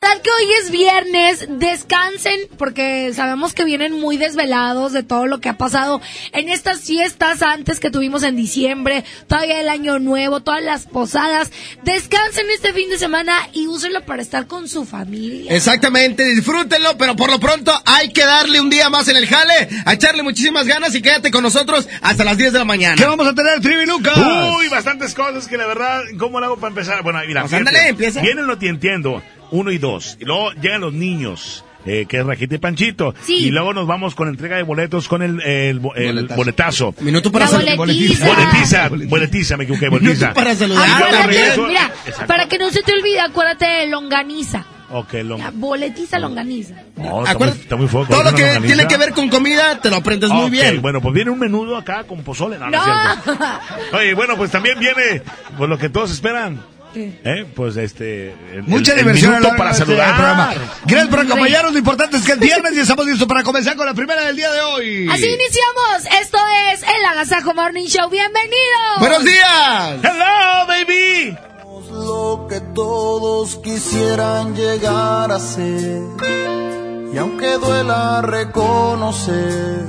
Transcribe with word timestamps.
Tal 0.00 0.22
que 0.22 0.30
hoy 0.30 0.52
es 0.62 0.70
viernes, 0.70 1.48
descansen 1.58 2.38
porque 2.56 3.12
sabemos 3.14 3.52
que 3.52 3.64
vienen 3.64 3.98
muy 3.98 4.16
desvelados 4.16 4.92
de 4.92 5.02
todo 5.02 5.26
lo 5.26 5.40
que 5.40 5.48
ha 5.48 5.58
pasado 5.58 6.00
en 6.32 6.48
estas 6.48 6.82
fiestas 6.82 7.42
antes 7.42 7.80
que 7.80 7.90
tuvimos 7.90 8.22
en 8.22 8.36
diciembre, 8.36 9.04
todavía 9.26 9.60
el 9.60 9.68
año 9.68 9.98
nuevo, 9.98 10.38
todas 10.38 10.62
las 10.62 10.86
posadas. 10.86 11.50
Descansen 11.82 12.46
este 12.54 12.72
fin 12.72 12.88
de 12.90 12.98
semana 12.98 13.48
y 13.52 13.66
úsenlo 13.66 14.04
para 14.04 14.22
estar 14.22 14.46
con 14.46 14.68
su 14.68 14.84
familia. 14.84 15.52
Exactamente, 15.52 16.24
disfrútenlo, 16.26 16.96
pero 16.96 17.16
por 17.16 17.28
lo 17.28 17.40
pronto 17.40 17.72
hay 17.84 18.12
que 18.12 18.24
darle 18.24 18.60
un 18.60 18.70
día 18.70 18.90
más 18.90 19.08
en 19.08 19.16
el 19.16 19.26
jale, 19.26 19.68
a 19.84 19.94
echarle 19.94 20.22
muchísimas 20.22 20.68
ganas 20.68 20.94
y 20.94 21.02
quédate 21.02 21.32
con 21.32 21.42
nosotros 21.42 21.88
hasta 22.02 22.22
las 22.22 22.38
10 22.38 22.52
de 22.52 22.58
la 22.60 22.64
mañana. 22.64 22.94
¿Qué 22.94 23.04
vamos 23.04 23.26
a 23.26 23.34
tener, 23.34 23.60
Trivi 23.60 23.84
Lucas? 23.84 24.16
Uy, 24.16 24.68
bastantes 24.68 25.12
cosas 25.12 25.48
que 25.48 25.56
la 25.56 25.66
verdad, 25.66 26.02
¿cómo 26.20 26.38
lo 26.38 26.46
hago 26.46 26.56
para 26.56 26.68
empezar? 26.68 27.02
Bueno, 27.02 27.18
mira, 27.26 27.40
Pues 27.42 27.52
ándale, 27.52 27.88
empieza. 27.88 28.20
Vienen 28.20 28.46
lo 28.46 28.60
que 28.60 28.68
entiendo, 28.68 29.20
uno 29.50 29.70
y 29.70 29.78
dos. 29.78 30.16
Y 30.20 30.24
luego 30.24 30.52
llegan 30.60 30.80
los 30.80 30.92
niños. 30.92 31.64
eh, 31.86 32.04
que 32.06 32.18
es 32.18 32.26
Rajita 32.26 32.56
y 32.56 32.58
Panchito. 32.58 33.14
Sí. 33.24 33.36
Y 33.46 33.50
luego 33.50 33.72
nos 33.72 33.86
vamos 33.86 34.14
con 34.14 34.28
entrega 34.28 34.56
de 34.56 34.62
boletos 34.62 35.08
con 35.08 35.22
el, 35.22 35.40
el, 35.40 35.80
el 35.96 36.14
Boletazo. 36.14 36.36
boletazo. 36.36 36.94
Minuto 37.00 37.32
para 37.32 37.46
La 37.46 37.50
sal- 37.50 37.76
boletiza. 37.76 38.26
Boletiza, 38.26 38.88
boletiza, 39.08 39.56
me 39.56 39.64
equivoqué, 39.64 39.88
boletiza. 39.88 40.26
Minuto 40.26 40.34
para 40.34 40.54
saludar. 40.54 40.84
Ah, 40.86 40.96
Acuérdate, 40.98 41.60
mira, 41.68 41.90
Exacto. 42.04 42.26
para 42.26 42.46
que 42.46 42.58
no 42.58 42.70
se 42.70 42.82
te 42.82 42.92
olvide, 42.92 43.20
acuérdate 43.20 43.64
de 43.64 43.86
longaniza. 43.86 44.66
Ok, 44.90 45.12
lo... 45.24 45.36
La 45.38 45.50
boletiza 45.50 46.18
longaniza. 46.18 46.74
No, 46.96 47.24
está, 47.24 47.38
muy, 47.38 47.48
está 47.48 47.76
muy 47.76 47.88
fuerte. 47.88 48.12
todo 48.12 48.22
lo 48.22 48.30
¿Una 48.30 48.36
que 48.38 48.42
longaniza? 48.46 48.74
tiene 48.74 48.88
que 48.88 48.96
ver 48.96 49.12
con 49.12 49.28
comida 49.28 49.80
te 49.80 49.88
lo 49.90 49.96
aprendes 49.96 50.30
muy 50.30 50.50
bien. 50.50 50.80
Bueno, 50.82 51.00
pues 51.00 51.14
viene 51.14 51.30
un 51.30 51.38
menudo 51.38 51.76
acá 51.76 52.04
con 52.04 52.22
pozole. 52.22 52.58
No, 52.58 52.68
no, 52.70 52.76
es 52.76 52.86
¡No! 52.86 53.22
cierto. 53.22 53.44
Oye, 53.96 54.14
bueno, 54.14 54.36
pues 54.36 54.50
también 54.50 54.78
viene 54.78 55.22
pues 55.56 55.68
lo 55.70 55.78
que 55.78 55.88
todos 55.90 56.10
esperan. 56.10 56.60
¿Eh? 57.24 57.46
Pues 57.54 57.76
este. 57.76 58.32
el- 58.52 58.62
Mucha 58.64 58.92
el- 58.92 58.98
diversión 58.98 59.40
para 59.56 59.72
saludar. 59.74 60.14
programa. 60.16 60.54
Gracias 60.84 61.08
por 61.08 61.20
acompañarnos. 61.20 61.72
Lo 61.72 61.78
importante 61.78 62.16
es 62.16 62.24
que 62.24 62.32
es 62.32 62.38
viernes 62.40 62.72
y 62.74 62.80
estamos 62.80 63.06
listos 63.06 63.26
para 63.28 63.42
comenzar 63.42 63.76
con 63.76 63.86
la 63.86 63.94
primera 63.94 64.22
del 64.26 64.36
día 64.36 64.50
de 64.52 64.60
hoy. 64.60 65.08
Así 65.10 65.26
iniciamos. 65.26 66.20
Esto 66.20 66.38
es 66.72 66.82
el 66.82 67.04
Agasajo 67.10 67.54
Morning 67.54 67.86
Show. 67.86 68.08
Bienvenidos. 68.10 68.98
¡Buenos 68.98 69.24
días! 69.24 69.98
Hello, 70.02 70.66
baby. 70.66 71.36
lo 71.90 72.46
que 72.48 72.60
todos 72.74 73.56
quisieran 73.56 74.54
llegar 74.54 75.32
a 75.32 75.38
ser. 75.40 76.00
Y 77.12 77.16
aunque 77.18 77.46
duela 77.58 78.20
reconocer, 78.22 79.86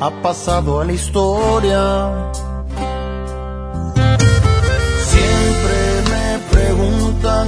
ha 0.00 0.10
pasado 0.22 0.80
a 0.80 0.84
la 0.84 0.92
historia. 0.92 2.30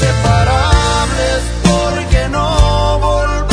inseparables, 0.00 1.42
¿por 1.62 2.04
qué 2.08 2.28
no 2.28 2.98
volver 3.00 3.47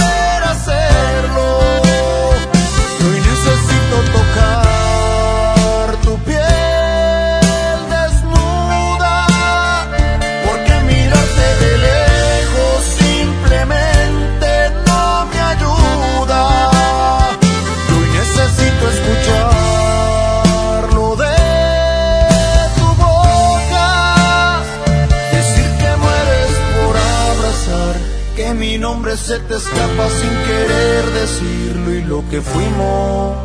nombre 29.15 29.17
se 29.17 29.39
te 29.39 29.55
escapa 29.55 30.09
sin 30.09 30.29
querer 30.29 31.05
decirlo 31.11 31.93
y 31.93 32.01
lo 32.03 32.29
que 32.29 32.41
fuimos 32.41 33.37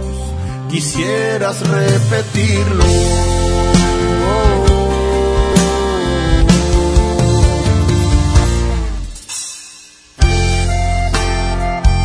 quisieras 0.69 1.61
repetirlo. 1.69 2.85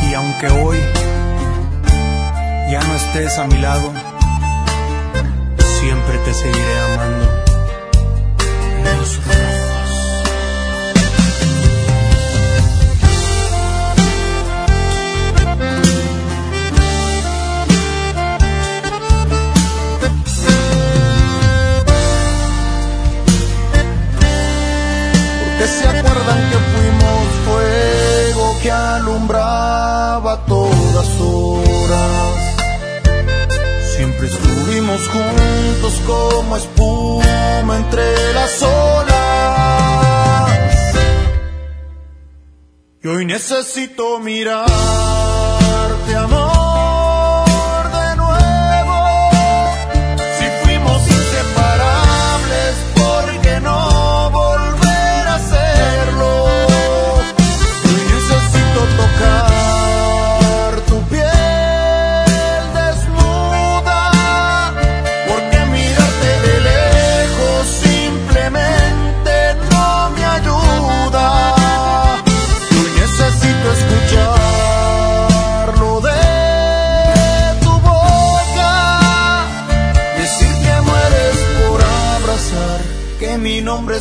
Y 0.10 0.14
aunque 0.14 0.48
hoy 0.48 0.78
ya 2.72 2.84
no 2.84 2.96
estés 2.96 3.38
a 3.38 3.48
mi 3.48 3.58
lado, 3.58 3.92
siempre 5.80 6.18
te 6.20 6.34
seguiré 6.34 6.80
amando. 6.80 7.46
Que 28.66 28.72
alumbraba 28.72 30.44
todas 30.48 31.08
horas. 31.22 32.34
Siempre 33.96 34.26
estuvimos 34.28 35.08
juntos 35.10 36.02
como 36.08 36.58
espuma 36.58 37.78
entre 37.78 38.34
las 38.34 38.64
olas. 38.64 39.06
Y 43.04 43.08
hoy 43.08 43.26
necesito 43.26 44.20
mirarte, 44.20 44.72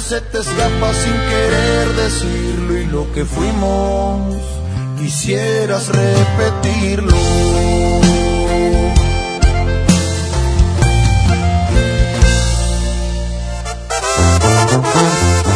se 0.09 0.21
te 0.21 0.39
escapa 0.39 0.93
sin 0.93 1.13
querer 1.13 1.89
decirlo 1.97 2.79
y 2.79 2.87
lo 2.87 3.13
que 3.13 3.25
fuimos 3.25 4.64
quisieras 4.97 5.89
repetirlo. 5.89 7.15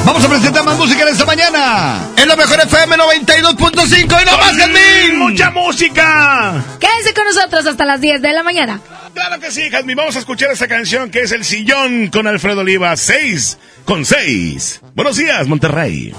Vamos 0.05 0.25
a 0.25 0.29
presentar 0.29 0.64
más 0.64 0.76
música 0.79 1.02
en 1.02 1.08
esta 1.08 1.26
mañana. 1.26 2.08
Es 2.17 2.26
lo 2.26 2.37
mejor 2.37 2.61
FM 2.61 2.96
92.5 2.96 4.23
y 4.23 4.25
no 4.25 4.38
más 4.38 4.56
Jazmín. 4.56 5.19
¡Mucha 5.19 5.50
música! 5.50 6.64
Quédense 6.81 7.14
con 7.14 7.25
nosotros 7.25 7.67
hasta 7.67 7.85
las 7.85 8.00
10 8.00 8.23
de 8.23 8.32
la 8.32 8.43
mañana. 8.43 8.81
Claro 9.12 9.38
que 9.40 9.50
sí, 9.50 9.69
Jazmín. 9.70 9.96
Vamos 9.96 10.17
a 10.17 10.20
escuchar 10.20 10.50
esta 10.50 10.69
canción 10.69 11.11
que 11.11 11.20
es 11.23 11.32
El 11.32 11.44
Sillón 11.44 12.08
con 12.08 12.26
Alfredo 12.26 12.61
Oliva. 12.61 12.96
6 12.96 13.58
con 13.85 14.05
6. 14.05 14.81
Buenos 14.94 15.17
días, 15.17 15.46
Monterrey. 15.46 16.14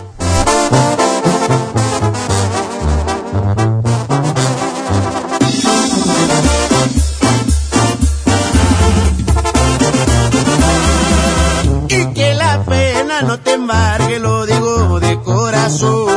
No 13.25 13.37
te 13.41 13.53
embargue, 13.53 14.17
lo 14.17 14.45
digo 14.45 14.99
de 14.99 15.19
corazón. 15.19 16.07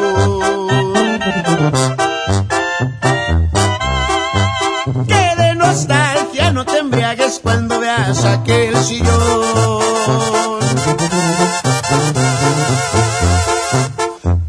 Que 5.06 5.34
de 5.36 5.54
nostalgia 5.56 6.52
no 6.52 6.64
te 6.64 6.78
embriagues 6.78 7.40
cuando 7.42 7.80
veas 7.80 8.24
aquel 8.24 8.76
sillón. 8.84 9.82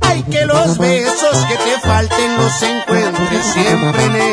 Ay, 0.01 0.23
que 0.23 0.45
los 0.45 0.77
besos 0.77 1.37
que 1.47 1.55
te 1.55 1.79
falten 1.81 2.37
los 2.37 2.63
encuentres 2.63 3.45
siempre 3.45 4.05
en 4.05 4.15
él. 4.15 4.32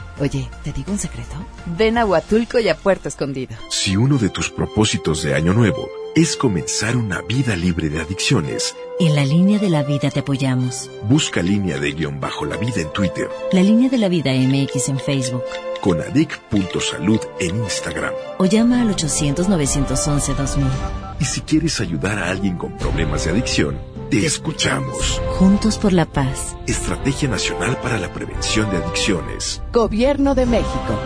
Oye, 0.19 0.49
¿te 0.63 0.71
digo 0.71 0.91
un 0.91 0.99
secreto? 0.99 1.35
Ven 1.77 1.97
a 1.97 2.05
Huatulco 2.05 2.59
y 2.59 2.69
a 2.69 2.75
Puerto 2.77 3.07
Escondido. 3.07 3.55
Si 3.69 3.97
uno 3.97 4.17
de 4.17 4.29
tus 4.29 4.49
propósitos 4.49 5.23
de 5.23 5.33
año 5.33 5.53
nuevo 5.53 5.89
es 6.15 6.35
comenzar 6.37 6.95
una 6.97 7.21
vida 7.21 7.55
libre 7.55 7.89
de 7.89 8.01
adicciones, 8.01 8.75
En 8.99 9.15
la 9.15 9.25
línea 9.25 9.57
de 9.57 9.69
la 9.69 9.81
vida 9.83 10.11
te 10.11 10.19
apoyamos. 10.19 10.91
busca 11.09 11.41
línea 11.41 11.79
de 11.79 11.91
guion 11.93 12.19
bajo 12.19 12.45
la 12.45 12.57
vida 12.57 12.81
en 12.81 12.91
Twitter, 12.93 13.29
La 13.51 13.63
línea 13.63 13.89
de 13.89 13.97
la 13.97 14.09
vida 14.09 14.31
MX 14.33 14.89
en 14.89 14.99
Facebook. 14.99 15.43
con 15.81 15.99
adic.salud 16.01 17.19
en 17.39 17.55
Instagram. 17.63 18.13
O 18.37 18.45
llama 18.45 18.81
al 18.81 18.93
800-911-2000. 18.95 20.65
Y 21.19 21.25
si 21.25 21.41
quieres 21.41 21.79
ayudar 21.79 22.19
a 22.19 22.29
alguien 22.29 22.57
con 22.57 22.77
problemas 22.77 23.25
de 23.25 23.31
adicción, 23.31 23.79
te 24.11 24.25
escuchamos. 24.25 25.21
Juntos 25.39 25.77
por 25.77 25.93
la 25.93 26.05
paz. 26.05 26.57
Estrategia 26.67 27.29
Nacional 27.29 27.77
para 27.77 27.97
la 27.97 28.11
Prevención 28.11 28.69
de 28.69 28.77
Adicciones. 28.77 29.61
Gobierno 29.71 30.35
de 30.35 30.45
México. 30.45 30.99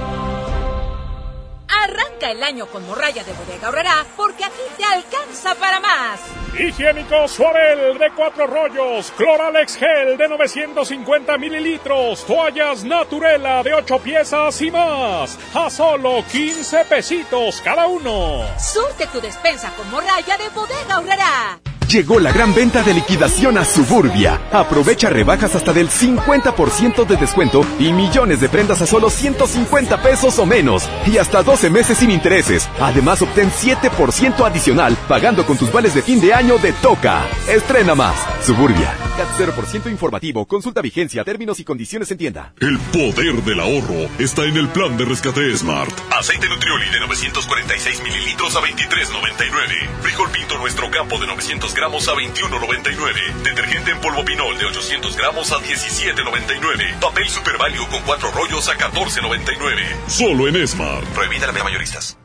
Arranca 1.84 2.32
el 2.32 2.42
año 2.42 2.66
con 2.66 2.84
morralla 2.88 3.24
de 3.24 3.32
bodega 3.34 3.68
ahorrará 3.68 4.06
porque 4.18 4.44
aquí 4.44 4.62
te 4.76 4.84
alcanza 4.84 5.54
para 5.54 5.80
más. 5.80 6.20
Higiénico 6.58 7.28
Suabel 7.28 8.00
de 8.00 8.12
cuatro 8.16 8.48
rollos, 8.48 9.12
Cloralex 9.16 9.78
Gel 9.78 10.18
de 10.18 10.28
950 10.28 11.38
mililitros, 11.38 12.26
toallas 12.26 12.84
Naturela 12.84 13.62
de 13.62 13.74
8 13.76 14.00
piezas 14.00 14.60
y 14.64 14.72
más, 14.72 15.38
a 15.54 15.70
solo 15.70 16.24
15 16.32 16.86
pesitos 16.86 17.62
cada 17.62 17.86
uno. 17.86 18.46
Surte 18.58 19.06
tu 19.08 19.22
despensa 19.22 19.72
con 19.76 19.92
morralla 19.92 20.38
de 20.38 20.50
bodega 20.50 20.96
ahorrará. 20.96 21.60
Llegó 21.90 22.20
la 22.20 22.32
gran 22.32 22.54
venta 22.56 22.82
de 22.82 22.94
liquidación 22.94 23.58
a 23.58 23.66
Suburbia. 23.66 24.42
Aprovecha 24.52 25.10
rebajas 25.10 25.56
hasta 25.56 25.72
del 25.72 25.90
50% 25.90 27.06
de 27.06 27.16
descuento 27.16 27.64
y 27.80 27.94
millones 27.94 28.42
de 28.42 28.50
prendas 28.50 28.82
a 28.82 28.88
solo 28.88 29.10
150 29.10 30.02
pesos 30.02 30.40
o 30.40 30.46
menos. 30.46 30.90
Y 31.06 31.18
hasta 31.18 31.44
12 31.44 31.70
meses 31.70 32.00
sin 32.00 32.10
intereses. 32.10 32.68
Además, 32.80 33.22
obtén 33.22 33.52
7% 33.52 34.46
adicional 34.46 34.98
pagando 35.08 35.46
con 35.46 35.58
tus 35.58 35.72
vales 35.72 35.94
de 35.94 36.02
fin 36.02 36.20
de 36.20 36.34
año 36.34 36.58
de 36.58 36.74
Toca. 36.74 37.24
Estrena 37.48 37.94
más. 37.94 38.16
Suburbia. 38.44 38.94
CAT 39.16 39.30
0% 39.38 39.90
informativo. 39.90 40.46
Consulta 40.46 40.82
vigencia, 40.82 41.24
términos 41.24 41.60
y 41.60 41.64
condiciones 41.64 42.10
en 42.12 42.18
tienda. 42.18 42.54
El 42.60 42.78
poder 42.80 43.44
del 43.44 43.60
ahorro 43.60 44.10
está 44.18 44.44
en 44.44 44.58
el 44.58 44.68
plan 44.70 44.98
de 44.98 45.06
rescate 45.06 45.56
Smart. 45.56 45.94
Aceite 46.12 46.50
Nutrioli 46.50 46.90
de 46.90 47.00
946 47.02 48.04
mililitros 48.04 48.56
a 48.56 48.60
23.99. 48.62 50.02
Frijol 50.02 50.30
Pinto 50.32 50.58
Nuestro 50.58 50.90
Campo 50.92 51.18
de 51.20 51.28
900 51.28 51.75
gramos 51.76 52.08
a 52.08 52.14
21.99. 52.14 53.44
Detergente 53.44 53.92
en 53.92 54.00
polvo 54.00 54.24
Pinol 54.26 54.58
de 54.58 54.66
800 54.66 55.16
gramos 55.16 55.52
a 55.52 55.58
17.99. 55.58 57.00
Papel 57.00 57.30
Super 57.30 57.58
Value 57.58 57.88
con 57.90 58.02
cuatro 58.04 58.32
rollos 58.32 58.68
a 58.70 58.78
14.99. 58.78 60.08
Solo 60.08 60.48
en 60.48 60.68
Smart. 60.68 61.06
Prohibida 61.10 61.48
la 61.48 61.64
mayoristas. 61.64 62.18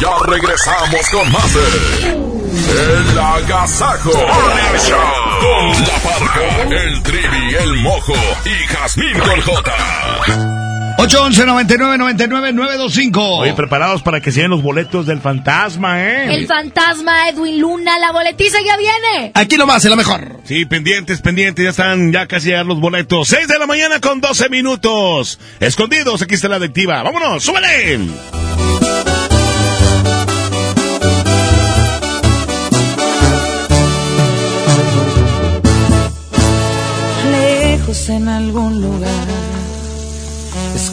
Ya 0.00 0.18
regresamos 0.26 1.08
con 1.10 1.30
más 1.30 1.54
de 1.54 1.62
El 2.10 3.18
Agasajo 3.18 4.12
Morning 4.12 4.78
Show. 4.78 4.98
Con 5.40 5.82
la 5.82 5.98
parca, 6.02 6.62
el 6.62 7.02
trivi, 7.02 7.54
el 7.54 7.76
mojo 7.76 8.14
y 8.44 8.66
Jazmín 8.66 9.18
con 9.18 9.40
J. 9.40 10.61
811 11.02 11.46
99 11.46 11.98
99 11.98 12.52
925. 12.52 13.20
Oye, 13.38 13.54
preparados 13.54 14.02
para 14.02 14.20
que 14.20 14.30
se 14.30 14.42
den 14.42 14.50
los 14.50 14.62
boletos 14.62 15.04
del 15.04 15.20
fantasma, 15.20 16.00
¿eh? 16.00 16.32
El 16.32 16.46
fantasma 16.46 17.28
Edwin 17.28 17.60
Luna, 17.60 17.98
la 17.98 18.12
boletiza 18.12 18.58
ya 18.64 18.76
viene. 18.76 19.32
Aquí 19.34 19.56
nomás, 19.56 19.84
es 19.84 19.90
la 19.90 19.96
mejor. 19.96 20.38
Sí, 20.44 20.64
pendientes, 20.64 21.20
pendientes, 21.20 21.64
ya 21.64 21.70
están 21.70 22.12
ya 22.12 22.28
casi 22.28 22.50
llegar 22.50 22.66
los 22.66 22.78
boletos. 22.78 23.26
6 23.26 23.48
de 23.48 23.58
la 23.58 23.66
mañana 23.66 23.98
con 23.98 24.20
12 24.20 24.48
minutos. 24.48 25.40
Escondidos, 25.58 26.22
aquí 26.22 26.36
está 26.36 26.46
la 26.48 26.56
adictiva. 26.56 27.02
¡Vámonos, 27.02 27.42
súbele! 27.42 27.98
Lejos 37.32 38.08
en 38.08 38.28
algún 38.28 38.80
lugar, 38.80 39.26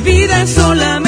Vida 0.00 0.42
es 0.42 0.50
solamente 0.50 0.99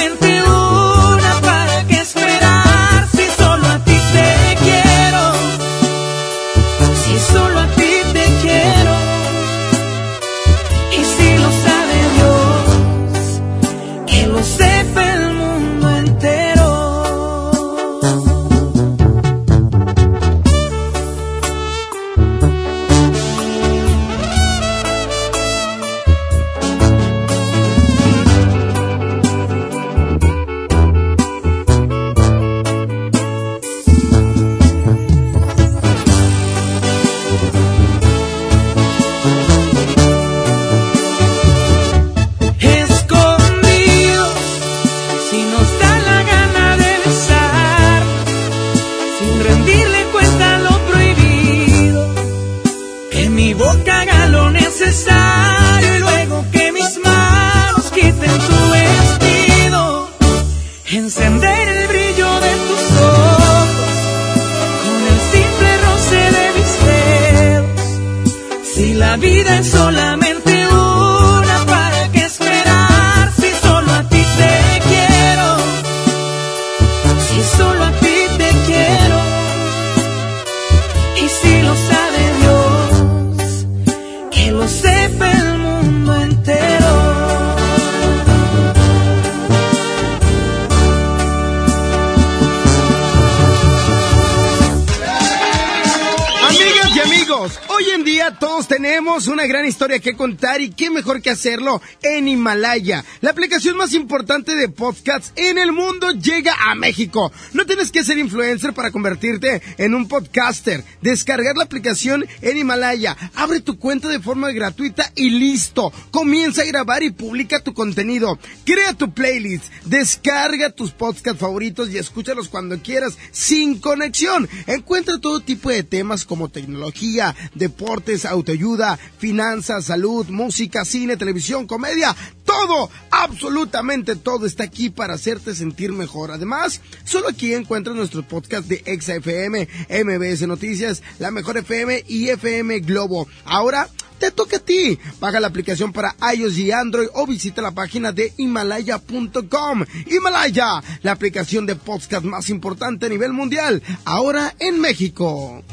tenemos 99.13 99.29
una 99.29 99.47
gran 99.47 99.67
historia 99.67 99.99
que 99.99 100.17
contar 100.17 100.63
y 100.63 100.71
qué 100.71 100.89
mejor 100.89 101.21
que 101.21 101.29
hacerlo 101.29 101.83
en 102.01 102.29
Himalaya. 102.29 103.05
La 103.21 103.33
aplicación 103.33 103.77
más 103.77 103.93
importante 103.93 104.55
de 104.55 104.71
podcasts 104.71 105.33
en 105.37 105.59
el 105.59 105.71
mundo 105.71 106.13
llega 106.13 106.55
a 106.59 106.75
México. 106.75 107.31
No 107.53 107.67
tienes 107.67 107.93
que 107.93 108.05
ser 108.05 108.17
influencer 108.17 108.73
para 108.73 108.91
convertirte 108.91 109.61
en 109.77 109.95
un 109.95 110.09
podcaster. 110.09 110.83
Descargar 111.03 111.59
la 111.59 111.65
aplicación 111.65 112.25
en 112.41 112.57
Himalaya, 112.57 113.15
abre 113.35 113.61
tu 113.61 113.79
cuenta 113.79 114.09
de 114.09 114.19
forma 114.19 114.51
gratuita 114.51 115.13
y 115.15 115.29
listo. 115.29 115.93
Comienza 116.11 116.63
a 116.63 116.67
grabar 116.67 117.03
y 117.03 117.11
publica 117.11 117.63
tu 117.63 117.75
contenido. 117.75 118.39
Crea 118.65 118.95
tu 118.95 119.13
playlist, 119.13 119.65
descarga 119.85 120.71
tus 120.71 120.93
podcasts 120.93 121.39
favoritos 121.39 121.91
y 121.91 121.99
escúchalos 121.99 122.49
cuando 122.49 122.79
quieras 122.79 123.19
sin 123.31 123.79
conexión. 123.79 124.49
Encuentra 124.67 125.21
todo 125.21 125.41
tipo 125.41 125.69
de 125.69 125.83
temas 125.83 126.25
como 126.25 126.49
tecnología, 126.49 127.37
deportes, 127.55 128.25
autoayuda, 128.25 128.99
finanzas, 129.19 129.87
salud, 129.87 130.29
música, 130.29 130.85
cine, 130.85 131.17
televisión, 131.17 131.67
comedia. 131.67 132.15
Todo, 132.45 132.91
absolutamente 133.11 134.17
todo 134.17 134.47
está 134.47 134.65
aquí 134.65 134.91
para 134.91 135.15
hacerte 135.15 135.55
sentir 135.55 135.93
mejor. 135.93 136.31
Además, 136.31 136.81
solo 137.05 137.29
aquí 137.29 137.55
encuentras 137.55 137.97
nuestros 137.97 138.25
podcasts 138.27 138.69
de 138.69 138.83
ExaFM, 138.85 139.69
MBS 140.05 140.47
Noticias, 140.47 141.03
La 141.19 141.31
Mejor 141.31 141.59
FM 141.59 142.05
y 142.09 142.29
FM 142.29 142.81
Globo. 142.81 143.29
Ahora 143.45 143.89
te 144.23 144.31
toca 144.31 144.59
a 144.59 144.61
ti. 144.61 145.01
Baja 145.19 145.41
la 145.41 145.49
aplicación 145.49 145.93
para 145.93 146.15
iOS 146.33 146.57
y 146.59 146.71
Android 146.71 147.09
o 147.15 147.27
visita 147.27 147.61
la 147.61 147.73
página 147.73 148.13
de 148.13 148.33
himalaya.com. 148.37 149.85
Himalaya, 150.07 150.81
la 151.03 151.11
aplicación 151.11 151.67
de 151.67 151.75
podcast 151.75 152.25
más 152.25 152.49
importante 152.49 153.07
a 153.07 153.09
nivel 153.09 153.33
mundial, 153.33 153.83
ahora 154.05 154.55
en 154.61 154.81
México. 154.81 155.65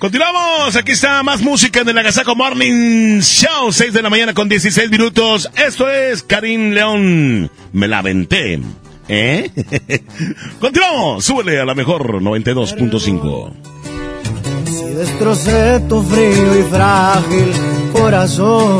Continuamos, 0.00 0.76
aquí 0.76 0.92
está 0.92 1.24
más 1.24 1.40
música 1.42 1.80
en 1.80 1.88
el 1.88 1.98
Agasaco 1.98 2.36
Morning 2.36 3.18
Show, 3.18 3.72
6 3.72 3.92
de 3.92 4.00
la 4.00 4.08
mañana 4.08 4.32
con 4.32 4.48
16 4.48 4.92
minutos. 4.92 5.50
Esto 5.56 5.90
es 5.90 6.22
Karim 6.22 6.70
León, 6.70 7.50
me 7.72 7.88
la 7.88 7.98
aventé. 7.98 8.60
¿Eh? 9.08 9.50
Continuamos, 10.60 11.24
súbele 11.24 11.58
a 11.58 11.64
la 11.64 11.74
mejor 11.74 12.22
92.5. 12.22 13.52
Si 14.66 14.84
destrocé 14.94 15.80
tu 15.88 16.00
frío 16.04 16.60
y 16.60 16.62
frágil 16.70 17.52
corazón, 17.92 18.78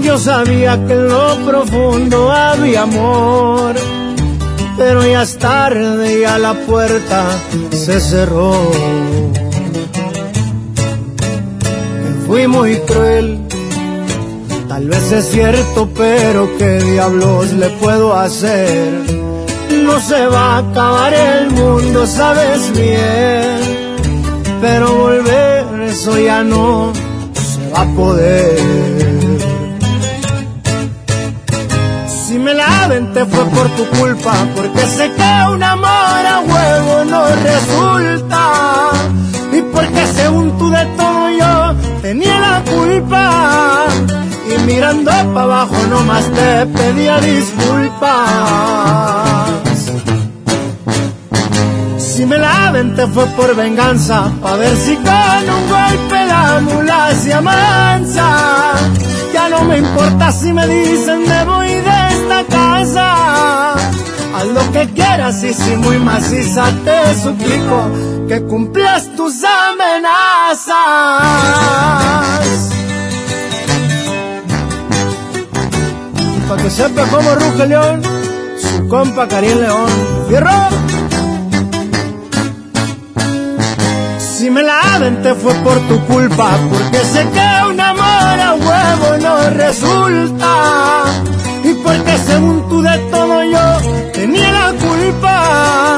yo 0.00 0.16
sabía 0.16 0.76
que 0.86 0.92
en 0.92 1.08
lo 1.08 1.44
profundo 1.44 2.30
había 2.30 2.82
amor, 2.82 3.74
pero 4.76 5.04
ya 5.04 5.22
es 5.22 5.36
tarde, 5.38 6.20
ya 6.20 6.38
la 6.38 6.54
puerta 6.54 7.36
se 7.72 7.98
cerró. 7.98 9.47
Fui 12.28 12.46
muy 12.46 12.76
cruel, 12.80 13.40
tal 14.68 14.86
vez 14.86 15.12
es 15.12 15.30
cierto, 15.30 15.88
pero 15.96 16.46
¿qué 16.58 16.78
diablos 16.78 17.54
le 17.54 17.70
puedo 17.70 18.14
hacer? 18.14 19.00
No 19.82 19.98
se 19.98 20.26
va 20.26 20.56
a 20.56 20.58
acabar 20.58 21.14
el 21.14 21.50
mundo, 21.52 22.06
sabes 22.06 22.70
bien. 22.72 23.96
Pero 24.60 24.94
volver, 24.94 25.64
eso 25.88 26.18
ya 26.18 26.44
no 26.44 26.92
se 27.32 27.70
va 27.70 27.80
a 27.80 27.94
poder. 27.96 28.58
Si 32.26 32.38
me 32.38 32.52
la 32.52 32.84
aventé 32.84 33.24
fue 33.24 33.44
por 33.46 33.70
tu 33.70 33.86
culpa, 33.98 34.34
porque 34.54 34.80
sé 34.80 35.10
que 35.16 35.50
un 35.50 35.62
amor 35.62 35.88
a 35.88 36.40
huevo 36.46 37.04
no 37.06 37.24
resulta. 37.26 38.97
Porque 39.98 40.12
según 40.12 40.56
tú 40.58 40.70
de 40.70 40.86
todo 40.96 41.30
yo 41.30 41.74
tenía 42.02 42.38
la 42.38 42.62
culpa. 42.70 43.86
Y 44.48 44.62
mirando 44.62 45.10
para 45.10 45.42
abajo 45.42 45.74
nomás 45.90 46.24
te 46.30 46.66
pedía 46.66 47.18
disculpas. 47.20 48.30
Si 51.98 52.24
me 52.26 52.38
la 52.38 52.68
aventé 52.68 53.06
fue 53.08 53.26
por 53.26 53.56
venganza, 53.56 54.30
pa' 54.40 54.56
ver 54.56 54.76
si 54.76 54.94
con 54.96 55.50
un 55.56 55.68
golpe 55.68 56.26
la 56.26 56.60
mula 56.60 57.14
se 57.14 57.34
amansa. 57.34 58.74
Ya 59.32 59.48
no 59.48 59.64
me 59.64 59.78
importa 59.78 60.30
si 60.32 60.52
me 60.52 60.66
dicen 60.66 61.26
me 61.26 61.44
voy 61.44 61.68
de 61.68 62.08
esta 62.10 62.44
casa. 62.48 63.72
Haz 63.74 64.46
lo 64.54 64.72
que 64.72 64.88
quieras 64.94 65.42
y 65.42 65.52
si 65.52 65.76
muy 65.76 65.98
maciza 65.98 66.66
te 66.84 67.14
suplico 67.20 68.17
que 68.28 68.42
cumplas 68.42 69.08
tus 69.16 69.42
amenazas. 69.42 70.74
Y 76.36 76.40
pa' 76.46 76.56
que 76.56 76.70
sepa 76.70 77.06
cómo 77.06 77.34
ruge 77.34 77.66
león, 77.66 78.02
su 78.60 78.86
compa 78.88 79.26
Karim 79.26 79.58
León. 79.58 79.88
¡Fierro! 80.28 80.68
Si 84.18 84.50
me 84.50 84.62
la 84.62 84.78
aventé 84.94 85.34
fue 85.34 85.54
por 85.54 85.78
tu 85.88 85.98
culpa, 86.06 86.50
porque 86.70 86.98
sé 86.98 87.26
que 87.30 87.48
un 87.70 87.80
amor 87.80 88.40
a 88.48 88.54
huevo 88.54 89.16
no 89.22 89.50
resulta. 89.50 91.04
Y 91.64 91.72
porque 91.82 92.18
según 92.18 92.68
tú 92.68 92.82
de 92.82 92.98
todo 93.10 93.42
yo 93.44 94.12
tenía 94.12 94.52
la 94.52 94.72
culpa. 94.72 95.97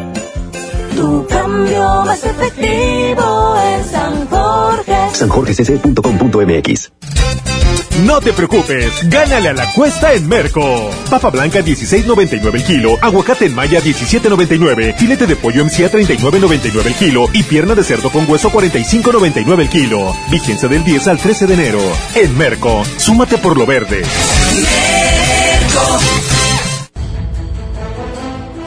Tu 1.01 1.25
cambio 1.25 2.03
más 2.05 2.23
efectivo 2.23 3.55
en 3.59 3.89
San 3.89 4.27
Jorge. 4.27 4.93
sanjorgecc.com.mx 5.13 6.91
No 8.05 8.21
te 8.21 8.33
preocupes, 8.33 9.09
gánale 9.09 9.49
a 9.49 9.53
la 9.53 9.73
cuesta 9.73 10.13
en 10.13 10.27
Merco. 10.27 10.91
Papa 11.09 11.31
blanca 11.31 11.61
16.99 11.61 12.53
el 12.53 12.63
kilo, 12.63 12.99
aguacate 13.01 13.47
en 13.47 13.55
maya 13.55 13.81
17.99, 13.81 14.95
filete 14.95 15.25
de 15.25 15.35
pollo 15.35 15.65
MCA 15.65 15.89
39.99 15.89 16.85
el 16.85 16.93
kilo 16.93 17.25
y 17.33 17.41
pierna 17.41 17.73
de 17.73 17.83
cerdo 17.83 18.11
con 18.11 18.29
hueso 18.29 18.51
45.99 18.51 19.59
el 19.59 19.69
kilo. 19.69 20.15
Vigencia 20.29 20.69
del 20.69 20.83
10 20.83 21.07
al 21.07 21.17
13 21.17 21.47
de 21.47 21.53
enero. 21.55 21.81
En 22.13 22.37
Merco, 22.37 22.83
súmate 22.97 23.39
por 23.39 23.57
lo 23.57 23.65
verde. 23.65 24.03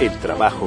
El 0.01 0.11
trabajo 0.19 0.67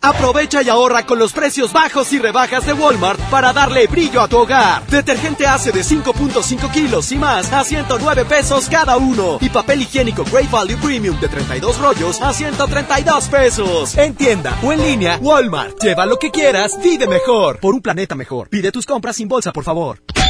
Aprovecha 0.00 0.62
y 0.62 0.68
ahorra 0.68 1.04
con 1.04 1.18
los 1.18 1.32
precios 1.32 1.72
bajos 1.72 2.12
y 2.12 2.18
rebajas 2.18 2.64
de 2.64 2.72
Walmart 2.72 3.18
para 3.30 3.52
darle 3.52 3.88
brillo 3.88 4.20
a 4.20 4.28
tu 4.28 4.38
hogar. 4.38 4.86
Detergente 4.86 5.46
ACE 5.46 5.72
de 5.72 5.80
5.5 5.80 6.70
kilos 6.70 7.10
y 7.10 7.16
más 7.16 7.52
a 7.52 7.64
109 7.64 8.24
pesos 8.24 8.68
cada 8.70 8.96
uno. 8.96 9.38
Y 9.40 9.48
papel 9.48 9.82
higiénico 9.82 10.24
Great 10.24 10.50
Value 10.50 10.78
Premium 10.78 11.18
de 11.20 11.28
32 11.28 11.78
rollos 11.78 12.22
a 12.22 12.32
132 12.32 13.28
pesos. 13.28 13.98
En 13.98 14.14
tienda 14.14 14.56
o 14.62 14.72
en 14.72 14.82
línea, 14.82 15.18
Walmart. 15.20 15.82
Lleva 15.82 16.06
lo 16.06 16.18
que 16.18 16.30
quieras, 16.30 16.78
vive 16.82 17.08
mejor. 17.08 17.58
Por 17.58 17.74
un 17.74 17.80
planeta 17.80 18.14
mejor. 18.14 18.48
Pide 18.48 18.70
tus 18.70 18.86
compras 18.86 19.16
sin 19.16 19.26
bolsa, 19.26 19.52
por 19.52 19.64
favor. 19.64 19.98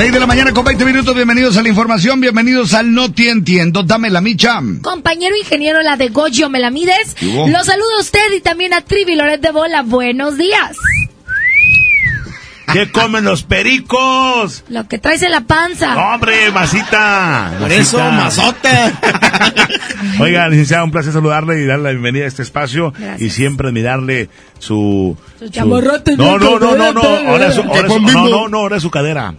6 0.00 0.12
de 0.14 0.18
la 0.20 0.26
mañana 0.26 0.52
con 0.54 0.64
20 0.64 0.82
minutos, 0.86 1.14
bienvenidos 1.14 1.58
a 1.58 1.62
la 1.62 1.68
información, 1.68 2.22
bienvenidos 2.22 2.72
al 2.72 2.94
No 2.94 3.12
Te 3.12 3.28
Entiendo, 3.28 3.82
dame 3.82 4.08
la 4.08 4.22
micha. 4.22 4.58
Compañero 4.80 5.36
ingeniero, 5.36 5.82
la 5.82 5.98
de 5.98 6.08
Goyo 6.08 6.48
Melamides. 6.48 7.16
Lo 7.20 7.62
saludo 7.62 7.98
a 7.98 8.00
usted 8.00 8.32
y 8.34 8.40
también 8.40 8.72
a 8.72 8.80
Trivi 8.80 9.14
Loret 9.14 9.42
de 9.42 9.50
Bola. 9.50 9.82
Buenos 9.82 10.38
días. 10.38 10.74
¿Qué 12.72 12.90
comen 12.90 13.24
los 13.24 13.42
pericos? 13.42 14.64
Lo 14.70 14.88
que 14.88 14.98
traes 14.98 15.20
en 15.20 15.32
la 15.32 15.42
panza. 15.42 15.94
No, 15.94 16.14
hombre, 16.14 16.50
masita. 16.50 17.52
Por 17.58 17.70
eso, 17.70 17.98
masota. 17.98 18.98
Oiga, 20.18 20.48
licenciado, 20.48 20.86
un 20.86 20.92
placer 20.92 21.12
saludarle 21.12 21.60
y 21.60 21.66
darle 21.66 21.84
la 21.84 21.90
bienvenida 21.90 22.24
a 22.24 22.28
este 22.28 22.40
espacio 22.42 22.94
Gracias. 22.96 23.20
y 23.20 23.28
siempre 23.28 23.68
admirarle 23.68 24.30
su... 24.58 25.14
Su 25.38 25.50
chamarrote 25.50 26.16
No, 26.16 26.38
no, 26.38 26.58
no, 26.58 26.74
no, 26.74 26.90
no, 26.94 27.02
ahora 27.02 27.52
su, 27.52 27.60
ahora 27.60 27.88
su- 27.88 28.00
no, 28.00 28.28
no, 28.28 28.48
no, 28.48 28.58
ahora 28.60 28.76
es 28.76 28.82
su 28.82 28.90
cadera. 28.90 29.34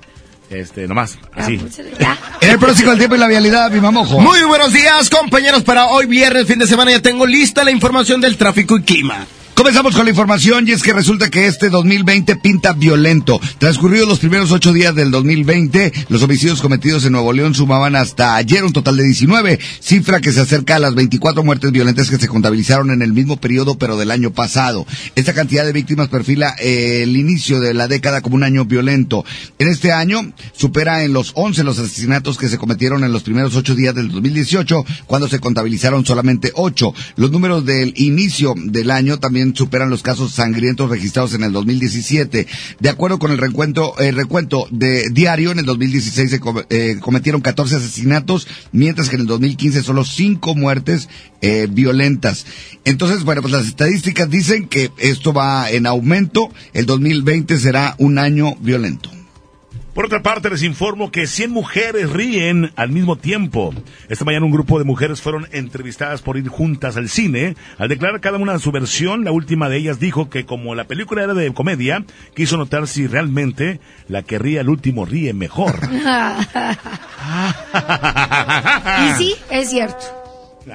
Este, 0.51 0.85
nomás, 0.85 1.17
así. 1.33 1.59
Ya. 1.97 2.17
En 2.41 2.49
el 2.49 2.59
próximo 2.59 2.89
del 2.89 2.99
tiempo 2.99 3.15
y 3.15 3.19
la 3.19 3.27
vialidad, 3.27 3.71
mi 3.71 3.79
mamojo. 3.79 4.19
Muy 4.19 4.43
buenos 4.43 4.73
días, 4.73 5.09
compañeros. 5.09 5.63
Para 5.63 5.85
hoy 5.87 6.07
viernes, 6.07 6.45
fin 6.45 6.59
de 6.59 6.67
semana, 6.67 6.91
ya 6.91 7.01
tengo 7.01 7.25
lista 7.25 7.63
la 7.63 7.71
información 7.71 8.19
del 8.19 8.35
tráfico 8.35 8.75
y 8.77 8.83
clima. 8.83 9.25
Comenzamos 9.53 9.95
con 9.95 10.05
la 10.05 10.11
información 10.11 10.67
y 10.67 10.71
es 10.71 10.81
que 10.81 10.93
resulta 10.93 11.29
que 11.29 11.45
este 11.45 11.69
2020 11.69 12.37
pinta 12.37 12.73
violento. 12.73 13.39
Transcurridos 13.59 14.07
los 14.07 14.19
primeros 14.19 14.51
ocho 14.51 14.73
días 14.73 14.95
del 14.95 15.11
2020, 15.11 15.91
los 16.09 16.23
homicidios 16.23 16.61
cometidos 16.61 17.05
en 17.05 17.11
Nuevo 17.11 17.31
León 17.31 17.53
sumaban 17.53 17.95
hasta 17.95 18.35
ayer 18.35 18.63
un 18.63 18.73
total 18.73 18.97
de 18.97 19.03
19, 19.03 19.59
cifra 19.79 20.19
que 20.19 20.31
se 20.31 20.41
acerca 20.41 20.77
a 20.77 20.79
las 20.79 20.95
24 20.95 21.43
muertes 21.43 21.71
violentas 21.71 22.09
que 22.09 22.17
se 22.17 22.27
contabilizaron 22.27 22.91
en 22.91 23.01
el 23.01 23.13
mismo 23.13 23.37
periodo 23.37 23.77
pero 23.77 23.97
del 23.97 24.11
año 24.11 24.31
pasado. 24.31 24.87
Esta 25.15 25.33
cantidad 25.33 25.65
de 25.65 25.73
víctimas 25.73 26.07
perfila 26.07 26.55
eh, 26.59 27.03
el 27.03 27.15
inicio 27.17 27.59
de 27.59 27.73
la 27.73 27.87
década 27.87 28.21
como 28.21 28.37
un 28.37 28.43
año 28.43 28.65
violento. 28.65 29.25
En 29.59 29.67
este 29.67 29.91
año 29.91 30.33
supera 30.53 31.03
en 31.03 31.13
los 31.13 31.33
11 31.35 31.63
los 31.63 31.77
asesinatos 31.77 32.37
que 32.37 32.49
se 32.49 32.57
cometieron 32.57 33.03
en 33.03 33.11
los 33.11 33.23
primeros 33.23 33.55
ocho 33.55 33.75
días 33.75 33.93
del 33.93 34.09
2018, 34.09 34.85
cuando 35.05 35.27
se 35.27 35.39
contabilizaron 35.39 36.05
solamente 36.05 36.51
ocho. 36.55 36.93
Los 37.15 37.31
números 37.31 37.65
del 37.65 37.93
inicio 37.97 38.53
del 38.57 38.91
año 38.91 39.19
también 39.19 39.40
superan 39.55 39.89
los 39.89 40.01
casos 40.03 40.31
sangrientos 40.33 40.89
registrados 40.89 41.33
en 41.33 41.43
el 41.43 41.51
2017. 41.51 42.47
De 42.79 42.89
acuerdo 42.89 43.19
con 43.19 43.31
el 43.31 43.37
recuento, 43.37 43.97
el 43.99 44.15
recuento 44.15 44.67
de 44.71 45.09
diario, 45.11 45.51
en 45.51 45.59
el 45.59 45.65
2016 45.65 46.29
se 46.29 46.39
com- 46.39 46.63
eh, 46.69 46.97
cometieron 47.01 47.41
14 47.41 47.75
asesinatos, 47.75 48.47
mientras 48.71 49.09
que 49.09 49.15
en 49.15 49.21
el 49.21 49.27
2015 49.27 49.83
solo 49.83 50.05
5 50.05 50.55
muertes 50.55 51.09
eh, 51.41 51.67
violentas. 51.69 52.45
Entonces, 52.85 53.23
bueno, 53.23 53.41
pues 53.41 53.51
las 53.53 53.65
estadísticas 53.67 54.29
dicen 54.29 54.67
que 54.67 54.91
esto 54.97 55.33
va 55.33 55.69
en 55.69 55.85
aumento. 55.87 56.49
El 56.73 56.85
2020 56.85 57.57
será 57.57 57.95
un 57.97 58.17
año 58.19 58.55
violento. 58.61 59.09
Por 59.93 60.05
otra 60.05 60.23
parte, 60.23 60.49
les 60.49 60.63
informo 60.63 61.11
que 61.11 61.27
100 61.27 61.51
mujeres 61.51 62.09
ríen 62.09 62.71
al 62.77 62.91
mismo 62.91 63.17
tiempo. 63.17 63.73
Esta 64.07 64.23
mañana 64.23 64.45
un 64.45 64.51
grupo 64.51 64.79
de 64.79 64.85
mujeres 64.85 65.21
fueron 65.21 65.49
entrevistadas 65.51 66.21
por 66.21 66.37
ir 66.37 66.47
juntas 66.47 66.95
al 66.95 67.09
cine. 67.09 67.57
Al 67.77 67.89
declarar 67.89 68.21
cada 68.21 68.37
una 68.37 68.57
su 68.59 68.71
versión, 68.71 69.25
la 69.25 69.33
última 69.33 69.67
de 69.67 69.75
ellas 69.77 69.99
dijo 69.99 70.29
que 70.29 70.45
como 70.45 70.75
la 70.75 70.85
película 70.85 71.23
era 71.23 71.33
de 71.33 71.53
comedia, 71.53 72.05
quiso 72.33 72.55
notar 72.55 72.87
si 72.87 73.05
realmente 73.05 73.81
la 74.07 74.23
que 74.23 74.39
ríe 74.39 74.61
al 74.61 74.69
último 74.69 75.05
ríe 75.05 75.33
mejor. 75.33 75.77
y 79.09 79.11
sí, 79.17 79.35
es 79.49 79.69
cierto. 79.69 80.21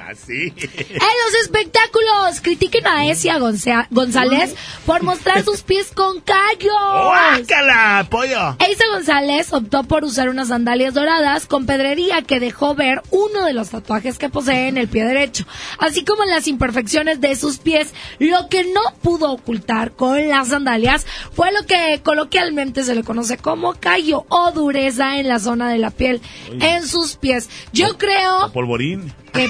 Así. 0.09 0.53
En 0.57 1.15
los 1.25 1.41
espectáculos, 1.43 2.41
critiquen 2.41 2.85
a 2.87 3.05
Esia 3.07 3.37
Gonza- 3.39 3.87
González 3.89 4.53
por 4.85 5.01
mostrar 5.03 5.43
sus 5.43 5.61
pies 5.61 5.91
con 5.93 6.19
callos. 6.21 6.73
¡Guácala, 7.05 8.05
pollo! 8.09 8.55
Eisa 8.59 8.85
González 8.91 9.53
optó 9.53 9.83
por 9.83 10.03
usar 10.03 10.29
unas 10.29 10.49
sandalias 10.49 10.93
doradas 10.93 11.45
con 11.45 11.65
pedrería 11.65 12.21
que 12.21 12.39
dejó 12.39 12.75
ver 12.75 13.01
uno 13.11 13.45
de 13.45 13.53
los 13.53 13.69
tatuajes 13.69 14.17
que 14.17 14.29
posee 14.29 14.67
en 14.67 14.77
el 14.77 14.87
pie 14.87 15.05
derecho, 15.05 15.45
así 15.79 16.03
como 16.03 16.23
las 16.25 16.47
imperfecciones 16.47 17.21
de 17.21 17.35
sus 17.35 17.57
pies. 17.57 17.93
Lo 18.19 18.49
que 18.49 18.63
no 18.65 18.81
pudo 19.01 19.31
ocultar 19.31 19.91
con 19.91 20.27
las 20.27 20.49
sandalias 20.49 21.05
fue 21.33 21.51
lo 21.51 21.65
que 21.65 22.01
coloquialmente 22.03 22.83
se 22.83 22.95
le 22.95 23.03
conoce 23.03 23.37
como 23.37 23.73
callo 23.73 24.25
o 24.29 24.51
dureza 24.51 25.17
en 25.19 25.27
la 25.29 25.39
zona 25.39 25.69
de 25.69 25.77
la 25.77 25.91
piel 25.91 26.21
en 26.59 26.85
sus 26.87 27.15
pies. 27.15 27.49
Yo 27.73 27.97
creo 27.97 28.51
Polvorín. 28.53 29.13
Que, 29.33 29.49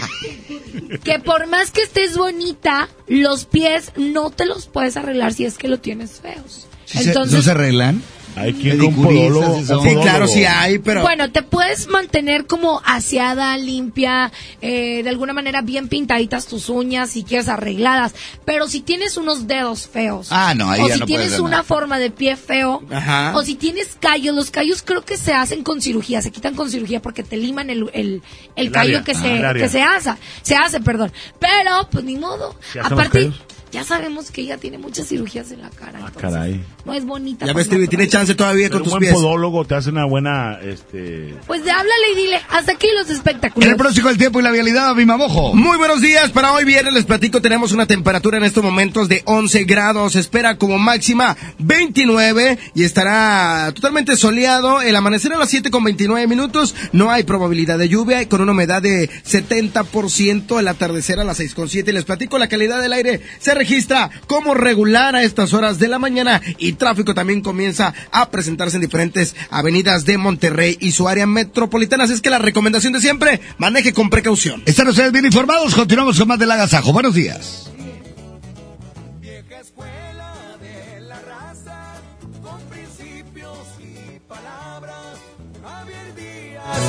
que 1.04 1.20
por 1.20 1.48
más 1.48 1.72
que 1.72 1.82
estés 1.82 2.18
bonita, 2.18 2.90
los 3.08 3.46
pies 3.46 3.92
no 3.96 4.30
te 4.30 4.46
los 4.46 4.68
puedes 4.68 4.98
arreglar 4.98 5.34
si 5.34 5.46
es 5.46 5.58
que 5.58 5.68
lo 5.68 5.80
tienes 5.80 6.20
feos. 6.22 6.68
Entonces, 6.94 7.34
¿No 7.34 7.42
se 7.42 7.52
arreglan? 7.52 8.02
Hay 8.38 8.54
quien 8.54 8.78
con 8.80 8.96
podólogo- 8.96 9.82
Sí, 9.84 9.96
claro, 9.96 10.28
sí 10.28 10.46
hay, 10.46 10.80
pero... 10.80 11.02
Bueno, 11.02 11.32
te 11.32 11.42
puedes 11.44 11.88
mantener 11.88 12.46
como 12.46 12.82
aseada, 12.86 13.58
limpia, 13.58 14.32
eh, 14.62 15.02
de 15.04 15.10
alguna 15.10 15.34
manera 15.34 15.62
bien 15.62 15.88
pintaditas 15.88 16.46
tus 16.48 16.70
uñas 16.70 17.10
si 17.10 17.24
quieres 17.24 17.48
arregladas. 17.50 18.14
Pero 18.46 18.68
si 18.68 18.82
tienes 18.82 19.18
unos 19.18 19.48
dedos 19.48 19.88
feos, 19.88 20.28
Ah, 20.32 20.54
no, 20.56 20.70
ahí 20.70 20.82
o 20.82 20.88
ya 20.88 20.94
si 20.96 21.00
no 21.02 21.06
tienes 21.06 21.40
una 21.40 21.50
nada. 21.50 21.64
forma 21.64 22.00
de 22.00 22.12
pie 22.12 22.36
feo, 22.36 22.84
Ajá. 22.92 23.34
o 23.36 23.42
si 23.44 23.56
tienes 23.56 23.98
callos, 24.00 24.36
los 24.36 24.52
callos 24.52 24.82
creo 24.84 25.04
que 25.04 25.18
se 25.18 25.34
hacen 25.34 25.64
con 25.64 25.82
cirugía, 25.82 26.22
se 26.22 26.32
quitan 26.32 26.54
con 26.56 26.70
cirugía 26.70 27.02
porque 27.02 27.24
te 27.24 27.38
liman 27.38 27.70
el, 27.70 27.90
el, 27.94 28.22
el 28.56 28.68
El 28.68 28.72
callo 28.72 29.00
área. 29.00 29.04
que 29.04 29.12
Ah, 29.14 29.54
se, 29.54 29.60
que 29.60 29.70
se 29.70 29.82
hace, 29.82 30.12
se 30.44 30.56
hace, 30.56 30.80
perdón. 30.82 31.12
Pero, 31.40 31.88
pues 31.92 32.04
ni 32.04 32.18
modo. 32.18 32.56
¿Se 32.74 32.80
hacen 32.80 32.92
los 32.92 33.00
Aparte, 33.00 33.20
callos? 33.20 33.42
Ya 33.72 33.84
sabemos 33.84 34.32
que 34.32 34.42
ella 34.42 34.58
tiene 34.58 34.78
muchas 34.78 35.08
cirugías 35.08 35.52
en 35.52 35.62
la 35.62 35.70
cara. 35.70 36.00
entonces, 36.00 36.22
Caray. 36.22 36.64
No 36.86 36.94
es 36.94 37.06
bonita. 37.06 37.46
Ya 37.46 37.54
ves, 37.54 37.68
Trivi, 37.68 37.88
tiene 37.88 38.08
chance 38.08 38.34
todavía 38.36 38.68
Pero 38.70 38.80
con 38.80 38.82
un 38.82 38.84
tus 38.86 38.92
buen 38.94 39.02
pies. 39.02 39.14
podólogo 39.14 39.66
te 39.66 39.76
hace 39.76 39.90
una 39.90 40.06
buena, 40.06 40.60
este... 40.62 41.36
Pues 41.46 41.64
de 41.66 41.72
háblale 41.72 42.12
y 42.14 42.16
dile, 42.16 42.40
hasta 42.50 42.72
aquí 42.72 42.88
los 42.98 43.10
En 43.10 43.16
espectáculos. 43.16 43.70
el 43.70 43.76
pronóstico 43.76 44.08
del 44.08 44.18
tiempo 44.18 44.40
y 44.40 44.44
la 44.44 44.52
vialidad, 44.52 44.96
mi 44.96 45.06
mamojo. 45.06 45.54
Muy 45.54 45.78
buenos 45.78 46.02
días, 46.02 46.32
para 46.32 46.54
hoy 46.54 46.64
viernes 46.64 46.94
les 46.94 47.06
platico, 47.06 47.42
tenemos 47.42 47.72
una 47.74 47.86
temperatura 47.86 48.38
en 48.38 48.44
estos 48.44 48.64
momentos 48.64 49.10
de 49.10 49.22
11 49.26 49.64
grados, 49.66 50.14
se 50.14 50.20
espera 50.20 50.58
como 50.58 50.78
máxima 50.78 51.36
29 51.60 52.58
y 52.74 52.84
estará 52.84 53.72
totalmente 53.74 54.16
soleado, 54.16 54.82
el 54.82 54.96
amanecer 54.96 55.34
a 55.34 55.38
las 55.38 55.50
7 55.50 55.70
con 55.72 55.84
29 55.84 56.26
minutos, 56.28 56.74
no 56.94 57.12
hay 57.12 57.24
probabilidad 57.24 57.78
de 57.78 57.90
lluvia 57.90 58.22
y 58.22 58.28
con 58.28 58.42
una 58.42 58.54
humedad 58.54 58.82
de 58.82 59.10
70%, 59.10 60.60
el 60.60 60.68
atardecer 60.68 61.20
a 61.20 61.24
las 61.24 61.38
6 61.38 61.54
con 61.54 61.70
7 61.70 61.92
les 61.94 62.06
platico, 62.06 62.38
la 62.38 62.48
calidad 62.48 62.82
del 62.82 62.94
aire 62.94 63.22
se 63.40 63.54
registra 63.58 64.10
como 64.28 64.54
regular 64.54 65.16
a 65.16 65.24
estas 65.24 65.54
horas 65.54 65.80
de 65.80 65.88
la 65.88 66.00
mañana 66.00 66.42
y 66.58 66.74
tráfico 66.74 67.14
también 67.14 67.42
comienza 67.42 67.94
a 68.12 68.30
presentarse 68.30 68.78
en 68.78 68.82
diferentes 68.82 69.36
avenidas 69.50 70.06
de 70.06 70.18
Monterrey 70.18 70.78
y 70.80 70.92
su 70.92 71.08
área 71.08 71.26
metropolitana, 71.26 72.06
así 72.06 72.14
es 72.14 72.22
que 72.22 72.30
la 72.30 72.40
recomendación 72.40 72.94
de 72.94 73.02
siempre, 73.02 73.42
maneje 73.58 73.94
con 73.94 74.10
precaución. 74.10 74.64
Están 74.66 74.88
ustedes 74.88 75.12
bien 75.12 75.26
informados. 75.26 75.76
Continuamos 75.76 76.18
con 76.18 76.28
más 76.28 76.40
del 76.40 76.52
agasajo. 76.52 76.94
Buenos 76.94 77.14
días. 77.14 77.72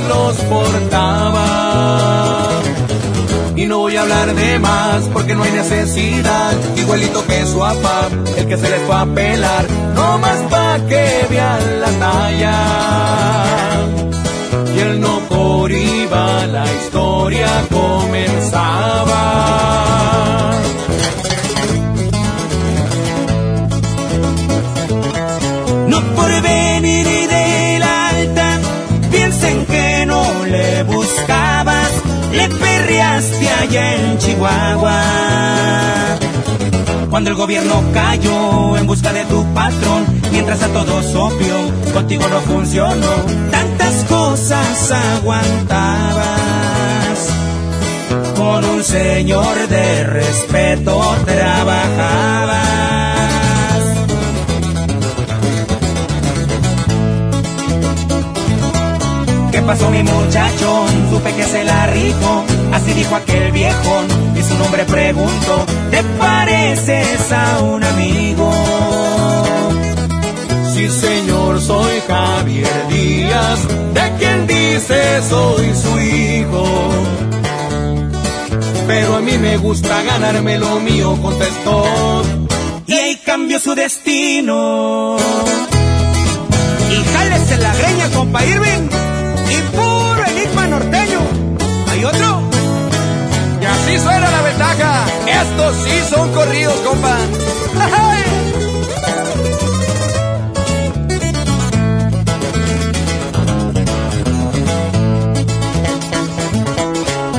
los 0.09 0.37
portaba. 0.45 1.48
Y 3.59 3.67
no 3.67 3.79
voy 3.79 3.97
a 3.97 4.03
hablar 4.03 4.33
de 4.37 4.61
más 4.61 5.03
porque 5.13 5.35
no 5.35 5.43
hay 5.43 5.51
necesidad. 5.51 6.53
Igualito 6.77 7.27
que 7.27 7.45
su 7.45 7.59
papá, 7.59 8.09
el 8.37 8.47
que 8.47 8.57
se 8.57 8.71
les 8.71 8.81
fue 8.83 8.95
a 8.95 9.05
pelar, 9.05 9.67
no 9.97 10.17
más 10.19 10.39
pa' 10.49 10.79
que 10.89 11.27
vean 11.29 11.81
la 11.81 11.91
talla. 12.05 12.55
Y 14.77 14.79
él 14.79 15.01
no 15.01 15.19
por 15.29 15.73
iba, 15.73 16.47
la 16.47 16.73
historia 16.73 17.49
comenzaba. 17.69 19.23
No 25.89 26.01
por 26.15 26.43
venir 26.43 27.18
allá 33.61 33.95
en 33.95 34.19
Chihuahua. 34.19 35.03
Cuando 37.11 37.31
el 37.31 37.37
gobierno 37.37 37.83
cayó 37.93 38.77
en 38.77 38.87
busca 38.87 39.13
de 39.13 39.25
tu 39.25 39.45
patrón, 39.55 40.05
mientras 40.31 40.63
a 40.63 40.69
todos 40.69 41.15
obvio, 41.15 41.57
contigo 41.93 42.29
no 42.29 42.41
funcionó, 42.41 43.11
tantas 43.51 44.05
cosas 44.05 44.93
aguantabas. 45.17 46.29
Con 48.37 48.65
un 48.65 48.85
señor 48.85 49.69
de 49.69 50.05
respeto 50.05 51.01
trabajabas. 51.25 52.69
¿Qué 59.51 59.63
pasó 59.63 59.91
mi 59.91 60.03
muchachón? 60.03 60.89
Supe 61.11 61.33
que 61.33 61.43
se 61.45 61.65
la 61.65 61.87
rifó, 61.87 62.45
así 62.89 62.99
dijo 62.99 63.15
aquel 63.15 63.53
viejón, 63.53 64.07
y 64.37 64.43
su 64.43 64.55
nombre 64.57 64.85
preguntó, 64.85 65.67
¿te 65.91 66.03
pareces 66.19 67.33
a 67.33 67.61
un 67.61 67.85
amigo? 67.85 68.53
Sí 70.75 70.89
señor, 70.89 71.61
soy 71.61 72.01
Javier 72.07 72.89
Díaz, 72.89 73.61
de 73.95 74.13
quien 74.19 74.47
dice 74.47 75.23
soy 75.29 75.75
su 75.75 76.01
hijo. 76.01 76.65
Pero 78.87 79.17
a 79.17 79.21
mí 79.21 79.37
me 79.39 79.57
gusta 79.59 80.03
ganarme 80.03 80.59
lo 80.59 80.81
mío, 80.81 81.19
contestó. 81.21 82.23
Y 82.87 82.95
ahí 82.95 83.17
cambió 83.17 83.59
su 83.59 83.75
destino. 83.75 85.17
Y 86.91 87.05
jálese 87.13 87.59
la 87.59 87.75
greña, 87.75 88.09
compa 88.15 88.47
Irving. 88.47 89.08
Y 93.89 93.95
así 93.95 94.03
suena 94.03 94.31
la 94.31 94.43
ventaja. 94.43 95.07
Estos 95.27 95.77
sí 95.85 96.03
son 96.11 96.31
corridos, 96.33 96.75
compa. 96.81 97.17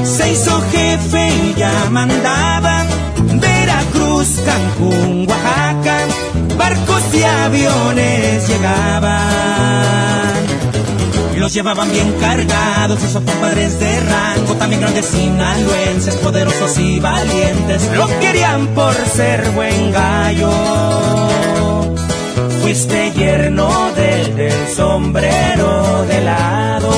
Se 0.03 0.31
hizo 0.31 0.61
jefe 0.71 1.29
y 1.29 1.53
ya 1.55 1.71
mandaba 1.91 2.85
Veracruz, 3.35 4.29
Cancún, 4.45 5.27
Oaxaca, 5.29 6.07
barcos 6.57 7.03
y 7.13 7.23
aviones 7.23 8.47
llegaban. 8.47 10.18
Los 11.39 11.53
llevaban 11.53 11.89
bien 11.89 12.11
cargados, 12.19 13.01
esos 13.01 13.23
compadres 13.23 13.79
de 13.79 13.99
rango, 14.01 14.55
también 14.55 14.81
grandes 14.81 15.05
sinaloenses, 15.05 16.15
poderosos 16.15 16.77
y 16.77 16.99
valientes, 16.99 17.89
lo 17.95 18.07
querían 18.19 18.67
por 18.75 18.93
ser 18.93 19.49
buen 19.51 19.89
gallo. 19.93 20.51
Fuiste 22.61 23.13
yerno 23.13 23.69
del, 23.95 24.35
del 24.35 24.67
sombrero 24.75 26.05
de 26.09 26.21
lado. 26.21 26.89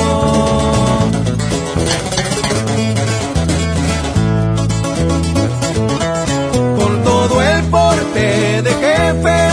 con 6.76 7.04
todo 7.04 7.42
el 7.42 7.62
porte 7.66 8.62
de 8.62 8.70
jefe 8.70 9.48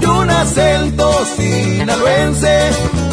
y 0.00 0.04
un 0.04 0.28
acento 0.28 1.24
sinaloense, 1.34 2.70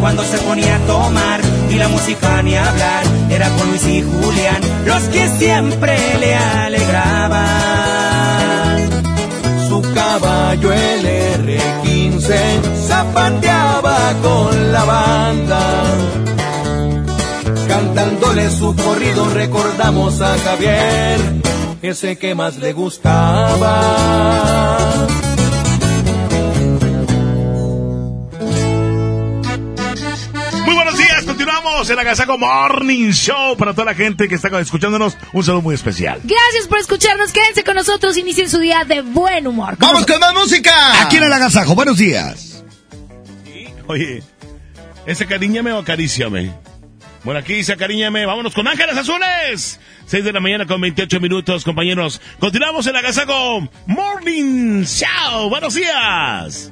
cuando 0.00 0.24
se 0.24 0.38
ponía 0.38 0.76
a 0.76 0.78
tomar 0.80 1.40
y 1.68 1.74
la 1.74 1.88
música 1.88 2.42
ni 2.42 2.56
hablar. 2.56 3.04
Era 3.30 3.48
con 3.50 3.68
Luis 3.68 3.86
y 3.86 4.02
Julián 4.02 4.60
los 4.86 5.02
que 5.04 5.28
siempre 5.38 5.98
le 6.18 6.34
alegraban. 6.34 7.50
Su 9.68 9.82
caballo 9.94 10.72
el 10.72 11.06
R15 11.06 12.60
zapateaba 12.88 13.98
con 14.22 14.72
la 14.72 14.84
banda. 14.84 15.60
Cantándole 17.68 18.50
su 18.50 18.74
corrido 18.74 19.30
recordamos 19.30 20.20
a 20.20 20.36
Javier, 20.38 21.20
ese 21.82 22.18
que 22.18 22.34
más 22.34 22.56
le 22.56 22.72
gustaba. 22.72 23.76
Continuamos 31.60 31.90
en 31.90 31.96
la 31.96 32.02
Agasago 32.02 32.38
Morning 32.38 33.10
Show 33.10 33.56
para 33.56 33.72
toda 33.72 33.86
la 33.86 33.94
gente 33.94 34.28
que 34.28 34.34
está 34.34 34.48
escuchándonos. 34.60 35.16
Un 35.32 35.44
saludo 35.44 35.62
muy 35.62 35.74
especial. 35.74 36.20
Gracias 36.24 36.66
por 36.68 36.78
escucharnos. 36.78 37.32
Quédense 37.32 37.64
con 37.64 37.74
nosotros. 37.74 38.16
Inicien 38.16 38.48
su 38.48 38.58
día 38.58 38.84
de 38.84 39.02
buen 39.02 39.46
humor. 39.46 39.76
¡Vamos 39.78 40.06
con 40.06 40.18
más 40.20 40.32
música! 40.32 41.02
Aquí 41.02 41.18
en 41.18 41.24
el 41.24 41.32
agasajo, 41.32 41.74
buenos 41.74 41.98
días. 41.98 42.64
Oye, 43.88 44.22
¿ese 45.04 45.26
cariñame 45.26 45.72
o 45.72 45.78
acaríciame? 45.78 46.52
Bueno, 47.24 47.40
aquí 47.40 47.54
dice 47.54 47.76
cariñame. 47.76 48.24
Vámonos 48.24 48.54
con 48.54 48.66
Ángeles 48.66 48.96
Azules. 48.96 49.80
6 50.06 50.24
de 50.24 50.32
la 50.32 50.40
mañana 50.40 50.66
con 50.66 50.80
28 50.80 51.20
minutos, 51.20 51.64
compañeros. 51.64 52.22
Continuamos 52.38 52.86
en 52.86 52.94
la 52.94 53.00
Agasago 53.00 53.68
Morning 53.86 54.84
Show. 54.84 55.50
Buenos 55.50 55.74
días. 55.74 56.70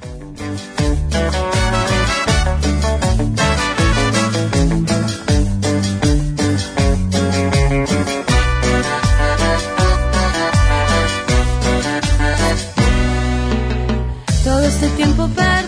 Tiempo 14.99 15.29
perdido, 15.29 15.68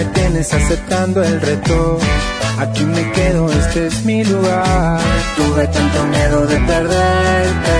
Me 0.00 0.06
tienes 0.12 0.54
aceptando 0.54 1.22
el 1.22 1.40
reto. 1.42 1.98
Aquí 2.58 2.84
me 2.84 3.12
quedo, 3.12 3.50
este 3.50 3.88
es 3.88 4.04
mi 4.04 4.24
lugar. 4.24 4.98
Tuve 5.36 5.66
tanto 5.66 6.04
miedo 6.06 6.46
de 6.46 6.56
perderte, 6.60 7.76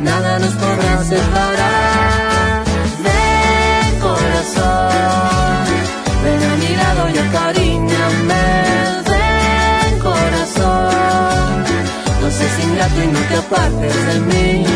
nada 0.00 0.38
nos 0.38 0.54
podrá 0.54 1.04
separar. 1.04 2.64
Ven 3.06 4.00
corazón, 4.00 5.64
ven 6.24 6.42
a 6.50 6.56
mi 6.62 6.72
lado 6.82 7.02
y 7.14 7.18
acariñame. 7.26 8.46
Ven 9.10 9.98
corazón, 10.08 11.64
no 12.20 12.30
seas 12.30 12.56
ingrato 12.64 12.98
y 13.02 13.08
no 13.16 13.20
te 13.30 13.36
apartes 13.44 13.96
de 14.08 14.20
mí. 14.30 14.66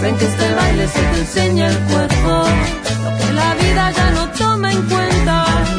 Ven 0.00 0.16
que 0.16 0.26
este 0.26 0.54
baile 0.54 0.86
se 0.86 1.00
te 1.00 1.18
enseña 1.24 1.66
el 1.68 1.78
cuerpo, 1.90 2.32
lo 3.04 3.10
que 3.18 3.32
la 3.32 3.54
vida 3.54 3.90
ya 3.90 4.10
no 4.12 4.28
toma 4.30 4.70
en 4.70 4.82
cuenta. 4.82 5.25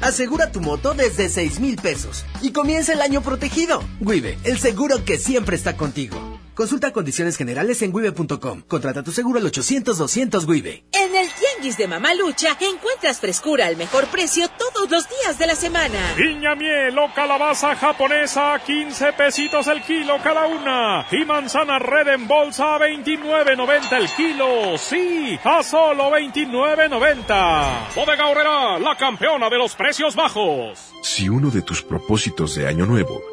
Asegura 0.04 0.52
tu 0.52 0.60
moto 0.60 0.94
desde 0.94 1.30
6 1.30 1.62
mil 1.62 1.78
pesos 1.78 2.26
y 2.42 2.52
comienza 2.52 2.92
el 2.92 3.00
año 3.00 3.22
protegido. 3.22 3.82
Wibe, 4.02 4.38
el 4.44 4.60
seguro 4.60 5.06
que 5.06 5.18
siempre 5.18 5.56
está 5.56 5.78
contigo. 5.78 6.18
Consulta 6.54 6.92
condiciones 6.92 7.38
generales 7.38 7.82
en 7.84 7.96
wibe.com. 7.96 8.64
Contrata 8.68 9.02
tu 9.02 9.14
seguro 9.14 9.40
al 9.40 9.46
800-200 9.46 10.46
Wibe. 10.46 10.84
En 10.92 11.16
el 11.16 11.30
Tianguis 11.64 11.78
de 11.78 11.88
Mamalucha 11.88 12.58
encuentras 12.60 13.22
frescura 13.22 13.68
al 13.68 13.78
mejor 13.78 14.08
precio 14.08 14.50
todos 14.50 14.92
los 14.92 15.08
días 15.08 15.40
de 15.40 15.48
la 15.48 15.56
semana. 15.56 15.98
Piña 16.18 16.56
miel 16.56 16.98
o 17.00 17.14
calabaza 17.14 17.74
japonesa 17.78 18.56
a 18.56 18.60
15 18.60 19.14
pesitos 19.14 19.68
el 19.68 19.82
kilo 19.82 20.18
cada 20.22 20.46
una. 20.46 21.08
Y 21.10 21.24
manzana 21.24 21.80
red 21.80 22.10
en 22.10 22.28
bolsa 22.28 22.76
a 22.76 22.80
29.90 22.80 23.98
el 23.98 24.10
kilo. 24.10 24.78
Sí, 24.78 25.40
a 25.42 25.64
solo 25.64 26.12
29.90. 26.12 27.96
Bodega 27.96 28.28
Horrera, 28.28 28.80
la 28.80 28.98
campeona 28.98 29.50
de 29.50 29.58
los 29.58 29.74
precios 29.74 30.16
bajos. 30.16 30.92
Si 31.02 31.30
uno 31.30 31.50
de 31.50 31.62
tus 31.62 31.82
propósitos 31.82 32.56
de 32.56 32.68
año 32.68 32.86
nuevo 32.86 33.33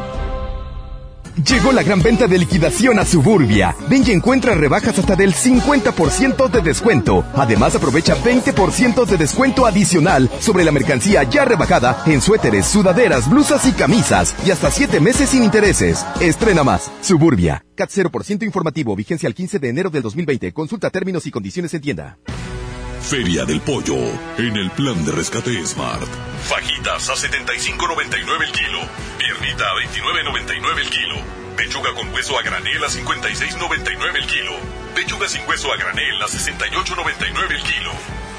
Llegó 1.35 1.71
la 1.71 1.83
gran 1.83 2.01
venta 2.01 2.27
de 2.27 2.37
liquidación 2.37 2.99
a 2.99 3.05
Suburbia. 3.05 3.75
Ven 3.89 4.03
y 4.05 4.11
encuentra 4.11 4.53
rebajas 4.53 4.99
hasta 4.99 5.15
del 5.15 5.33
50% 5.33 6.49
de 6.49 6.61
descuento. 6.61 7.25
Además, 7.35 7.75
aprovecha 7.75 8.15
20% 8.15 9.05
de 9.05 9.17
descuento 9.17 9.65
adicional 9.65 10.29
sobre 10.39 10.65
la 10.65 10.71
mercancía 10.71 11.23
ya 11.23 11.45
rebajada 11.45 12.03
en 12.05 12.21
suéteres, 12.21 12.65
sudaderas, 12.65 13.29
blusas 13.29 13.65
y 13.65 13.71
camisas. 13.71 14.35
Y 14.45 14.51
hasta 14.51 14.69
7 14.69 14.99
meses 14.99 15.29
sin 15.29 15.43
intereses. 15.43 16.05
Estrena 16.19 16.63
más. 16.63 16.91
Suburbia. 17.01 17.63
CAT 17.75 17.89
0% 17.89 18.43
informativo. 18.43 18.95
Vigencia 18.95 19.27
al 19.27 19.35
15 19.35 19.59
de 19.59 19.69
enero 19.69 19.89
del 19.89 20.03
2020. 20.03 20.51
Consulta 20.51 20.89
términos 20.89 21.25
y 21.25 21.31
condiciones 21.31 21.73
en 21.73 21.81
tienda. 21.81 22.17
Feria 23.01 23.45
del 23.45 23.59
Pollo, 23.61 23.97
en 24.37 24.55
el 24.55 24.71
plan 24.71 25.03
de 25.03 25.11
rescate 25.11 25.65
Smart. 25.65 26.07
Fajitas 26.47 27.09
a 27.09 27.13
75.99 27.13 28.43
el 28.45 28.51
kilo. 28.51 28.79
Piernita 29.17 29.65
a 29.69 29.75
29.99 29.75 30.79
el 30.79 30.89
kilo. 30.89 31.15
Pechuga 31.57 31.93
con 31.93 32.13
hueso 32.13 32.37
a 32.37 32.41
granel 32.41 32.83
a 32.83 32.87
56.99 32.87 34.15
el 34.15 34.27
kilo. 34.27 34.51
Pechuga 34.95 35.27
sin 35.27 35.47
hueso 35.47 35.73
a 35.73 35.77
granel 35.77 36.21
a 36.21 36.27
68.99 36.27 37.51
el 37.51 37.63
kilo. 37.63 37.91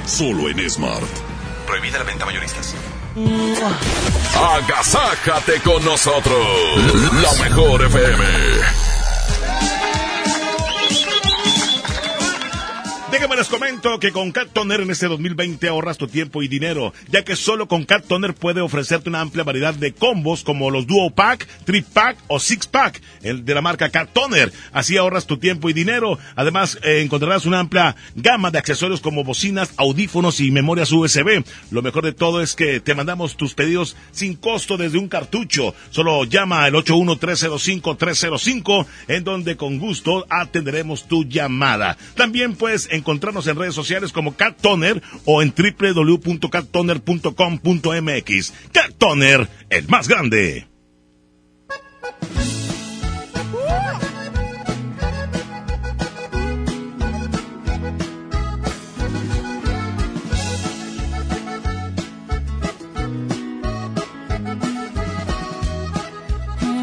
Solo 0.06 0.48
en 0.48 0.70
Smart. 0.70 1.10
Prohibida 1.66 1.98
la 1.98 2.04
venta 2.04 2.24
mayoristas. 2.24 2.74
Agasájate 4.34 5.60
con 5.60 5.84
nosotros. 5.84 6.46
La 7.22 7.44
mejor 7.44 7.82
FM. 7.84 8.91
Déjenme 13.12 13.36
les 13.36 13.48
comento 13.48 14.00
que 14.00 14.10
con 14.10 14.32
Cat 14.32 14.48
Toner 14.54 14.80
en 14.80 14.90
este 14.90 15.06
2020 15.06 15.68
ahorras 15.68 15.98
tu 15.98 16.08
tiempo 16.08 16.42
y 16.42 16.48
dinero, 16.48 16.94
ya 17.10 17.22
que 17.22 17.36
solo 17.36 17.68
con 17.68 17.84
Cat 17.84 18.06
Toner 18.06 18.32
puede 18.32 18.62
ofrecerte 18.62 19.10
una 19.10 19.20
amplia 19.20 19.44
variedad 19.44 19.74
de 19.74 19.92
combos 19.92 20.42
como 20.42 20.70
los 20.70 20.86
Duo 20.86 21.10
Pack, 21.10 21.46
Trip 21.66 21.86
Pack 21.88 22.16
o 22.28 22.40
Six 22.40 22.68
Pack, 22.68 23.02
el 23.20 23.44
de 23.44 23.54
la 23.54 23.60
marca 23.60 23.90
Cat 23.90 24.08
Toner. 24.14 24.50
Así 24.72 24.96
ahorras 24.96 25.26
tu 25.26 25.36
tiempo 25.36 25.68
y 25.68 25.74
dinero. 25.74 26.18
Además, 26.36 26.78
eh, 26.84 27.02
encontrarás 27.02 27.44
una 27.44 27.58
amplia 27.58 27.96
gama 28.14 28.50
de 28.50 28.56
accesorios 28.56 29.02
como 29.02 29.24
bocinas, 29.24 29.74
audífonos 29.76 30.40
y 30.40 30.50
memorias 30.50 30.90
USB. 30.90 31.44
Lo 31.70 31.82
mejor 31.82 32.06
de 32.06 32.14
todo 32.14 32.40
es 32.40 32.54
que 32.54 32.80
te 32.80 32.94
mandamos 32.94 33.36
tus 33.36 33.52
pedidos 33.52 33.94
sin 34.12 34.36
costo 34.36 34.78
desde 34.78 34.96
un 34.96 35.08
cartucho. 35.08 35.74
Solo 35.90 36.24
llama 36.24 36.64
al 36.64 36.72
81305-305, 36.72 38.86
en 39.08 39.22
donde 39.22 39.58
con 39.58 39.78
gusto 39.78 40.24
atenderemos 40.30 41.08
tu 41.08 41.24
llamada. 41.24 41.98
También 42.16 42.54
puedes 42.54 42.88
encontrarnos 43.02 43.46
en 43.48 43.56
redes 43.56 43.74
sociales 43.74 44.12
como 44.12 44.36
Cat 44.36 44.60
Toner 44.60 45.02
o 45.24 45.42
en 45.42 45.52
www.cattoner.com.mx. 45.52 48.52
Cat 48.72 48.92
Toner, 48.96 49.48
el 49.68 49.88
más 49.88 50.06
grande. 50.08 50.68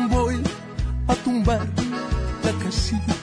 Voy 0.10 0.36
a 1.08 1.16
tumbar 1.16 1.66
la 2.44 2.52
casita 2.64 3.19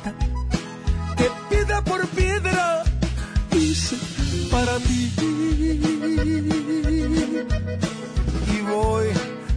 Y 8.52 8.60
voy 8.62 9.06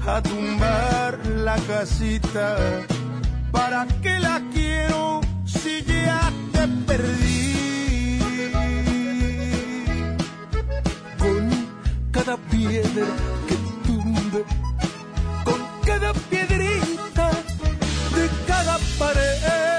a 0.07 0.21
tumbar 0.21 1.19
la 1.27 1.55
casita. 1.67 2.57
¿Para 3.51 3.85
qué 4.01 4.19
la 4.19 4.41
quiero 4.53 5.21
si 5.45 5.83
ya 5.83 6.31
te 6.53 6.67
perdí? 6.87 8.19
Con 11.17 11.49
cada 12.11 12.37
piedra 12.37 13.07
que 13.47 13.55
tumbe, 13.85 14.43
con 15.43 15.61
cada 15.85 16.13
piedrita 16.13 17.31
de 18.15 18.29
cada 18.47 18.77
pared. 18.97 19.78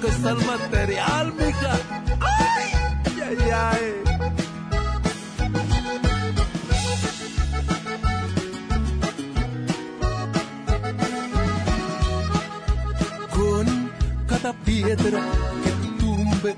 Que 0.00 0.08
está 0.08 0.30
el 0.30 0.44
material, 0.44 1.32
mija. 1.34 1.74
Ay, 2.20 2.72
ay, 3.22 3.50
ay. 3.54 4.02
Con 13.30 13.90
cada 14.26 14.52
piedra 14.64 15.20
que 15.62 16.00
tumbe, 16.00 16.56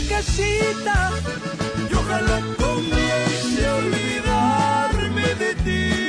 la 0.00 0.08
casita 0.08 1.10
y 1.90 1.94
ojalá 1.94 2.40
comience 2.56 3.66
a 3.66 3.74
olvidarme 3.74 5.34
de 5.34 5.54
ti. 5.54 6.08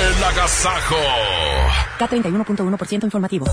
El 0.00 0.24
agasajo. 0.24 0.96
K31.1% 1.98 3.04
informativo. 3.04 3.46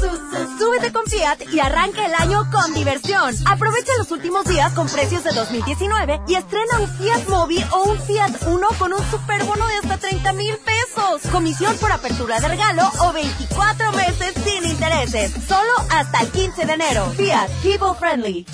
Súbete 0.58 0.93
con 0.93 1.05
Fiat 1.05 1.41
y 1.51 1.60
arranca 1.60 2.05
el 2.05 2.14
año 2.16 2.49
con 2.49 2.74
diversión. 2.74 3.36
Aprovecha 3.45 3.91
los 3.97 4.10
últimos 4.12 4.45
días 4.45 4.72
con 4.74 4.88
precios 4.88 5.24
de 5.26 5.32
2019 5.34 6.22
y 6.28 6.36
estrena 6.36 6.80
un 6.80 6.88
Fiat 6.88 7.28
Mobi 7.28 7.62
o 7.72 7.84
un 7.91 7.99
Fiat 7.99 8.32
Uno 8.47 8.70
con 8.80 8.93
un 8.93 9.12
superbono 9.12 9.68
de 9.68 9.76
hasta 9.76 9.97
30 10.10 10.34
mil 10.34 10.55
pesos. 10.58 11.22
Comisión 11.32 11.76
por 11.78 11.91
apertura 11.91 12.39
de 12.39 12.47
regalo 12.47 12.84
o 13.01 13.12
24 13.12 13.91
meses 13.91 14.34
sin 14.43 14.66
intereses. 14.70 15.32
Solo 15.47 15.72
hasta 15.89 16.22
el 16.22 16.30
15 16.30 16.66
de 16.66 16.74
enero. 16.74 17.12
Fiat 17.18 17.49
People 17.62 17.93
Friendly. 17.99 18.45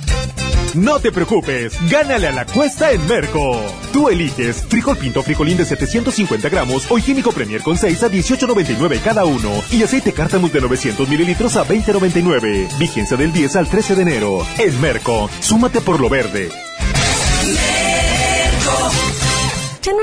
No 0.74 1.00
te 1.00 1.12
preocupes, 1.12 1.78
gánale 1.92 2.28
a 2.28 2.32
la 2.32 2.48
cuesta 2.48 2.92
en 2.92 3.06
Merco. 3.06 3.62
Tú 3.92 4.10
eliges 4.10 4.64
frijol 4.68 4.98
pinto 4.98 5.22
frijolín 5.22 5.56
de 5.56 5.66
750 5.66 6.50
gramos 6.50 6.90
o 6.90 6.98
higiénico 6.98 7.32
Premier 7.32 7.62
con 7.62 7.78
6 7.78 8.02
a 8.02 8.10
18.99 8.10 9.00
cada 9.04 9.26
uno 9.26 9.52
y 9.72 9.84
aceite 9.84 10.14
cártamus 10.14 10.52
de 10.52 10.62
900 10.62 11.08
mililitros 11.08 11.56
a 11.58 11.68
20.99. 11.68 12.80
Vigencia 12.80 13.16
del 13.16 13.32
10 13.32 13.56
al 13.58 13.68
13 13.68 13.96
de 13.96 14.02
enero. 14.02 14.48
En 14.58 14.82
Merco, 14.82 15.30
súmate 15.42 15.82
por 15.82 16.00
lo 16.00 16.10
verde. 16.10 16.50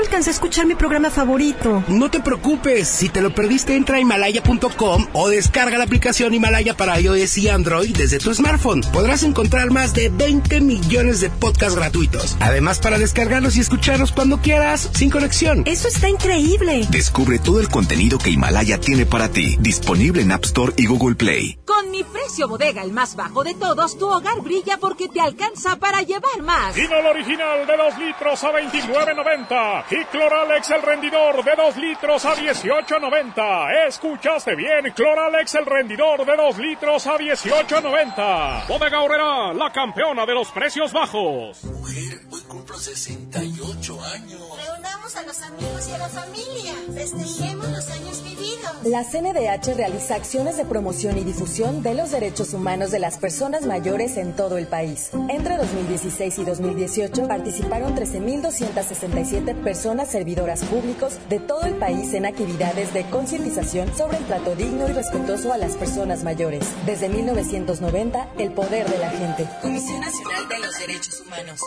alcancé 0.11 0.31
a 0.31 0.33
escuchar 0.33 0.65
mi 0.65 0.75
programa 0.75 1.09
favorito. 1.09 1.85
No 1.87 2.11
te 2.11 2.19
preocupes, 2.19 2.89
si 2.89 3.07
te 3.07 3.21
lo 3.21 3.33
perdiste 3.33 3.77
entra 3.77 3.95
a 3.95 3.99
himalaya.com 4.01 5.07
o 5.13 5.29
descarga 5.29 5.77
la 5.77 5.85
aplicación 5.85 6.33
Himalaya 6.33 6.75
para 6.75 6.99
iOS 6.99 7.37
y 7.37 7.47
Android 7.47 7.95
desde 7.95 8.19
tu 8.19 8.33
smartphone. 8.33 8.81
Podrás 8.91 9.23
encontrar 9.23 9.71
más 9.71 9.93
de 9.93 10.09
20 10.09 10.59
millones 10.59 11.21
de 11.21 11.29
podcasts 11.29 11.77
gratuitos. 11.77 12.35
Además 12.41 12.79
para 12.79 12.97
descargarlos 12.97 13.55
y 13.55 13.61
escucharlos 13.61 14.11
cuando 14.11 14.41
quieras, 14.41 14.89
sin 14.93 15.09
conexión. 15.09 15.63
Eso 15.65 15.87
está 15.87 16.09
increíble. 16.09 16.85
Descubre 16.89 17.39
todo 17.39 17.61
el 17.61 17.69
contenido 17.69 18.17
que 18.17 18.31
Himalaya 18.31 18.81
tiene 18.81 19.05
para 19.05 19.29
ti, 19.29 19.55
disponible 19.61 20.23
en 20.23 20.33
App 20.33 20.43
Store 20.43 20.73
y 20.75 20.87
Google 20.87 21.15
Play. 21.15 21.57
Con 21.65 21.89
mi 21.89 22.03
precio 22.03 22.49
bodega, 22.49 22.83
el 22.83 22.91
más 22.91 23.15
bajo 23.15 23.45
de 23.45 23.53
todos, 23.53 23.97
tu 23.97 24.09
hogar 24.09 24.41
brilla 24.41 24.77
porque 24.77 25.07
te 25.07 25.21
alcanza 25.21 25.77
para 25.77 26.01
llevar 26.01 26.41
más. 26.41 26.75
Vino 26.75 26.97
original 27.09 27.65
de 27.65 27.77
2 27.77 27.97
litros 27.97 28.43
a 28.43 28.51
29.90 28.51 30.00
y 30.01 30.05
Cloralex 30.05 30.69
el 30.71 30.81
rendidor 30.81 31.43
de 31.43 31.51
2 31.55 31.77
litros 31.77 32.25
a 32.25 32.35
18.90. 32.35 33.87
Escuchaste 33.87 34.55
bien, 34.55 34.91
Cloralex 34.95 35.55
el 35.55 35.65
rendidor 35.65 36.25
de 36.25 36.35
2 36.35 36.57
litros 36.57 37.05
a 37.07 37.17
18.90. 37.17 38.67
Bodega 38.67 39.01
Horrera, 39.01 39.53
la 39.53 39.71
campeona 39.71 40.25
de 40.25 40.33
los 40.33 40.51
precios 40.51 40.91
bajos. 40.91 41.63
Mujer, 41.63 42.19
hoy 42.31 42.41
cumplo 42.47 42.77
68 42.77 44.03
años. 44.03 44.41
Reunamos 44.65 45.15
a 45.15 45.23
los 45.23 45.41
amigos 45.41 45.87
y 45.89 45.93
a 45.93 45.97
la 45.97 46.09
familia. 46.09 46.73
Festejemos 46.93 47.69
los 47.69 47.89
años 47.89 48.23
vividos. 48.23 48.71
La 48.83 49.03
CNDH 49.03 49.75
realiza 49.75 50.15
acciones 50.15 50.57
de 50.57 50.65
promoción 50.65 51.17
y 51.17 51.23
difusión 51.23 51.83
de 51.83 51.93
los 51.93 52.11
derechos 52.11 52.53
humanos 52.53 52.91
de 52.91 52.99
las 52.99 53.17
personas 53.17 53.65
mayores 53.65 54.17
en 54.17 54.35
todo 54.35 54.57
el 54.57 54.67
país. 54.67 55.11
Entre 55.29 55.57
2016 55.57 56.39
y 56.39 56.43
2018 56.43 57.27
participaron 57.27 57.95
13.267 57.95 59.63
personas 59.63 59.90
servidoras 60.09 60.63
públicos 60.63 61.19
de 61.29 61.39
todo 61.39 61.63
el 61.63 61.75
país 61.75 62.13
en 62.13 62.25
actividades 62.25 62.93
de 62.93 63.03
concientización 63.05 63.93
sobre 63.95 64.17
el 64.17 64.25
trato 64.25 64.55
digno 64.55 64.87
y 64.87 64.93
respetuoso 64.93 65.53
a 65.53 65.57
las 65.57 65.73
personas 65.73 66.23
mayores. 66.23 66.65
Desde 66.85 67.09
1990, 67.09 68.29
el 68.37 68.51
poder 68.51 68.89
de 68.89 68.97
la 68.97 69.09
gente. 69.09 69.47
Comisión 69.61 69.99
Nacional 69.99 70.47
de 70.47 70.59
los 70.59 70.79
Derechos 70.79 71.21
Humanos. 71.21 71.61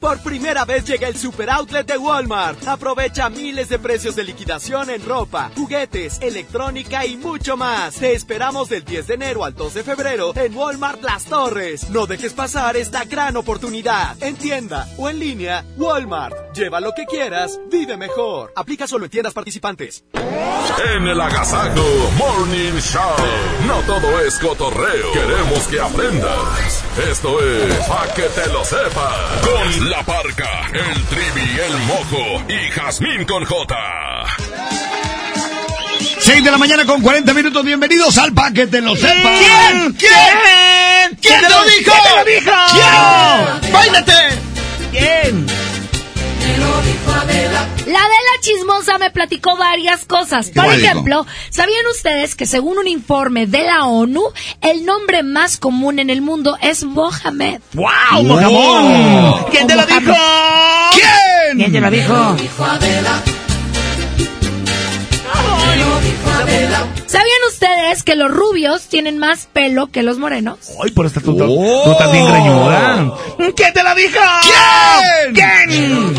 Por 0.00 0.18
primera 0.20 0.64
vez 0.64 0.84
llega 0.86 1.08
el 1.08 1.16
super 1.16 1.50
outlet 1.50 1.86
de 1.86 1.98
Walmart. 1.98 2.66
Aprovecha 2.66 3.28
miles 3.28 3.68
de 3.68 3.78
precios 3.78 4.16
de 4.16 4.24
liquidación 4.24 4.88
en 4.88 5.04
ropa, 5.04 5.50
juguetes, 5.54 6.18
electrónica 6.22 7.04
y 7.04 7.18
mucho 7.18 7.58
más. 7.58 7.96
Te 7.96 8.14
esperamos 8.14 8.70
del 8.70 8.82
10 8.82 9.06
de 9.08 9.14
enero 9.14 9.44
al 9.44 9.54
2 9.54 9.74
de 9.74 9.82
febrero 9.82 10.32
en 10.34 10.56
Walmart 10.56 11.02
Las 11.02 11.26
Torres. 11.26 11.90
No 11.90 12.06
dejes 12.06 12.32
pasar 12.32 12.76
esta 12.76 13.04
gran 13.04 13.36
oportunidad. 13.36 14.16
En 14.22 14.36
tienda 14.36 14.88
o 14.96 15.10
en 15.10 15.18
línea, 15.18 15.66
Walmart. 15.76 16.54
Lleva 16.54 16.80
lo 16.80 16.92
que 16.94 17.04
quieras, 17.04 17.60
vive 17.70 17.98
mejor. 17.98 18.52
Aplica 18.56 18.86
solo 18.86 19.04
en 19.04 19.10
tiendas 19.10 19.34
participantes. 19.34 20.04
En 20.94 21.06
el 21.06 21.20
agasajo 21.20 22.10
Morning 22.16 22.80
Show. 22.80 23.16
No 23.66 23.80
todo 23.82 24.20
es 24.20 24.38
cotorreo. 24.38 25.12
Queremos 25.12 25.66
que 25.68 25.78
aprendas. 25.78 26.84
Esto 27.10 27.38
es 27.44 27.74
Pa' 27.86 28.06
que 28.14 28.22
te 28.22 28.46
lo 28.48 28.64
sepas. 28.64 29.40
Con 29.42 29.89
la 29.90 30.04
parca, 30.04 30.70
el 30.72 31.04
trivi, 31.06 31.50
el 31.58 31.76
mojo 31.88 32.44
y 32.48 32.70
Jazmín 32.70 33.24
con 33.24 33.44
J. 33.44 33.76
6 36.20 36.44
de 36.44 36.50
la 36.50 36.58
mañana 36.58 36.86
con 36.86 37.02
40 37.02 37.34
minutos. 37.34 37.64
Bienvenidos 37.64 38.16
al 38.18 38.32
Pa' 38.32 38.52
que 38.52 38.68
te 38.68 38.80
lo 38.80 38.94
sepas. 38.94 39.40
¿Quién? 39.40 39.92
¿Quién? 39.94 41.18
¿Quién 41.20 41.40
te 41.40 41.48
lo 41.48 41.64
dijo? 41.64 41.92
¿Quién 41.92 42.02
te 42.04 42.16
lo 42.16 42.24
dijo? 42.24 42.52
¿Quién? 43.60 43.72
¡Báilate! 43.72 44.12
¿Quién? 44.92 45.46
La 47.86 47.98
Adela 47.98 48.40
chismosa 48.40 48.98
me 48.98 49.10
platicó 49.10 49.56
varias 49.56 50.04
cosas. 50.04 50.50
Por 50.50 50.66
ejemplo, 50.66 51.26
¿sabían 51.50 51.84
ustedes 51.90 52.36
que 52.36 52.46
según 52.46 52.78
un 52.78 52.86
informe 52.86 53.46
de 53.46 53.64
la 53.64 53.84
ONU, 53.84 54.22
el 54.60 54.84
nombre 54.84 55.22
más 55.22 55.56
común 55.56 55.98
en 55.98 56.10
el 56.10 56.22
mundo 56.22 56.56
es 56.62 56.84
Mohamed? 56.84 57.60
¡Wow, 57.72 58.22
Mojamón! 58.24 59.44
¿Quién 59.50 59.66
te 59.66 59.74
lo 59.74 59.86
dijo? 59.86 60.14
¿Quién? 60.92 61.56
¿Quién 61.56 61.72
te 61.72 61.80
lo 61.80 61.90
dijo? 61.90 62.36
¿Sabían 67.10 67.38
ustedes 67.48 68.02
que 68.04 68.14
los 68.14 68.30
rubios 68.30 68.82
tienen 68.86 69.18
más 69.18 69.48
pelo 69.52 69.88
que 69.88 70.02
los 70.04 70.18
morenos? 70.18 70.58
Ay, 70.84 70.92
por 70.92 71.06
esta 71.06 71.20
tú, 71.20 71.36
tú- 71.36 71.44
tú 71.46 72.12
bien 72.12 72.24
greñuda. 72.26 73.12
¿Quién 73.56 73.72
te 73.72 73.82
lo 73.82 73.94
dijo? 73.96 74.20
¿Quién? 74.42 75.34
¿Quién? 75.34 76.14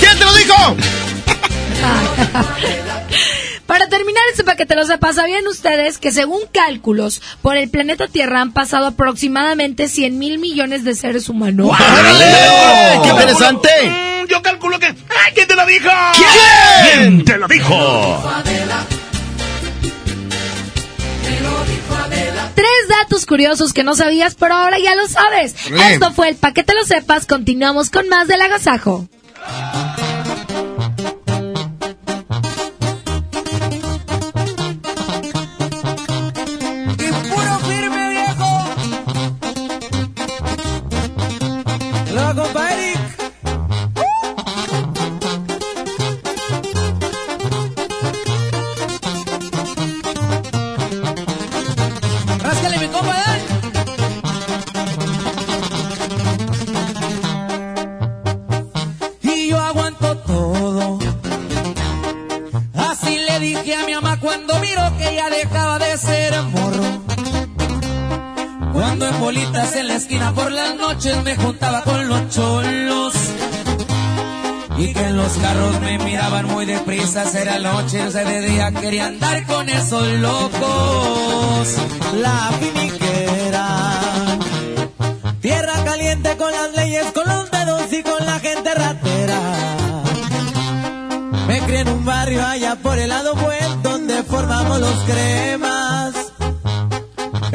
¿Quién 0.00 0.18
te 0.18 0.24
lo 0.24 0.34
dijo? 0.34 0.54
Para 3.66 3.86
terminar 3.88 4.22
este 4.30 4.44
paquete 4.44 4.74
lo 4.74 4.84
sepa, 4.86 5.12
¿sabían 5.12 5.46
ustedes 5.46 5.98
que 5.98 6.10
según 6.12 6.40
cálculos, 6.52 7.20
por 7.42 7.56
el 7.56 7.68
planeta 7.70 8.06
Tierra 8.08 8.40
han 8.40 8.52
pasado 8.52 8.86
aproximadamente 8.86 9.88
100 9.88 10.18
mil 10.18 10.38
millones 10.38 10.84
de 10.84 10.94
seres 10.94 11.28
humanos? 11.28 11.68
¡Órale! 11.68 13.00
¡Qué 13.02 13.08
interesante! 13.10 13.68
Mm, 13.84 14.26
Yo 14.28 14.40
calculo 14.42 14.78
que... 14.78 14.86
¡Ay, 14.86 15.32
quién 15.34 15.48
te 15.48 15.54
lo 15.54 15.66
dijo! 15.66 15.88
¿Quién? 16.14 17.10
¿Quién 17.10 17.24
te 17.26 17.36
lo 17.38 17.46
dijo? 17.48 18.22
Tres 22.78 22.88
datos 22.88 23.26
curiosos 23.26 23.72
que 23.72 23.82
no 23.82 23.96
sabías, 23.96 24.36
pero 24.36 24.54
ahora 24.54 24.78
ya 24.78 24.94
lo 24.94 25.08
sabes. 25.08 25.54
Bien. 25.68 25.94
Esto 25.94 26.12
fue 26.12 26.28
el 26.28 26.36
paquete 26.36 26.74
lo 26.74 26.84
sepas. 26.84 27.26
Continuamos 27.26 27.90
con 27.90 28.08
más 28.08 28.28
del 28.28 28.40
agasajo. 28.40 29.08
En 69.76 69.88
la 69.88 69.94
esquina 69.94 70.32
por 70.32 70.50
las 70.50 70.76
noches 70.76 71.22
me 71.24 71.36
juntaba 71.36 71.82
con 71.82 72.08
los 72.08 72.28
cholos. 72.30 73.14
Y 74.76 74.92
que 74.92 75.00
en 75.00 75.16
los 75.16 75.32
carros 75.32 75.80
me 75.80 75.98
miraban 75.98 76.46
muy 76.46 76.64
deprisa, 76.64 77.24
era 77.38 77.58
noche, 77.58 78.02
o 78.02 78.10
sea, 78.10 78.24
de 78.24 78.40
día 78.40 78.70
quería 78.72 79.06
andar 79.06 79.44
con 79.46 79.68
esos 79.68 80.06
locos. 80.20 81.68
La 82.20 82.50
finiquera. 82.60 84.38
Tierra 85.40 85.84
caliente 85.84 86.36
con 86.36 86.52
las 86.52 86.74
leyes, 86.74 87.06
con 87.12 87.28
los 87.28 87.50
dedos 87.50 87.92
y 87.92 88.02
con 88.02 88.24
la 88.24 88.38
gente 88.38 88.74
ratera. 88.74 89.40
Me 91.46 91.60
crié 91.60 91.80
en 91.80 91.88
un 91.88 92.04
barrio 92.04 92.46
allá 92.46 92.76
por 92.76 92.98
el 92.98 93.08
lado 93.08 93.34
buen 93.34 93.82
donde 93.82 94.22
formamos 94.22 94.80
los 94.80 94.98
cremas. 95.04 95.77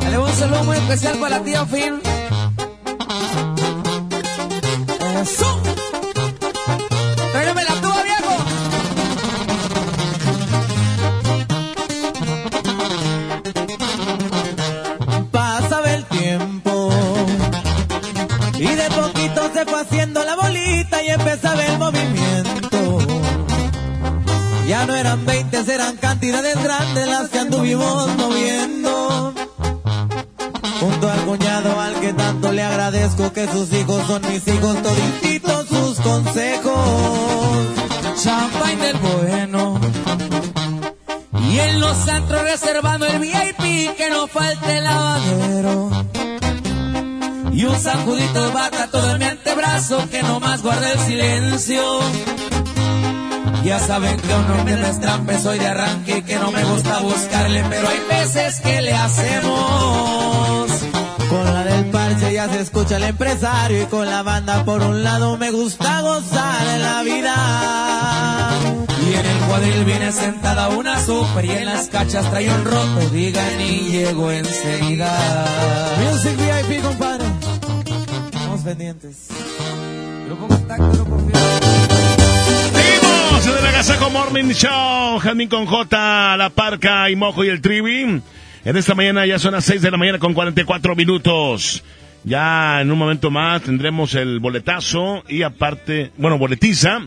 Dale 0.00 0.18
un 0.18 0.32
saludo 0.32 0.64
muy 0.64 0.76
especial 0.76 1.16
para 1.18 1.38
la 1.38 1.44
tía 1.44 1.64
Film. 1.64 2.00
Eso. 5.22 5.62
Tráigame 7.30 7.62
la 7.62 7.80
tuba, 7.80 8.02
viejo. 8.02 8.36
Pasaba 15.30 15.94
el 15.94 16.04
tiempo 16.06 16.90
y 18.58 18.66
de 18.66 18.90
poquito 18.90 19.52
se 19.54 19.64
fue 19.66 19.80
haciendo 19.82 20.24
la 20.24 20.34
bolita 20.34 21.00
y 21.00 21.10
empezaba 21.10 21.64
el 21.64 21.78
movimiento. 21.78 22.98
Ya 24.66 24.84
no 24.84 24.94
eran 24.96 25.24
20, 25.24 25.37
eran 26.22 26.42
cantidades 26.42 26.62
grandes 26.62 27.06
las 27.06 27.28
que 27.28 27.38
anduvimos 27.38 28.16
moviendo. 28.16 29.34
Junto 30.80 31.10
al 31.10 31.20
cuñado 31.24 31.80
al 31.80 31.94
que 32.00 32.12
tanto 32.12 32.52
le 32.52 32.62
agradezco 32.62 33.32
que 33.32 33.46
sus 33.48 33.72
hijos 33.72 34.06
son 34.06 34.22
mis 34.28 34.46
hijos, 34.48 34.82
todititos 34.82 35.68
sus 35.68 36.00
consejos. 36.00 37.66
Champagne 38.22 38.86
del 38.86 38.96
bueno. 38.96 39.80
Y 41.50 41.58
en 41.58 41.80
los 41.80 42.08
antros 42.08 42.42
reservando 42.42 43.06
el 43.06 43.18
VIP 43.20 43.96
que 43.96 44.10
no 44.10 44.26
falte 44.26 44.78
el 44.78 44.84
lavadero. 44.84 45.90
Y 47.52 47.64
un 47.64 47.80
sacudito 47.80 48.46
de 48.46 48.52
bata 48.52 48.88
todo 48.90 49.12
en 49.12 49.18
mi 49.18 49.24
antebrazo 49.24 50.08
que 50.10 50.22
no 50.22 50.38
más 50.40 50.62
guarda 50.62 50.92
el 50.92 50.98
silencio. 51.00 52.00
Ya 53.64 53.78
saben 53.80 54.18
que 54.20 54.34
uno 54.34 54.64
me 54.64 54.76
destrampe, 54.76 55.38
soy 55.38 55.58
de 55.58 55.66
arranque 55.66 56.22
que 56.22 56.36
no 56.36 56.50
me 56.50 56.64
gusta 56.64 57.00
buscarle, 57.00 57.64
pero 57.68 57.88
hay 57.88 58.00
veces 58.08 58.60
que 58.60 58.80
le 58.82 58.94
hacemos. 58.94 60.70
Con 61.28 61.44
la 61.44 61.64
del 61.64 61.86
parche 61.90 62.32
ya 62.32 62.48
se 62.48 62.60
escucha 62.60 62.96
el 62.96 63.04
empresario 63.04 63.82
y 63.82 63.86
con 63.86 64.06
la 64.06 64.22
banda 64.22 64.64
por 64.64 64.80
un 64.82 65.02
lado 65.02 65.36
me 65.36 65.50
gusta 65.50 66.00
gozar 66.00 66.66
de 66.66 66.78
la 66.78 67.02
vida. 67.02 68.50
Y 69.06 69.14
en 69.14 69.26
el 69.26 69.38
cuadril 69.48 69.84
viene 69.84 70.12
sentada 70.12 70.68
una 70.68 71.04
super 71.04 71.44
y 71.44 71.50
en 71.50 71.66
las 71.66 71.88
cachas 71.88 72.30
trae 72.30 72.48
un 72.50 72.64
roto, 72.64 73.10
digan 73.12 73.60
y 73.60 73.90
llego 73.90 74.30
enseguida. 74.30 75.10
Music 76.10 76.36
VIP, 76.36 76.82
compadre. 76.82 77.26
Estamos 78.32 78.60
pendientes. 78.62 79.28
En 83.48 83.56
el 83.56 83.66
Agasajo 83.66 84.10
Morning 84.10 84.50
Show. 84.52 85.18
Jazmín 85.20 85.48
con 85.48 85.64
J, 85.64 86.36
La 86.36 86.50
Parca 86.50 87.08
y 87.08 87.16
Mojo 87.16 87.44
y 87.44 87.48
el 87.48 87.62
Trivi. 87.62 88.20
En 88.64 88.76
esta 88.76 88.94
mañana 88.94 89.24
ya 89.24 89.38
son 89.38 89.52
las 89.52 89.64
6 89.64 89.80
de 89.80 89.90
la 89.90 89.96
mañana 89.96 90.18
con 90.18 90.34
44 90.34 90.94
minutos. 90.94 91.82
Ya 92.24 92.82
en 92.82 92.90
un 92.90 92.98
momento 92.98 93.30
más 93.30 93.62
tendremos 93.62 94.14
el 94.14 94.38
boletazo 94.38 95.24
y 95.28 95.44
aparte, 95.44 96.12
bueno, 96.18 96.36
boletiza. 96.36 97.00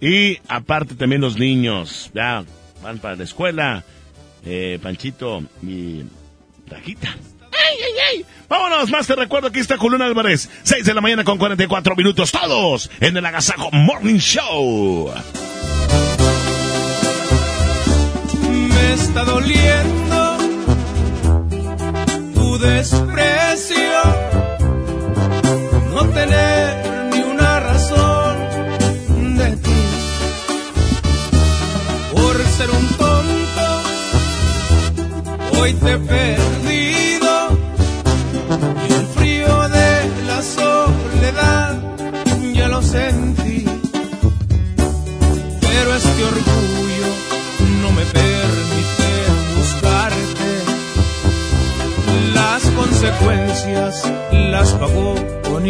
Y 0.00 0.38
aparte 0.48 0.94
también 0.94 1.20
los 1.20 1.38
niños. 1.38 2.10
Ya 2.14 2.42
van 2.82 2.98
para 2.98 3.16
la 3.16 3.24
escuela. 3.24 3.84
Eh, 4.46 4.78
Panchito 4.82 5.42
y 5.62 6.04
Rajita. 6.70 7.14
Vámonos, 8.48 8.90
más 8.90 9.06
te 9.06 9.16
recuerdo, 9.16 9.48
aquí 9.48 9.58
está 9.58 9.76
Julián 9.76 10.02
Álvarez. 10.02 10.48
6 10.62 10.84
de 10.84 10.94
la 10.94 11.00
mañana 11.00 11.24
con 11.24 11.38
44 11.38 11.96
minutos, 11.96 12.30
todos 12.30 12.90
en 13.00 13.16
el 13.16 13.26
Agasajo 13.26 13.70
Morning 13.72 14.18
Show. 14.18 15.12
Me 18.42 18.92
está 18.92 19.24
doliendo 19.24 20.38
tu 22.34 22.58
desprecio, 22.58 24.02
no 25.92 26.08
tener 26.10 27.10
ni 27.12 27.20
una 27.22 27.60
razón 27.60 28.36
de 29.38 29.56
ti. 29.56 29.70
Por 32.14 32.46
ser 32.46 32.70
un 32.70 32.88
tonto, 32.96 33.82
hoy 35.58 35.74
te 35.74 35.92
he 35.92 36.55
permite 48.12 49.10
buscarte. 49.56 50.50
Las 52.34 52.62
consecuencias 52.70 54.12
las 54.32 54.72
pagó 54.74 55.14
con 55.48 55.66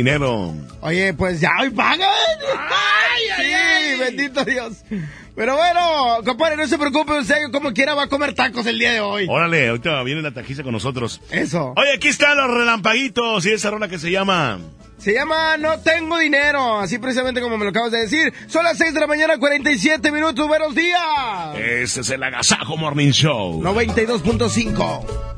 dinero. 0.00 0.54
Oye, 0.80 1.14
pues 1.14 1.40
ya 1.40 1.50
hoy 1.60 1.70
pagan. 1.70 2.08
Ay, 2.58 3.22
sí, 3.36 3.98
bendito 4.00 4.44
Dios. 4.44 4.82
Pero 5.34 5.56
bueno, 5.56 6.18
compadre, 6.24 6.56
no 6.56 6.66
se 6.66 6.76
preocupe, 6.76 7.18
usted 7.18 7.50
como 7.52 7.72
quiera 7.72 7.94
va 7.94 8.04
a 8.04 8.06
comer 8.08 8.34
tacos 8.34 8.66
el 8.66 8.78
día 8.78 8.92
de 8.92 9.00
hoy. 9.00 9.26
Órale, 9.28 9.68
ahorita 9.68 10.02
viene 10.02 10.22
la 10.22 10.32
tajiza 10.32 10.62
con 10.62 10.72
nosotros. 10.72 11.20
Eso. 11.30 11.72
Oye, 11.76 11.92
aquí 11.94 12.08
están 12.08 12.36
los 12.36 12.50
relampaguitos 12.50 13.46
y 13.46 13.52
esa 13.52 13.70
rola 13.70 13.88
que 13.88 13.98
se 13.98 14.10
llama... 14.10 14.58
Se 14.98 15.14
llama 15.14 15.56
No 15.56 15.78
Tengo 15.78 16.18
Dinero, 16.18 16.78
así 16.78 16.98
precisamente 16.98 17.40
como 17.40 17.56
me 17.56 17.64
lo 17.64 17.70
acabas 17.70 17.90
de 17.90 18.00
decir. 18.00 18.34
Son 18.48 18.64
las 18.64 18.76
6 18.76 18.92
de 18.92 19.00
la 19.00 19.06
mañana, 19.06 19.38
47 19.38 20.12
minutos. 20.12 20.46
Buenos 20.46 20.74
días. 20.74 21.56
Ese 21.56 22.02
es 22.02 22.10
el 22.10 22.22
Agasajo 22.22 22.76
Morning 22.76 23.10
Show. 23.10 23.62
92.5. 23.62 25.29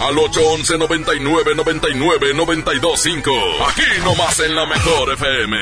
al 0.00 0.18
811 0.18 0.78
99 0.78 1.54
99 1.54 2.34
925. 2.34 3.30
Aquí 3.68 3.82
nomás 4.02 4.40
en 4.40 4.54
la 4.54 4.66
mejor 4.66 5.12
FM. 5.12 5.56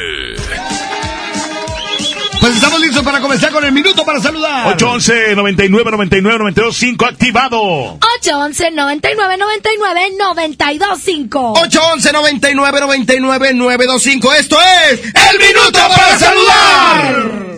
Pues 2.40 2.54
estamos 2.54 2.80
listos 2.80 3.02
para 3.02 3.20
comenzar 3.20 3.50
con 3.50 3.64
el 3.64 3.72
minuto 3.72 4.04
para 4.04 4.20
saludar. 4.20 4.68
811 4.68 5.34
99 5.34 5.90
99 5.90 6.38
925 6.38 7.04
activado. 7.04 7.98
811 8.20 8.70
99 8.70 9.36
99 9.38 10.10
925 10.16 11.52
811 11.52 12.12
99 12.12 12.80
99 12.80 13.54
925. 13.54 14.34
Esto 14.34 14.56
es 14.90 15.00
El 15.02 15.38
Minuto 15.38 15.78
para 15.96 16.18
Saludar. 16.18 17.48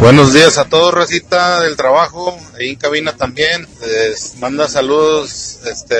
Buenos 0.00 0.32
días 0.32 0.58
a 0.58 0.66
todos, 0.66 0.92
Racita 0.92 1.60
del 1.60 1.76
trabajo, 1.76 2.38
ahí 2.58 2.70
en 2.70 2.76
cabina 2.76 3.16
también. 3.16 3.66
Les 4.14 4.36
manda 4.38 4.68
saludos 4.68 5.58
este, 5.68 5.96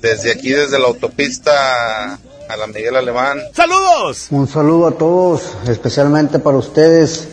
desde 0.00 0.32
aquí, 0.32 0.52
desde 0.52 0.78
la 0.78 0.86
autopista 0.86 2.14
a 2.14 2.56
la 2.56 2.66
Miguel 2.66 2.96
Alemán. 2.96 3.38
¡Saludos! 3.54 4.28
Un 4.30 4.48
saludo 4.48 4.86
a 4.86 4.92
todos, 4.92 5.42
especialmente 5.68 6.38
para 6.38 6.56
ustedes 6.56 7.28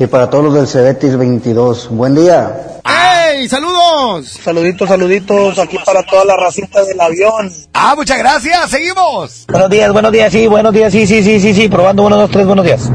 y 0.00 0.08
para 0.08 0.28
todos 0.28 0.46
los 0.46 0.54
del 0.54 0.66
Cebetis 0.66 1.16
22. 1.16 1.88
Buen 1.90 2.16
día. 2.16 2.80
¡Ey! 2.84 3.48
¡Saludos! 3.48 4.26
Saluditos, 4.42 4.88
saluditos 4.88 5.56
aquí 5.60 5.78
para 5.86 6.02
toda 6.02 6.24
la 6.24 6.36
racita 6.36 6.84
del 6.84 7.00
avión. 7.00 7.52
Ah, 7.74 7.94
muchas 7.94 8.18
gracias. 8.18 8.70
Seguimos. 8.70 9.44
Buenos 9.46 9.70
días, 9.70 9.92
buenos 9.92 10.10
días, 10.10 10.32
sí, 10.32 10.48
buenos 10.48 10.74
días, 10.74 10.90
sí, 10.90 11.06
sí, 11.06 11.22
sí, 11.22 11.38
sí, 11.38 11.54
sí, 11.54 11.68
probando 11.68 12.02
uno, 12.02 12.16
dos, 12.16 12.28
tres, 12.32 12.44
buenos 12.44 12.64
días. 12.64 12.90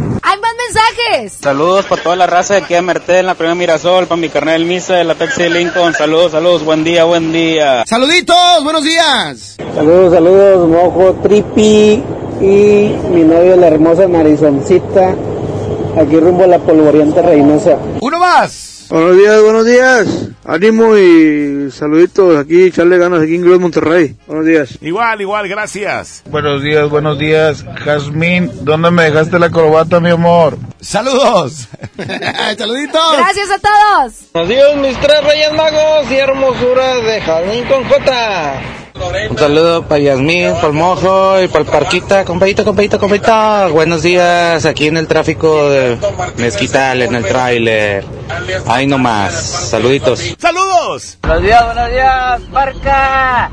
Saludos 1.42 1.86
para 1.86 2.04
toda 2.04 2.16
la 2.16 2.28
raza 2.28 2.56
de 2.56 2.62
aquí 2.62 2.76
a 2.76 2.82
Merced, 2.82 3.20
en 3.20 3.26
la 3.26 3.34
primera 3.34 3.56
Mirasol, 3.56 4.08
para 4.08 4.22
mi 4.22 4.30
carnal 4.30 4.66
Misa 4.66 4.96
de 4.96 5.04
la 5.04 5.16
Pepsi 5.16 5.44
de 5.44 5.50
Lincoln. 5.50 5.94
Saludos, 5.94 6.32
saludos, 6.32 6.64
buen 6.64 6.84
día, 6.84 7.06
buen 7.06 7.32
día. 7.32 7.84
Saluditos, 7.86 8.64
buenos 8.64 8.84
días. 8.84 9.58
Saludos, 9.74 10.14
saludos, 10.14 10.70
mojo, 10.70 11.14
tripi 11.24 12.04
y 12.42 12.96
mi 13.12 13.24
novia 13.24 13.56
la 13.56 13.68
hermosa 13.68 14.08
Marisoncita, 14.08 15.16
aquí 16.00 16.20
rumbo 16.20 16.44
a 16.44 16.48
la 16.48 16.60
polvoriente 16.60 17.22
Reynosa. 17.22 17.78
Uno 18.02 18.20
más. 18.20 18.79
Buenos 18.90 19.18
días, 19.18 19.42
buenos 19.44 19.66
días. 19.68 20.08
Ánimo 20.46 20.98
y 20.98 21.70
saluditos 21.70 22.36
aquí, 22.40 22.64
echarle 22.64 22.98
ganas 22.98 23.22
aquí 23.22 23.36
en 23.36 23.44
Globo 23.44 23.60
Monterrey. 23.60 24.16
Buenos 24.26 24.48
días. 24.48 24.80
Igual, 24.82 25.22
igual, 25.22 25.48
gracias. 25.48 26.24
Buenos 26.28 26.64
días, 26.64 26.90
buenos 26.90 27.20
días. 27.20 27.64
Jazmín, 27.86 28.52
¿dónde 28.62 28.90
me 28.90 29.04
dejaste 29.04 29.38
la 29.38 29.52
corbata, 29.52 30.00
mi 30.00 30.10
amor? 30.10 30.58
¡Saludos! 30.82 31.68
¡Saluditos! 32.58 33.18
Gracias 33.18 33.52
a 33.52 33.60
todos. 33.60 34.14
Buenos 34.34 34.50
días, 34.50 34.76
mis 34.78 35.00
tres 35.00 35.24
reyes 35.24 35.54
magos 35.54 36.10
y 36.10 36.16
hermosuras 36.16 37.04
de 37.04 37.22
Jazmín 37.22 37.66
con. 37.66 37.84
Un 39.30 39.38
saludo 39.38 39.88
para 39.88 40.02
Yasmín, 40.02 40.54
para 40.56 40.68
el 40.68 40.74
Mojo 40.74 41.42
y 41.42 41.48
para 41.48 41.60
el 41.60 41.66
Parquita, 41.68 42.26
compadito, 42.26 42.66
compadito, 42.66 43.00
compadito. 43.00 43.70
Buenos 43.72 44.02
días, 44.02 44.66
aquí 44.66 44.88
en 44.88 44.98
el 44.98 45.08
tráfico 45.08 45.70
de 45.70 45.98
Mezquital, 46.38 47.04
en 47.04 47.14
el 47.14 47.24
tráiler. 47.24 48.19
Ahí 48.68 48.86
nomás, 48.86 49.34
saluditos. 49.70 50.36
¡Saludos! 50.38 51.18
Buenos 51.22 51.44
días, 51.44 51.66
buenos 51.66 51.90
días, 51.92 52.42
Parca. 52.54 53.52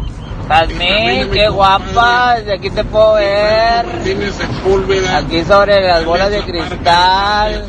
Jazmín, 0.48 1.30
qué 1.32 1.48
guapa, 1.48 2.36
desde 2.36 2.54
aquí 2.54 2.70
te 2.70 2.84
puedo 2.84 3.14
ver. 3.14 3.84
Aquí 5.14 5.44
sobre 5.44 5.80
las 5.80 6.04
bolas 6.04 6.30
de 6.30 6.42
cristal. 6.42 7.68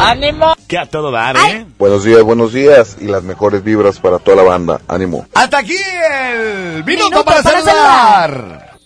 ¡Ánimo! 0.00 0.54
Que 0.66 0.78
a 0.78 0.86
todo 0.86 1.12
dar, 1.12 1.36
¿eh? 1.36 1.66
Buenos 1.78 2.02
días, 2.02 2.22
buenos 2.22 2.52
días 2.52 2.96
y 3.00 3.04
las 3.04 3.22
mejores 3.22 3.62
vibras 3.62 4.00
para 4.00 4.18
toda 4.18 4.38
la 4.38 4.42
banda. 4.42 4.80
Ánimo. 4.88 5.26
Hasta 5.34 5.58
aquí 5.58 5.76
el 5.76 6.84
minuto, 6.84 7.08
Minuto 7.10 7.24
para, 7.24 7.42
para 7.42 7.62
saludar. 7.62 8.78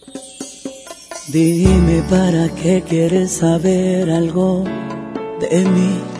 Dime 1.28 2.03
para 2.03 2.49
qué 2.55 2.83
quieres 2.87 3.39
saber 3.39 4.11
algo 4.11 4.64
de 5.41 5.64
mí. 5.64 6.20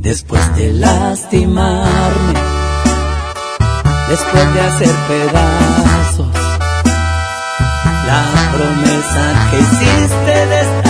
Después 0.00 0.56
de 0.56 0.72
lastimarme? 0.72 2.34
Después 4.08 4.54
de 4.54 4.60
hacer 4.60 4.94
pedazos 5.08 6.34
la 8.06 8.22
promesa 8.52 9.50
que 9.50 9.58
hiciste 9.60 10.46
de 10.46 10.60
estar 10.60 10.89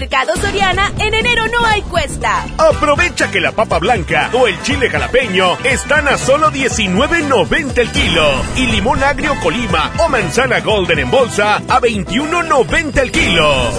Mercado 0.00 0.36
Soriana, 0.36 0.92
en 1.00 1.12
enero 1.12 1.48
no 1.48 1.66
hay 1.66 1.82
cuesta. 1.82 2.46
Aprovecha 2.56 3.32
que 3.32 3.40
la 3.40 3.50
papa 3.50 3.80
blanca 3.80 4.30
o 4.32 4.46
el 4.46 4.62
chile 4.62 4.88
jalapeño 4.88 5.58
están 5.64 6.06
a 6.06 6.16
solo 6.16 6.52
19.90 6.52 7.78
el 7.78 7.90
kilo 7.90 8.30
y 8.54 8.66
limón 8.66 9.02
agrio 9.02 9.34
Colima 9.42 9.90
o 9.98 10.08
manzana 10.08 10.60
golden 10.60 11.00
en 11.00 11.10
bolsa 11.10 11.56
a 11.56 11.80
21.90 11.80 12.96
el 12.96 13.10
kilo. 13.10 13.72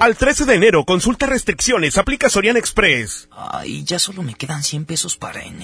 Al 0.00 0.16
13 0.16 0.46
de 0.46 0.54
enero, 0.54 0.84
consulta 0.84 1.26
restricciones, 1.26 1.98
aplica 1.98 2.30
Soriana 2.30 2.60
Express. 2.60 3.28
Ay, 3.36 3.84
ya 3.84 3.98
solo 3.98 4.22
me 4.22 4.32
quedan 4.34 4.62
100 4.62 4.86
pesos 4.86 5.18
para 5.18 5.42
enero. 5.42 5.57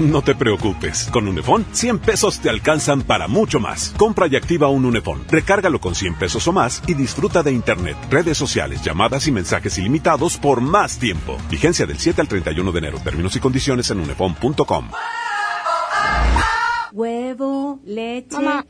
No 0.00 0.22
te 0.22 0.34
preocupes, 0.34 1.08
con 1.12 1.28
Unefón 1.28 1.64
100 1.70 2.00
pesos 2.00 2.40
te 2.40 2.50
alcanzan 2.50 3.02
para 3.02 3.28
mucho 3.28 3.60
más. 3.60 3.94
Compra 3.96 4.26
y 4.26 4.34
activa 4.34 4.66
un 4.66 4.84
Unefón, 4.84 5.22
recárgalo 5.30 5.80
con 5.80 5.94
100 5.94 6.14
pesos 6.14 6.48
o 6.48 6.52
más 6.52 6.82
y 6.88 6.94
disfruta 6.94 7.44
de 7.44 7.52
internet, 7.52 7.96
redes 8.10 8.36
sociales, 8.36 8.82
llamadas 8.82 9.28
y 9.28 9.32
mensajes 9.32 9.78
ilimitados 9.78 10.36
por 10.36 10.60
más 10.60 10.98
tiempo. 10.98 11.38
Vigencia 11.48 11.86
del 11.86 11.98
7 11.98 12.20
al 12.20 12.26
31 12.26 12.72
de 12.72 12.78
enero. 12.78 12.98
Términos 13.04 13.36
y 13.36 13.40
condiciones 13.40 13.88
en 13.90 14.00
unefón.com. 14.00 14.88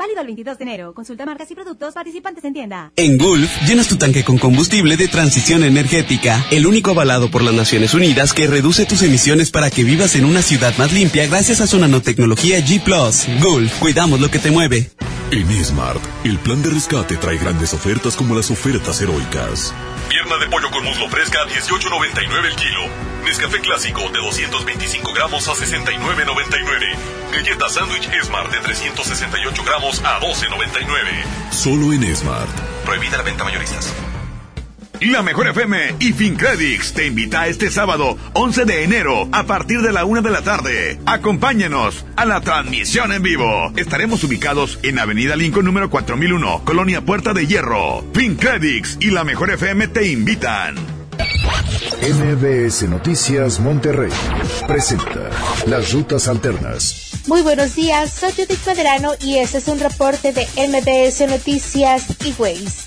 Válido 0.00 0.22
el 0.22 0.28
22 0.28 0.56
de 0.56 0.64
enero. 0.64 0.94
Consulta 0.94 1.26
marcas 1.26 1.50
y 1.50 1.54
productos 1.54 1.92
participantes 1.92 2.42
en 2.44 2.54
tienda. 2.54 2.90
En 2.96 3.18
Gulf, 3.18 3.50
llenas 3.68 3.86
tu 3.86 3.98
tanque 3.98 4.24
con 4.24 4.38
combustible 4.38 4.96
de 4.96 5.08
transición 5.08 5.62
energética, 5.62 6.42
el 6.50 6.66
único 6.66 6.92
avalado 6.92 7.30
por 7.30 7.42
las 7.42 7.52
Naciones 7.52 7.92
Unidas 7.92 8.32
que 8.32 8.46
reduce 8.46 8.86
tus 8.86 9.02
emisiones 9.02 9.50
para 9.50 9.68
que 9.68 9.84
vivas 9.84 10.16
en 10.16 10.24
una 10.24 10.40
ciudad 10.40 10.72
más 10.78 10.94
limpia 10.94 11.26
gracias 11.26 11.60
a 11.60 11.66
su 11.66 11.78
nanotecnología 11.78 12.60
G⁇ 12.60 12.82
Gulf, 13.42 13.78
cuidamos 13.78 14.20
lo 14.20 14.30
que 14.30 14.38
te 14.38 14.50
mueve. 14.50 14.90
En 15.32 15.64
Smart, 15.64 16.02
el 16.24 16.38
plan 16.38 16.62
de 16.62 16.70
rescate 16.70 17.18
trae 17.18 17.36
grandes 17.36 17.74
ofertas 17.74 18.16
como 18.16 18.34
las 18.34 18.50
ofertas 18.50 19.02
heroicas. 19.02 19.74
Pierna 20.10 20.38
de 20.38 20.48
pollo 20.48 20.68
con 20.72 20.82
muslo 20.82 21.08
fresca 21.08 21.42
a 21.42 21.46
18.99 21.46 22.44
el 22.44 22.56
kilo. 22.56 22.80
Nescafé 23.24 23.60
clásico 23.60 24.00
de 24.10 24.18
225 24.18 25.12
gramos 25.12 25.46
a 25.46 25.52
69.99. 25.52 27.30
Galleta 27.32 27.68
sándwich 27.68 28.10
Smart 28.24 28.50
de 28.50 28.58
368 28.58 29.62
gramos 29.64 30.00
a 30.04 30.18
12.99. 30.18 31.52
Solo 31.52 31.92
en 31.92 32.16
Smart. 32.16 32.50
Prohibida 32.84 33.18
la 33.18 33.22
venta 33.22 33.44
mayoristas. 33.44 33.94
La 35.00 35.22
Mejor 35.22 35.48
FM 35.48 35.96
y 35.98 36.12
FinCredits 36.12 36.92
te 36.92 37.06
invita 37.06 37.46
este 37.46 37.70
sábado 37.70 38.18
11 38.34 38.66
de 38.66 38.84
enero 38.84 39.28
a 39.32 39.44
partir 39.44 39.80
de 39.80 39.92
la 39.92 40.04
una 40.04 40.20
de 40.20 40.30
la 40.30 40.42
tarde. 40.42 40.98
Acompáñenos 41.06 42.04
a 42.16 42.26
la 42.26 42.42
transmisión 42.42 43.10
en 43.12 43.22
vivo. 43.22 43.72
Estaremos 43.76 44.22
ubicados 44.24 44.78
en 44.82 44.98
Avenida 44.98 45.36
Lincoln 45.36 45.64
número 45.64 45.88
4001, 45.88 46.62
Colonia 46.64 47.00
Puerta 47.00 47.32
de 47.32 47.46
Hierro. 47.46 48.04
FinCredits 48.12 48.98
y 49.00 49.10
La 49.10 49.24
Mejor 49.24 49.50
FM 49.50 49.88
te 49.88 50.06
invitan. 50.10 50.74
MBS 52.02 52.82
Noticias 52.88 53.58
Monterrey 53.58 54.12
presenta 54.66 55.30
Las 55.66 55.92
Rutas 55.92 56.28
Alternas. 56.28 57.09
Muy 57.30 57.42
buenos 57.42 57.76
días, 57.76 58.12
soy 58.12 58.32
Judith 58.32 58.66
Medrano 58.66 59.12
y 59.20 59.38
este 59.38 59.58
es 59.58 59.68
un 59.68 59.78
reporte 59.78 60.32
de 60.32 60.48
MBS 60.56 61.28
Noticias 61.28 62.06
y 62.24 62.34
Ways. 62.36 62.86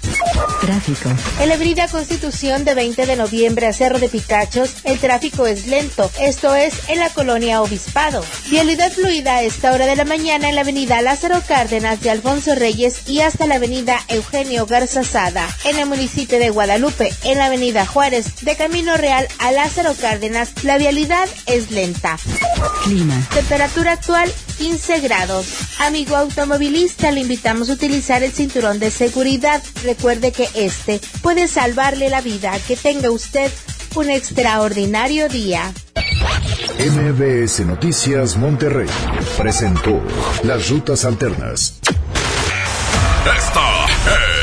Tráfico. 0.60 1.10
En 1.40 1.48
la 1.48 1.56
avenida 1.56 1.88
Constitución 1.88 2.66
de 2.66 2.74
20 2.74 3.06
de 3.06 3.16
noviembre 3.16 3.68
a 3.68 3.74
Cerro 3.74 4.00
de 4.00 4.10
Picachos, 4.10 4.76
el 4.84 5.00
tráfico 5.00 5.48
es 5.48 5.68
lento, 5.68 6.12
esto 6.20 6.54
es 6.56 6.90
en 6.90 7.00
la 7.00 7.10
colonia 7.10 7.62
Obispado. 7.62 8.22
Vialidad 8.50 8.92
fluida 8.92 9.36
a 9.36 9.44
esta 9.44 9.72
hora 9.72 9.86
de 9.86 9.96
la 9.96 10.04
mañana 10.04 10.50
en 10.50 10.56
la 10.56 10.62
avenida 10.62 11.02
Lázaro 11.02 11.42
Cárdenas 11.48 12.02
de 12.02 12.10
Alfonso 12.10 12.54
Reyes 12.54 13.08
y 13.08 13.22
hasta 13.22 13.48
la 13.48 13.56
avenida 13.56 13.98
Eugenio 14.10 14.66
Garzazada. 14.66 15.48
En 15.64 15.80
el 15.80 15.86
municipio 15.86 16.38
de 16.38 16.50
Guadalupe, 16.50 17.14
en 17.24 17.38
la 17.38 17.46
avenida 17.46 17.86
Juárez, 17.86 18.42
de 18.42 18.58
Camino 18.58 18.98
Real 18.98 19.26
a 19.40 19.54
Lázaro 19.54 19.94
Cárdenas, 19.94 20.52
la 20.64 20.78
vialidad 20.78 21.30
es 21.46 21.72
lenta. 21.72 22.18
Clima. 22.84 23.16
Temperatura 23.34 23.94
actual 23.94 24.33
15 24.58 25.00
grados. 25.02 25.48
Amigo 25.80 26.16
automovilista, 26.16 27.12
le 27.12 27.22
invitamos 27.22 27.70
a 27.70 27.74
utilizar 27.74 28.24
el 28.24 28.32
cinturón 28.32 28.80
de 28.80 28.92
seguridad. 28.92 29.62
Recuerde 29.84 30.32
que 30.32 30.48
este 30.54 31.00
puede 31.22 31.48
salvarle 31.48 32.10
la 32.10 32.22
vida. 32.22 32.54
Que 32.68 32.76
tenga 32.76 33.12
usted 33.12 33.52
un 33.96 34.10
extraordinario 34.10 35.30
día. 35.30 35.74
MBS 36.80 37.60
Noticias 37.66 38.36
Monterrey 38.38 38.90
presentó 39.38 40.02
Las 40.44 40.70
Rutas 40.70 41.06
Alternas. 41.06 41.80
Esta 43.26 43.86
es 43.86 44.43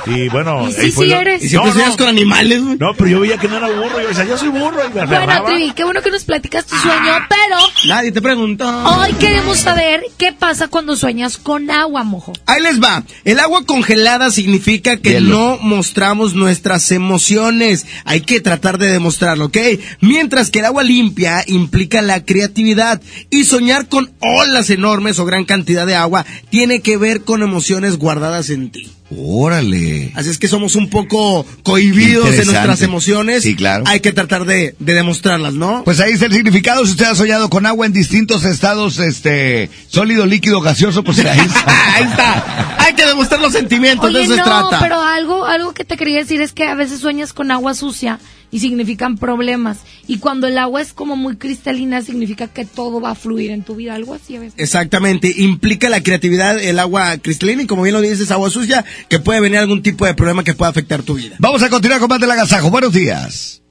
Y 0.06 0.28
bueno, 0.28 0.68
¿Y 0.68 0.72
sí, 0.72 0.92
sí 0.92 1.06
lo- 1.06 1.16
eres? 1.20 1.42
¿Y 1.42 1.48
siempre 1.48 1.72
sueñas 1.72 1.96
con 1.96 2.08
animales, 2.08 2.62
güey? 2.62 2.76
No, 2.78 2.94
pero 2.96 3.10
yo 3.10 3.20
veía 3.20 3.38
que 3.38 3.48
no 3.48 3.56
era 3.56 3.68
burro, 3.68 4.00
yo 4.00 4.08
decía, 4.08 4.24
yo 4.24 4.38
soy 4.38 4.48
burro 4.48 4.78
y 4.88 4.94
me 4.94 5.04
Bueno. 5.06 5.44
Trivi, 5.44 5.72
qué 5.72 5.84
bueno 5.84 6.00
que 6.02 6.10
nos 6.10 6.24
platicas 6.24 6.64
tu 6.66 6.76
sueño, 6.76 7.12
pero 7.28 7.60
Nadie 7.88 8.12
te 8.12 8.22
preguntó. 8.22 8.66
hoy 8.84 9.12
queremos 9.14 9.58
saber 9.58 10.02
qué 10.16 10.32
pasa 10.32 10.68
cuando 10.68 10.94
sueñas 10.96 11.36
con 11.38 11.70
agua, 11.70 12.04
mojo. 12.04 12.32
Ahí 12.46 12.62
les 12.62 12.80
va. 12.82 13.02
El 13.24 13.40
agua 13.40 13.64
congelada 13.66 14.30
significa 14.30 14.96
que 14.98 15.20
no 15.20 15.58
mostramos 15.60 16.34
nuestras 16.34 16.90
emociones. 16.92 17.86
Hay 18.04 18.20
que 18.20 18.40
tratar 18.40 18.78
de 18.78 18.88
demostrarlo, 18.88 19.46
¿ok? 19.46 19.56
Mientras 20.00 20.50
que 20.50 20.60
el 20.60 20.66
agua 20.66 20.82
limpia 20.84 21.42
implica 21.46 22.00
la 22.02 22.24
creatividad 22.24 23.00
y 23.30 23.44
soñar 23.44 23.88
con 23.88 24.10
olas 24.20 24.70
enormes 24.70 25.18
o 25.18 25.24
gran 25.24 25.44
cantidad 25.44 25.86
de 25.86 25.94
agua 25.96 26.24
tiene 26.50 26.80
que 26.80 26.96
ver 26.96 27.22
con 27.22 27.42
emociones 27.42 27.96
guardadas 27.98 28.50
en 28.50 28.70
ti. 28.70 28.88
Órale. 29.14 30.12
Así 30.16 30.30
es 30.30 30.38
que 30.38 30.48
somos 30.48 30.74
un 30.74 30.90
poco 30.90 31.46
cohibidos 31.62 32.30
de 32.30 32.44
nuestras 32.44 32.82
emociones. 32.82 33.44
Sí, 33.44 33.54
claro. 33.54 33.84
Hay 33.86 34.00
que 34.00 34.12
tratar 34.12 34.44
de, 34.46 34.74
de 34.80 34.94
demostrarlas, 34.94 35.54
¿no? 35.54 35.84
Pues 35.84 36.00
ahí 36.00 36.12
está 36.12 36.26
el 36.26 36.32
significado. 36.32 36.84
Si 36.84 36.92
usted 36.92 37.04
ha 37.04 37.14
soñado 37.14 37.48
con 37.48 37.66
agua 37.66 37.86
en 37.86 37.92
distintos 37.92 38.44
estados, 38.44 38.98
este, 38.98 39.70
sólido, 39.88 40.26
líquido, 40.26 40.60
gaseoso, 40.60 41.04
pues 41.04 41.18
ahí 41.20 41.38
está. 41.38 41.64
ahí 41.94 42.04
está. 42.04 42.76
Hay 42.78 42.94
que 42.94 43.06
demostrar 43.06 43.40
los 43.40 43.52
sentimientos, 43.52 44.12
de 44.12 44.22
eso 44.22 44.34
se 44.34 44.40
no, 44.40 44.44
trata. 44.44 44.80
pero 44.80 45.00
algo, 45.00 45.44
algo 45.44 45.72
que 45.72 45.84
te 45.84 45.96
quería 45.96 46.18
decir 46.18 46.40
es 46.40 46.52
que 46.52 46.64
a 46.64 46.74
veces 46.74 47.00
sueñas 47.00 47.32
con 47.32 47.50
agua 47.52 47.74
sucia 47.74 48.18
y 48.50 48.60
significan 48.60 49.18
problemas. 49.18 49.78
Y 50.06 50.18
cuando 50.18 50.46
el 50.46 50.58
agua 50.58 50.80
es 50.80 50.92
como 50.92 51.16
muy 51.16 51.36
cristalina, 51.36 52.02
significa 52.02 52.48
que 52.48 52.64
todo 52.64 53.00
va 53.00 53.10
a 53.10 53.14
fluir 53.14 53.50
en 53.50 53.62
tu 53.62 53.76
vida, 53.76 53.94
algo 53.94 54.14
así 54.14 54.36
a 54.36 54.40
veces. 54.40 54.58
Exactamente, 54.58 55.32
implica 55.36 55.88
la 55.88 56.02
creatividad 56.02 56.58
el 56.58 56.78
agua 56.78 57.16
cristalina 57.18 57.62
y 57.62 57.66
como 57.66 57.82
bien 57.82 57.94
lo 57.94 58.00
dices, 58.00 58.30
agua 58.30 58.50
sucia, 58.50 58.84
que 59.08 59.18
puede 59.18 59.40
venir 59.40 59.58
algún 59.58 59.82
tipo 59.82 60.06
de 60.06 60.14
problema 60.14 60.44
que 60.44 60.54
pueda 60.54 60.70
afectar 60.70 61.02
tu 61.02 61.14
vida. 61.14 61.36
Vamos 61.38 61.62
a 61.62 61.68
continuar 61.68 62.00
con 62.00 62.08
más 62.08 62.20
del 62.20 62.30
agasajo. 62.30 62.70
Buenos 62.70 62.92
días. 62.92 63.62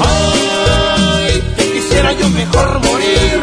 Ay, 0.00 1.42
que 1.56 1.72
quisiera 1.72 2.12
yo 2.12 2.28
mejor 2.30 2.80
morir. 2.84 3.40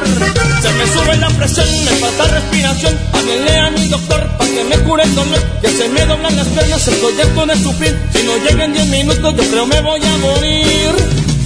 Se 0.62 0.72
me 0.72 0.88
sube 0.88 1.18
la 1.18 1.30
presión, 1.30 1.68
me 1.86 1.92
falta 1.92 2.28
respiración. 2.28 2.98
Háblenle 3.14 3.60
a 3.60 3.70
mi 3.72 3.88
doctor 3.88 4.28
para 4.38 4.50
que 4.50 4.64
me 4.64 4.78
cure 4.80 5.04
el 5.04 5.16
dolor. 5.16 5.40
Que 5.62 5.70
se 5.70 5.90
me 5.90 6.06
doblan 6.06 6.36
las 6.36 6.48
piernas, 6.48 6.88
estoy 6.88 7.22
harto 7.22 7.46
de 7.46 7.56
sufrir. 7.58 8.00
Si 8.14 8.24
no 8.24 8.38
llegan 8.38 8.74
10 8.74 8.88
minutos, 8.88 9.36
yo 9.36 9.44
creo 9.50 9.66
me 9.66 9.82
voy 9.82 10.02
a 10.04 10.18
morir. 10.18 10.92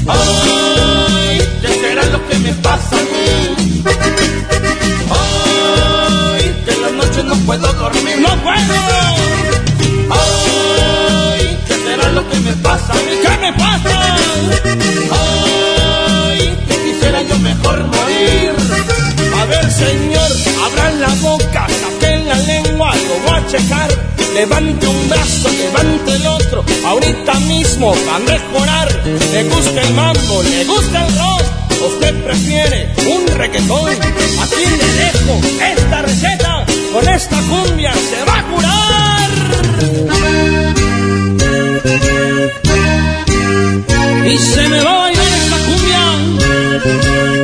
Ay, 0.08 1.42
¿qué 1.62 1.68
será 1.68 2.06
lo 2.06 2.28
que 2.28 2.40
me 2.40 2.54
pasa 2.54 2.96
a 2.96 3.02
mí? 3.02 3.56
Ay, 5.10 6.64
que 6.66 6.72
en 6.72 6.82
las 6.82 6.92
noches 6.94 7.24
no 7.26 7.36
puedo 7.46 7.74
dormir. 7.74 8.20
¡No 8.20 8.30
puedo! 8.44 9.27
Ay, 12.18 12.24
¿qué 12.24 12.24
será 12.24 12.24
lo 12.24 12.30
que 12.30 12.40
me 12.40 12.54
pasa? 12.64 12.94
¿Qué 13.22 13.38
me 13.42 13.54
pasa? 13.54 14.16
Ay, 15.12 16.58
que 16.68 16.76
quisiera 16.86 17.22
yo 17.22 17.38
mejor 17.40 17.84
morir. 17.86 18.52
A 19.40 19.46
ver, 19.46 19.72
señor, 19.72 20.32
abran 20.66 21.00
la 21.00 21.10
boca, 21.22 21.68
saquen 21.68 22.28
la 22.28 22.36
lengua, 22.40 22.96
lo 22.96 23.20
voy 23.26 23.40
a 23.40 23.48
checar. 23.48 23.90
Levante 24.34 24.88
un 24.88 25.10
brazo, 25.10 25.50
levante 25.50 26.12
el 26.14 26.28
otro, 26.28 26.66
ahorita 26.86 27.34
mismo 27.42 27.96
va 28.08 28.16
a 28.16 28.20
mejorar. 28.20 28.88
Le 29.32 29.44
gusta 29.44 29.82
el 29.82 29.94
mambo, 29.94 30.44
le 30.44 30.66
gusta 30.66 31.06
el 31.06 31.18
rock, 31.18 31.44
usted 31.88 32.24
prefiere 32.24 32.94
un 33.08 33.28
reggaetón. 33.28 33.90
Aquí 33.90 34.66
le 34.66 34.88
dejo 35.04 35.40
esta 35.76 36.02
receta, 36.02 36.66
con 36.94 37.08
esta 37.10 37.38
cumbia 37.42 37.94
se 37.94 38.24
va 38.26 38.40
a 38.40 38.44
curar. 38.44 39.28
Y 44.30 44.38
se 44.38 44.68
me 44.68 44.84
va 44.84 44.92
a 44.92 45.00
bailar 45.00 45.26
esta 45.38 45.58
cumbia 45.66 47.37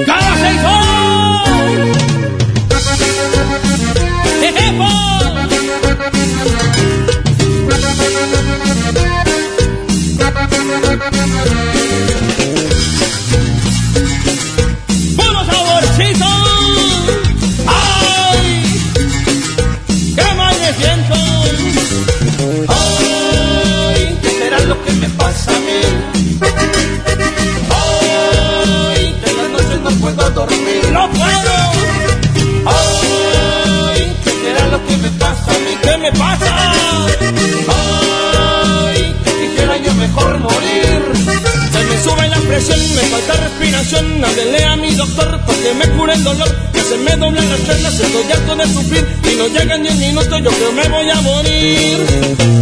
me 42.54 42.62
sube 42.62 42.78
la 42.78 42.84
presión, 42.84 42.95
me 42.95 43.01
falta 43.01 43.34
respiración. 43.34 44.24
Háblele 44.24 44.64
a 44.66 44.76
mi 44.76 44.93
doctor 44.95 45.39
para 45.45 45.60
que 45.60 45.74
me 45.74 45.89
cure 45.89 46.14
el 46.14 46.24
dolor. 46.24 46.56
Que 46.74 46.82
se 46.82 46.97
me 46.97 47.16
doblan 47.16 47.49
las 47.49 47.60
piernas, 47.62 47.99
estoy 47.99 48.32
harto 48.32 48.56
de 48.56 48.66
sufrir. 48.74 49.08
Si 49.24 49.36
no 49.36 49.47
llegan 49.47 49.82
10 49.84 49.95
minutos, 49.95 50.41
yo 50.43 50.51
creo 50.51 50.72
me 50.72 50.88
voy 50.89 51.10
a 51.10 51.22
morir. 51.22 52.06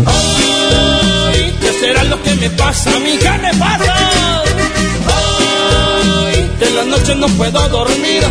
Ay, 0.06 1.54
¿qué 1.60 1.74
será 1.80 2.04
lo 2.06 2.22
que 2.24 2.36
me 2.36 2.50
pasa 2.52 2.92
mí? 3.00 3.18
¿Qué 3.20 3.32
me 3.32 3.54
pasa? 3.56 3.96
Ay, 5.14 6.52
que 6.60 6.66
en 6.66 6.76
las 6.76 6.86
noches 6.86 7.16
no 7.18 7.28
puedo 7.30 7.70
dormir. 7.70 8.24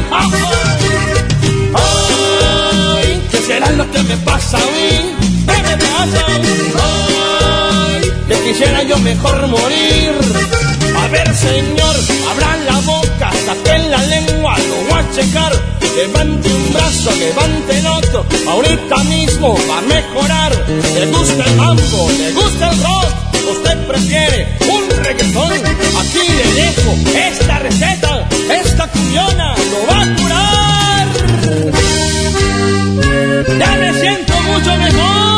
Ay, 2.94 3.22
¿qué 3.30 3.38
será 3.38 3.70
lo 3.72 3.90
que 3.90 4.02
me 4.02 4.16
pasa 4.18 4.56
a 4.56 4.60
mí? 4.60 5.14
¿Qué 5.46 5.62
me 5.62 5.76
pasa? 5.76 6.26
Ay, 6.82 8.02
que 8.28 8.34
quisiera 8.44 8.82
yo 8.82 8.98
mejor 8.98 9.46
morir. 9.48 10.69
A 11.02 11.08
ver, 11.08 11.34
señor, 11.34 11.96
abran 12.30 12.66
la 12.66 12.78
boca, 12.80 13.30
saquen 13.46 13.90
la 13.90 14.02
lengua, 14.02 14.56
lo 14.58 14.76
voy 14.88 15.00
a 15.00 15.10
checar. 15.12 15.52
Levante 15.96 16.48
un 16.52 16.72
brazo, 16.72 17.10
levante 17.16 17.78
el 17.78 17.86
otro, 17.86 18.26
ahorita 18.48 18.96
mismo 19.04 19.58
va 19.68 19.78
a 19.78 19.80
mejorar. 19.82 20.52
Le 20.94 21.06
gusta 21.06 21.44
el 21.44 21.56
mambo, 21.56 22.10
le 22.16 22.32
gusta 22.32 22.70
el 22.70 22.82
rock, 22.82 23.08
usted 23.50 23.86
prefiere 23.86 24.56
un 24.70 25.04
reggaetón. 25.04 25.52
Aquí 25.52 26.22
le 26.38 26.46
dejo 26.62 26.94
esta 27.28 27.58
receta, 27.58 28.28
esta 28.62 28.86
cumbiona 28.86 29.54
lo 29.72 29.86
va 29.90 30.02
a 30.02 30.06
curar. 30.16 31.06
Ya 33.58 33.76
me 33.76 34.00
siento 34.00 34.40
mucho 34.42 34.76
mejor. 34.76 35.30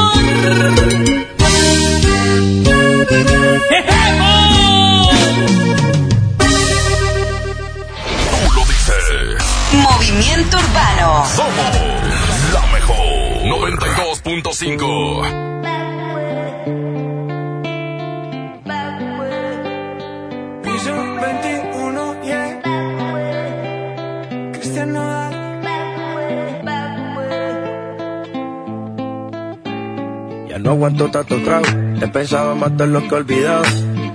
Movimiento 10.43 10.57
Urbano. 10.57 11.25
Somos 11.27 11.71
la 12.53 12.63
mejor. 12.73 12.97
92.5. 13.45 15.53
Piso 20.63 20.95
21, 21.21 22.23
yeah. 22.25 22.61
Cristian 24.53 24.93
Nodal. 24.93 25.33
Ya 30.49 30.59
no 30.59 30.71
aguanto 30.71 31.09
tanto 31.11 31.37
trago. 31.43 31.67
He 32.01 32.09
pensado 32.09 32.57
matar 32.57 32.89
lo 32.89 33.01
que 33.03 33.09
he 33.15 33.19
olvidado. 33.19 33.63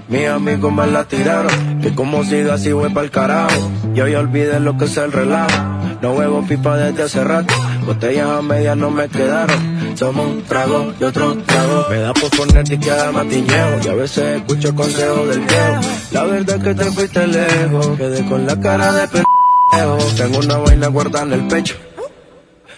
Mis 0.10 0.28
amigos 0.28 0.74
me 0.74 0.88
la 0.88 1.06
tiraron. 1.06 1.80
Que 1.82 1.94
como 1.96 2.24
siga 2.26 2.56
así 2.56 2.74
voy 2.74 2.90
pa'l 2.90 3.12
carajo. 3.12 3.72
Yo 3.94 4.08
ya 4.08 4.20
olvidé 4.20 4.60
lo 4.60 4.76
que 4.78 4.86
es 4.86 4.98
el 4.98 5.12
relajo. 5.14 5.77
No 6.02 6.14
huevo 6.14 6.46
pipa 6.48 6.78
desde 6.78 7.04
hace 7.04 7.24
rato. 7.24 7.54
Botellas 7.86 8.28
a 8.28 8.42
medias 8.42 8.78
no 8.78 8.92
me 8.92 9.08
quedaron. 9.10 9.96
Somos 9.98 10.28
un 10.28 10.44
trago 10.44 10.94
y 11.00 11.04
otro 11.04 11.36
trago. 11.38 11.88
Me 11.90 11.98
da 11.98 12.14
por 12.14 12.30
poner 12.30 12.72
y 12.72 12.78
queda 12.78 13.12
matiñeo. 13.12 13.80
Y 13.84 13.88
a 13.88 13.94
veces 13.94 14.38
escucho 14.38 14.76
consejos 14.76 15.28
del 15.30 15.40
viejo. 15.40 15.82
La 16.12 16.24
verdad 16.24 16.58
es 16.58 16.64
que 16.64 16.76
te 16.76 16.92
fuiste 16.92 17.28
lejos. 17.28 17.98
Quedé 17.98 18.26
con 18.26 18.46
la 18.46 18.60
cara 18.60 18.94
de 18.94 19.08
pendejo. 19.08 19.98
Tengo 20.16 20.40
una 20.40 20.58
vaina 20.58 20.88
guardada 20.88 21.26
en 21.26 21.34
el 21.34 21.48
pecho. 21.48 21.76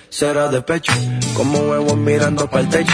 Será 0.09 0.47
de 0.47 0.61
pecho. 0.61 0.93
Como 1.35 1.59
huevos 1.59 1.97
mirando 1.97 2.49
para 2.49 2.61
el 2.63 2.69
techo. 2.69 2.93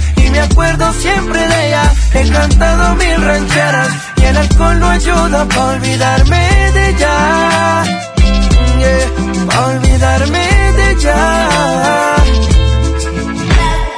acuerdo 0.61 0.93
siempre 0.93 1.39
de 1.39 1.67
ella. 1.67 1.83
He 2.13 2.29
cantado 2.29 2.95
mil 2.95 3.21
rancheras 3.21 3.89
y 4.17 4.25
el 4.25 4.37
alcohol 4.37 4.79
no 4.79 4.87
ayuda 4.89 5.45
para 5.45 5.65
olvidarme 5.65 6.71
de 6.73 6.89
ella. 6.89 7.83
Yeah, 8.77 9.47
para 9.47 9.65
olvidarme 9.67 10.73
de 10.77 10.91
ella. 10.91 12.15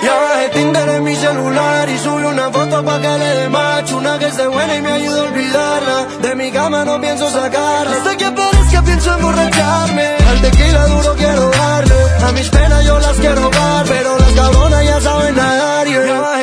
Ya 0.03 0.15
bajé 0.21 0.49
Tinder 0.53 0.89
en 0.89 1.03
mi 1.03 1.15
celular 1.15 1.89
y 1.89 1.97
subí 1.97 2.23
una 2.23 2.49
foto 2.49 2.83
pa' 2.83 2.99
que 2.99 3.17
le 3.19 3.29
dé 3.39 3.49
macho 3.49 3.97
Una 3.97 4.19
que 4.19 4.27
esté 4.27 4.47
buena 4.47 4.75
y 4.75 4.81
me 4.81 4.91
ayude 4.91 5.19
a 5.19 5.23
olvidarla 5.23 6.07
De 6.21 6.35
mi 6.35 6.51
cama 6.51 6.83
no 6.83 6.99
pienso 6.99 7.29
sacarla 7.29 7.95
Hasta 7.95 8.17
que 8.17 8.25
aparezca 8.25 8.81
pienso 8.81 9.15
emborracharme 9.15 10.07
Al 10.29 10.41
tequila 10.41 10.87
duro 10.87 11.15
quiero 11.15 11.49
darle 11.51 11.95
A 12.27 12.31
mis 12.33 12.49
penas 12.49 12.85
yo 12.85 12.99
las 12.99 13.17
quiero 13.17 13.49
dar 13.49 13.85
Pero 13.85 14.17
las 14.17 14.31
cabronas 14.33 14.85
ya 14.85 14.99
saben 14.99 15.35
nadar 15.35 15.87
yeah. 15.87 16.42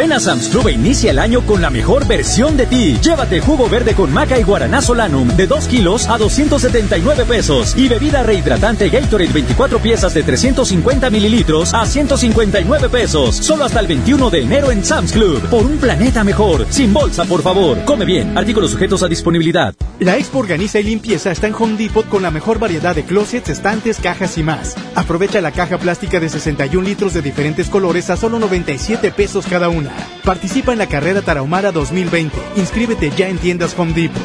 Ven 0.00 0.14
a 0.14 0.18
Sam's 0.18 0.48
Club 0.48 0.68
e 0.68 0.72
inicia 0.72 1.10
el 1.10 1.18
año 1.18 1.42
con 1.42 1.60
la 1.60 1.68
mejor 1.68 2.06
versión 2.06 2.56
de 2.56 2.64
ti. 2.64 2.96
Llévate 3.02 3.38
jugo 3.40 3.68
verde 3.68 3.94
con 3.94 4.10
maca 4.10 4.38
y 4.38 4.42
guaraná 4.42 4.80
solanum 4.80 5.28
de 5.36 5.46
2 5.46 5.68
kilos 5.68 6.08
a 6.08 6.16
279 6.16 7.26
pesos. 7.26 7.76
Y 7.76 7.86
bebida 7.86 8.22
rehidratante 8.22 8.88
Gatorade 8.88 9.30
24 9.30 9.78
piezas 9.78 10.14
de 10.14 10.22
350 10.22 11.10
mililitros 11.10 11.74
a 11.74 11.84
159 11.84 12.88
pesos. 12.88 13.36
Solo 13.36 13.64
hasta 13.64 13.80
el 13.80 13.88
21 13.88 14.30
de 14.30 14.40
enero 14.40 14.70
en 14.70 14.82
Sam's 14.82 15.12
Club. 15.12 15.38
Por 15.50 15.66
un 15.66 15.76
planeta 15.76 16.24
mejor. 16.24 16.64
Sin 16.70 16.94
bolsa, 16.94 17.26
por 17.26 17.42
favor. 17.42 17.84
Come 17.84 18.06
bien. 18.06 18.38
Artículos 18.38 18.70
sujetos 18.70 19.02
a 19.02 19.06
disponibilidad. 19.06 19.74
La 19.98 20.16
Expo 20.16 20.38
Organiza 20.38 20.80
y 20.80 20.84
Limpieza 20.84 21.30
está 21.30 21.46
en 21.46 21.52
Home 21.52 21.76
Depot 21.76 22.08
con 22.08 22.22
la 22.22 22.30
mejor 22.30 22.58
variedad 22.58 22.94
de 22.94 23.04
closets, 23.04 23.50
estantes, 23.50 23.98
cajas 24.00 24.38
y 24.38 24.42
más. 24.42 24.74
Aprovecha 24.94 25.42
la 25.42 25.52
caja 25.52 25.76
plástica 25.76 26.18
de 26.18 26.30
61 26.30 26.88
litros 26.88 27.12
de 27.12 27.20
diferentes 27.20 27.68
colores 27.68 28.08
a 28.08 28.16
solo 28.16 28.38
97 28.38 29.10
pesos 29.10 29.44
cada 29.46 29.68
una. 29.68 29.89
Participa 30.24 30.72
en 30.72 30.78
la 30.78 30.86
carrera 30.86 31.22
Tarahumara 31.22 31.72
2020. 31.72 32.36
Inscríbete 32.56 33.10
ya 33.16 33.28
en 33.28 33.38
tiendas 33.38 33.74
Home 33.78 33.92
Depot. 33.92 34.22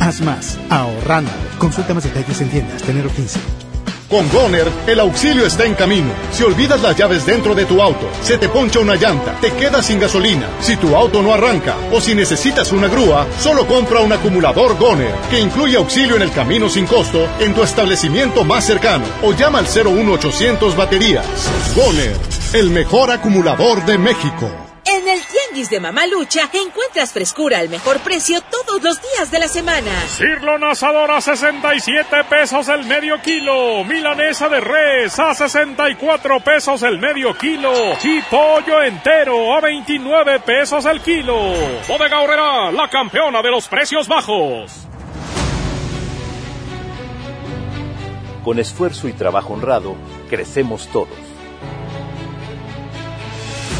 Haz 0.00 0.20
más. 0.20 0.58
Ahorrando. 0.70 1.30
Consulta 1.58 1.94
más 1.94 2.04
detalles 2.04 2.40
en 2.40 2.48
tiendas. 2.48 2.82
Tenero 2.82 3.10
15. 3.10 3.40
Con 4.10 4.28
Goner, 4.30 4.66
el 4.88 4.98
auxilio 4.98 5.46
está 5.46 5.64
en 5.64 5.74
camino. 5.74 6.08
Si 6.32 6.42
olvidas 6.42 6.82
las 6.82 6.96
llaves 6.96 7.24
dentro 7.24 7.54
de 7.54 7.64
tu 7.64 7.80
auto, 7.80 8.10
se 8.24 8.38
te 8.38 8.48
poncha 8.48 8.80
una 8.80 8.96
llanta, 8.96 9.36
te 9.40 9.52
quedas 9.52 9.86
sin 9.86 10.00
gasolina, 10.00 10.48
si 10.60 10.76
tu 10.76 10.96
auto 10.96 11.22
no 11.22 11.32
arranca 11.32 11.76
o 11.92 12.00
si 12.00 12.16
necesitas 12.16 12.72
una 12.72 12.88
grúa, 12.88 13.24
solo 13.38 13.68
compra 13.68 14.00
un 14.00 14.12
acumulador 14.12 14.76
Goner, 14.78 15.14
que 15.30 15.38
incluye 15.38 15.76
auxilio 15.76 16.16
en 16.16 16.22
el 16.22 16.32
camino 16.32 16.68
sin 16.68 16.86
costo 16.86 17.28
en 17.38 17.54
tu 17.54 17.62
establecimiento 17.62 18.44
más 18.44 18.64
cercano 18.64 19.04
o 19.22 19.32
llama 19.32 19.60
al 19.60 19.66
01800 19.66 20.76
baterías. 20.76 21.26
Goner, 21.76 22.16
el 22.52 22.70
mejor 22.70 23.12
acumulador 23.12 23.84
de 23.84 23.96
México. 23.96 24.50
En 24.84 25.08
el 25.08 25.20
Tianguis 25.24 25.70
de 25.70 25.78
Mamalucha 25.78 26.50
encuentras 26.52 27.12
frescura 27.12 27.58
al 27.58 27.68
mejor 27.68 28.00
precio 28.00 28.40
todos 28.40 28.82
los 28.82 29.00
días 29.00 29.30
de 29.30 29.38
la 29.38 29.46
semana. 29.46 29.92
Cirlón 30.08 30.64
asador 30.64 31.12
a 31.12 31.20
67 31.20 32.24
pesos 32.28 32.68
el 32.68 32.84
medio 32.86 33.22
kilo. 33.22 33.84
Milanesa 33.84 34.48
de 34.48 34.60
res 34.60 35.16
a 35.20 35.32
64 35.32 36.40
pesos 36.40 36.82
el 36.82 36.98
medio 36.98 37.38
kilo. 37.38 37.72
Y 38.02 38.20
pollo 38.22 38.82
entero 38.82 39.54
a 39.54 39.60
29 39.60 40.40
pesos 40.40 40.84
el 40.86 41.00
kilo. 41.02 41.36
Bodega 41.86 42.20
Horrera, 42.20 42.72
la 42.72 42.90
campeona 42.90 43.42
de 43.42 43.50
los 43.52 43.68
precios 43.68 44.08
bajos. 44.08 44.88
Con 48.42 48.58
esfuerzo 48.58 49.06
y 49.06 49.12
trabajo 49.12 49.52
honrado, 49.52 49.94
crecemos 50.28 50.88
todos. 50.88 51.29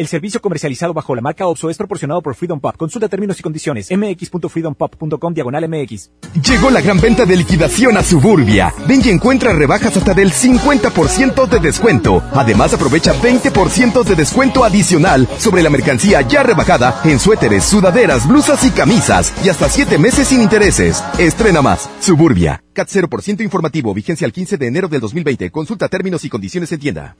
El 0.00 0.08
servicio 0.08 0.40
comercializado 0.40 0.94
bajo 0.94 1.14
la 1.14 1.20
marca 1.20 1.46
OPSO 1.46 1.68
es 1.68 1.76
proporcionado 1.76 2.22
por 2.22 2.34
Freedom 2.34 2.58
Pop. 2.58 2.74
Consulta 2.74 3.06
términos 3.06 3.38
y 3.38 3.42
condiciones. 3.42 3.90
mx.freedompop.com 3.90 5.34
diagonal 5.34 5.68
mx. 5.68 6.10
Llegó 6.42 6.70
la 6.70 6.80
gran 6.80 6.98
venta 7.02 7.26
de 7.26 7.36
liquidación 7.36 7.98
a 7.98 8.02
Suburbia. 8.02 8.72
Ven 8.88 9.02
y 9.04 9.10
encuentra 9.10 9.52
rebajas 9.52 9.98
hasta 9.98 10.14
del 10.14 10.32
50% 10.32 11.46
de 11.46 11.58
descuento. 11.58 12.22
Además 12.32 12.72
aprovecha 12.72 13.12
20% 13.12 14.02
de 14.02 14.14
descuento 14.14 14.64
adicional 14.64 15.28
sobre 15.36 15.62
la 15.62 15.68
mercancía 15.68 16.22
ya 16.22 16.44
rebajada 16.44 17.02
en 17.04 17.18
suéteres, 17.18 17.64
sudaderas, 17.64 18.26
blusas 18.26 18.64
y 18.64 18.70
camisas. 18.70 19.34
Y 19.44 19.50
hasta 19.50 19.68
7 19.68 19.98
meses 19.98 20.28
sin 20.28 20.40
intereses. 20.40 21.04
Estrena 21.18 21.60
más. 21.60 21.90
Suburbia. 22.00 22.64
CAT 22.72 22.88
0% 22.88 23.42
informativo. 23.42 23.92
Vigencia 23.92 24.24
el 24.24 24.32
15 24.32 24.56
de 24.56 24.66
enero 24.66 24.88
del 24.88 25.02
2020. 25.02 25.50
Consulta 25.50 25.88
términos 25.88 26.24
y 26.24 26.30
condiciones 26.30 26.72
en 26.72 26.80
tienda. 26.80 27.16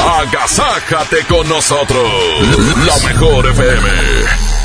Agasájate 0.00 1.26
con 1.28 1.49
nosotros. 1.50 2.08
La 2.86 3.08
mejor 3.08 3.46
FM. 3.46 4.59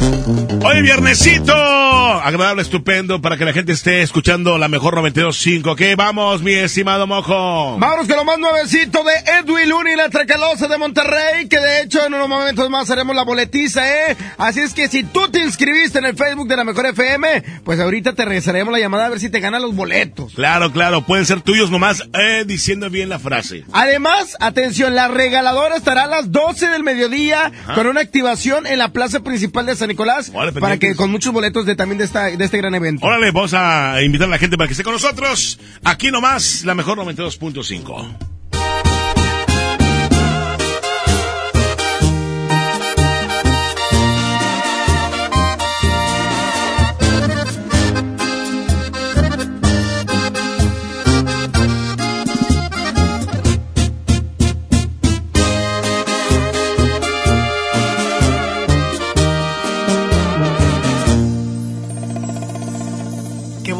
Hoy 0.00 0.80
viernesito, 0.82 1.52
agradable, 1.54 2.62
estupendo, 2.62 3.20
para 3.20 3.36
que 3.36 3.44
la 3.44 3.52
gente 3.52 3.72
esté 3.72 4.00
escuchando 4.00 4.56
la 4.56 4.68
mejor 4.68 4.94
92.5. 4.94 5.76
¿Qué 5.76 5.94
vamos, 5.94 6.42
mi 6.42 6.52
estimado 6.52 7.06
mojo? 7.06 7.78
Vámonos 7.78 8.06
con 8.06 8.16
lo 8.16 8.24
más 8.24 8.38
nuevecito 8.38 9.04
de 9.04 9.12
Edwin 9.40 9.68
Luna 9.68 9.92
y 9.92 9.96
la 9.96 10.08
Tracalosa 10.08 10.68
de 10.68 10.78
Monterrey, 10.78 11.48
que 11.48 11.60
de 11.60 11.82
hecho 11.82 12.04
en 12.06 12.14
unos 12.14 12.28
momentos 12.28 12.70
más 12.70 12.90
haremos 12.90 13.14
la 13.14 13.24
boletiza, 13.24 13.86
¿eh? 13.86 14.16
Así 14.38 14.60
es 14.60 14.72
que 14.72 14.88
si 14.88 15.02
tú 15.02 15.28
te 15.28 15.40
inscribiste 15.40 15.98
en 15.98 16.06
el 16.06 16.16
Facebook 16.16 16.48
de 16.48 16.56
la 16.56 16.64
Mejor 16.64 16.86
FM, 16.86 17.42
pues 17.64 17.78
ahorita 17.78 18.14
te 18.14 18.24
regresaremos 18.24 18.72
la 18.72 18.78
llamada 18.78 19.06
a 19.06 19.10
ver 19.10 19.20
si 19.20 19.28
te 19.28 19.40
ganan 19.40 19.60
los 19.60 19.74
boletos. 19.74 20.32
Claro, 20.34 20.72
claro, 20.72 21.02
pueden 21.02 21.26
ser 21.26 21.42
tuyos 21.42 21.70
nomás, 21.70 22.04
eh, 22.18 22.44
diciendo 22.46 22.88
bien 22.88 23.10
la 23.10 23.18
frase. 23.18 23.64
Además, 23.72 24.36
atención, 24.40 24.94
la 24.94 25.08
regaladora 25.08 25.76
estará 25.76 26.04
a 26.04 26.06
las 26.06 26.32
12 26.32 26.68
del 26.68 26.84
mediodía 26.84 27.52
con 27.74 27.86
una 27.86 28.00
activación 28.00 28.66
en 28.66 28.78
la 28.78 28.92
plaza 28.92 29.20
principal 29.20 29.66
de 29.66 29.76
San 29.76 29.89
Nicolás 29.90 30.32
para 30.58 30.78
que 30.78 30.94
con 30.94 31.10
muchos 31.10 31.32
boletos 31.32 31.66
de 31.66 31.76
también 31.76 31.98
de 31.98 32.04
esta 32.04 32.24
de 32.24 32.44
este 32.44 32.56
gran 32.56 32.74
evento. 32.74 33.06
Órale, 33.06 33.30
vamos 33.30 33.54
a 33.54 34.02
invitar 34.02 34.28
a 34.28 34.30
la 34.30 34.38
gente 34.38 34.56
para 34.56 34.68
que 34.68 34.72
esté 34.72 34.84
con 34.84 34.94
nosotros. 34.94 35.58
Aquí 35.84 36.10
nomás, 36.10 36.64
la 36.64 36.74
mejor 36.74 36.98
92.5. 36.98 38.39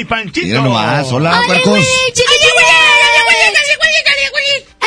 Rajita 0.00 0.02
y 0.02 0.04
Panchito. 0.04 0.46
Mira 0.46 0.60
nomás, 0.62 1.12
hola, 1.12 1.30
Hola, 1.38 1.46
puercos. 1.46 1.68
güey, 1.70 1.84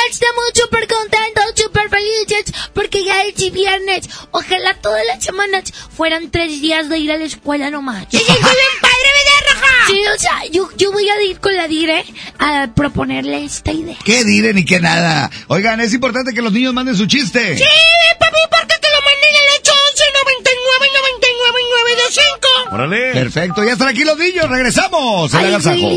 Estamos 0.10 0.44
súper 0.53 0.88
contentos, 0.88 1.44
súper 1.56 1.90
felices, 1.90 2.53
porque 2.73 3.03
ya 3.03 3.23
es 3.23 3.52
viernes. 3.52 4.07
Ojalá 4.31 4.76
todas 4.80 5.03
las 5.07 5.23
semanas 5.23 5.73
fueran 5.95 6.30
tres 6.30 6.61
días 6.61 6.88
de 6.88 6.99
ir 6.99 7.11
a 7.11 7.18
la 7.18 7.26
escuela 7.26 7.69
nomás. 7.72 8.06
¡Sí, 8.11 8.18
bien 8.18 8.38
padre, 8.38 9.10
¿verdad, 9.18 9.61
Raja? 9.61 9.88
Sí, 9.88 10.02
o 10.15 10.19
sea, 10.19 10.45
yo, 10.52 10.69
yo 10.77 10.91
voy 10.91 11.10
a 11.10 11.22
ir 11.23 11.40
con 11.40 11.56
la 11.56 11.68
Dire 11.68 12.06
a 12.38 12.69
proponerle 12.76 13.44
esta 13.44 13.72
idea. 13.72 13.98
¿Qué 14.06 14.23
dire 14.23 14.53
ni 14.53 14.65
qué 14.65 14.80
nada? 14.80 15.31
Oigan, 15.48 15.81
es 15.81 15.94
importante 15.94 16.34
que 16.34 16.41
los 16.41 16.53
niños 16.53 16.73
manden 16.73 16.95
su 16.95 17.07
chiste. 17.07 17.57
Sí, 17.57 17.64
Perfecto, 23.14 23.64
ya 23.64 23.73
están 23.73 23.90
aquí 23.90 24.03
los 24.03 24.18
niños, 24.18 24.49
regresamos. 24.49 25.34
El 25.34 25.40
Ay, 25.40 25.45
agasajo. 25.48 25.90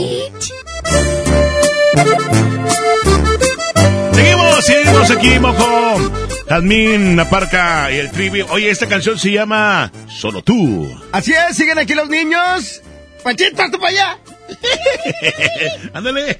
Seguimos, 4.12 4.64
seguimos 4.64 5.10
aquí, 5.10 5.38
mojo. 5.38 6.12
Jazmín, 6.48 7.16
la 7.16 7.28
parca 7.28 7.90
y 7.90 7.96
el 7.96 8.10
trivi. 8.10 8.42
Oye, 8.42 8.70
esta 8.70 8.86
canción 8.86 9.18
se 9.18 9.32
llama 9.32 9.90
Solo 10.08 10.42
tú. 10.42 10.88
Así 11.12 11.32
es, 11.32 11.56
siguen 11.56 11.78
aquí 11.78 11.94
los 11.94 12.08
niños. 12.08 12.82
Panchito, 13.24 13.62
tú 13.70 13.78
para 13.78 13.90
allá. 13.90 14.18
Ándale. 15.92 16.36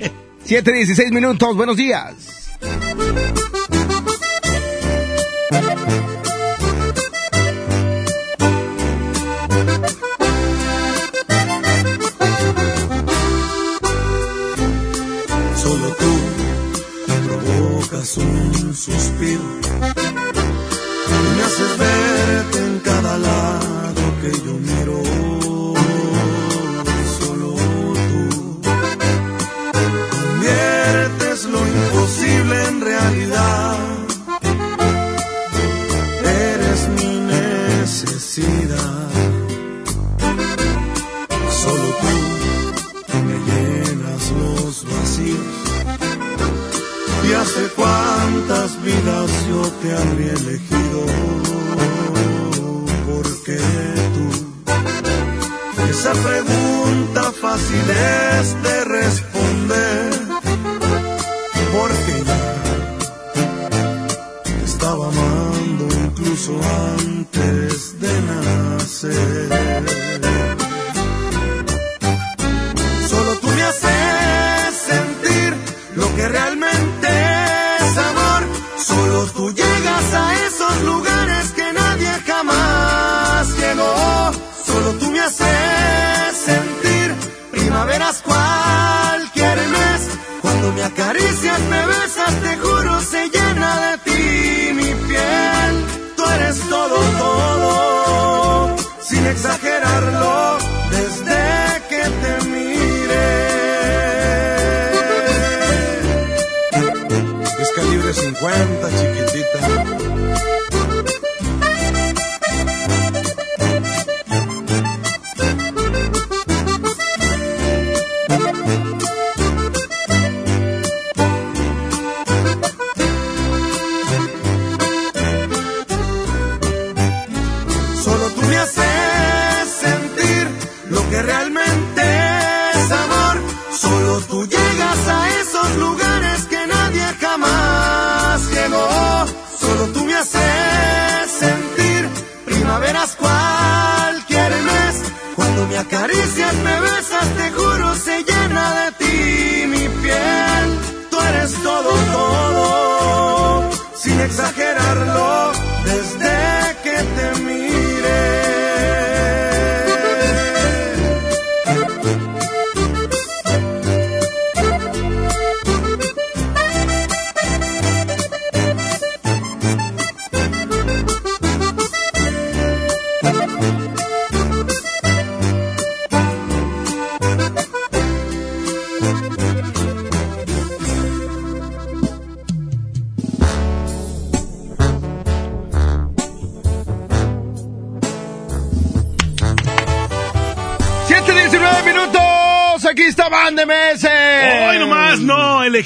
7.16 0.46 1.10
minutos, 1.10 1.56
buenos 1.56 1.76
días. 1.76 2.14
Un 19.18 19.65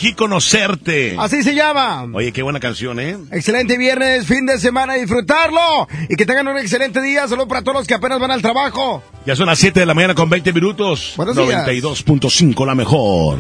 elegí 0.01 0.15
conocerte. 0.15 1.17
Así 1.19 1.43
se 1.43 1.55
llama. 1.55 2.07
Oye, 2.13 2.33
qué 2.33 2.43
buena 2.43 2.61
canción, 2.61 2.99
¿eh? 3.01 3.17
Excelente 3.33 3.77
viernes, 3.77 4.27
fin 4.27 4.47
de 4.47 4.59
semana, 4.59 4.95
disfrutarlo. 4.95 5.89
Y 6.09 6.17
que 6.17 6.27
tengan 6.27 6.49
un 6.49 6.59
excelente 6.59 7.01
día. 7.03 7.29
Solo 7.29 7.47
para 7.47 7.63
todos 7.63 7.79
los 7.79 7.87
que 7.87 7.95
apenas 7.95 8.19
van 8.19 8.31
al 8.31 8.43
trabajo. 8.43 9.03
Ya 9.27 9.37
son 9.37 9.47
las 9.47 9.59
7 9.59 9.81
de 9.81 9.87
la 9.87 9.95
mañana 9.95 10.15
con 10.15 10.31
20 10.31 10.53
minutos. 10.53 11.15
Buenos 11.17 11.37
días. 11.37 11.67
92.5 11.67 12.67
la 12.67 12.75
mejor. 12.75 13.39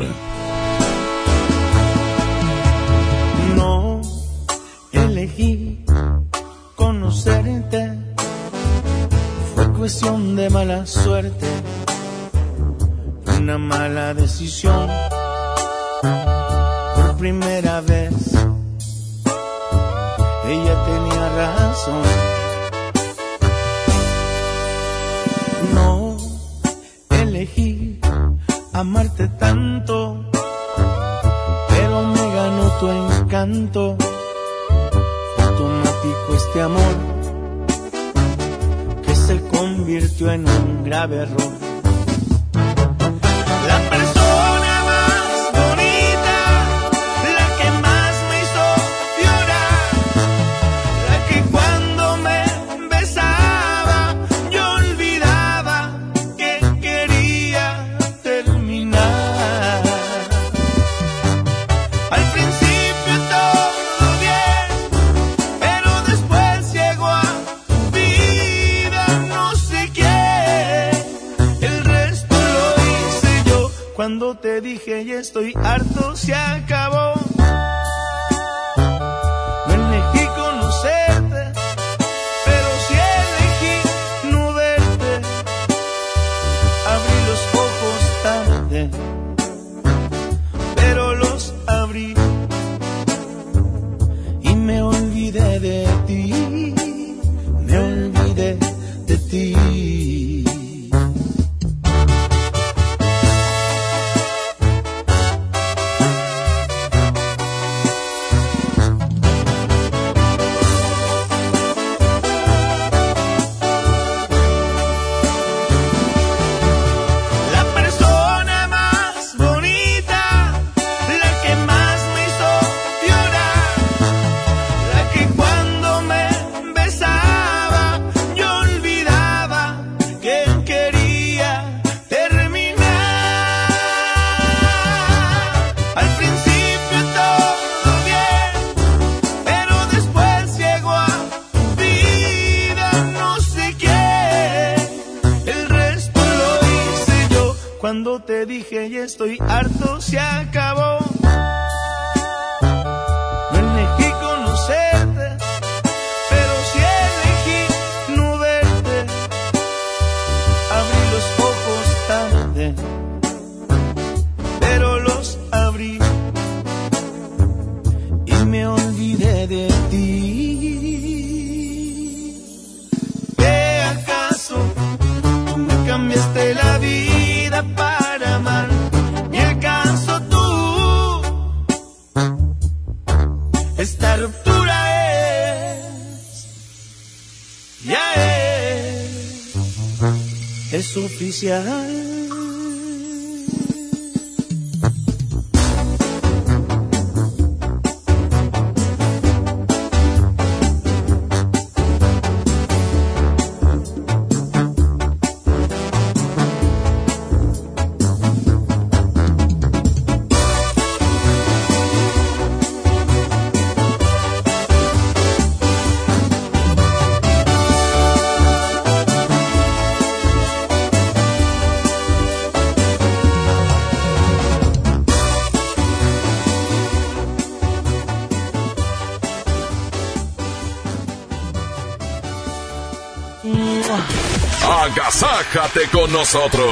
Agasájate 234.93 235.89
con 235.93 236.13
nosotros. 236.13 236.67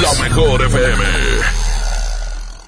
La 0.00 0.22
mejor 0.22 0.62
FM. 0.62 1.04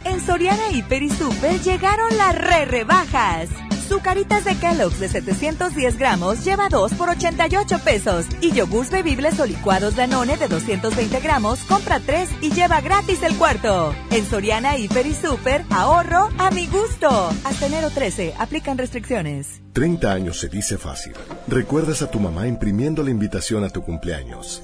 En 0.05 0.27
Soriana 0.27 0.71
Hiper 0.73 1.03
y 1.05 1.11
Super 1.11 1.61
llegaron 1.61 2.17
las 2.17 2.35
re 2.35 2.65
rebajas. 2.65 3.51
Zucaritas 3.89 4.45
de 4.45 4.57
Kellogg's 4.57 4.99
de 4.99 5.09
710 5.09 5.97
gramos 5.97 6.45
lleva 6.45 6.69
2 6.69 6.95
por 6.95 7.09
88 7.09 7.79
pesos. 7.85 8.27
Y 8.41 8.51
yogurts 8.51 8.91
bebibles 8.91 9.39
o 9.39 9.47
licuados 9.47 9.95
Danone 9.95 10.37
de 10.37 10.49
220 10.49 11.21
gramos 11.21 11.61
compra 11.61 12.01
3 12.01 12.29
y 12.41 12.51
lleva 12.51 12.81
gratis 12.81 13.23
el 13.23 13.37
cuarto. 13.37 13.95
En 14.11 14.27
Soriana 14.29 14.77
Hiper 14.77 15.07
y 15.07 15.15
Super, 15.15 15.65
ahorro 15.71 16.31
a 16.39 16.51
mi 16.51 16.67
gusto. 16.67 17.09
Hasta 17.45 17.67
enero 17.67 17.91
13, 17.91 18.35
aplican 18.39 18.77
restricciones. 18.77 19.61
30 19.73 20.13
años 20.13 20.41
se 20.41 20.49
dice 20.49 20.79
fácil. 20.79 21.15
Recuerdas 21.55 22.03
a 22.03 22.11
tu 22.11 22.19
mamá 22.19 22.49
imprimiendo 22.49 23.05
la 23.05 23.11
invitación 23.11 23.63
a 23.63 23.69
tu 23.69 23.81
cumpleaños. 23.85 24.61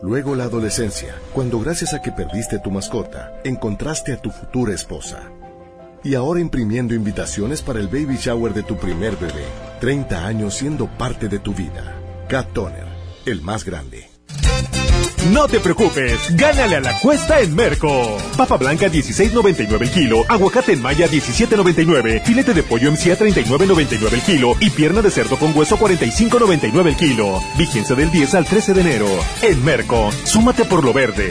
Luego 0.00 0.34
la 0.34 0.44
adolescencia, 0.44 1.14
cuando 1.34 1.60
gracias 1.60 1.92
a 1.92 2.00
que 2.00 2.10
perdiste 2.10 2.58
tu 2.58 2.70
mascota, 2.70 3.38
encontraste 3.44 4.14
a 4.14 4.16
tu 4.16 4.30
futura 4.30 4.72
esposa. 4.72 5.30
Y 6.02 6.14
ahora 6.14 6.40
imprimiendo 6.40 6.94
invitaciones 6.94 7.60
para 7.60 7.78
el 7.78 7.88
baby 7.88 8.16
shower 8.16 8.54
de 8.54 8.62
tu 8.62 8.78
primer 8.78 9.16
bebé. 9.16 9.44
30 9.82 10.26
años 10.26 10.54
siendo 10.54 10.86
parte 10.86 11.28
de 11.28 11.38
tu 11.38 11.52
vida. 11.52 11.94
Cat 12.26 12.50
Toner, 12.54 12.86
el 13.26 13.42
más 13.42 13.62
grande. 13.62 14.11
No 15.30 15.46
te 15.46 15.60
preocupes, 15.60 16.34
gánale 16.36 16.76
a 16.76 16.80
la 16.80 16.98
cuesta 16.98 17.40
en 17.40 17.54
Merco. 17.54 18.18
Papa 18.36 18.56
blanca 18.56 18.88
16.99 18.88 19.82
el 19.82 19.90
kilo, 19.90 20.24
aguacate 20.28 20.72
en 20.72 20.82
maya 20.82 21.06
17.99, 21.06 22.24
filete 22.24 22.52
de 22.52 22.62
pollo 22.64 22.90
MCA 22.90 23.16
39.99 23.16 24.12
el 24.12 24.22
kilo 24.22 24.54
y 24.58 24.70
pierna 24.70 25.00
de 25.00 25.12
cerdo 25.12 25.38
con 25.38 25.56
hueso 25.56 25.78
45.99 25.78 26.86
el 26.86 26.96
kilo. 26.96 27.40
Vigencia 27.56 27.94
del 27.94 28.10
10 28.10 28.34
al 28.34 28.46
13 28.46 28.74
de 28.74 28.80
enero. 28.80 29.06
En 29.42 29.64
Merco, 29.64 30.10
súmate 30.24 30.64
por 30.64 30.84
lo 30.84 30.92
verde. 30.92 31.30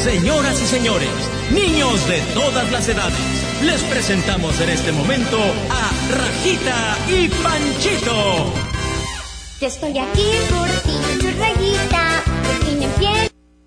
Señoras 0.03 0.61
y 0.63 0.67
señores, 0.67 1.11
niños 1.51 2.07
de 2.09 2.21
todas 2.33 2.71
las 2.71 2.89
edades, 2.89 3.19
les 3.63 3.83
presentamos 3.83 4.59
en 4.61 4.69
este 4.69 4.93
momento 4.93 5.37
a 5.69 5.91
Rajita 6.17 6.99
y 7.09 7.29
Panchito. 7.29 8.55
Yo 9.61 9.67
estoy 9.67 9.99
aquí 9.99 10.31
por 10.49 10.69
ti, 10.69 11.19
tu 11.19 11.27
rayita, 11.41 12.23
por 12.45 12.65
fin 12.67 12.83
empieza. 12.83 13.16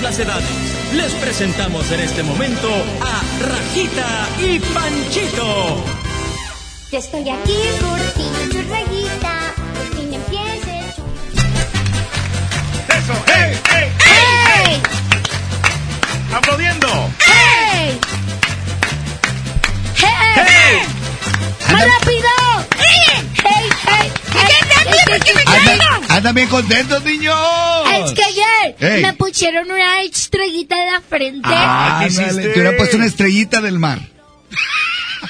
Todas 0.00 0.18
las 0.18 0.26
edades. 0.26 0.48
Les 0.94 1.12
presentamos 1.14 1.90
en 1.92 2.00
este 2.00 2.22
momento 2.22 2.68
a 3.00 3.22
Rajita 3.46 4.28
y 4.40 4.58
Panchito. 4.58 5.84
Yo 6.90 6.98
estoy 6.98 7.28
aquí 7.28 7.58
por 7.80 7.98
ti, 8.14 8.28
tu 8.50 8.62
rayita, 8.70 9.54
por 9.74 9.96
fin 9.96 10.14
empieces. 10.14 10.96
¡Eso! 12.88 13.14
¡Hey! 13.26 13.58
¡Hey! 13.70 13.92
¡Hey! 14.04 14.82
¡Aplaudiendo! 16.34 17.10
¡Hey! 17.26 18.00
¡Hey! 19.96 20.08
¡Hey! 20.34 20.82
¡Más 21.72 21.84
rápido! 21.84 22.19
Andan 26.08 26.34
bien 26.34 26.48
contentos, 26.48 27.02
niños. 27.04 27.34
Es 27.94 28.12
que 28.12 28.22
ayer 28.24 28.76
Hey. 28.78 29.02
me 29.02 29.12
pusieron 29.14 29.70
una 29.70 30.02
estrellita 30.02 30.76
en 30.76 30.92
la 30.92 31.00
frente. 31.00 31.40
Ah, 31.50 31.98
¿qué 32.00 32.06
ándale, 32.06 32.26
hiciste? 32.28 32.48
te 32.48 32.58
hubieran 32.58 32.76
puesto 32.76 32.96
una 32.96 33.06
estrellita 33.06 33.60
del 33.60 33.78
mar. 33.78 33.98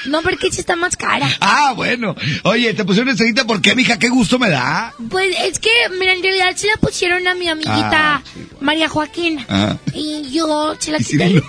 No, 0.05 0.21
porque 0.23 0.47
esa 0.47 0.61
está 0.61 0.75
más 0.75 0.95
cara. 0.97 1.27
Ah, 1.41 1.73
bueno. 1.75 2.15
Oye, 2.43 2.73
te 2.73 2.83
pusieron 2.83 3.07
una 3.09 3.11
estrellita, 3.11 3.45
¿por 3.45 3.61
qué, 3.61 3.75
mija? 3.75 3.99
Qué 3.99 4.09
gusto 4.09 4.39
me 4.39 4.49
da. 4.49 4.93
Pues 5.09 5.35
es 5.45 5.59
que, 5.59 5.69
mira, 5.99 6.13
en 6.13 6.23
realidad 6.23 6.55
se 6.55 6.67
la 6.67 6.77
pusieron 6.77 7.27
a 7.27 7.35
mi 7.35 7.47
amiguita 7.47 8.15
Ah, 8.15 8.21
María 8.61 8.89
Joaquina. 8.89 9.45
Ah. 9.47 9.75
Y 9.93 10.31
yo 10.31 10.75
se 10.79 10.91
la 10.91 10.97
¿Y 10.99 11.03
quité 11.03 11.27
Cirilo? 11.27 11.43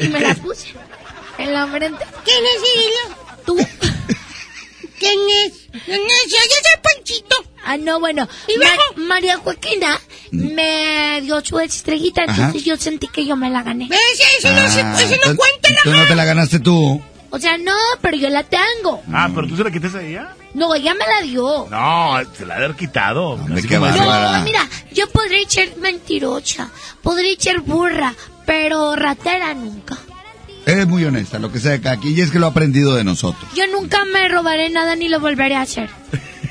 y 0.00 0.08
me 0.08 0.20
la 0.20 0.34
puse 0.34 0.68
en 1.38 1.52
la 1.52 1.66
frente. 1.66 2.04
¿Quién 2.24 2.38
es 2.44 2.62
Cirilo? 2.62 3.16
Tú. 3.44 3.58
¿Quién 5.00 5.18
es? 5.46 5.52
¿Quién 5.84 6.00
es? 6.00 6.30
Yo 6.30 6.36
soy 6.38 6.80
Panchito. 6.82 7.36
Ah, 7.64 7.76
no, 7.76 7.98
bueno. 8.00 8.28
Ma- 8.58 9.02
María 9.04 9.38
Joaquina 9.38 9.98
me 10.30 11.20
dio 11.22 11.44
su 11.44 11.58
estrellita, 11.58 12.22
Ajá. 12.22 12.32
entonces 12.46 12.64
yo 12.64 12.76
sentí 12.76 13.08
que 13.08 13.26
yo 13.26 13.34
me 13.36 13.50
la 13.50 13.62
gané. 13.62 13.88
Ah, 13.92 13.96
entonces- 14.44 14.84
Tú 15.84 15.90
no 15.92 16.06
te 16.06 16.14
la 16.14 16.24
ganaste 16.24 16.60
tú. 16.60 17.02
O 17.32 17.38
sea, 17.38 17.56
no, 17.58 17.72
pero 18.00 18.16
yo 18.16 18.28
la 18.28 18.42
tengo. 18.42 19.02
Ah, 19.12 19.30
pero 19.34 19.46
tú 19.46 19.56
se 19.56 19.62
la 19.64 19.70
quitas 19.70 19.94
a 19.94 20.02
ella. 20.02 20.34
No, 20.52 20.74
ella 20.74 20.94
me 20.94 21.06
la 21.06 21.22
dio. 21.22 21.66
No, 21.70 22.18
se 22.36 22.44
la 22.44 22.54
ha 22.56 22.58
de 22.58 22.64
haber 22.64 22.76
quitado. 22.76 23.38
Qué 23.54 23.68
como- 23.68 23.82
bárbara. 23.82 24.38
No, 24.38 24.44
mira, 24.44 24.68
yo 24.92 25.08
podría 25.10 25.48
ser 25.48 25.76
mentirosa, 25.76 26.70
podría 27.02 27.34
ser 27.38 27.60
burra, 27.60 28.14
pero 28.46 28.96
ratera 28.96 29.54
nunca. 29.54 29.96
Eres 30.70 30.86
muy 30.86 31.04
honesta, 31.04 31.38
lo 31.38 31.50
que 31.52 31.58
sea 31.58 31.72
de 31.72 31.80
cada 31.80 31.98
quien, 31.98 32.16
y 32.16 32.20
es 32.20 32.30
que 32.30 32.38
lo 32.38 32.46
he 32.46 32.50
aprendido 32.50 32.94
de 32.94 33.04
nosotros. 33.04 33.50
Yo 33.54 33.66
nunca 33.68 34.04
me 34.06 34.28
robaré 34.28 34.70
nada 34.70 34.94
ni 34.96 35.08
lo 35.08 35.18
volveré 35.20 35.56
a 35.56 35.62
hacer. 35.62 35.88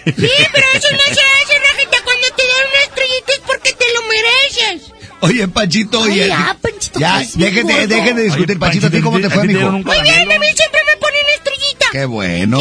Sí, 0.06 0.12
pero 0.14 0.68
eso 0.74 0.88
no 0.92 1.04
se 1.04 1.12
hace, 1.12 1.60
Rajita. 1.60 1.98
Cuando 2.04 2.28
te 2.36 2.44
dan 2.44 2.66
una 2.72 2.82
estrellita 2.84 3.32
es 3.34 3.40
porque 3.46 3.74
te 3.74 3.86
lo 3.94 4.02
mereces. 4.08 4.92
Oye, 5.22 5.48
Panchito, 5.50 6.04
Ay, 6.04 6.12
oye. 6.12 6.28
ya, 6.28 6.58
Panchito, 6.62 7.00
ya, 7.00 7.20
dejen 7.20 8.16
de 8.16 8.24
discutir, 8.24 8.52
Oye, 8.52 8.60
Panchito, 8.60 8.88
¿a 8.88 8.90
ti 8.90 9.02
cómo 9.02 9.20
te 9.20 9.28
¿a 9.28 9.30
fue, 9.30 9.42
te 9.42 9.48
mijo? 9.50 9.72
Muy 9.72 9.82
bien, 9.84 10.32
a 10.32 10.40
mí 10.40 10.48
siempre 10.56 10.80
me 10.86 10.98
ponen 11.00 11.22
estrellita. 11.36 11.86
Qué 11.92 12.06
bueno. 12.06 12.60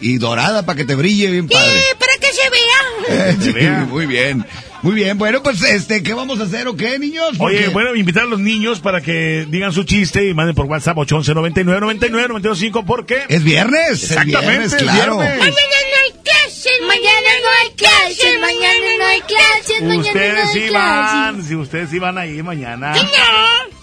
Y 0.00 0.18
dorada 0.18 0.64
para 0.66 0.76
que 0.76 0.84
te 0.84 0.94
brille 0.96 1.30
bien 1.30 1.46
Sí, 1.48 1.54
padre. 1.54 1.80
para 1.98 2.12
que 2.16 2.26
se 2.32 2.50
vea. 2.50 3.28
Eh, 3.30 3.36
sí, 3.40 3.52
vea. 3.52 3.86
muy 3.88 4.06
bien. 4.06 4.44
Muy 4.82 4.94
bien. 4.94 5.16
Bueno, 5.16 5.42
pues, 5.42 5.62
este, 5.62 6.02
¿qué 6.02 6.12
vamos 6.12 6.40
a 6.40 6.44
hacer 6.44 6.66
o 6.68 6.74
qué, 6.76 6.98
niños? 6.98 7.32
Oye, 7.38 7.68
bueno, 7.68 7.94
invitar 7.94 8.24
a 8.24 8.26
los 8.26 8.40
niños 8.40 8.80
para 8.80 9.00
que 9.00 9.46
digan 9.48 9.72
su 9.72 9.84
chiste 9.84 10.28
y 10.28 10.34
manden 10.34 10.54
por 10.56 10.66
WhatsApp 10.66 10.98
811 10.98 11.34
99 11.34 11.80
99 11.80 12.28
925 12.28 12.84
porque 12.84 13.24
Es 13.28 13.44
viernes. 13.44 13.90
es 14.02 14.10
Exactamente, 14.10 14.48
viernes, 14.48 14.72
es 14.72 14.82
claro. 14.82 15.18
viernes. 15.18 15.38
Mañana 15.38 15.56
no 15.90 15.96
hay 16.02 16.22
clases. 16.24 16.72
Mañana 16.86 17.30
no 17.42 17.48
hay 17.60 17.74
clases, 17.76 18.40
mañana 18.40 18.86
no 18.98 19.04
hay 19.06 19.20
clases, 19.20 19.82
mañana 19.82 19.94
no 19.94 20.00
Ustedes 20.00 20.38
hay 20.46 20.52
sí 20.62 20.68
clases. 20.68 21.12
van, 21.14 21.44
si 21.44 21.54
ustedes 21.56 21.90
sí 21.90 21.98
van 21.98 22.18
ahí 22.18 22.42
mañana. 22.42 22.94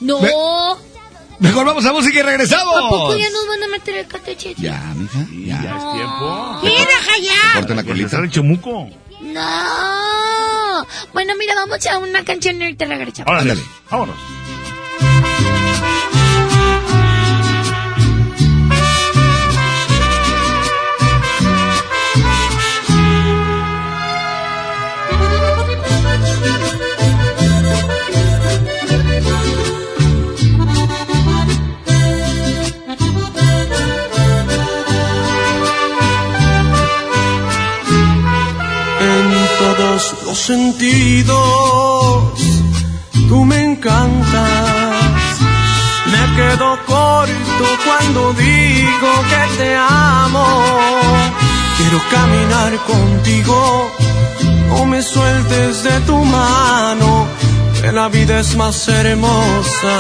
No. 0.02 0.20
Ve- 0.22 0.32
Mejor 1.40 1.66
vamos 1.66 1.86
a 1.86 1.94
música 1.94 2.20
y 2.20 2.22
regresamos. 2.22 2.76
¿A 2.76 2.90
poco 2.90 3.18
ya 3.18 3.30
nos 3.30 3.48
van 3.48 3.64
a 3.64 3.68
meter 3.68 3.96
el 3.96 4.08
catechete? 4.08 4.62
Ya, 4.62 4.82
mija, 4.96 5.20
ya. 5.46 5.62
Ya 5.64 5.78
es 5.78 5.94
tiempo. 5.94 6.62
Raja, 6.64 7.18
ya. 7.22 7.54
Corta 7.60 7.76
la 7.76 7.84
colita. 7.84 8.06
está 8.08 8.20
el 8.20 8.30
chamuco. 8.32 8.90
No. 9.22 10.09
Bueno, 11.14 11.34
mira, 11.38 11.56
vamos 11.56 11.86
a 11.86 11.98
una 11.98 12.24
canción 12.24 12.62
y 12.62 12.66
ahorita 12.66 12.86
regresamos. 12.86 13.34
Ándale. 13.42 13.62
vámonos. 13.90 14.16
Los 40.30 40.38
sentidos. 40.38 41.38
Tú 43.30 43.46
me 43.46 43.64
encantas. 43.64 45.04
Me 46.14 46.24
quedo 46.38 46.78
corto 46.86 47.66
cuando 47.86 48.34
digo 48.34 49.12
que 49.32 49.42
te 49.58 49.70
amo. 49.76 50.46
Quiero 51.78 52.00
caminar 52.12 52.72
contigo. 52.92 53.58
No 54.70 54.86
me 54.86 55.02
sueltes 55.02 55.84
de 55.84 56.00
tu 56.02 56.18
mano. 56.24 57.28
Que 57.82 57.92
la 57.92 58.08
vida 58.10 58.40
es 58.40 58.56
más 58.56 58.88
hermosa 58.88 59.96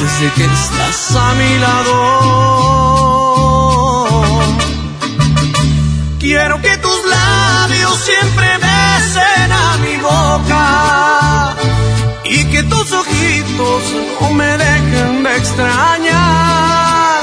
desde 0.00 0.26
que 0.36 0.44
estás 0.44 1.16
a 1.26 1.34
mi 1.40 1.58
lado. 1.64 1.96
Quiero 6.20 6.60
que 6.62 6.76
tus 6.76 7.00
labios 7.16 7.98
siempre 8.08 8.59
besen 9.50 9.52
a 9.52 9.76
mi 9.78 9.96
boca 9.98 11.54
y 12.24 12.44
que 12.44 12.62
tus 12.64 12.92
ojitos 12.92 13.82
no 14.20 14.30
me 14.34 14.58
dejen 14.58 15.22
de 15.22 15.36
extrañar. 15.36 17.20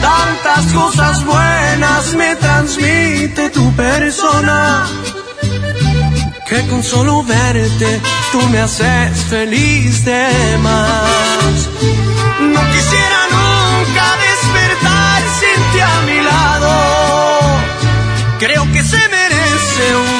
Tantas 0.00 0.72
cosas 0.72 1.24
buenas 1.24 2.14
me 2.14 2.36
transmite 2.36 3.50
tu 3.50 3.72
persona 3.74 4.86
que 6.48 6.66
con 6.66 6.82
solo 6.82 7.22
verte 7.22 8.00
tú 8.32 8.40
me 8.48 8.60
haces 8.60 9.24
feliz 9.28 10.04
de 10.04 10.58
más. 10.62 11.68
No 12.40 12.60
quisiera 12.72 13.20
nunca 13.36 14.04
despertar 14.26 15.22
sin 15.38 15.72
ti 15.72 15.80
a 15.80 16.00
mi 16.06 16.20
lado. 16.22 16.70
Creo 18.38 18.64
que 18.72 18.82
se 18.82 18.96
merece 19.08 19.96
un 19.96 20.19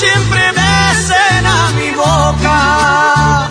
Siempre 0.00 0.42
besen 0.60 1.46
a 1.46 1.70
mi 1.78 1.90
boca 2.04 3.48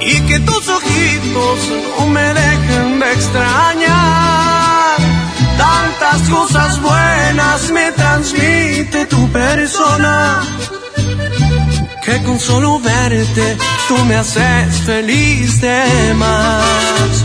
y 0.00 0.20
que 0.28 0.38
tus 0.40 0.68
ojitos 0.68 1.58
no 1.98 2.06
me 2.06 2.26
dejen 2.34 3.00
de 3.00 3.12
extrañar. 3.12 4.96
Tantas 5.58 6.28
cosas 6.28 6.80
buenas 6.80 7.70
me 7.70 7.92
transmite 7.92 9.06
tu 9.06 9.28
persona 9.30 10.42
que 12.04 12.22
con 12.22 12.38
solo 12.38 12.78
verte 12.80 13.56
tú 13.88 13.96
me 14.04 14.14
haces 14.16 14.80
feliz 14.86 15.60
de 15.60 16.14
más. 16.14 17.24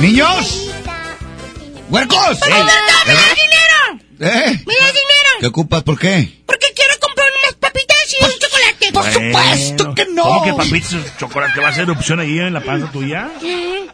¡Niños! 0.00 0.70
¡Huercos! 1.88 2.38
¡Me 2.46 2.48
das 2.50 3.34
dinero! 3.34 4.00
¿Eh? 4.20 4.62
¡Me 4.66 4.74
das 4.74 4.92
dinero! 4.92 5.30
¿Qué 5.40 5.46
ocupas? 5.46 5.82
¿Por 5.82 5.98
qué? 5.98 6.42
Porque 6.46 6.66
quiero 6.74 6.85
chocolate. 8.92 8.92
Por 8.92 9.12
supuesto 9.12 9.94
que 9.94 10.06
no. 10.06 10.22
¿Cómo 10.24 10.44
que 10.44 10.52
papitas 10.54 11.18
chocolate 11.18 11.60
va 11.60 11.68
a 11.68 11.72
ser 11.72 11.90
opción 11.90 12.20
ahí 12.20 12.38
en 12.38 12.52
la 12.52 12.60
panza 12.60 12.90
tuya? 12.90 13.30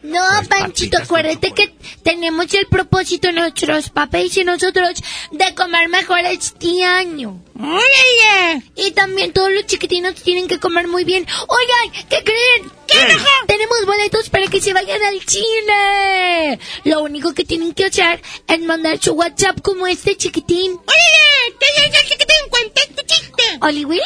No, 0.02 0.20
Panchito, 0.48 0.98
acuérdate 0.98 1.52
que 1.52 1.74
tenemos 2.02 2.52
el 2.54 2.66
propósito 2.66 3.30
nuestros 3.30 3.88
papás 3.88 4.36
y 4.36 4.44
nosotros 4.44 5.02
de 5.30 5.54
comer 5.54 5.88
mejor 5.88 6.18
este 6.26 6.84
año. 6.84 7.40
¡Órale! 7.58 8.62
Y 8.74 8.90
también 8.90 9.32
todos 9.32 9.52
los 9.52 9.66
chiquitinos 9.66 10.14
tienen 10.16 10.48
que 10.48 10.58
comer 10.58 10.88
muy 10.88 11.04
bien. 11.04 11.24
Oigan, 11.46 12.04
¿qué 12.10 12.22
creen? 12.24 12.72
¿Qué? 12.88 13.16
Tenemos 13.46 13.86
boletos 13.86 14.28
para 14.28 14.48
que 14.48 14.60
se 14.60 14.72
vayan 14.72 15.02
al 15.02 15.20
cine. 15.20 16.58
Lo 16.84 17.02
único 17.02 17.32
que 17.32 17.44
tienen 17.44 17.72
que 17.72 17.86
hacer 17.86 18.20
es 18.48 18.60
mandar 18.60 18.98
su 19.00 19.12
WhatsApp 19.12 19.60
como 19.62 19.86
este 19.86 20.16
chiquitín. 20.16 20.72
¡Órale! 20.72 21.56
¿Qué 21.60 21.66
es 21.86 22.02
el 22.02 22.08
chiquitín? 22.08 22.50
Cuenta 22.50 22.80
tu 22.96 23.06
chiste. 23.06 23.58
Oliver. 23.60 24.00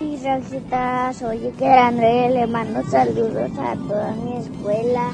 Mis 0.00 0.22
Rositas, 0.22 1.22
oye 1.22 1.52
que 1.58 1.66
André 1.66 2.28
le 2.30 2.46
mando 2.46 2.82
saludos 2.90 3.50
a 3.58 3.74
toda 3.88 4.12
mi 4.12 4.36
escuela. 4.36 5.10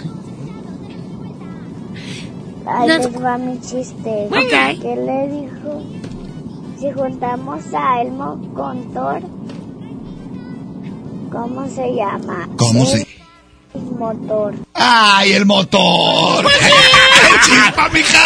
Ahí 2.66 2.88
Nos- 2.88 2.98
les 3.06 3.22
va 3.24 3.38
mi 3.38 3.60
chiste. 3.60 4.26
Ok. 4.28 4.80
¿Qué 4.82 4.96
le 4.96 5.28
dijo? 5.28 5.82
Si 6.80 6.90
juntamos 6.90 7.62
a 7.74 8.02
Elmo 8.02 8.40
con 8.54 8.92
Thor, 8.92 9.20
¿cómo 11.30 11.68
se 11.68 11.94
llama? 11.94 12.48
¿Cómo 12.56 12.84
se...? 12.84 13.06
El 13.74 13.82
motor. 13.98 14.54
¡Ay, 14.74 15.32
el 15.32 15.46
motor! 15.46 16.44
¡Chispa, 17.44 17.88
mija! 17.88 18.18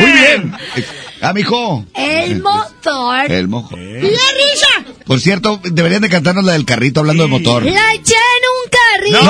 ¡Muy 0.00 0.12
bien! 0.12 0.50
Muy 0.50 0.52
bien. 0.82 1.05
Ah, 1.22 1.32
mijo. 1.32 1.84
El 1.94 2.42
motor. 2.42 3.30
El 3.30 3.48
mojo. 3.48 3.76
¡La 3.76 3.82
risa! 4.02 4.92
Por 5.06 5.20
cierto, 5.20 5.60
deberían 5.64 6.02
de 6.02 6.08
cantarnos 6.08 6.44
la 6.44 6.52
del 6.52 6.64
carrito 6.64 7.00
hablando 7.00 7.22
de 7.24 7.28
motor. 7.28 7.64
La 7.64 7.94
eché 7.94 8.14
en 8.14 8.44
un 8.52 8.70
carrito. 8.70 9.22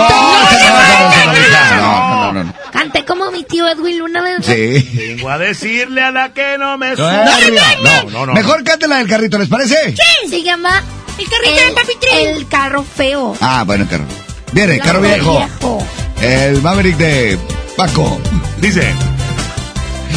No, 1.76 2.32
no, 2.32 2.44
no. 2.44 2.54
Canté 2.72 3.04
como 3.04 3.30
mi 3.30 3.44
tío 3.44 3.68
Edwin 3.68 4.02
una 4.02 4.20
vez. 4.22 4.44
Sí. 4.44 4.88
Vengo 4.94 5.30
a 5.30 5.38
decirle 5.38 6.02
a 6.02 6.10
la 6.10 6.32
que 6.32 6.58
no 6.58 6.76
me 6.78 6.94
No. 6.96 7.08
No, 7.10 8.10
no, 8.10 8.26
no. 8.26 8.32
Mejor 8.34 8.64
cante 8.64 8.88
la 8.88 8.96
del 8.98 9.08
carrito, 9.08 9.38
¿les 9.38 9.48
parece? 9.48 9.94
Se 10.28 10.42
llama 10.42 10.82
El 11.18 11.28
carrito 11.28 11.66
de 11.66 11.72
Papi 11.72 11.92
Trin. 12.00 12.28
El 12.36 12.48
carro 12.48 12.82
feo. 12.84 13.36
Ah, 13.40 13.62
bueno, 13.64 13.86
carro. 13.88 14.04
Viene, 14.52 14.78
carro 14.78 15.00
Carro 15.00 15.02
viejo. 15.02 15.38
viejo. 15.38 15.86
El 16.20 16.62
Maverick 16.62 16.96
de 16.96 17.38
Paco. 17.76 18.20
Dice. 18.58 18.92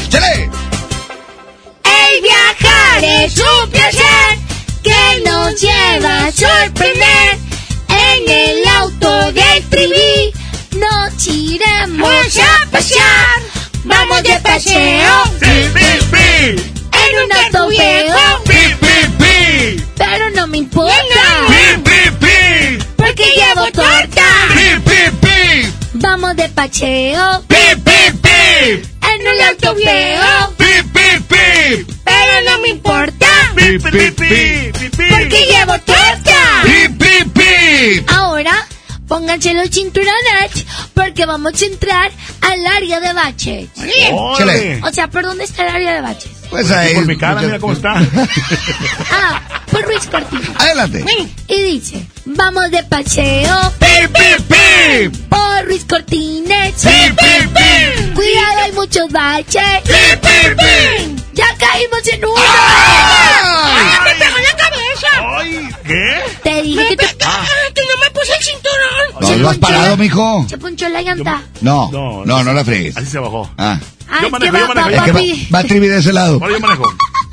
¡Chale! 0.10 0.50
Viajar 2.22 3.04
es 3.04 3.38
un 3.38 3.70
placer 3.70 4.38
que 4.84 5.24
nos 5.26 5.60
lleva 5.62 6.26
a 6.28 6.32
sorprender. 6.32 7.38
En 7.88 8.30
el 8.30 8.68
auto 8.68 9.32
del 9.32 9.64
trivi 9.70 10.34
nos 10.78 11.28
iremos 11.28 12.38
a 12.38 12.66
pasear. 12.72 13.42
Vamos 13.86 14.22
de 14.24 14.38
paseo 14.42 15.24
¡Pi, 15.40 15.70
pi, 15.74 16.06
pi! 16.12 16.74
en 16.92 17.26
un 17.26 17.32
auto 17.32 17.70
viejo, 17.70 18.44
¡Pi, 18.44 18.76
pi, 18.82 19.08
pi! 19.18 19.84
pero 19.98 20.30
no 20.32 20.48
me 20.48 20.58
importa 20.58 20.94
¡Pi, 21.48 21.82
pi, 21.82 22.12
pi! 22.20 22.86
porque 22.98 23.24
llevo 23.24 23.66
torta. 23.72 24.26
¡Pi, 24.54 24.80
pi, 24.86 25.18
pi! 25.22 25.29
Vamos 26.00 26.36
de 26.36 26.50
paseo 26.50 27.44
¡Pi, 27.48 27.56
pi, 27.84 28.18
pi! 28.22 28.82
en 29.02 29.28
un 29.28 29.42
auto 29.48 29.76
viejo, 29.76 30.54
¡Pi, 30.58 30.66
pi, 30.94 31.24
pi! 31.28 31.94
pero 32.04 32.42
no 32.50 32.60
me 32.62 32.70
importa 32.70 33.28
¡Pi, 33.56 33.78
pi, 33.80 34.12
pi! 34.12 34.72
¡Pi, 34.72 34.90
pi! 34.90 35.04
porque 35.10 35.46
llevo 35.46 35.74
torta. 35.80 36.64
¡Pi, 36.64 36.88
pi, 36.98 37.30
pi! 37.34 38.04
Ahora, 38.08 38.68
pónganse 39.08 39.54
los 39.54 39.70
cinturones 39.70 40.66
porque 40.94 41.26
vamos 41.26 41.62
a 41.62 41.66
entrar 41.66 42.12
al 42.42 42.66
área 42.68 43.00
de 43.00 43.14
baches. 43.14 43.70
¡Órale! 44.12 44.82
O 44.84 44.92
sea, 44.92 45.08
¿por 45.10 45.24
dónde 45.24 45.44
está 45.44 45.64
el 45.68 45.76
área 45.76 45.94
de 45.96 46.02
baches? 46.02 46.32
Pues 46.50 46.72
ahí. 46.72 46.96
Por 46.96 47.06
mi 47.06 47.18
cara, 47.18 47.42
mira 47.42 47.60
cómo 47.60 47.74
está. 47.74 47.96
Ah, 49.12 49.42
por 49.72 49.86
Luis 49.88 50.06
Cortino. 50.06 50.42
Adelante. 50.58 51.06
Y 51.48 51.62
dice, 51.64 52.06
vamos 52.26 52.70
de 52.72 52.84
paseo 52.84 53.74
¡Pi, 53.80 54.08
pi, 54.08 54.44
pi! 54.48 55.10
por 55.30 55.66
Luis 55.66 55.86
Cortines. 55.86 56.74
¡Pi, 56.76 57.12
pi, 57.12 57.48
pi! 57.48 58.14
Cuidado, 58.14 58.62
hay 58.64 58.72
muchos 58.74 59.12
baches. 59.12 59.82
¡Pi, 59.84 60.18
pi, 60.22 60.56
pi! 60.56 61.16
Ya 61.34 61.46
caímos 61.58 62.08
en 62.12 62.26
uno. 62.26 62.36
¡Ah, 62.38 64.02
me 64.06 64.16
pegó 64.16 64.38
en 64.38 64.44
la 64.44 64.56
cabeza! 64.56 65.38
¡Ay! 65.38 65.70
¿Qué? 65.86 66.22
Te 66.44 66.62
dije 66.64 66.88
que 66.90 66.98
te... 66.98 67.26
¡Ah, 67.26 67.46
que 67.74 67.82
no 67.82 68.04
me 68.04 68.12
puse 68.12 68.34
No, 69.20 69.36
lo 69.36 69.50
has 69.50 69.58
parado, 69.58 69.98
mijo. 69.98 70.46
Se 70.50 70.58
ponchó 70.58 70.88
la 70.90 71.02
llanta. 71.02 71.42
No, 71.62 71.90
No, 71.92 72.26
no, 72.26 72.44
no 72.44 72.54
la 72.54 72.64
fregues. 72.64 72.96
Así 72.98 73.08
se 73.08 73.20
bajó. 73.20 73.50
Ah. 73.58 73.80
Ay, 74.10 74.20
Yo 74.24 74.38
¿qué 74.40 74.52
manejo, 74.52 74.56
va, 74.56 74.62
yo 74.62 74.76
manejo, 74.76 74.90
Es 74.90 75.04
que 75.04 75.12
va, 75.12 75.20
papi? 75.20 75.48
va 75.54 75.64
Trivi 75.64 75.88
de 75.88 75.98
ese 76.00 76.14
lado. 76.14 76.40
Ahora 76.42 76.52
yo 76.54 76.60
manejo. 76.60 76.84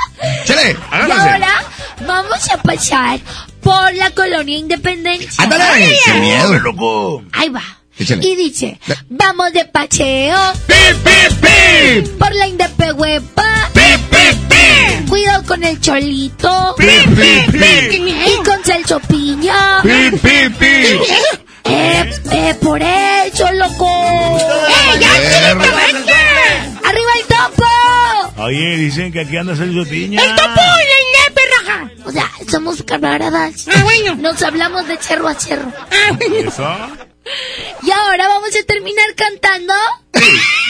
¡Chale! 0.44 0.72
Y 0.72 1.10
ahora 1.10 1.64
vamos 2.06 2.50
a 2.50 2.56
pasar 2.62 3.20
por 3.62 3.94
la 3.94 4.10
colonia 4.10 4.58
Independencia. 4.58 5.44
¡Ándale! 5.44 5.96
¡Qué 6.04 6.14
miedo! 6.20 6.58
loco! 6.58 7.22
Ahí 7.32 7.48
va. 7.48 7.62
Échale. 7.98 8.27
Y 8.27 8.36
dice, 8.36 8.78
vamos 9.09 9.52
de 9.52 9.64
paseo 9.64 10.36
¡Pi, 10.66 10.74
pi, 11.02 11.35
pi! 11.40 12.10
por 12.18 12.35
la 12.35 12.47
Indepehuepa. 12.47 13.70
¡Pi, 13.73 13.81
pi, 14.10 14.36
pi! 14.48 15.09
Cuidado 15.09 15.43
con 15.44 15.64
el 15.64 15.81
cholito. 15.81 16.74
¡Pi, 16.78 16.86
pi, 16.86 17.59
pi! 17.59 17.97
Y 17.97 18.44
con 18.44 18.62
Celso 18.64 19.01
Piña. 19.01 19.81
¡Pi, 19.82 20.10
pi, 20.18 20.48
pi! 20.59 20.66
Eh, 21.68 22.14
eh, 22.32 22.55
por 22.60 22.81
eso, 22.81 23.51
loco. 23.52 24.39
¡Eh, 24.39 25.01
ya 25.01 25.16
Eh, 25.16 26.77
¡Arriba 26.85 27.10
el 27.20 27.27
topo! 27.27 28.43
Oye, 28.43 28.77
dicen 28.77 29.10
que 29.12 29.20
aquí 29.20 29.36
anda 29.36 29.56
Sergio 29.56 29.85
Piña. 29.89 30.23
¡El 30.23 30.35
topo 30.36 30.60
y 30.60 30.85
la 30.93 31.28
nepe 31.28 31.40
raja! 31.64 31.90
O 32.05 32.12
sea, 32.12 32.31
somos 32.51 32.82
camaradas. 32.85 33.66
Ah, 33.74 33.82
bueno. 33.82 34.14
Nos 34.16 34.43
hablamos 34.43 34.86
de 34.86 34.97
cerro 34.98 35.27
a 35.28 35.35
cerro. 35.35 35.73
Ah, 35.90 36.12
bueno. 36.16 36.48
¿Eso? 36.51 36.77
Y 37.82 37.90
ahora 37.90 38.28
vamos 38.28 38.51
a 38.57 38.62
terminar 38.66 39.15
cantando. 39.16 39.74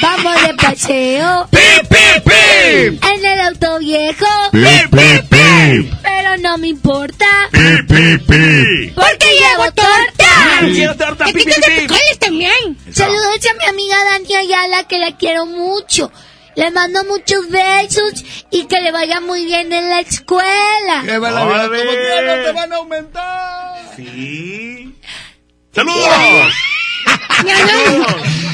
Vamos 0.03 0.47
de 0.47 0.55
paseo 0.55 1.49
¡Pi, 1.51 1.59
pi, 1.89 2.21
pi! 2.25 2.99
en 3.09 3.25
el 3.25 3.41
auto 3.41 3.79
viejo. 3.79 4.27
¡Pi, 4.53 4.59
pi, 4.91 5.23
pi! 5.31 5.91
Pero 6.03 6.37
no 6.39 6.59
me 6.59 6.69
importa. 6.69 7.27
¡Pi, 7.53 7.83
pi, 7.89 8.19
pi! 8.19 8.93
Porque 8.95 9.27
llevo 9.39 9.65
torta. 9.73 10.59
¡Quiero 10.61 10.97
torta! 10.97 11.25
¡Pi, 11.27 11.33
pi, 11.33 11.45
¡Quítate 11.45 11.71
pi! 11.71 11.81
picoles 11.83 12.19
también! 12.19 12.79
Saludos 12.93 13.39
a 13.51 13.55
mi 13.59 13.65
amiga 13.67 13.97
Dani 14.05 14.35
Ayala, 14.35 14.85
que 14.89 14.99
la 14.99 15.17
quiero 15.17 15.47
mucho. 15.47 16.11
Le 16.57 16.71
mando 16.71 17.05
muchos 17.05 17.49
besos 17.51 18.25
y 18.51 18.65
que 18.67 18.81
le 18.81 18.91
vaya 18.91 19.21
muy 19.21 19.45
bien 19.45 19.73
en 19.73 19.89
la 19.91 20.01
escuela. 20.01 21.03
¡Qué 21.05 21.19
va 21.19 21.31
la 21.31 21.45
vida! 21.45 21.55
¡Órale! 21.55 21.85
¿Cómo 21.85 21.93
que 21.93 22.23
no 22.27 22.45
te 22.45 22.53
van 22.53 22.73
a 22.73 22.77
aumentar? 22.77 23.93
Sí. 23.97 24.96
¡Saludos! 25.77 26.09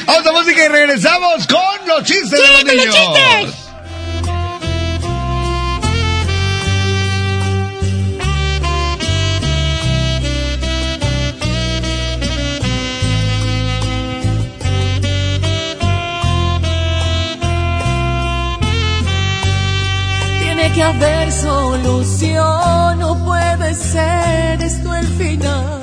Vamos 0.05 0.27
a 0.27 0.31
música 0.33 0.65
y 0.65 0.67
regresamos 0.67 1.47
con 1.47 1.87
los 1.87 2.03
chistes 2.03 2.31
de 2.31 2.37
los 2.39 2.63
con 2.63 2.65
los 2.65 2.75
niños. 2.75 2.95
chistes! 2.97 3.55
Tiene 20.39 20.73
que 20.73 20.83
haber 20.83 21.31
solución, 21.31 22.99
no 22.99 23.23
puede 23.23 23.73
ser 23.75 24.61
esto 24.61 24.93
el 24.93 25.07
final. 25.07 25.82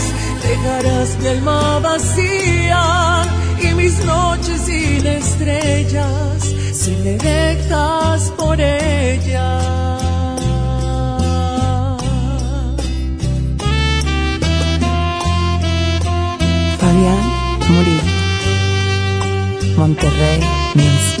Dejarás 0.51 1.17
mi 1.19 1.27
alma 1.29 1.79
vacía 1.79 3.23
y 3.63 3.73
mis 3.73 4.03
noches 4.03 4.59
sin 4.65 5.07
estrellas 5.07 6.43
si 6.73 6.91
me 7.03 7.13
dejas 7.17 8.31
por 8.31 8.59
ella. 8.59 9.47
Fabián 16.79 17.23
Murillo. 17.69 18.11
Monterrey 19.77 20.41
Music. 20.75 21.20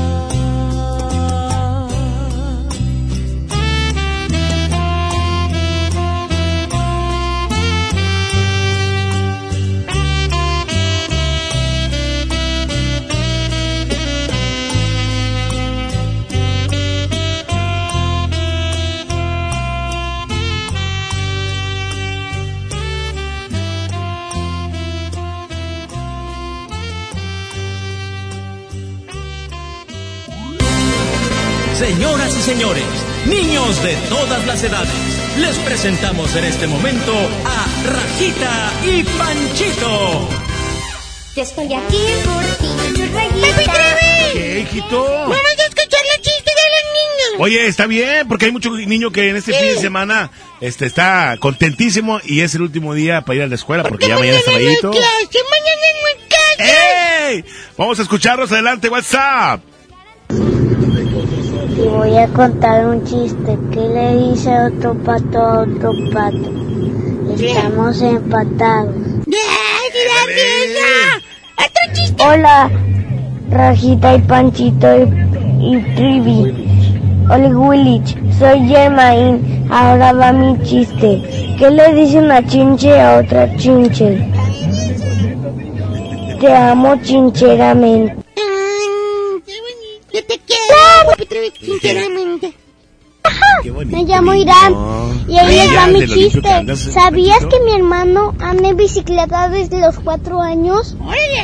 Señoras 31.91 32.37
y 32.37 32.41
señores, 32.41 32.85
niños 33.25 33.83
de 33.83 33.95
todas 34.07 34.47
las 34.47 34.63
edades, 34.63 34.89
les 35.37 35.57
presentamos 35.57 36.33
en 36.37 36.45
este 36.45 36.65
momento 36.65 37.11
a 37.13 37.65
Rajita 37.91 38.71
y 38.85 39.03
Panchito. 39.03 40.29
Yo 41.35 41.43
estoy 41.43 41.73
aquí 41.73 41.97
por 42.23 42.43
ti. 42.59 43.01
¿Qué, 44.33 44.59
hijito? 44.61 45.03
Vamos 45.03 45.35
a 45.35 45.67
escuchar 45.67 45.99
los 46.15 46.21
chistes 46.21 46.45
de 46.45 46.69
los 46.71 46.93
niños. 46.93 47.39
Oye, 47.39 47.67
está 47.67 47.87
bien, 47.87 48.25
porque 48.25 48.45
hay 48.45 48.51
mucho 48.53 48.69
niño 48.71 49.11
que 49.11 49.29
en 49.29 49.35
este 49.35 49.51
fin 49.51 49.75
de 49.75 49.77
semana 49.81 50.31
este, 50.61 50.85
está 50.85 51.35
contentísimo 51.41 52.21
y 52.23 52.39
es 52.39 52.55
el 52.55 52.61
último 52.61 52.93
día 52.93 53.21
para 53.23 53.35
ir 53.35 53.41
a 53.43 53.47
la 53.47 53.55
escuela 53.55 53.83
porque 53.83 54.07
ya 54.07 54.17
mañana 54.17 54.37
es 54.39 54.47
Mañana 54.47 54.63
sabadito. 54.63 54.91
clase, 54.91 55.39
mañana 55.51 55.81
hay 56.07 56.27
clase. 56.29 57.33
¡Ey! 57.35 57.45
Vamos 57.77 57.99
a 57.99 58.03
escucharlos 58.03 58.49
adelante, 58.53 58.87
WhatsApp. 58.87 59.61
Y 61.81 61.87
voy 61.87 62.15
a 62.15 62.27
contar 62.27 62.85
un 62.85 63.03
chiste. 63.05 63.57
¿Qué 63.71 63.79
le 63.79 64.29
dice 64.29 64.51
otro 64.65 64.93
pato 64.93 65.39
a 65.39 65.61
otro 65.61 65.91
pato? 66.13 66.51
Estamos 67.39 67.99
empatados. 68.03 68.95
¡Otro 71.57 71.93
chiste! 71.93 72.23
Hola, 72.23 72.69
Rajita 73.49 74.13
y 74.13 74.21
Panchito 74.21 74.87
y, 74.95 75.75
y 75.75 75.81
Trivi. 75.95 76.67
Hola, 77.31 77.49
Willich. 77.49 78.15
Soy 78.37 78.59
Germain. 78.67 79.67
Ahora 79.71 80.13
va 80.13 80.31
mi 80.31 80.61
chiste. 80.61 81.55
¿Qué 81.57 81.71
le 81.71 81.95
dice 81.95 82.19
una 82.19 82.45
chinche 82.45 82.99
a 83.01 83.17
otra 83.17 83.55
chinche? 83.57 84.31
Te 86.39 86.53
amo 86.53 86.95
chincheramente. 87.01 88.21
Sinceramente. 91.59 92.53
Me 93.85 94.03
llamo 94.05 94.33
Irán 94.33 94.73
y 95.27 95.37
ahí 95.37 95.55
les 95.55 95.75
va 95.75 95.87
mi 95.87 96.07
chiste. 96.07 96.75
¿Sabías 96.75 97.45
que 97.45 97.59
mi 97.59 97.73
hermano 97.73 98.35
anda 98.39 98.69
en 98.69 98.77
bicicleta 98.77 99.49
desde 99.49 99.79
los 99.79 99.99
cuatro 99.99 100.41
años? 100.41 100.95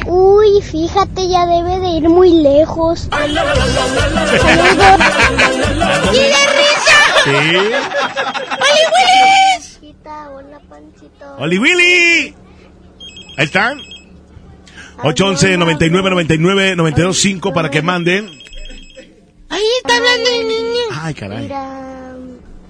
Uy, 0.07 0.61
fíjate, 0.61 1.29
ya 1.29 1.45
debe 1.45 1.79
de 1.79 1.89
ir 1.89 2.09
muy 2.09 2.31
lejos. 2.31 3.07
¡Y 3.07 3.33
de 3.33 3.43
risa! 6.55 6.99
Sí. 7.23 7.57
¡Oli 8.59 8.83
Willis! 8.95 9.79
¡Oli 11.39 11.59
Willy! 11.59 12.35
Ahí 13.37 13.45
están. 13.45 13.79
811 15.03 15.57
99 15.57 16.09
99 16.09 16.75
92 16.75 17.17
5 17.17 17.53
para 17.53 17.69
que 17.69 17.83
manden. 17.83 18.46
Ahí 19.49 19.63
está 19.81 19.97
hablando 19.97 20.29
el 20.29 20.47
niño. 20.47 20.81
Ay, 20.91 21.13
caray. 21.13 21.43
Mira, 21.43 22.15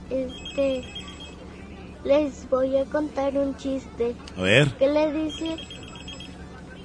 este, 0.09 0.83
les 2.03 2.49
voy 2.49 2.77
a 2.77 2.85
contar 2.85 3.37
un 3.37 3.55
chiste. 3.57 4.15
A 4.37 4.41
ver. 4.41 4.67
¿Qué 4.77 4.87
le 4.87 5.11
dice? 5.11 5.57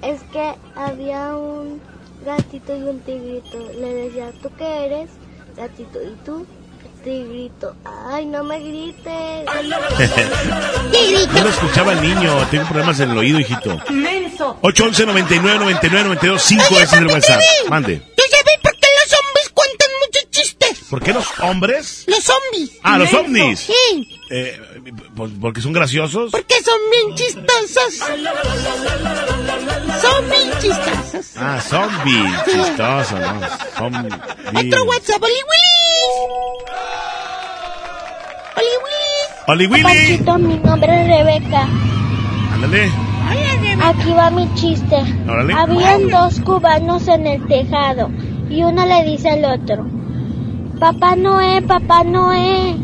Es 0.03 0.23
que 0.33 0.55
había 0.75 1.37
un 1.37 1.81
gatito 2.25 2.77
y 2.77 2.83
un 2.83 3.01
tigrito. 3.01 3.59
Le 3.79 3.95
decía, 3.95 4.33
¿tú 4.43 4.51
qué 4.59 4.87
eres? 4.87 5.11
Gatito, 5.57 6.01
¿y 6.03 6.17
tú? 6.25 6.47
Tigrito. 7.05 7.75
Ay, 7.85 8.27
no 8.27 8.45
me 8.45 8.61
grites. 8.61 9.45
No 11.33 11.43
lo 11.43 11.49
escuchaba 11.49 11.93
el 11.93 12.01
niño. 12.01 12.47
Tengo 12.51 12.65
problemas 12.67 12.99
en 13.01 13.11
el 13.11 13.19
oído, 13.19 13.41
hijito. 13.41 13.79
Menso. 13.91 14.57
811 14.63 15.07
99 15.07 15.59
99 15.59 16.05
92 16.05 16.43
5 16.43 16.63
Oye, 16.71 16.83
ese 16.83 16.95
es 16.95 17.01
el 17.01 17.07
WhatsApp. 17.09 17.41
Mande. 17.69 17.97
¿Tú 18.17 18.23
sabes 18.31 18.59
por 18.63 18.77
qué 18.77 18.82
¿Por 20.93 21.03
qué 21.03 21.15
los 21.15 21.25
hombres? 21.41 22.05
Los 22.07 22.23
zombies. 22.23 22.71
Ah, 22.83 22.99
los 22.99 23.15
ovnis. 23.15 23.61
Sí, 23.61 24.21
Eh, 24.31 24.61
pues, 25.17 25.33
porque 25.41 25.63
son 25.63 25.73
graciosos. 25.73 26.31
porque 26.31 26.55
son 26.63 26.79
bien 26.91 27.15
chistosos. 27.17 27.95
Son 30.03 30.31
bien 30.31 30.51
chistosos. 30.61 31.37
Ah, 31.39 31.59
zombies. 31.61 32.45
Chistoso, 32.45 33.19
¿no? 33.19 33.41
Zombies. 33.79 34.15
Otro 34.55 34.85
WhatsApp, 34.85 35.23
Oli 35.23 35.33
Willis. 35.49 36.15
Oli 38.57 38.75
Willis. 38.85 39.49
Oli 39.49 39.67
Willy. 39.67 39.83
Panchito, 39.83 40.39
mi 40.39 40.59
nombre 40.59 41.01
es 41.01 41.07
Rebeca. 41.09 41.69
Ándale. 42.53 42.91
Aquí 43.83 44.13
va 44.13 44.31
mi 44.31 44.55
chiste. 44.57 44.97
Órale. 45.27 45.55
Habían 45.55 46.09
dos 46.11 46.39
cubanos 46.41 47.09
en 47.09 47.27
el 47.27 47.47
tejado 47.49 48.11
y 48.51 48.63
uno 48.63 48.85
le 48.85 49.03
dice 49.05 49.31
al 49.31 49.45
otro, 49.47 49.87
Papá 50.83 51.15
Noé, 51.15 51.63
Papá 51.63 52.03
Noé. 52.03 52.75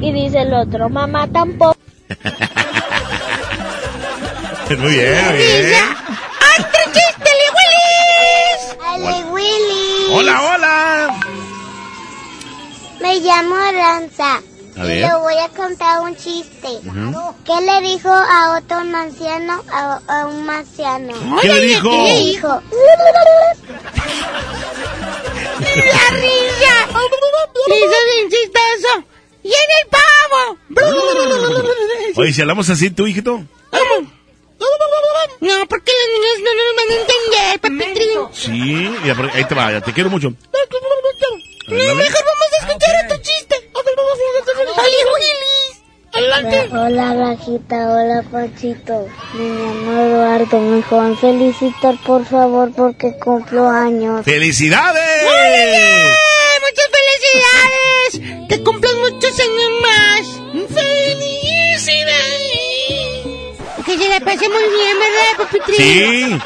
Y 0.00 0.10
dice 0.10 0.40
el 0.40 0.54
otro, 0.54 0.88
Mamá 0.88 1.28
tampoco. 1.28 1.76
Muy 4.70 4.94
bien, 4.94 5.26
muy 5.26 5.36
bien. 5.36 5.84
¡Otro 6.58 6.80
chiste, 6.94 7.30
Willis! 7.56 8.60
¡Ale 8.84 9.16
Willy! 9.30 10.14
Hola, 10.14 10.34
hola. 10.42 10.74
Me 13.02 13.20
llamo 13.20 13.54
Aranza. 13.54 14.40
A 14.78 14.82
ver. 14.84 15.08
le 15.08 15.14
voy 15.16 15.34
a 15.38 15.48
contar 15.48 16.00
un 16.00 16.14
chiste. 16.16 16.68
¿Qué 17.44 17.60
le 17.62 17.80
dijo 17.88 18.10
a 18.10 18.58
otro 18.58 18.84
marciano 18.84 19.62
a, 19.72 20.00
a 20.06 20.26
un 20.26 20.44
marciano? 20.44 21.14
¿Qué 21.40 21.48
le 21.48 21.60
dijo? 21.60 21.90
¿Qué 21.90 22.02
le 22.02 22.16
dijo? 22.20 22.48
¡La 25.68 26.10
risa! 26.16 26.88
Le 27.68 27.76
hizo 27.78 27.98
bien 28.12 28.30
chistoso. 28.30 29.04
¡Y 29.42 29.48
en 29.48 29.70
el 29.80 29.88
pavo! 29.90 30.58
Oye, 32.16 32.32
si 32.32 32.40
hablamos 32.42 32.68
así, 32.70 32.90
tú, 32.90 33.06
hijito. 33.06 33.44
No, 35.38 35.66
porque 35.68 35.92
los 35.92 36.08
niños 36.14 36.38
no 36.44 36.50
nos 36.56 36.70
van 36.76 36.88
a 36.90 36.94
entender. 37.00 37.60
Sí, 38.32 38.96
y 39.04 39.08
apro- 39.10 39.30
ahí 39.34 39.44
te 39.44 39.54
va, 39.54 39.70
ya 39.72 39.80
te 39.80 39.92
quiero 39.92 40.08
mucho. 40.10 40.30
No, 40.30 41.94
mejor 41.94 42.24
vamos 42.24 42.48
a 42.52 42.66
escuchar 42.66 43.04
otro 43.04 43.16
chiste. 43.18 43.35
Oli 43.96 45.02
Willis. 45.12 45.74
Adelante. 46.12 46.58
Hola, 46.72 47.14
Rajita. 47.14 47.76
Hola, 47.92 48.22
Panchito. 48.30 49.08
Me 49.34 49.44
llamo 49.44 49.92
Eduardo. 50.00 50.60
Me 50.60 50.82
joven 50.82 51.16
felicitar, 51.18 51.96
por 52.06 52.24
favor, 52.24 52.72
porque 52.74 53.18
cumplo 53.18 53.68
años. 53.68 54.24
¡Felicidades! 54.24 55.22
¡Muchas 56.66 56.88
felicidades! 56.96 58.48
¡Que 58.48 58.62
cumplas 58.62 58.94
muchos 58.94 59.38
años 59.40 59.70
más! 59.82 60.26
¡Felicidades! 60.68 62.26
Que 63.84 63.98
se 63.98 64.08
la 64.08 64.20
pase 64.20 64.48
muy 64.48 64.64
bien, 64.64 64.98
¿verdad, 64.98 65.48
Trevi? 65.66 65.76
Sí. 65.76 66.38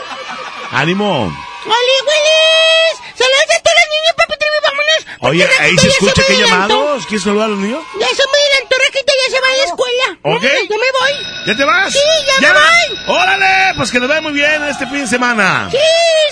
Ánimo. 0.72 1.32
¡Oli 1.66 1.96
Willis! 2.08 2.94
¡Saludos 3.18 3.50
a 3.54 3.60
todos 3.60 3.76
los 3.80 3.88
niños, 3.94 4.12
papi 4.16 4.34
Trevi! 4.40 4.58
¡Vámonos! 4.64 5.00
Oye, 5.20 5.48
ahí 5.60 5.76
ya 5.76 5.82
se 5.82 5.88
escucha 5.88 6.22
adelantó. 6.22 6.46
llamados. 6.48 7.06
¿Quieres 7.06 7.24
saludar 7.24 7.46
a 7.46 7.48
los 7.48 7.58
niños? 7.58 7.82
Ya 8.00 8.06
se 8.08 8.22
me 8.22 8.38
adelantó, 8.40 8.76
Rajita 8.84 9.12
ya 9.20 9.26
se 9.34 9.40
va 9.40 9.46
a 9.48 9.56
la 9.56 9.64
escuela. 9.64 10.06
Ok. 10.22 10.42
Ya 10.42 10.76
me 10.76 10.90
voy. 10.98 11.14
¿Ya 11.46 11.56
te 11.56 11.64
vas? 11.64 11.92
Sí, 11.92 11.98
ya 12.26 12.40
me 12.40 12.52
voy. 12.58 13.16
¡Órale! 13.16 13.74
Pues 13.76 13.90
que 13.90 13.98
nos 14.00 14.08
vaya 14.08 14.20
muy 14.22 14.32
bien 14.32 14.62
este 14.64 14.86
fin 14.86 15.00
de 15.02 15.06
semana. 15.06 15.68
Sí, 15.70 15.78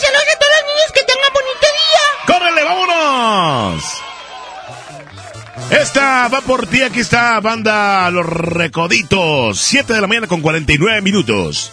saludos 0.00 0.24
a 0.34 0.38
todos 0.38 0.52
los 0.56 0.64
niños 0.74 0.92
que 0.94 1.02
tengan 1.02 1.32
bonito 1.32 1.66
día. 1.78 2.04
¡Córrele, 2.26 2.64
vámonos! 2.64 3.84
Esta 5.70 6.28
va 6.28 6.40
por 6.40 6.66
ti, 6.66 6.82
aquí 6.82 7.00
está 7.00 7.38
banda 7.40 8.10
Los 8.10 8.24
Recoditos. 8.24 9.60
7 9.60 9.92
de 9.92 10.00
la 10.00 10.06
mañana 10.06 10.26
con 10.26 10.40
49 10.40 11.02
minutos. 11.02 11.72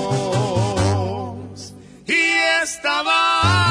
Estaba 2.63 3.70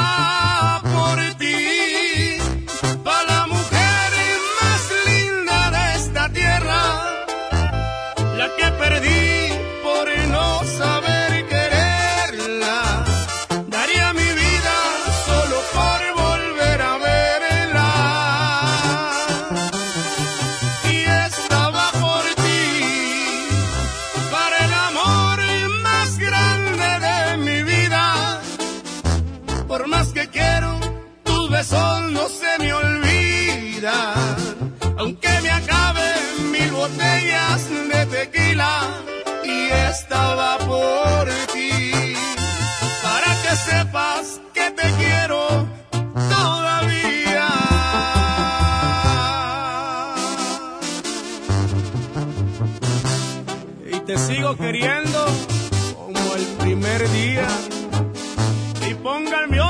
no 32.11 32.29
se 32.29 32.59
me 32.59 32.73
olvida, 32.73 34.15
aunque 34.99 35.29
me 35.43 35.51
acaben 35.51 36.53
mil 36.53 36.71
botellas 36.73 37.69
de 37.93 38.07
tequila 38.07 38.73
y 39.45 39.71
estaba 39.91 40.59
por 40.59 41.29
ti, 41.53 41.93
para 43.03 43.31
que 43.43 43.57
sepas 43.57 44.41
que 44.55 44.71
te 44.71 44.87
quiero 44.99 45.67
todavía. 46.35 47.49
Y 53.93 54.01
te 54.01 54.19
sigo 54.19 54.57
queriendo 54.57 55.27
como 55.95 56.35
el 56.35 56.47
primer 56.59 57.11
día. 57.11 57.49
Y 58.89 58.95
ponga 58.95 59.41
el 59.45 59.49
mío 59.49 59.70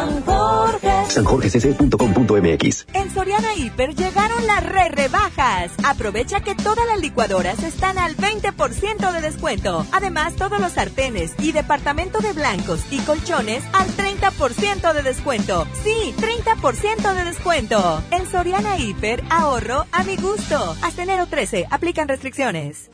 sanjorgecc.com.mx 1.11 2.85
En 2.93 3.11
Soriana 3.11 3.53
Hiper 3.55 3.95
llegaron 3.95 4.45
las 4.47 4.63
re 4.63 4.89
rebajas. 4.89 5.71
Aprovecha 5.83 6.41
que 6.41 6.55
todas 6.55 6.85
las 6.87 6.99
licuadoras 6.99 7.61
están 7.63 7.97
al 7.97 8.15
20% 8.15 9.11
de 9.11 9.21
descuento. 9.21 9.85
Además, 9.91 10.35
todos 10.35 10.59
los 10.59 10.73
sartenes 10.73 11.33
y 11.39 11.51
departamento 11.51 12.19
de 12.19 12.33
blancos 12.33 12.81
y 12.91 12.99
colchones 12.99 13.63
al 13.73 13.87
30% 13.87 14.93
de 14.93 15.03
descuento. 15.03 15.67
Sí, 15.83 16.13
30% 16.17 17.13
de 17.13 17.25
descuento. 17.25 18.03
En 18.11 18.25
Soriana 18.29 18.77
Hiper, 18.77 19.23
ahorro 19.29 19.85
a 19.91 20.03
mi 20.03 20.15
gusto. 20.15 20.75
Hasta 20.81 21.03
enero 21.03 21.27
13, 21.27 21.67
aplican 21.69 22.07
restricciones. 22.07 22.89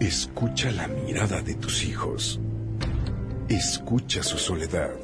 Escucha 0.00 0.70
la 0.72 0.88
mirada 0.88 1.40
de 1.40 1.54
tus 1.54 1.84
hijos. 1.84 2.40
Escucha 3.48 4.22
su 4.22 4.38
soledad. 4.38 5.03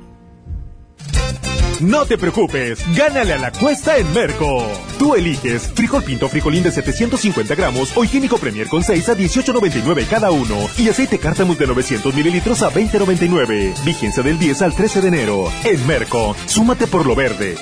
No 1.81 2.05
te 2.05 2.15
preocupes, 2.15 2.79
gánale 2.95 3.33
a 3.33 3.39
la 3.39 3.51
cuesta 3.51 3.97
en 3.97 4.13
Merco. 4.13 4.63
Tú 4.99 5.15
eliges 5.15 5.63
frijol 5.73 6.03
pinto 6.03 6.29
frijolín 6.29 6.61
de 6.61 6.71
750 6.71 7.55
gramos 7.55 7.91
o 7.97 8.03
higiénico 8.03 8.37
Premier 8.37 8.67
con 8.67 8.83
6 8.83 9.09
a 9.09 9.17
18.99 9.17 10.07
cada 10.07 10.29
uno 10.29 10.69
y 10.77 10.89
aceite 10.89 11.17
cártamus 11.17 11.57
de 11.57 11.65
900 11.65 12.13
mililitros 12.13 12.61
a 12.61 12.69
20.99. 12.69 13.83
Vigencia 13.83 14.21
del 14.21 14.37
10 14.37 14.61
al 14.61 14.75
13 14.75 15.01
de 15.01 15.07
enero. 15.07 15.51
En 15.63 15.87
Merco, 15.87 16.35
súmate 16.45 16.85
por 16.85 17.07
lo 17.07 17.15
verde. 17.15 17.55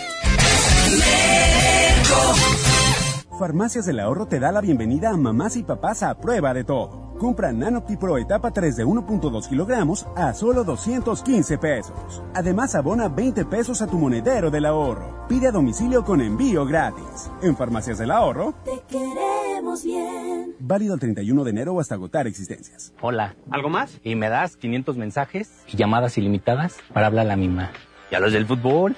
Farmacias 3.39 3.85
del 3.85 4.01
Ahorro 4.01 4.25
te 4.25 4.37
da 4.37 4.51
la 4.51 4.59
bienvenida 4.59 5.11
a 5.11 5.17
mamás 5.17 5.55
y 5.55 5.63
papás 5.63 6.03
a 6.03 6.13
prueba 6.19 6.53
de 6.53 6.65
todo. 6.65 7.15
Compra 7.17 7.53
Nanopti 7.53 7.95
Pro 7.95 8.17
etapa 8.17 8.51
3 8.51 8.75
de 8.75 8.85
1.2 8.85 9.47
kilogramos 9.47 10.05
a 10.17 10.33
solo 10.33 10.65
215 10.65 11.57
pesos. 11.57 12.21
Además, 12.35 12.75
abona 12.75 13.07
20 13.07 13.45
pesos 13.45 13.81
a 13.81 13.87
tu 13.87 13.97
monedero 13.97 14.51
del 14.51 14.65
ahorro. 14.65 15.25
Pide 15.29 15.47
a 15.47 15.51
domicilio 15.51 16.03
con 16.03 16.19
envío 16.19 16.65
gratis. 16.65 17.31
En 17.41 17.55
Farmacias 17.55 17.97
del 17.97 18.11
Ahorro, 18.11 18.53
Te 18.65 18.81
queremos 18.89 19.85
bien. 19.85 20.55
válido 20.59 20.93
el 20.95 20.99
31 20.99 21.43
de 21.45 21.49
enero 21.51 21.73
o 21.75 21.79
hasta 21.79 21.95
agotar 21.95 22.27
existencias. 22.27 22.93
Hola. 23.01 23.35
¿Algo 23.51 23.69
más? 23.69 23.99
Y 24.03 24.15
me 24.15 24.27
das 24.27 24.57
500 24.57 24.97
mensajes 24.97 25.63
y 25.71 25.77
llamadas 25.77 26.17
ilimitadas 26.17 26.75
para 26.93 27.07
hablar 27.07 27.25
a 27.25 27.29
la 27.29 27.35
misma. 27.37 27.71
¿Y 28.11 28.15
a 28.15 28.19
los 28.19 28.33
del 28.33 28.45
fútbol? 28.45 28.97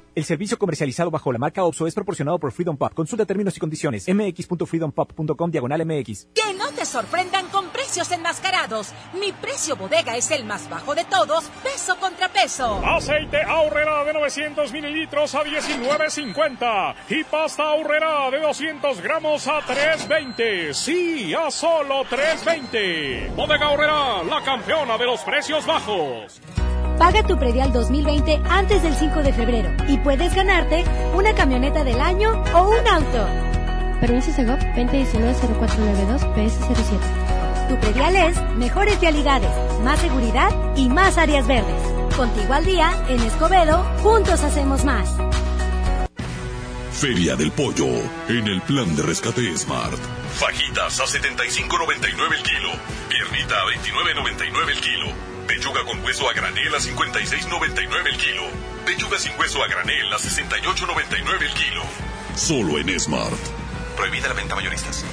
El 0.13 0.25
servicio 0.25 0.59
comercializado 0.59 1.09
bajo 1.09 1.31
la 1.31 1.39
marca 1.39 1.63
OXO 1.63 1.87
es 1.87 1.95
proporcionado 1.95 2.37
por 2.37 2.51
Freedom 2.51 2.75
Pop. 2.75 2.93
Consulta 2.93 3.25
términos 3.25 3.55
y 3.55 3.61
condiciones. 3.61 4.05
mx.freedompop.com 4.13 5.51
diagonal 5.51 5.85
mx. 5.85 6.27
Que 6.35 6.53
no 6.57 6.69
te 6.73 6.85
sorprendan 6.85 7.47
con 7.47 7.69
precios 7.69 8.11
enmascarados. 8.11 8.91
Mi 9.17 9.31
precio 9.31 9.77
bodega 9.77 10.17
es 10.17 10.29
el 10.31 10.43
más 10.43 10.69
bajo 10.69 10.95
de 10.95 11.05
todos, 11.05 11.45
peso 11.63 11.95
contra 11.97 12.27
peso. 12.27 12.81
Aceite 12.85 13.41
ahorrera 13.41 14.03
de 14.03 14.11
900 14.11 14.73
mililitros 14.73 15.33
a 15.33 15.45
19.50 15.45 16.95
y 17.07 17.23
pasta 17.23 17.63
ahorrera 17.63 18.29
de 18.31 18.41
200 18.41 19.01
gramos 19.01 19.47
a 19.47 19.61
3.20. 19.61 20.73
Sí, 20.73 21.33
a 21.33 21.49
solo 21.49 22.03
3.20. 22.03 23.33
Bodega 23.33 23.65
ahorrera, 23.65 24.23
la 24.23 24.43
campeona 24.43 24.97
de 24.97 25.05
los 25.05 25.21
precios 25.21 25.65
bajos. 25.65 26.41
Paga 26.97 27.23
tu 27.23 27.37
predial 27.37 27.71
2020 27.73 28.41
antes 28.49 28.83
del 28.83 28.93
5 28.93 29.23
de 29.23 29.33
febrero 29.33 29.69
y 29.87 29.97
puedes 29.97 30.33
ganarte 30.35 30.83
una 31.15 31.33
camioneta 31.33 31.83
del 31.83 31.99
año 31.99 32.43
o 32.53 32.69
un 32.69 32.87
auto. 32.87 33.27
Permiso 33.99 34.31
Segov 34.31 34.59
2019-0492 34.75 36.33
PS07. 36.35 37.69
Tu 37.69 37.79
predial 37.79 38.15
es 38.15 38.41
mejores 38.57 38.99
vialidades, 38.99 39.49
más 39.83 39.99
seguridad 39.99 40.51
y 40.75 40.89
más 40.89 41.17
áreas 41.17 41.47
verdes. 41.47 41.81
Contigo 42.15 42.53
al 42.53 42.65
día, 42.65 42.91
en 43.07 43.21
Escobedo, 43.21 43.83
juntos 44.03 44.43
hacemos 44.43 44.83
más. 44.83 45.15
Feria 46.91 47.35
del 47.35 47.51
Pollo, 47.51 47.87
en 48.27 48.47
el 48.47 48.61
plan 48.61 48.95
de 48.95 49.01
rescate 49.01 49.57
Smart. 49.57 49.97
Fajitas 50.35 50.99
a 50.99 51.05
75.99 51.05 52.35
el 52.35 52.43
kilo. 52.43 52.69
Piernita 53.09 53.55
a 53.55 53.65
29.99 53.65 54.69
el 54.69 54.81
kilo. 54.81 55.07
Pechuga 55.51 55.83
con 55.83 56.01
hueso 56.01 56.29
a 56.29 56.33
granel 56.33 56.73
a 56.73 56.77
56.99 56.77 58.07
el 58.07 58.17
kilo. 58.17 58.43
Pechuga 58.85 59.19
sin 59.19 59.37
hueso 59.37 59.61
a 59.61 59.67
granel 59.67 60.13
a 60.13 60.15
68.99 60.15 61.41
el 61.41 61.53
kilo. 61.53 61.83
Solo 62.37 62.79
en 62.79 62.97
Smart. 62.97 63.37
Prohibida 63.97 64.29
la 64.29 64.33
venta 64.33 64.55
mayoristas. 64.55 65.03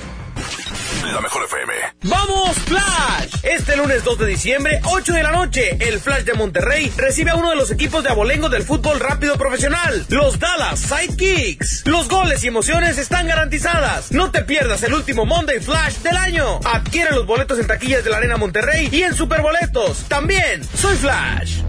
La 1.12 1.20
mejor 1.20 1.44
FM. 1.44 1.72
¡Vamos, 2.02 2.56
Flash! 2.66 3.34
Este 3.42 3.76
lunes 3.76 4.04
2 4.04 4.18
de 4.18 4.26
diciembre, 4.26 4.80
8 4.84 5.12
de 5.12 5.22
la 5.22 5.32
noche, 5.32 5.76
el 5.80 6.00
Flash 6.00 6.24
de 6.24 6.34
Monterrey 6.34 6.92
recibe 6.96 7.30
a 7.30 7.36
uno 7.36 7.50
de 7.50 7.56
los 7.56 7.70
equipos 7.70 8.02
de 8.02 8.10
abolengo 8.10 8.48
del 8.48 8.62
fútbol 8.62 9.00
rápido 9.00 9.36
profesional, 9.36 10.06
los 10.08 10.38
Dallas 10.38 10.80
Sidekicks. 10.80 11.82
Los 11.86 12.08
goles 12.08 12.42
y 12.44 12.48
emociones 12.48 12.98
están 12.98 13.26
garantizadas. 13.26 14.12
No 14.12 14.30
te 14.30 14.42
pierdas 14.42 14.82
el 14.82 14.94
último 14.94 15.24
Monday 15.26 15.60
Flash 15.60 15.96
del 15.98 16.16
año. 16.16 16.60
Adquiere 16.64 17.12
los 17.12 17.26
boletos 17.26 17.58
en 17.58 17.66
taquillas 17.66 18.04
de 18.04 18.10
la 18.10 18.18
Arena 18.18 18.36
Monterrey 18.36 18.88
y 18.90 19.02
en 19.02 19.14
Superboletos. 19.14 20.04
También, 20.08 20.62
soy 20.74 20.96
Flash. 20.96 21.60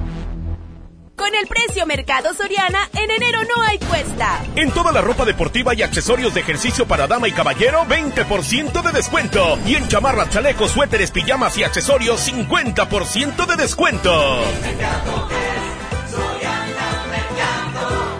Con 1.19 1.35
el 1.35 1.47
precio 1.47 1.85
Mercado 1.85 2.33
Soriana, 2.33 2.89
en 2.93 3.11
enero 3.11 3.39
no 3.43 3.61
hay 3.63 3.77
cuesta. 3.77 4.41
En 4.55 4.71
toda 4.71 4.93
la 4.93 5.01
ropa 5.01 5.25
deportiva 5.25 5.73
y 5.73 5.81
accesorios 5.81 6.33
de 6.33 6.39
ejercicio 6.39 6.87
para 6.87 7.07
dama 7.07 7.27
y 7.27 7.33
caballero, 7.33 7.83
20% 7.83 8.81
de 8.81 8.91
descuento. 8.93 9.59
Y 9.65 9.75
en 9.75 9.89
chamarras, 9.89 10.29
chalecos, 10.29 10.71
suéteres, 10.71 11.11
pijamas 11.11 11.57
y 11.57 11.65
accesorios, 11.65 12.25
50% 12.25 13.45
de 13.45 13.55
descuento. 13.57 14.39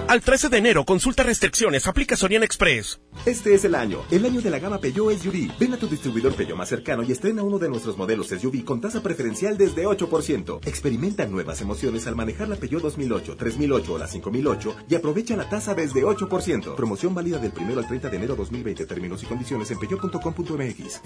Al 0.10 0.22
13 0.22 0.50
de 0.50 0.58
enero, 0.58 0.86
consulta 0.86 1.22
restricciones, 1.22 1.86
aplica 1.86 2.16
Soriana 2.16 2.44
Express. 2.44 3.00
Este 3.28 3.54
es 3.54 3.64
el 3.64 3.76
año, 3.76 4.02
el 4.10 4.26
año 4.26 4.42
de 4.42 4.50
la 4.50 4.58
gama 4.58 4.80
Peugeot 4.80 5.16
SUV. 5.16 5.52
Ven 5.60 5.76
a 5.76 5.78
tu 5.78 5.88
distribuidor 5.88 6.34
Peugeot 6.34 6.58
más 6.58 6.68
cercano 6.68 7.04
y 7.04 7.12
estrena 7.12 7.44
uno 7.44 7.60
de 7.60 7.70
nuestros 7.70 7.96
modelos 7.96 8.30
SUV 8.30 8.66
con 8.66 8.82
tasa 8.82 9.04
preferencial 9.04 9.56
desde 9.56 9.86
8%. 9.86 10.68
Experimenta 10.68 11.28
nuevas 11.28 11.62
emociones 11.62 12.08
al 12.08 12.16
manejar 12.16 12.48
la 12.48 12.56
Peugeot 12.56 12.82
2008, 12.82 13.36
3008 13.38 13.94
o 13.94 13.98
la 14.00 14.08
5008 14.08 14.76
y 14.90 14.96
aprovecha 14.96 15.38
la 15.38 15.48
tasa 15.48 15.76
desde 15.76 16.02
8%. 16.02 16.76
Promoción 16.76 17.14
válida 17.14 17.38
del 17.38 17.54
1 17.56 17.78
al 17.78 17.88
30 17.88 18.10
de 18.10 18.18
enero 18.18 18.36
2020. 18.36 18.88
Términos 18.88 19.22
y 19.22 19.28
condiciones 19.28 19.70
en 19.70 19.78
peugeot.com.mx. 19.78 21.02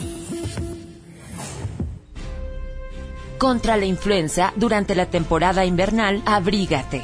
Contra 3.37 3.75
la 3.75 3.85
influenza, 3.85 4.53
durante 4.55 4.95
la 4.95 5.09
temporada 5.09 5.65
invernal, 5.65 6.23
abrígate. 6.25 7.03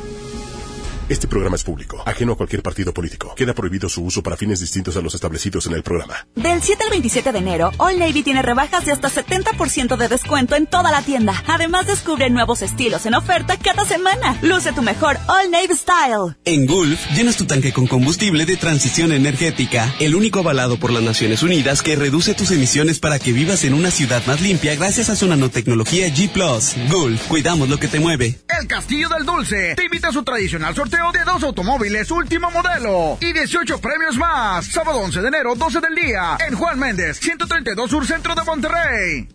Este 1.11 1.27
programa 1.27 1.57
es 1.57 1.63
público, 1.65 2.01
ajeno 2.05 2.31
a 2.31 2.37
cualquier 2.37 2.63
partido 2.63 2.93
político. 2.93 3.35
Queda 3.35 3.53
prohibido 3.53 3.89
su 3.89 4.01
uso 4.01 4.23
para 4.23 4.37
fines 4.37 4.61
distintos 4.61 4.95
a 4.95 5.01
los 5.01 5.13
establecidos 5.13 5.65
en 5.65 5.73
el 5.73 5.83
programa. 5.83 6.25
Del 6.35 6.61
7 6.61 6.85
al 6.85 6.89
27 6.89 7.33
de 7.33 7.37
enero, 7.37 7.71
All 7.79 7.99
Navy 7.99 8.23
tiene 8.23 8.41
rebajas 8.41 8.85
de 8.85 8.93
hasta 8.93 9.09
70% 9.09 9.97
de 9.97 10.07
descuento 10.07 10.55
en 10.55 10.67
toda 10.67 10.89
la 10.89 11.01
tienda. 11.01 11.43
Además, 11.47 11.85
descubre 11.85 12.29
nuevos 12.29 12.61
estilos 12.61 13.05
en 13.05 13.15
oferta 13.15 13.57
cada 13.57 13.83
semana. 13.83 14.39
Luce 14.41 14.71
tu 14.71 14.83
mejor 14.83 15.17
All 15.27 15.51
Navy 15.51 15.75
Style. 15.75 16.37
En 16.45 16.65
Gulf, 16.65 17.05
llenas 17.13 17.35
tu 17.35 17.43
tanque 17.43 17.73
con 17.73 17.87
combustible 17.87 18.45
de 18.45 18.55
transición 18.55 19.11
energética, 19.11 19.93
el 19.99 20.15
único 20.15 20.39
avalado 20.39 20.79
por 20.79 20.93
las 20.93 21.03
Naciones 21.03 21.43
Unidas 21.43 21.81
que 21.81 21.97
reduce 21.97 22.35
tus 22.35 22.51
emisiones 22.51 22.99
para 22.99 23.19
que 23.19 23.33
vivas 23.33 23.65
en 23.65 23.73
una 23.73 23.91
ciudad 23.91 24.25
más 24.27 24.39
limpia 24.39 24.75
gracias 24.75 25.09
a 25.09 25.17
su 25.17 25.27
nanotecnología 25.27 26.07
G⁇ 26.07 26.31
Gulf, 26.89 27.27
cuidamos 27.27 27.67
lo 27.67 27.77
que 27.77 27.89
te 27.89 27.99
mueve. 27.99 28.39
El 28.61 28.67
Castillo 28.67 29.09
del 29.09 29.25
Dulce 29.25 29.75
te 29.75 29.83
invita 29.83 30.07
a 30.07 30.13
su 30.13 30.23
tradicional 30.23 30.73
sorteo 30.73 31.00
de 31.11 31.23
dos 31.25 31.41
automóviles 31.41 32.11
último 32.11 32.51
modelo 32.51 33.17
y 33.19 33.33
18 33.33 33.81
premios 33.81 34.17
más. 34.17 34.67
Sábado 34.67 34.99
11 34.99 35.21
de 35.21 35.27
enero, 35.29 35.55
12 35.55 35.79
del 35.79 35.95
día, 35.95 36.37
en 36.47 36.55
Juan 36.55 36.77
Méndez, 36.77 37.17
132 37.19 37.89
Sur 37.89 38.05
Centro 38.05 38.35
de 38.35 38.43
Monterrey. 38.43 39.27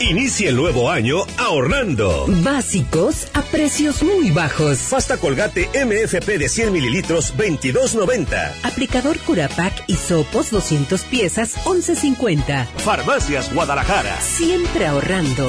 Inicia 0.00 0.48
el 0.48 0.56
nuevo 0.56 0.90
año 0.90 1.18
ahorrando. 1.38 2.26
Básicos 2.42 3.28
a 3.34 3.42
precios 3.42 4.02
muy 4.02 4.32
bajos. 4.32 4.78
Pasta 4.90 5.16
colgate 5.16 5.68
MFP 5.68 6.38
de 6.38 6.48
100 6.48 6.72
mililitros, 6.72 7.32
22.90. 7.36 8.52
Aplicador 8.64 9.18
Curapac 9.20 9.72
y 9.86 9.94
sopos 9.94 10.50
200 10.50 11.02
piezas, 11.04 11.56
11.50. 11.64 12.66
Farmacias 12.78 13.54
Guadalajara. 13.54 14.20
Siempre 14.20 14.86
ahorrando. 14.86 15.48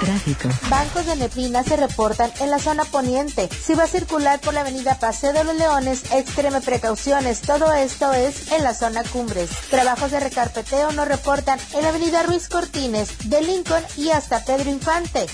Tráfico. 0.00 0.48
Bancos 0.68 1.06
de 1.06 1.16
neblina 1.16 1.62
se 1.62 1.76
reportan 1.76 2.32
en 2.40 2.50
la 2.50 2.58
zona 2.58 2.84
poniente. 2.84 3.48
Si 3.64 3.74
va 3.74 3.84
a 3.84 3.88
circular 3.88 4.40
por 4.40 4.54
la 4.54 4.60
avenida 4.60 4.98
Paseo 4.98 5.32
de 5.32 5.44
los 5.44 5.56
Leones, 5.56 6.04
extreme 6.12 6.60
precauciones. 6.60 7.40
Todo 7.40 7.72
esto 7.72 8.12
es 8.12 8.52
en 8.52 8.64
la 8.64 8.74
zona 8.74 9.02
Cumbres. 9.04 9.50
Trabajos 9.70 10.10
de 10.10 10.20
recarpeteo 10.20 10.92
nos 10.92 11.08
reportan 11.08 11.58
en 11.74 11.82
la 11.82 11.88
avenida 11.90 12.22
Ruiz 12.22 12.48
Cortines, 12.48 13.10
de 13.24 13.42
Lincoln 13.42 13.82
y 13.96 14.10
hasta 14.10 14.44
Pedro 14.44 14.70
Infante. 14.70 15.26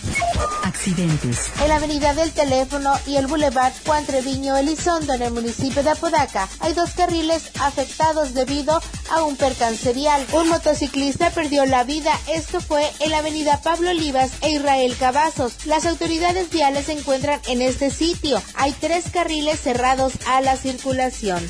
Accidentes. 0.65 1.51
En 1.61 1.69
la 1.69 1.77
avenida 1.77 2.15
del 2.15 2.33
Teléfono 2.33 2.93
y 3.07 3.17
el 3.17 3.27
Boulevard 3.27 3.73
Juan 3.85 4.05
Treviño 4.07 4.57
Elizondo 4.57 5.15
en 5.15 5.23
el 5.23 5.33
municipio 5.33 5.83
de 5.83 5.91
Apodaca 5.91 6.49
hay 6.61 6.73
dos 6.73 6.91
carriles 6.91 7.51
afectados 7.61 8.35
debido 8.35 8.81
a 9.11 9.23
un 9.23 9.37
percance 9.37 9.93
vial. 9.93 10.27
Un 10.33 10.49
motociclista 10.49 11.31
perdió 11.31 11.67
la 11.67 11.85
vida. 11.85 12.13
Esto 12.29 12.61
fue 12.61 12.91
en 13.01 13.11
la 13.11 13.19
avenida 13.19 13.61
Pablo 13.63 13.91
Olivas 13.91 14.32
e 14.41 14.51
Israel 14.51 14.97
Cavazos. 14.99 15.67
Las 15.67 15.87
autoridades 15.87 16.51
viales 16.51 16.87
se 16.87 16.93
encuentran 16.93 17.41
en 17.49 17.63
este 17.63 17.91
sitio. 17.91 18.43
Hay 18.55 18.73
tres 18.81 19.05
carriles 19.13 19.61
cerrados 19.61 20.15
a 20.27 20.41
la 20.41 20.57
circulación. 20.57 21.43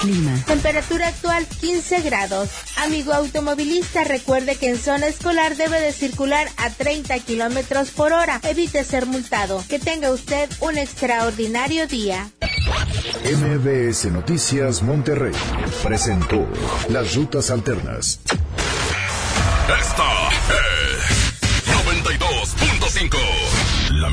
Clima. 0.00 0.42
Temperatura 0.46 1.08
actual 1.08 1.46
15 1.46 2.00
grados. 2.00 2.48
Amigo 2.76 3.12
automovilista, 3.12 4.04
recuerde 4.04 4.56
que 4.56 4.70
en 4.70 4.78
zona 4.78 5.06
escolar 5.06 5.56
debe 5.56 5.80
de 5.80 5.92
circular 5.92 6.48
a 6.56 6.70
30 6.70 7.18
kilómetros 7.20 7.90
por 7.90 8.12
hora. 8.12 8.40
Evite 8.42 8.84
ser 8.84 9.06
multado. 9.06 9.62
Que 9.68 9.78
tenga 9.78 10.10
usted 10.10 10.48
un 10.60 10.78
extraordinario 10.78 11.86
día. 11.86 12.30
MBS 13.24 14.04
Noticias 14.12 14.82
Monterrey 14.82 15.32
presentó 15.82 16.46
Las 16.88 17.14
Rutas 17.14 17.50
Alternas. 17.50 18.20
Esta 19.68 20.28
es 20.28 20.75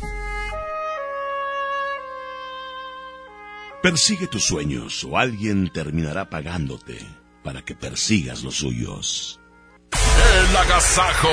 Persigue 3.82 4.28
tus 4.28 4.46
sueños 4.46 5.04
o 5.06 5.18
alguien 5.18 5.74
terminará 5.74 6.30
pagándote 6.30 7.04
para 7.44 7.66
que 7.66 7.74
persigas 7.74 8.44
los 8.44 8.58
suyos. 8.58 9.40
El 9.92 10.56
Agasajo. 10.56 11.30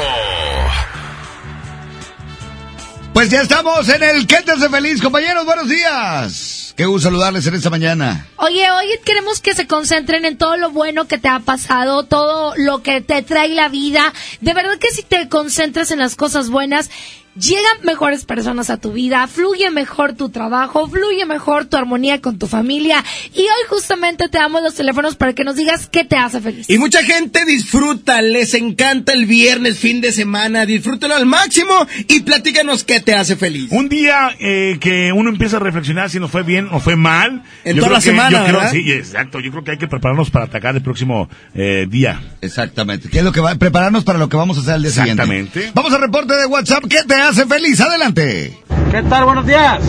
Pues 3.17 3.31
ya 3.31 3.41
estamos 3.41 3.89
en 3.89 4.03
el 4.03 4.27
¿Qué 4.27 4.43
te 4.43 4.53
hace 4.53 4.69
feliz, 4.69 5.01
compañeros? 5.01 5.47
Buenos 5.47 5.71
días. 5.71 6.75
Qué 6.77 6.85
gusto 6.85 7.09
saludarles 7.09 7.47
en 7.47 7.55
esta 7.55 7.71
mañana. 7.71 8.27
Oye, 8.37 8.71
hoy 8.71 8.89
queremos 9.07 9.41
que 9.41 9.55
se 9.55 9.67
concentren 9.67 10.27
en 10.27 10.37
todo 10.37 10.59
lo 10.59 10.71
bueno 10.71 11.09
que 11.09 11.17
te 11.17 11.29
ha 11.29 11.39
pasado, 11.39 12.03
todo 12.03 12.53
lo 12.59 12.83
que 12.83 13.01
te 13.01 13.23
trae 13.23 13.49
la 13.49 13.71
vida. 13.71 14.13
De 14.43 14.53
verdad 14.53 14.77
que 14.79 14.91
si 14.91 15.03
te 15.03 15.31
concentras 15.31 15.93
en 15.93 16.01
las 16.01 16.15
cosas 16.15 16.51
buenas, 16.51 16.91
llegan 17.39 17.85
mejores 17.85 18.25
personas 18.25 18.71
a 18.71 18.79
tu 18.79 18.93
vida, 18.93 19.27
fluye 19.27 19.71
mejor 19.71 20.15
tu 20.15 20.29
trabajo, 20.31 20.89
fluye 20.89 21.25
mejor 21.27 21.67
tu 21.67 21.77
armonía 21.77 22.21
con 22.21 22.39
tu 22.39 22.47
familia. 22.47 23.05
Y 23.35 23.41
hoy 23.41 23.67
justamente 23.69 24.29
te 24.29 24.39
damos 24.39 24.63
los 24.63 24.75
teléfonos 24.75 25.17
para 25.17 25.33
que 25.33 25.45
nos 25.45 25.57
digas 25.57 25.89
qué 25.91 26.05
te 26.05 26.17
hace 26.17 26.41
feliz. 26.41 26.69
Y 26.69 26.79
mucha 26.79 27.03
gente 27.03 27.45
disfruta, 27.45 28.23
les 28.23 28.55
encanta 28.55 29.13
el 29.13 29.27
viernes, 29.27 29.79
fin 29.79 30.01
de 30.01 30.13
semana, 30.13 30.67
disfrútalo 30.67 31.15
al 31.15 31.27
máximo 31.27 31.87
y 32.09 32.21
platícanos 32.21 32.85
qué 32.85 33.01
te 33.01 33.15
hace 33.15 33.37
feliz. 33.37 33.69
Un 33.71 33.89
día 33.89 34.31
eh, 34.39 34.79
que 34.81 35.13
uno 35.13 35.31
empieza 35.31 35.57
a 35.57 35.61
reflexionar 35.61 36.11
si 36.11 36.21
nos 36.21 36.31
fue 36.31 36.43
bien 36.43 36.69
o 36.73 36.81
fue 36.81 36.97
mal. 36.97 37.43
En 37.65 37.77
toda 37.77 37.91
la 37.91 38.01
semana, 38.01 38.43
¿verdad? 38.43 38.71
sí, 38.71 38.91
exacto. 38.93 39.41
Yo 39.41 39.51
creo 39.51 39.65
que 39.65 39.73
hay 39.73 39.79
que 39.79 39.89
prepararnos 39.89 40.31
para 40.31 40.47
atacar 40.47 40.75
el 40.75 40.83
próximo 40.83 41.29
eh, 41.55 41.87
día. 41.89 42.21
Exactamente. 42.41 43.09
¿Qué 43.09 43.19
es 43.19 43.25
lo 43.25 43.33
que 43.33 43.41
va 43.41 43.57
prepararnos 43.57 44.05
para 44.05 44.19
lo 44.19 44.29
que 44.29 44.37
vamos 44.37 44.59
a 44.59 44.61
hacer 44.61 44.77
el 44.77 44.83
día 44.83 44.91
siguiente? 44.91 45.23
Exactamente. 45.23 45.73
Vamos 45.75 45.93
al 45.93 46.01
reporte 46.01 46.35
de 46.35 46.47
WhatsApp. 46.47 46.85
¿Qué 46.89 47.03
te 47.07 47.15
hace 47.27 47.47
feliz? 47.47 47.81
Adelante. 47.81 48.57
¿Qué 48.91 49.03
tal? 49.03 49.25
Buenos 49.25 49.47
días. 49.47 49.81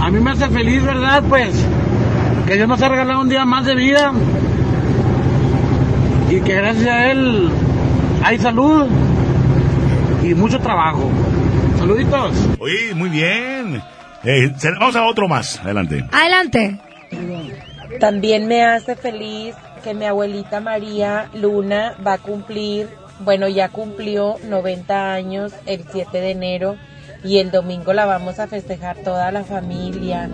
A 0.00 0.10
mí 0.10 0.20
me 0.20 0.30
hace 0.30 0.48
feliz, 0.48 0.82
¿verdad? 0.82 1.22
Pues 1.28 1.54
que 2.46 2.54
Dios 2.54 2.68
nos 2.68 2.80
ha 2.82 2.88
regalado 2.88 3.20
un 3.20 3.28
día 3.28 3.44
más 3.44 3.64
de 3.66 3.74
vida 3.74 4.12
y 6.30 6.40
que 6.40 6.54
gracias 6.54 6.88
a 6.88 7.10
Él 7.10 7.50
hay 8.22 8.38
salud 8.38 8.86
y 10.22 10.34
mucho 10.34 10.58
trabajo. 10.60 11.10
Saluditos. 11.78 12.32
Oye, 12.58 12.94
muy 12.94 13.10
bien. 13.10 13.82
Eh, 14.24 14.50
vamos 14.80 14.96
a 14.96 15.04
otro 15.04 15.28
más. 15.28 15.60
Adelante. 15.60 16.04
Adelante. 16.10 16.80
También 18.00 18.48
me 18.48 18.64
hace 18.64 18.96
feliz 18.96 19.54
que 19.82 19.92
mi 19.92 20.06
abuelita 20.06 20.60
María 20.60 21.28
Luna 21.34 21.94
va 22.04 22.14
a 22.14 22.18
cumplir, 22.18 22.88
bueno, 23.20 23.48
ya 23.48 23.68
cumplió 23.68 24.36
90 24.44 25.12
años 25.12 25.52
el 25.66 25.84
7 25.90 26.20
de 26.20 26.30
enero 26.30 26.76
y 27.22 27.38
el 27.38 27.50
domingo 27.50 27.92
la 27.92 28.04
vamos 28.06 28.38
a 28.38 28.46
festejar 28.46 28.96
toda 28.98 29.30
la 29.32 29.44
familia. 29.44 30.28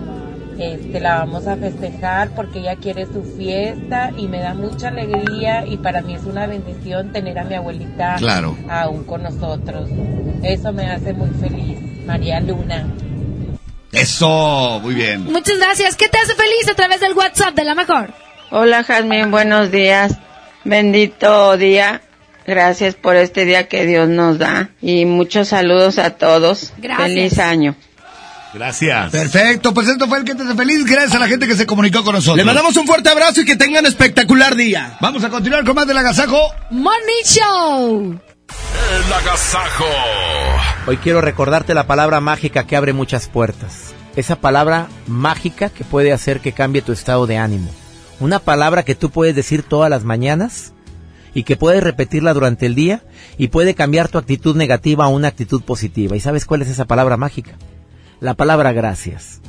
Este, 0.59 0.99
la 0.99 1.15
vamos 1.19 1.47
a 1.47 1.55
festejar 1.55 2.31
porque 2.35 2.59
ella 2.59 2.75
quiere 2.75 3.05
su 3.07 3.23
fiesta 3.23 4.11
y 4.17 4.27
me 4.27 4.39
da 4.39 4.53
mucha 4.53 4.89
alegría 4.89 5.65
y 5.65 5.77
para 5.77 6.01
mí 6.01 6.13
es 6.13 6.23
una 6.25 6.45
bendición 6.45 7.11
tener 7.11 7.39
a 7.39 7.43
mi 7.45 7.55
abuelita 7.55 8.15
Claro. 8.17 8.55
aún 8.69 9.03
con 9.05 9.23
nosotros. 9.23 9.89
Eso 10.43 10.71
me 10.73 10.87
hace 10.91 11.13
muy 11.13 11.29
feliz, 11.39 11.77
María 12.05 12.39
Luna. 12.41 12.85
Eso, 13.91 14.79
muy 14.81 14.93
bien. 14.93 15.23
Muchas 15.31 15.57
gracias. 15.57 15.95
¿Qué 15.95 16.07
te 16.09 16.17
hace 16.17 16.35
feliz 16.35 16.69
a 16.69 16.75
través 16.75 16.99
del 17.01 17.13
WhatsApp 17.13 17.55
de 17.55 17.63
la 17.63 17.73
mejor? 17.75 18.13
Hola 18.51 18.83
Jazmín, 18.83 19.31
buenos 19.31 19.71
días. 19.71 20.17
Bendito 20.63 21.57
día. 21.57 22.01
Gracias 22.45 22.95
por 22.95 23.15
este 23.15 23.45
día 23.45 23.67
que 23.67 23.85
Dios 23.85 24.09
nos 24.09 24.39
da. 24.39 24.69
Y 24.81 25.05
muchos 25.05 25.49
saludos 25.49 25.99
a 25.99 26.11
todos. 26.11 26.73
Gracias. 26.77 27.07
Feliz 27.07 27.39
año. 27.39 27.75
Gracias. 28.53 29.11
Perfecto, 29.11 29.73
pues 29.73 29.87
esto 29.87 30.07
fue 30.07 30.17
el 30.19 30.25
que 30.25 30.35
te 30.35 30.43
hace 30.43 30.55
feliz. 30.55 30.85
Gracias 30.85 31.15
a 31.15 31.19
la 31.19 31.27
gente 31.27 31.47
que 31.47 31.55
se 31.55 31.65
comunicó 31.65 32.03
con 32.03 32.15
nosotros. 32.15 32.37
Le 32.37 32.43
mandamos 32.43 32.75
un 32.75 32.85
fuerte 32.85 33.09
abrazo 33.09 33.41
y 33.41 33.45
que 33.45 33.55
tengan 33.55 33.85
espectacular 33.85 34.55
día. 34.55 34.97
Vamos 34.99 35.23
a 35.23 35.29
continuar 35.29 35.63
con 35.63 35.75
más 35.75 35.87
del 35.87 35.97
agasajo. 35.97 36.37
Morning 36.69 37.23
Show. 37.23 38.19
El 38.93 39.13
agasajo. 39.13 39.85
Hoy 40.87 40.97
quiero 40.97 41.21
recordarte 41.21 41.73
la 41.73 41.87
palabra 41.87 42.19
mágica 42.19 42.65
que 42.65 42.75
abre 42.75 42.91
muchas 42.91 43.27
puertas. 43.27 43.93
Esa 44.17 44.35
palabra 44.35 44.87
mágica 45.07 45.69
que 45.69 45.85
puede 45.85 46.11
hacer 46.11 46.41
que 46.41 46.51
cambie 46.51 46.81
tu 46.81 46.91
estado 46.91 47.27
de 47.27 47.37
ánimo. 47.37 47.69
Una 48.19 48.39
palabra 48.39 48.83
que 48.83 48.95
tú 48.95 49.09
puedes 49.09 49.35
decir 49.35 49.63
todas 49.63 49.89
las 49.89 50.03
mañanas 50.03 50.73
y 51.33 51.43
que 51.43 51.55
puedes 51.55 51.83
repetirla 51.83 52.33
durante 52.33 52.65
el 52.65 52.75
día 52.75 53.03
y 53.37 53.47
puede 53.47 53.75
cambiar 53.75 54.09
tu 54.09 54.17
actitud 54.17 54.55
negativa 54.55 55.05
a 55.05 55.09
una 55.09 55.29
actitud 55.29 55.61
positiva. 55.61 56.15
¿Y 56.15 56.19
sabes 56.19 56.45
cuál 56.45 56.61
es 56.61 56.69
esa 56.69 56.85
palabra 56.85 57.17
mágica? 57.17 57.53
La 58.19 58.33
palabra 58.33 58.73
gracias. 58.73 59.41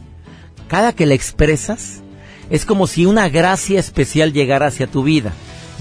Cada 0.68 0.92
que 0.92 1.06
la 1.06 1.14
expresas 1.14 2.02
es 2.50 2.64
como 2.64 2.86
si 2.86 3.06
una 3.06 3.28
gracia 3.28 3.80
especial 3.80 4.32
llegara 4.32 4.66
hacia 4.66 4.86
tu 4.86 5.02
vida. 5.02 5.32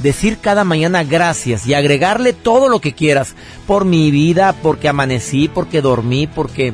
Decir 0.02 0.40
cada 0.40 0.64
mañana 0.64 1.04
gracias 1.04 1.68
y 1.68 1.74
agregarle 1.74 2.34
todo 2.34 2.70
lo 2.70 2.80
que 2.80 2.94
quieras 2.94 3.36
por 3.68 3.86
mi 3.86 4.10
vida, 4.10 4.56
porque 4.64 4.90
amanecí, 4.90 5.48
porque 5.48 5.82
dormí, 5.82 6.28
porque 6.28 6.74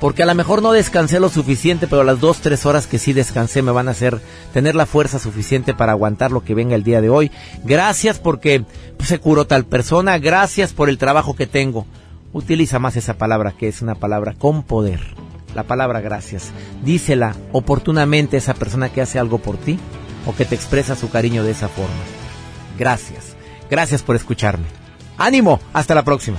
porque 0.00 0.22
a 0.22 0.26
lo 0.26 0.34
mejor 0.34 0.62
no 0.62 0.72
descansé 0.72 1.20
lo 1.20 1.28
suficiente, 1.28 1.86
pero 1.86 2.04
las 2.04 2.20
dos, 2.20 2.38
tres 2.38 2.66
horas 2.66 2.86
que 2.86 2.98
sí 2.98 3.12
descansé 3.12 3.62
me 3.62 3.72
van 3.72 3.88
a 3.88 3.92
hacer 3.92 4.20
tener 4.52 4.74
la 4.74 4.86
fuerza 4.86 5.18
suficiente 5.18 5.74
para 5.74 5.92
aguantar 5.92 6.30
lo 6.30 6.44
que 6.44 6.54
venga 6.54 6.74
el 6.74 6.84
día 6.84 7.00
de 7.00 7.08
hoy. 7.08 7.30
Gracias 7.64 8.18
porque 8.18 8.64
pues, 8.96 9.08
se 9.08 9.18
curó 9.18 9.46
tal 9.46 9.64
persona, 9.64 10.18
gracias 10.18 10.72
por 10.72 10.88
el 10.88 10.98
trabajo 10.98 11.34
que 11.34 11.46
tengo. 11.46 11.86
Utiliza 12.32 12.78
más 12.78 12.96
esa 12.96 13.14
palabra 13.14 13.52
que 13.52 13.68
es 13.68 13.82
una 13.82 13.94
palabra 13.94 14.34
con 14.34 14.62
poder. 14.62 15.00
La 15.54 15.64
palabra 15.64 16.00
gracias. 16.00 16.50
Dísela 16.84 17.34
oportunamente 17.52 18.36
a 18.36 18.38
esa 18.38 18.54
persona 18.54 18.90
que 18.90 19.00
hace 19.00 19.18
algo 19.18 19.38
por 19.38 19.56
ti 19.56 19.78
o 20.26 20.34
que 20.34 20.44
te 20.44 20.54
expresa 20.54 20.94
su 20.94 21.10
cariño 21.10 21.42
de 21.42 21.52
esa 21.52 21.68
forma. 21.68 21.94
Gracias. 22.78 23.34
Gracias 23.70 24.02
por 24.02 24.14
escucharme. 24.14 24.66
Ánimo. 25.16 25.58
Hasta 25.72 25.94
la 25.94 26.04
próxima. 26.04 26.38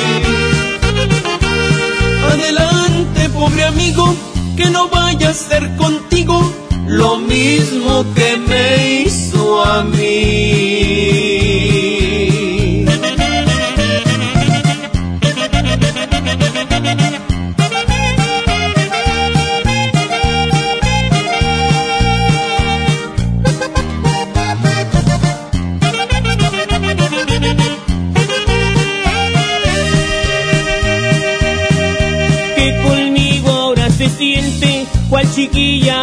Adelante, 2.41 3.29
pobre 3.29 3.63
amigo, 3.65 4.15
que 4.57 4.71
no 4.71 4.89
vaya 4.89 5.29
a 5.29 5.33
ser 5.33 5.75
contigo 5.75 6.51
lo 6.87 7.17
mismo 7.17 8.03
que 8.15 8.37
me 8.37 9.03
hizo 9.03 9.63
a 9.63 9.83
mí. 9.83 11.21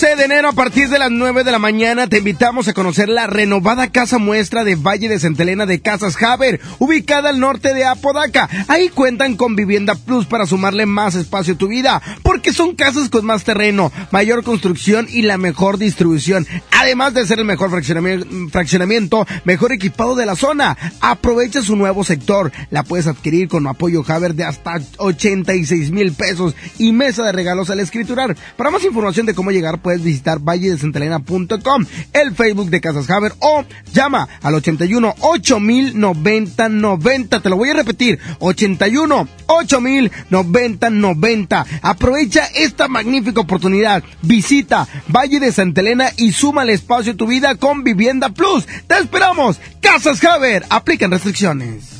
12 0.00 0.14
de 0.14 0.24
enero 0.26 0.50
a 0.50 0.52
partir 0.52 0.88
de 0.88 0.98
las 1.00 1.10
9 1.10 1.42
de 1.42 1.50
la 1.50 1.58
mañana 1.58 2.06
te 2.06 2.18
invitamos 2.18 2.68
a 2.68 2.72
conocer 2.72 3.08
la 3.08 3.26
renovada 3.26 3.90
casa 3.90 4.18
muestra 4.18 4.62
de 4.62 4.76
Valle 4.76 5.08
de 5.08 5.18
Santa 5.18 5.42
Elena 5.42 5.66
de 5.66 5.80
Casas 5.80 6.16
Haber, 6.22 6.60
ubicada 6.78 7.30
al 7.30 7.40
norte 7.40 7.74
de 7.74 7.84
Apodaca. 7.84 8.48
Ahí 8.68 8.90
cuentan 8.90 9.34
con 9.34 9.56
Vivienda 9.56 9.96
Plus 9.96 10.26
para 10.26 10.46
sumarle 10.46 10.86
más 10.86 11.16
espacio 11.16 11.54
a 11.54 11.58
tu 11.58 11.66
vida, 11.66 12.00
porque 12.22 12.52
son 12.52 12.76
casas 12.76 13.08
con 13.08 13.26
más 13.26 13.42
terreno, 13.42 13.90
mayor 14.12 14.44
construcción 14.44 15.08
y 15.10 15.22
la 15.22 15.36
mejor 15.36 15.78
distribución, 15.78 16.46
además 16.70 17.14
de 17.14 17.26
ser 17.26 17.40
el 17.40 17.44
mejor 17.44 17.70
fraccionami- 17.72 18.52
fraccionamiento, 18.52 19.26
mejor 19.42 19.72
equipado 19.72 20.14
de 20.14 20.26
la 20.26 20.36
zona. 20.36 20.76
Aprovecha 21.00 21.60
su 21.60 21.74
nuevo 21.74 22.04
sector, 22.04 22.52
la 22.70 22.84
puedes 22.84 23.08
adquirir 23.08 23.48
con 23.48 23.66
apoyo 23.66 24.04
Haber 24.06 24.36
de 24.36 24.44
hasta 24.44 24.80
86 24.98 25.90
mil 25.90 26.12
pesos 26.12 26.54
y 26.78 26.92
mesa 26.92 27.24
de 27.24 27.32
regalos 27.32 27.68
al 27.70 27.80
escriturar. 27.80 28.36
Para 28.56 28.70
más 28.70 28.84
información 28.84 29.26
de 29.26 29.34
cómo 29.34 29.50
llegar 29.50 29.82
puedes 29.88 30.04
visitar 30.04 30.38
valledesantelena.com, 30.38 31.86
el 32.12 32.34
Facebook 32.34 32.68
de 32.68 32.82
Casas 32.82 33.08
Haber 33.08 33.32
o 33.38 33.64
llama 33.94 34.28
al 34.42 34.56
81 34.56 35.14
8000 35.18 35.98
90 35.98 36.68
90. 36.68 37.40
Te 37.40 37.48
lo 37.48 37.56
voy 37.56 37.70
a 37.70 37.72
repetir, 37.72 38.18
81 38.38 39.26
8000 39.46 40.12
90 40.28 40.90
90. 40.90 41.66
Aprovecha 41.80 42.44
esta 42.54 42.86
magnífica 42.88 43.40
oportunidad. 43.40 44.04
Visita 44.20 44.86
Valle 45.08 45.40
de 45.40 45.52
Santa 45.52 45.80
Elena 45.80 46.10
y 46.18 46.32
suma 46.32 46.64
el 46.64 46.68
espacio 46.68 47.12
a 47.12 47.16
tu 47.16 47.26
vida 47.26 47.54
con 47.54 47.82
Vivienda 47.82 48.28
Plus. 48.28 48.66
Te 48.86 48.98
esperamos. 48.98 49.58
Casas 49.80 50.22
Haber. 50.22 50.66
Aplican 50.68 51.10
restricciones. 51.10 51.97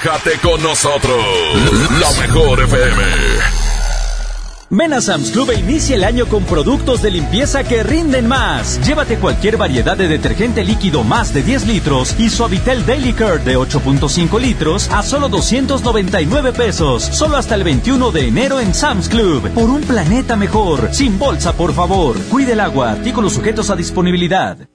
Agasájate 0.00 0.38
con 0.40 0.62
nosotros. 0.62 1.24
La 2.00 2.20
mejor 2.20 2.62
FM. 2.62 3.02
Ven 4.72 5.02
Sam's 5.02 5.30
Club 5.30 5.50
e 5.50 5.58
inicia 5.58 5.96
el 5.96 6.04
año 6.04 6.26
con 6.26 6.44
productos 6.44 7.02
de 7.02 7.10
limpieza 7.10 7.64
que 7.64 7.82
rinden 7.82 8.28
más. 8.28 8.80
Llévate 8.86 9.18
cualquier 9.18 9.56
variedad 9.56 9.96
de 9.96 10.06
detergente 10.06 10.64
líquido 10.64 11.02
más 11.02 11.34
de 11.34 11.42
10 11.42 11.66
litros 11.66 12.14
y 12.18 12.30
Suavitel 12.30 12.86
Daily 12.86 13.12
Care 13.12 13.38
de 13.38 13.58
8.5 13.58 14.40
litros 14.40 14.88
a 14.90 15.02
solo 15.02 15.28
299 15.28 16.52
pesos. 16.52 17.02
Solo 17.02 17.36
hasta 17.36 17.56
el 17.56 17.64
21 17.64 18.12
de 18.12 18.28
enero 18.28 18.60
en 18.60 18.72
Sam's 18.72 19.08
Club. 19.08 19.50
Por 19.50 19.70
un 19.70 19.82
planeta 19.82 20.36
mejor. 20.36 20.94
Sin 20.94 21.18
bolsa, 21.18 21.52
por 21.52 21.74
favor. 21.74 22.16
Cuide 22.30 22.52
el 22.52 22.60
agua. 22.60 22.92
Artículos 22.92 23.34
sujetos 23.34 23.70
a 23.70 23.76
disponibilidad. 23.76 24.56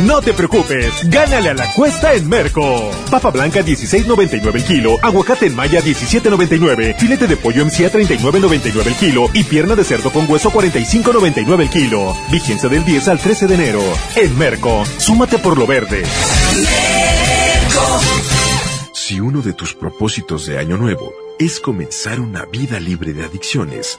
No 0.00 0.20
te 0.20 0.32
preocupes, 0.32 1.08
gánale 1.08 1.50
a 1.50 1.54
la 1.54 1.72
cuesta 1.74 2.14
en 2.14 2.28
Merco. 2.28 2.90
Papa 3.10 3.30
blanca 3.30 3.60
16.99 3.60 4.54
el 4.54 4.64
kilo, 4.64 4.96
aguacate 5.02 5.46
en 5.46 5.54
maya 5.54 5.80
17.99, 5.80 6.96
filete 6.96 7.26
de 7.26 7.36
pollo 7.36 7.64
MCA 7.64 7.92
39.99 7.92 8.86
el 8.86 8.94
kilo 8.94 9.26
y 9.34 9.44
pierna 9.44 9.76
de 9.76 9.84
cerdo 9.84 10.10
con 10.10 10.28
hueso 10.30 10.50
45.99 10.50 11.60
el 11.60 11.70
kilo. 11.70 12.16
Vigencia 12.30 12.68
del 12.68 12.84
10 12.84 13.08
al 13.08 13.18
13 13.18 13.46
de 13.46 13.54
enero. 13.54 13.82
En 14.16 14.36
Merco, 14.38 14.84
súmate 14.98 15.38
por 15.38 15.58
lo 15.58 15.66
verde. 15.66 16.02
Si 18.92 19.20
uno 19.20 19.42
de 19.42 19.52
tus 19.52 19.74
propósitos 19.74 20.46
de 20.46 20.58
año 20.58 20.78
nuevo 20.78 21.12
es 21.38 21.60
comenzar 21.60 22.20
una 22.20 22.44
vida 22.46 22.80
libre 22.80 23.12
de 23.12 23.24
adicciones, 23.24 23.98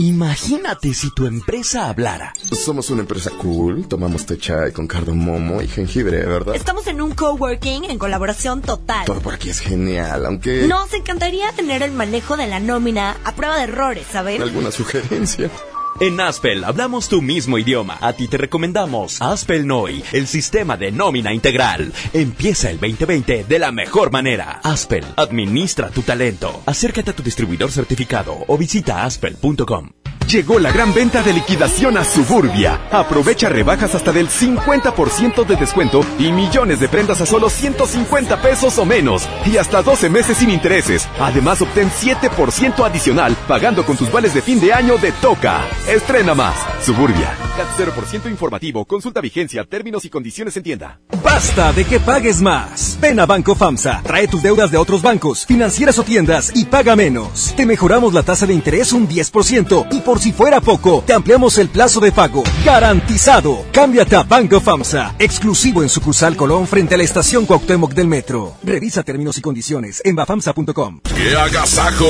Imagínate 0.00 0.94
si 0.94 1.10
tu 1.10 1.26
empresa 1.26 1.90
hablara. 1.90 2.32
Somos 2.40 2.88
una 2.88 3.02
empresa 3.02 3.30
cool, 3.36 3.86
tomamos 3.86 4.24
té 4.24 4.38
chai 4.38 4.72
con 4.72 4.86
cardamomo 4.86 5.60
y 5.60 5.68
jengibre, 5.68 6.24
¿verdad? 6.24 6.54
Estamos 6.54 6.86
en 6.86 7.02
un 7.02 7.12
coworking 7.12 7.84
en 7.84 7.98
colaboración 7.98 8.62
total. 8.62 9.04
Todo 9.04 9.20
por 9.20 9.34
aquí 9.34 9.50
es 9.50 9.60
genial, 9.60 10.24
aunque... 10.24 10.66
Nos 10.66 10.94
encantaría 10.94 11.52
tener 11.52 11.82
el 11.82 11.92
manejo 11.92 12.38
de 12.38 12.46
la 12.46 12.60
nómina 12.60 13.18
a 13.24 13.34
prueba 13.34 13.58
de 13.58 13.64
errores, 13.64 14.06
¿saben? 14.10 14.40
¿Alguna 14.40 14.70
sugerencia? 14.70 15.50
En 15.98 16.20
Aspel 16.20 16.64
hablamos 16.64 17.08
tu 17.08 17.20
mismo 17.20 17.58
idioma. 17.58 17.98
A 18.00 18.12
ti 18.12 18.28
te 18.28 18.38
recomendamos 18.38 19.20
Aspel 19.20 19.66
Noi, 19.66 20.02
el 20.12 20.26
sistema 20.26 20.76
de 20.76 20.92
nómina 20.92 21.34
integral. 21.34 21.92
Empieza 22.12 22.70
el 22.70 22.78
2020 22.78 23.44
de 23.44 23.58
la 23.58 23.72
mejor 23.72 24.10
manera. 24.10 24.60
Aspel, 24.62 25.04
administra 25.16 25.90
tu 25.90 26.02
talento. 26.02 26.62
Acércate 26.66 27.10
a 27.10 27.14
tu 27.14 27.22
distribuidor 27.22 27.70
certificado 27.70 28.36
o 28.46 28.56
visita 28.56 29.04
aspel.com. 29.04 29.90
Llegó 30.30 30.60
la 30.60 30.70
gran 30.70 30.94
venta 30.94 31.24
de 31.24 31.32
liquidación 31.32 31.96
a 31.96 32.04
Suburbia. 32.04 32.78
Aprovecha 32.92 33.48
rebajas 33.48 33.96
hasta 33.96 34.12
del 34.12 34.28
50% 34.28 35.44
de 35.44 35.56
descuento 35.56 36.02
y 36.20 36.30
millones 36.30 36.78
de 36.78 36.88
prendas 36.88 37.20
a 37.20 37.26
solo 37.26 37.50
150 37.50 38.40
pesos 38.40 38.78
o 38.78 38.84
menos. 38.84 39.28
Y 39.44 39.56
hasta 39.56 39.82
12 39.82 40.08
meses 40.08 40.36
sin 40.36 40.50
intereses. 40.50 41.08
Además, 41.18 41.60
obtén 41.62 41.90
7% 41.90 42.86
adicional 42.86 43.36
pagando 43.48 43.84
con 43.84 43.96
tus 43.96 44.12
vales 44.12 44.32
de 44.32 44.40
fin 44.40 44.60
de 44.60 44.72
año 44.72 44.98
de 44.98 45.10
Toca. 45.10 45.64
Estrena 45.88 46.32
más. 46.32 46.54
Suburbia. 46.84 47.34
CAT 47.56 47.66
0% 47.76 48.30
informativo. 48.30 48.84
Consulta 48.84 49.20
vigencia, 49.20 49.64
términos 49.64 50.04
y 50.04 50.10
condiciones 50.10 50.56
en 50.56 50.62
tienda. 50.62 51.00
Basta 51.24 51.72
de 51.72 51.84
que 51.84 51.98
pagues 51.98 52.40
más. 52.40 52.96
Ven 53.00 53.18
a 53.18 53.26
Banco 53.26 53.56
FAMSA. 53.56 54.02
Trae 54.04 54.28
tus 54.28 54.42
deudas 54.42 54.70
de 54.70 54.78
otros 54.78 55.02
bancos, 55.02 55.44
financieras 55.44 55.98
o 55.98 56.04
tiendas 56.04 56.52
y 56.54 56.66
paga 56.66 56.94
menos. 56.94 57.52
Te 57.56 57.66
mejoramos 57.66 58.14
la 58.14 58.22
tasa 58.22 58.46
de 58.46 58.54
interés 58.54 58.92
un 58.92 59.08
10% 59.08 59.88
y 59.90 60.00
por 60.00 60.19
si 60.20 60.32
fuera 60.32 60.60
poco, 60.60 61.02
te 61.06 61.14
ampliamos 61.14 61.56
el 61.58 61.68
plazo 61.68 62.00
de 62.00 62.12
pago. 62.12 62.42
Garantizado. 62.64 63.64
Cámbiate 63.72 64.16
a 64.16 64.22
Banco 64.22 64.60
FAMSA. 64.60 65.14
Exclusivo 65.18 65.82
en 65.82 65.88
sucursal 65.88 66.36
Colón 66.36 66.66
frente 66.66 66.94
a 66.94 66.98
la 66.98 67.04
estación 67.04 67.46
Cuauhtémoc 67.46 67.94
del 67.94 68.06
Metro. 68.06 68.54
Revisa 68.62 69.02
términos 69.02 69.38
y 69.38 69.40
condiciones 69.40 70.02
en 70.04 70.14
bafamsa.com. 70.16 71.00
¡Qué 71.14 71.36
agasajo! 71.36 72.06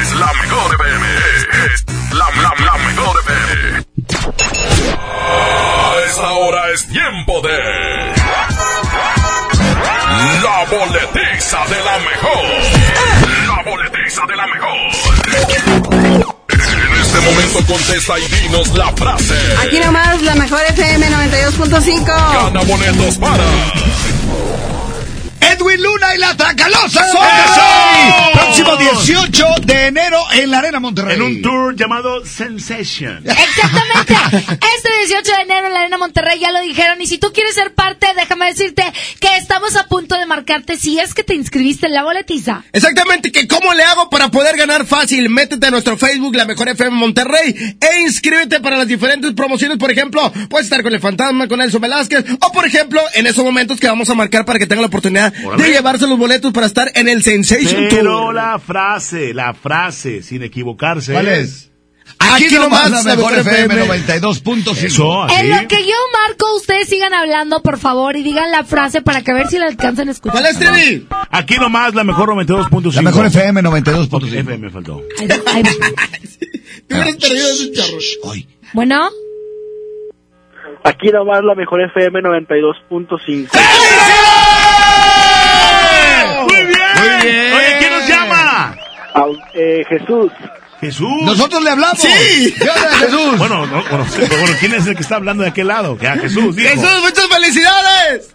Es 0.00 0.14
la 0.14 0.32
mejor 0.42 0.74
FM. 0.74 1.06
Es 1.66 1.84
la, 2.12 2.26
mejor 2.78 3.16
FM. 3.24 3.86
A 5.24 5.94
esta 6.06 6.70
es 6.74 6.86
tiempo 6.88 7.40
de... 7.40 8.12
La 10.42 10.64
boletiza 10.70 11.58
de 11.66 11.84
la 11.84 11.98
mejor. 11.98 12.44
La 13.46 13.62
boletiza 13.70 14.26
de 14.26 14.36
la 14.36 14.46
mejor. 14.46 16.41
Este 17.12 17.30
momento 17.30 17.58
contesta 17.66 18.18
y 18.18 18.26
dinos 18.26 18.74
la 18.74 18.90
frase. 18.92 19.34
Aquí 19.62 19.78
nomás, 19.80 20.22
la 20.22 20.34
mejor 20.34 20.60
FM 20.70 21.10
92.5. 21.10 22.06
Gana 22.06 22.60
boletos 22.62 23.18
para... 23.18 23.44
Edwin 25.42 25.82
Luna 25.82 26.14
y 26.14 26.18
la 26.18 26.36
Tracalosa. 26.36 27.04
¡Eso! 27.06 28.32
Próximo 28.32 28.76
18 28.76 29.46
de 29.64 29.86
enero 29.86 30.18
en 30.34 30.50
la 30.50 30.58
Arena 30.58 30.80
Monterrey. 30.80 31.16
En 31.16 31.22
un 31.22 31.42
tour 31.42 31.74
llamado 31.76 32.24
Sensation. 32.24 33.22
Exactamente. 33.24 34.16
Este 34.76 34.88
18 35.06 35.36
de 35.36 35.42
enero 35.42 35.66
en 35.66 35.72
la 35.72 35.80
Arena 35.80 35.98
Monterrey 35.98 36.38
ya 36.40 36.50
lo 36.50 36.60
dijeron. 36.60 37.00
Y 37.00 37.06
si 37.06 37.18
tú 37.18 37.32
quieres 37.32 37.54
ser 37.54 37.74
parte, 37.74 38.06
déjame 38.16 38.46
decirte 38.46 38.84
que 39.20 39.36
estamos 39.36 39.76
a 39.76 39.86
punto 39.86 40.18
de 40.18 40.26
marcarte 40.26 40.76
si 40.76 40.98
es 40.98 41.14
que 41.14 41.24
te 41.24 41.34
inscribiste 41.34 41.86
en 41.86 41.94
la 41.94 42.02
boletiza. 42.02 42.64
Exactamente, 42.72 43.32
que 43.32 43.46
cómo 43.46 43.74
le 43.74 43.82
hago 43.84 44.10
para 44.10 44.28
poder 44.30 44.56
ganar 44.56 44.86
fácil. 44.86 45.28
Métete 45.28 45.66
a 45.66 45.70
nuestro 45.70 45.96
Facebook, 45.96 46.34
La 46.34 46.44
Mejor 46.44 46.68
FM 46.68 46.96
Monterrey, 46.96 47.76
e 47.80 48.00
inscríbete 48.00 48.60
para 48.60 48.76
las 48.76 48.88
diferentes 48.88 49.32
promociones. 49.32 49.78
Por 49.78 49.90
ejemplo, 49.90 50.32
puedes 50.48 50.66
estar 50.66 50.82
con 50.82 50.92
el 50.92 51.00
Fantasma, 51.00 51.48
con 51.48 51.58
Nelson 51.58 51.80
Velázquez, 51.80 52.24
o 52.40 52.52
por 52.52 52.66
ejemplo, 52.66 53.00
en 53.14 53.26
esos 53.26 53.44
momentos 53.44 53.78
que 53.80 53.86
vamos 53.86 54.08
a 54.10 54.14
marcar 54.14 54.44
para 54.44 54.58
que 54.58 54.66
tengan 54.66 54.82
la 54.82 54.88
oportunidad 54.88 55.31
Órale. 55.44 55.62
de 55.62 55.70
llevarse 55.70 56.06
los 56.06 56.18
boletos 56.18 56.52
para 56.52 56.66
estar 56.66 56.90
en 56.94 57.08
el 57.08 57.22
Sensation 57.22 57.86
Pero 57.90 58.18
Tour. 58.20 58.34
la 58.34 58.58
frase, 58.58 59.32
la 59.34 59.54
frase, 59.54 60.22
sin 60.22 60.42
equivocarse. 60.42 61.12
¿Cuál 61.12 61.28
es? 61.28 61.68
Aquí, 62.18 62.54
nomás 62.54 62.90
la 62.90 63.02
mejor 63.02 63.32
FM 63.38 63.86
92.5. 63.86 65.40
En 65.40 65.50
lo 65.50 65.68
que 65.68 65.82
yo 65.82 65.94
marco, 66.26 66.54
ustedes 66.56 66.88
sigan 66.88 67.14
hablando, 67.14 67.62
por 67.62 67.78
favor, 67.78 68.16
y 68.16 68.22
digan 68.22 68.50
la 68.50 68.64
frase 68.64 69.02
para 69.02 69.22
que 69.22 69.30
a 69.30 69.34
ver 69.34 69.48
si 69.48 69.58
la 69.58 69.66
alcanzan 69.66 70.08
a 70.08 70.12
escuchar. 70.12 70.40
¿Cuál 70.40 70.50
es, 70.50 70.58
Trivi? 70.58 71.06
Aquí 71.30 71.56
nomás 71.56 71.94
la 71.94 72.04
mejor 72.04 72.28
92.5. 72.30 72.92
La 72.94 73.02
mejor 73.02 73.26
FM 73.26 73.62
92.5. 73.62 74.26
FM 74.26 74.58
me 74.58 74.70
faltó. 74.70 75.02
Te 75.18 75.24
hubieras 76.94 77.16
perdido 77.16 77.48
ese 77.52 77.72
charro. 77.72 77.98
Ay. 78.32 78.48
Bueno, 78.72 79.08
Aquí 80.84 81.08
nomás 81.12 81.40
la 81.44 81.54
mejor 81.54 81.80
FM 81.82 82.20
92.5. 82.20 83.48
Muy 86.48 86.62
bien. 86.66 86.78
Muy 86.96 87.30
bien. 87.30 87.52
Oye, 87.54 87.76
¿quién 87.78 87.92
nos 87.92 88.08
llama? 88.08 88.76
Eh, 89.54 89.84
Jesús. 89.88 90.32
Jesús. 90.80 91.22
Nosotros 91.22 91.62
le 91.62 91.70
hablamos. 91.70 92.00
Sí. 92.00 92.54
¿Qué 92.58 92.68
onda, 92.68 92.88
Jesús? 92.98 93.38
Bueno, 93.38 93.66
no, 93.66 93.84
bueno, 93.84 94.06
bueno, 94.08 94.56
¿quién 94.58 94.74
es 94.74 94.86
el 94.86 94.96
que 94.96 95.02
está 95.02 95.16
hablando 95.16 95.44
de 95.44 95.50
aquel 95.50 95.68
lado? 95.68 95.96
Que 95.96 96.08
a 96.08 96.16
Jesús, 96.16 96.56
dijo. 96.56 96.70
Jesús, 96.70 97.02
muchas 97.02 97.26
felicidades. 97.28 98.34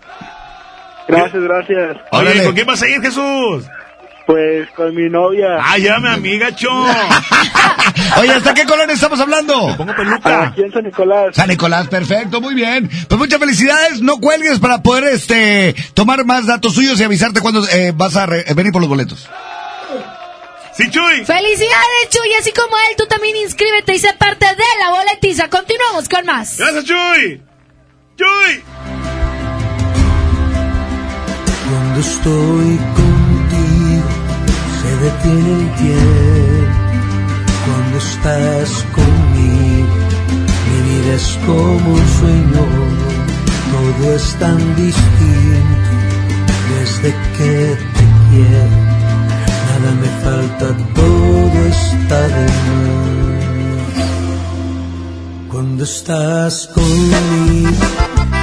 Gracias, 1.08 1.44
gracias. 1.44 1.98
Oye. 2.12 2.44
¿con 2.44 2.54
quién 2.54 2.68
vas 2.68 2.82
a 2.82 2.88
ir, 2.88 3.02
Jesús? 3.02 3.66
Pues 4.28 4.70
con 4.76 4.94
mi 4.94 5.10
novia. 5.10 5.58
Ah, 5.60 5.78
ya, 5.78 6.00
mi 6.00 6.10
amiga, 6.10 6.54
cho. 6.54 6.70
Oye, 8.20 8.32
¿hasta 8.34 8.54
qué 8.54 8.66
color 8.66 8.92
estamos 8.92 9.18
hablando? 9.22 9.74
Pongo 9.78 9.96
peluca. 9.96 10.44
Aquí 10.48 10.62
en 10.64 10.72
San 10.74 10.84
Nicolás. 10.84 11.34
San 11.34 11.48
Nicolás, 11.48 11.88
perfecto, 11.88 12.42
muy 12.42 12.54
bien. 12.54 12.90
Pues 13.08 13.18
muchas 13.18 13.40
felicidades, 13.40 14.02
no 14.02 14.18
cuelgues 14.18 14.60
para 14.60 14.84
poder 14.84 15.06
este 15.14 15.74
tomar 15.94 16.26
más 16.26 16.46
datos 16.46 16.74
suyos 16.74 17.00
y 17.00 17.06
avisarte 17.06 17.40
cuándo 17.40 17.66
eh, 17.70 17.94
vas 17.96 18.18
a 18.18 18.26
re- 18.26 18.44
venir 18.54 18.74
por 18.74 18.82
los 18.82 18.90
boletos. 18.90 19.30
Sí, 20.74 20.90
Chuy. 20.92 21.24
felicidades, 21.26 22.10
Chuy, 22.12 22.34
así 22.40 22.52
como 22.52 22.76
él, 22.90 22.96
tú 22.98 23.06
también 23.08 23.36
inscríbete 23.38 23.96
y 23.96 24.00
sé 24.00 24.14
parte 24.20 24.46
de 24.46 24.64
la 24.84 24.90
boletiza. 24.92 25.50
Continuamos 25.50 26.10
con 26.10 26.26
más. 26.26 26.58
Gracias, 26.58 26.84
Chuy. 26.84 27.42
Chuy. 28.18 28.64
Cuando 31.70 32.00
estoy 32.00 32.80
se 32.96 33.07
detiene 35.02 35.52
el 35.54 35.76
tiempo. 35.76 36.88
Cuando 37.66 37.98
estás 37.98 38.86
conmigo 38.96 40.08
mi 40.70 40.80
vida 40.90 41.14
es 41.16 41.28
como 41.46 41.94
un 41.94 42.08
sueño. 42.20 42.64
Todo 43.72 44.16
es 44.16 44.26
tan 44.40 44.58
distinto 44.76 45.92
desde 46.70 47.10
que 47.38 47.78
te 47.96 48.06
quiero. 48.30 48.78
Nada 49.68 49.90
me 50.02 50.10
falta, 50.24 50.66
todo 50.96 51.58
está 51.68 52.20
de 52.28 52.46
más. 52.46 53.38
Cuando 55.50 55.84
estás 55.84 56.54
conmigo 56.74 57.86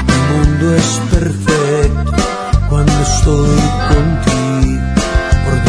el 0.08 0.22
mundo 0.32 0.74
es 0.74 0.90
perfecto 1.10 2.12
cuando 2.68 2.92
estoy 3.02 3.60
contigo. 3.88 4.43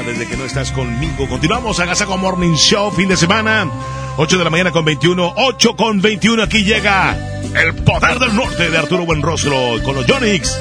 firma 0.00 0.12
desde 0.12 0.26
que 0.26 0.36
no 0.36 0.44
estás 0.44 0.70
conmigo. 0.72 1.26
Continuamos 1.28 1.80
a 1.80 1.86
Gazaco 1.86 2.16
Morning 2.16 2.54
Show, 2.54 2.90
fin 2.92 3.08
de 3.08 3.16
semana. 3.16 3.70
8 4.16 4.38
de 4.38 4.44
la 4.44 4.50
mañana 4.50 4.70
con 4.70 4.84
21, 4.84 5.32
8 5.36 5.76
con 5.76 6.00
21. 6.00 6.42
Aquí 6.42 6.64
llega 6.64 7.16
el 7.54 7.74
poder 7.74 8.18
del 8.18 8.34
norte 8.34 8.70
de 8.70 8.78
Arturo 8.78 9.04
Buenrostro 9.06 9.82
con 9.82 9.94
los 9.94 10.06
Yonix. 10.06 10.58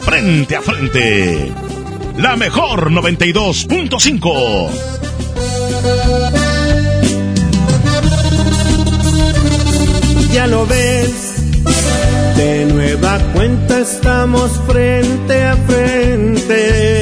Frente 0.00 0.56
a 0.56 0.62
frente. 0.62 1.52
La 2.18 2.36
mejor 2.36 2.90
92.5. 2.90 4.70
Ya 10.32 10.46
lo 10.46 10.66
ves, 10.66 11.34
de 12.36 12.66
nueva 12.66 13.18
cuenta 13.34 13.80
estamos 13.80 14.50
frente 14.66 15.44
a 15.44 15.56
frente. 15.56 17.01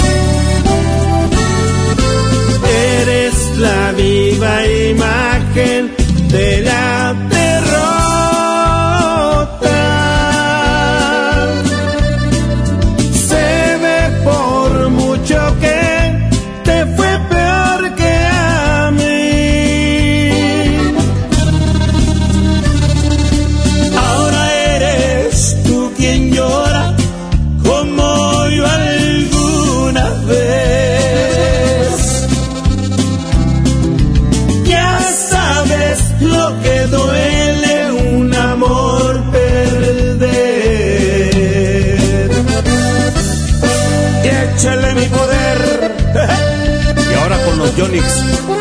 La 3.61 3.91
viva 3.91 4.65
imagen 4.65 5.91
de 6.29 6.61
la 6.61 7.30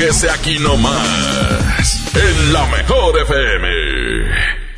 agasáquese 0.00 0.30
aquí 0.30 0.58
nomás, 0.58 2.16
en 2.16 2.52
la 2.52 2.66
mejor 2.66 3.20
FM. 3.20 3.68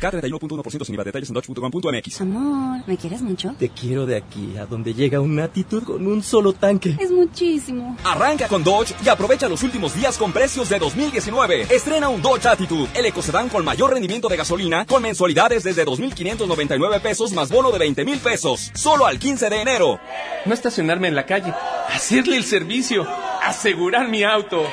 K31.1% 0.01 0.83
sin 0.83 0.95
IVA. 0.95 1.03
Detalles 1.05 1.29
en 1.29 1.35
dodge.com.mx. 1.35 2.21
Amor, 2.21 2.81
¿me 2.85 2.97
quieres 2.97 3.21
mucho? 3.21 3.55
Te 3.57 3.69
quiero 3.69 4.05
de 4.05 4.17
aquí 4.17 4.57
a 4.57 4.65
donde 4.65 4.93
llega 4.93 5.21
una 5.21 5.45
actitud 5.45 5.83
con 5.83 6.05
un 6.05 6.21
solo 6.21 6.51
tanque. 6.51 6.97
Es 6.99 7.09
muchísimo. 7.09 7.95
Arranca 8.03 8.49
con 8.49 8.65
Dodge 8.65 8.93
y 9.03 9.07
aprovecha 9.07 9.47
los 9.47 9.63
últimos 9.63 9.95
días 9.95 10.17
con 10.17 10.33
precios 10.33 10.67
de 10.67 10.77
2019. 10.79 11.67
Estrena 11.73 12.09
un 12.09 12.21
Dodge 12.21 12.47
Attitude, 12.47 12.89
el 12.93 13.05
ecocedán 13.05 13.47
con 13.47 13.63
mayor 13.63 13.93
rendimiento 13.93 14.27
de 14.27 14.35
gasolina, 14.35 14.85
con 14.85 15.01
mensualidades 15.01 15.63
desde 15.63 15.85
2.599 15.85 16.99
pesos 17.01 17.31
más 17.31 17.49
bono 17.49 17.71
de 17.71 17.79
20 17.79 18.03
mil 18.03 18.19
pesos. 18.19 18.71
Solo 18.73 19.05
al 19.05 19.19
15 19.19 19.49
de 19.49 19.61
enero. 19.61 19.99
No 20.45 20.53
estacionarme 20.53 21.07
en 21.07 21.15
la 21.15 21.25
calle, 21.25 21.53
hacerle 21.87 22.35
el 22.35 22.43
servicio, 22.43 23.07
asegurar 23.41 24.09
mi 24.09 24.23
auto. 24.23 24.65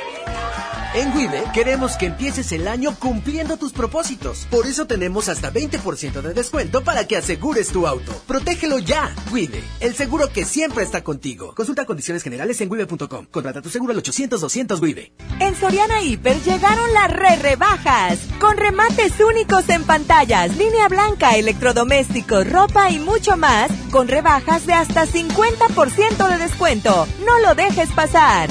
En 0.93 1.15
Wibe 1.17 1.45
queremos 1.55 1.97
que 1.97 2.07
empieces 2.07 2.51
el 2.51 2.67
año 2.67 2.97
cumpliendo 2.99 3.57
tus 3.57 3.73
propósitos. 3.73 4.49
Por 4.51 4.67
eso 4.67 4.89
tenemos 4.89 5.29
hasta 5.29 5.53
20% 5.53 6.21
de 6.21 6.35
descuento 6.35 6.83
para 6.83 7.07
que 7.07 7.17
asegures 7.17 7.69
tu 7.69 7.87
auto. 7.87 8.13
Protégelo 8.27 8.81
ya. 8.81 9.15
Wibe, 9.31 9.63
el 9.79 9.95
seguro 9.95 10.33
que 10.33 10.45
siempre 10.45 10.83
está 10.83 11.05
contigo. 11.05 11.55
Consulta 11.55 11.87
condiciones 11.87 12.25
generales 12.25 12.61
en 12.61 12.69
wibe.com. 12.69 13.27
Contrata 13.31 13.63
tu 13.63 13.71
seguro 13.71 13.93
al 13.93 14.03
800-200 14.03 14.83
Wibe. 14.83 15.13
En 15.39 15.55
Soriana 15.55 16.03
Hiper 16.03 16.43
llegaron 16.43 16.93
las 16.93 17.13
re 17.13 17.37
rebajas, 17.37 18.19
con 18.41 18.57
remates 18.57 19.13
únicos 19.21 19.69
en 19.69 19.85
pantallas, 19.85 20.57
línea 20.57 20.89
blanca, 20.89 21.37
electrodomésticos, 21.37 22.51
ropa 22.51 22.91
y 22.91 22.99
mucho 22.99 23.37
más, 23.37 23.71
con 23.93 24.09
rebajas 24.09 24.67
de 24.67 24.73
hasta 24.73 25.07
50% 25.07 26.29
de 26.31 26.39
descuento. 26.39 27.07
No 27.25 27.39
lo 27.47 27.55
dejes 27.55 27.91
pasar. 27.91 28.51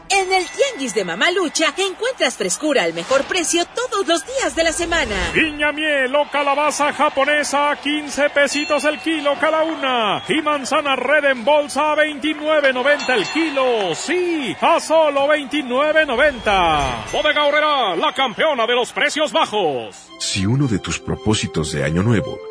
En 0.13 0.33
el 0.33 0.45
Tianguis 0.45 0.93
de 0.93 1.05
Mamalucha 1.05 1.73
encuentras 1.77 2.35
frescura 2.35 2.83
al 2.83 2.93
mejor 2.93 3.23
precio 3.23 3.63
todos 3.65 4.05
los 4.05 4.25
días 4.25 4.53
de 4.55 4.65
la 4.65 4.73
semana. 4.73 5.15
Piña 5.33 5.71
miel 5.71 6.13
o 6.13 6.29
calabaza 6.29 6.91
japonesa, 6.91 7.77
15 7.81 8.29
pesitos 8.31 8.83
el 8.83 8.99
kilo 8.99 9.35
cada 9.39 9.63
una. 9.63 10.21
Y 10.27 10.41
manzana 10.41 10.97
red 10.97 11.23
en 11.31 11.45
bolsa, 11.45 11.95
29.90 11.95 13.09
el 13.13 13.25
kilo. 13.27 13.95
Sí, 13.95 14.53
a 14.59 14.81
solo 14.81 15.27
29.90. 15.27 17.11
Bodega 17.13 17.45
Horrera, 17.45 17.95
la 17.95 18.13
campeona 18.13 18.67
de 18.67 18.75
los 18.75 18.91
precios 18.91 19.31
bajos. 19.31 20.09
Si 20.19 20.45
uno 20.45 20.67
de 20.67 20.79
tus 20.79 20.99
propósitos 20.99 21.71
de 21.71 21.85
año 21.85 22.03
nuevo 22.03 22.50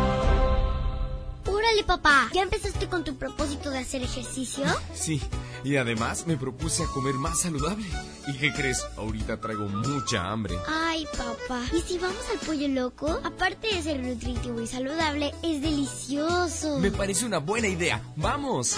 Papá. 1.83 2.29
¿Ya 2.33 2.43
empezaste 2.43 2.87
con 2.87 3.03
tu 3.03 3.15
propósito 3.17 3.69
de 3.69 3.79
hacer 3.79 4.03
ejercicio? 4.03 4.63
Sí, 4.93 5.21
y 5.63 5.75
además 5.77 6.25
me 6.27 6.37
propuse 6.37 6.83
a 6.83 6.87
comer 6.87 7.15
más 7.15 7.41
saludable. 7.41 7.85
¿Y 8.27 8.37
qué 8.37 8.53
crees? 8.53 8.85
Ahorita 8.97 9.39
traigo 9.41 9.67
mucha 9.67 10.29
hambre. 10.29 10.55
Ay, 10.67 11.05
papá. 11.17 11.61
¿Y 11.75 11.81
si 11.81 11.97
vamos 11.97 12.23
al 12.31 12.39
pollo 12.45 12.67
loco? 12.67 13.19
Aparte 13.23 13.75
de 13.75 13.81
ser 13.81 13.99
nutritivo 13.99 14.61
y 14.61 14.67
saludable, 14.67 15.33
es 15.43 15.61
delicioso. 15.61 16.79
Me 16.79 16.91
parece 16.91 17.25
una 17.25 17.39
buena 17.39 17.67
idea. 17.67 18.01
¡Vamos! 18.15 18.77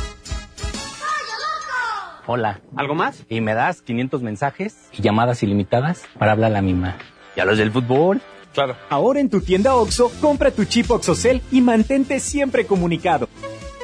Hola. 2.25 2.61
¿Algo 2.77 2.95
más? 2.95 3.23
Y 3.29 3.41
me 3.41 3.53
das 3.53 3.81
500 3.81 4.21
mensajes 4.21 4.75
y 4.93 5.01
llamadas 5.01 5.43
ilimitadas 5.43 6.03
para 6.17 6.31
hablar 6.31 6.51
a 6.51 6.53
la 6.53 6.61
misma. 6.61 6.97
¿Y 7.35 7.41
a 7.41 7.45
los 7.45 7.57
del 7.57 7.71
fútbol? 7.71 8.21
Claro. 8.53 8.75
Ahora 8.89 9.19
en 9.19 9.29
tu 9.29 9.41
tienda 9.41 9.75
OXO, 9.75 10.11
compra 10.21 10.51
tu 10.51 10.65
chip 10.65 10.89
OXOCEL 10.89 11.41
y 11.51 11.61
mantente 11.61 12.19
siempre 12.19 12.65
comunicado. 12.65 13.27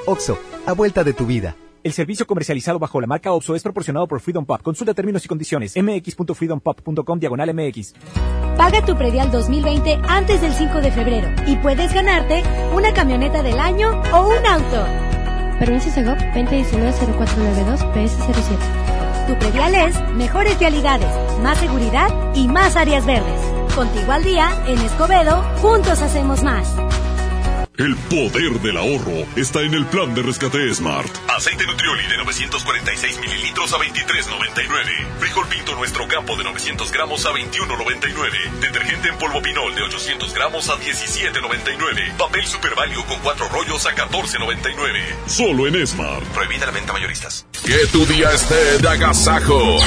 OXO, 0.05 0.37
a 0.65 0.73
vuelta 0.73 1.03
de 1.03 1.13
tu 1.13 1.25
vida. 1.25 1.55
El 1.81 1.93
servicio 1.93 2.27
comercializado 2.27 2.77
bajo 2.77 2.99
la 2.99 3.07
marca 3.07 3.31
OXO 3.31 3.55
es 3.55 3.63
proporcionado 3.63 4.07
por 4.07 4.19
Freedom 4.19 4.45
Pop. 4.45 4.61
Consulta 4.61 4.93
términos 4.93 5.23
y 5.23 5.27
condiciones. 5.27 5.75
mx.freedompop.com 5.75 7.19
diagonal 7.19 7.53
mx. 7.53 7.93
Paga 8.57 8.85
tu 8.85 8.97
predial 8.97 9.31
2020 9.31 10.01
antes 10.07 10.41
del 10.41 10.51
5 10.51 10.81
de 10.81 10.91
febrero 10.91 11.29
y 11.47 11.55
puedes 11.55 11.93
ganarte 11.93 12.43
una 12.73 12.93
camioneta 12.93 13.41
del 13.41 13.57
año 13.57 14.01
o 14.13 14.27
un 14.27 14.45
auto. 14.45 14.85
Permiso 15.59 15.89
Segov 15.89 16.17
2019-0492 16.17 17.93
PS07. 17.93 19.27
Tu 19.27 19.39
predial 19.39 19.75
es 19.75 19.97
mejores 20.15 20.59
vialidades, 20.59 21.09
más 21.41 21.57
seguridad 21.57 22.09
y 22.35 22.47
más 22.49 22.75
áreas 22.75 23.05
verdes. 23.05 23.58
Contigo 23.79 24.11
al 24.11 24.25
día, 24.25 24.51
en 24.67 24.77
Escobedo, 24.79 25.41
juntos 25.61 26.01
hacemos 26.01 26.43
más. 26.43 26.67
El 27.77 27.95
poder 27.95 28.59
del 28.59 28.75
ahorro 28.75 29.25
está 29.37 29.61
en 29.61 29.73
el 29.73 29.85
plan 29.85 30.13
de 30.13 30.21
rescate 30.21 30.73
Smart. 30.73 31.09
Aceite 31.29 31.65
Nutrioli 31.65 32.05
de 32.07 32.17
946 32.17 33.21
mililitros 33.21 33.71
a 33.71 33.77
23.99. 33.77 35.19
Frijol 35.19 35.47
Pinto 35.47 35.75
Nuestro 35.77 36.09
Campo 36.09 36.35
de 36.35 36.43
900 36.43 36.91
gramos 36.91 37.25
a 37.25 37.29
21.99. 37.29 38.59
Detergente 38.59 39.07
en 39.07 39.17
polvo 39.17 39.41
Pinol 39.41 39.73
de 39.73 39.83
800 39.83 40.33
gramos 40.33 40.67
a 40.67 40.73
17.99. 40.73 42.17
Papel 42.17 42.45
Super 42.47 42.75
Value 42.75 43.05
con 43.05 43.17
cuatro 43.19 43.47
rollos 43.47 43.85
a 43.85 43.95
14.99. 43.95 44.99
Solo 45.25 45.67
en 45.67 45.87
Smart. 45.87 46.25
Prohibida 46.33 46.65
la 46.65 46.73
venta 46.73 46.91
mayoristas. 46.91 47.45
Que 47.65 47.87
tu 47.93 48.05
día 48.07 48.29
esté 48.33 48.77
de 48.79 48.89
agasajo. 48.89 49.77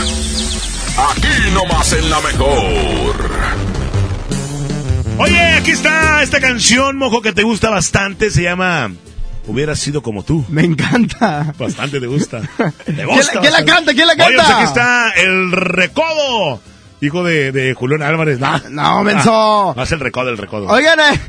Aquí 0.97 1.51
nomás 1.53 1.93
en 1.93 2.09
la 2.09 2.21
mejor. 2.23 3.82
Oye, 5.23 5.41
aquí 5.55 5.71
está 5.71 6.23
esta 6.23 6.41
canción, 6.41 6.97
mojo, 6.97 7.23
que 7.23 7.33
te 7.33 7.43
gusta 7.43 7.71
bastante. 7.71 8.31
Se 8.31 8.43
llama 8.43 8.91
Hubiera 9.47 9.75
sido 9.77 10.03
como 10.03 10.23
tú. 10.25 10.45
Me 10.49 10.63
encanta. 10.63 11.55
Bastante 11.59 12.01
te 12.01 12.07
gusta. 12.07 12.41
Te 12.85 12.93
¿Quién, 12.95 13.07
gusta 13.07 13.35
la- 13.35 13.41
quién 13.41 13.53
la 13.53 13.59
bastante. 13.61 13.65
canta? 13.73 13.93
¿Quién 13.95 14.07
la 14.07 14.13
Oye, 14.13 14.19
canta? 14.37 14.45
pues 14.45 14.51
aquí 14.57 14.65
está 14.65 15.11
el 15.17 15.53
recodo. 15.53 16.61
Hijo 17.01 17.25
de, 17.25 17.51
de 17.51 17.75
Julián 17.75 18.03
Álvarez. 18.03 18.39
No, 18.39 18.61
no, 18.71 19.03
menso. 19.03 19.75
no 19.77 19.83
es 19.83 19.91
el 19.91 19.99
recodo, 19.99 20.29
el 20.31 20.39
recodo. 20.39 20.69
Oigan, 20.69 21.01
eh, 21.01 21.21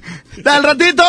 al 0.46 0.64
ratito 0.64 1.04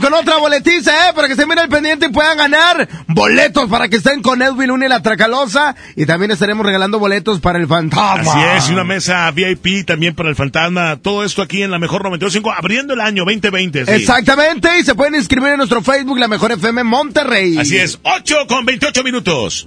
con 0.00 0.14
otra 0.14 0.38
boletiza, 0.38 1.08
¿eh? 1.08 1.12
Para 1.14 1.28
que 1.28 1.36
se 1.36 1.46
miren 1.46 1.64
el 1.64 1.68
pendiente 1.68 2.06
y 2.06 2.08
puedan 2.10 2.36
ganar 2.36 2.88
boletos 3.06 3.68
para 3.68 3.88
que 3.88 3.96
estén 3.96 4.22
con 4.22 4.40
Edwin 4.42 4.68
Luna 4.68 4.86
y 4.86 4.88
la 4.88 5.02
Tracalosa. 5.02 5.74
Y 5.96 6.06
también 6.06 6.30
estaremos 6.30 6.64
regalando 6.64 6.98
boletos 6.98 7.40
para 7.40 7.58
el 7.58 7.66
fantasma. 7.66 8.32
Así 8.32 8.40
es, 8.56 8.70
y 8.70 8.72
una 8.72 8.84
mesa 8.84 9.30
VIP 9.30 9.86
también 9.86 10.14
para 10.14 10.28
el 10.28 10.36
fantasma. 10.36 10.96
Todo 10.96 11.24
esto 11.24 11.42
aquí 11.42 11.62
en 11.62 11.70
la 11.70 11.78
mejor 11.78 12.02
92.5, 12.02 12.54
abriendo 12.56 12.94
el 12.94 13.00
año 13.00 13.24
2020. 13.24 13.86
sí. 13.86 13.92
Exactamente, 13.92 14.68
y 14.80 14.84
se 14.84 14.94
pueden 14.94 15.14
inscribir 15.14 15.50
en 15.50 15.58
nuestro 15.58 15.82
Facebook, 15.82 16.18
La 16.18 16.28
Mejor 16.28 16.52
FM 16.52 16.84
Monterrey. 16.84 17.58
Así 17.58 17.76
es, 17.76 17.98
8 18.02 18.46
con 18.48 18.64
28 18.64 19.02
minutos. 19.02 19.66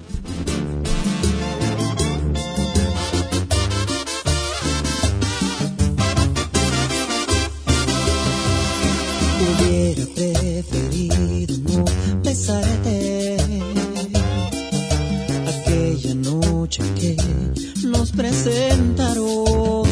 Presentaron. 18.16 19.84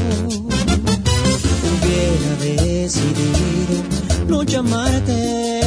Hubiera 1.67 2.35
decidido 2.40 3.83
no 4.27 4.43
llamarte, 4.43 5.61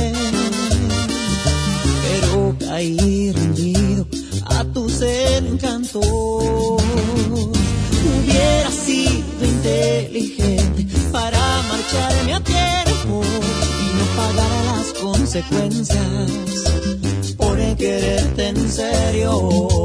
pero 2.02 2.56
caí 2.58 3.32
rendido 3.32 4.06
a 4.46 4.64
tus 4.64 5.02
encantos. 5.02 6.04
Hubiera 8.06 8.70
sido 8.70 9.44
inteligente 9.44 10.86
para 11.12 11.62
marcharme 11.62 12.34
a 12.34 12.40
tiempo 12.40 13.22
y 13.22 13.86
no 13.98 14.04
pagar 14.16 14.50
las 14.66 14.92
consecuencias 15.00 16.30
por 17.36 17.58
quererte 17.76 18.48
en 18.48 18.70
serio. 18.70 19.84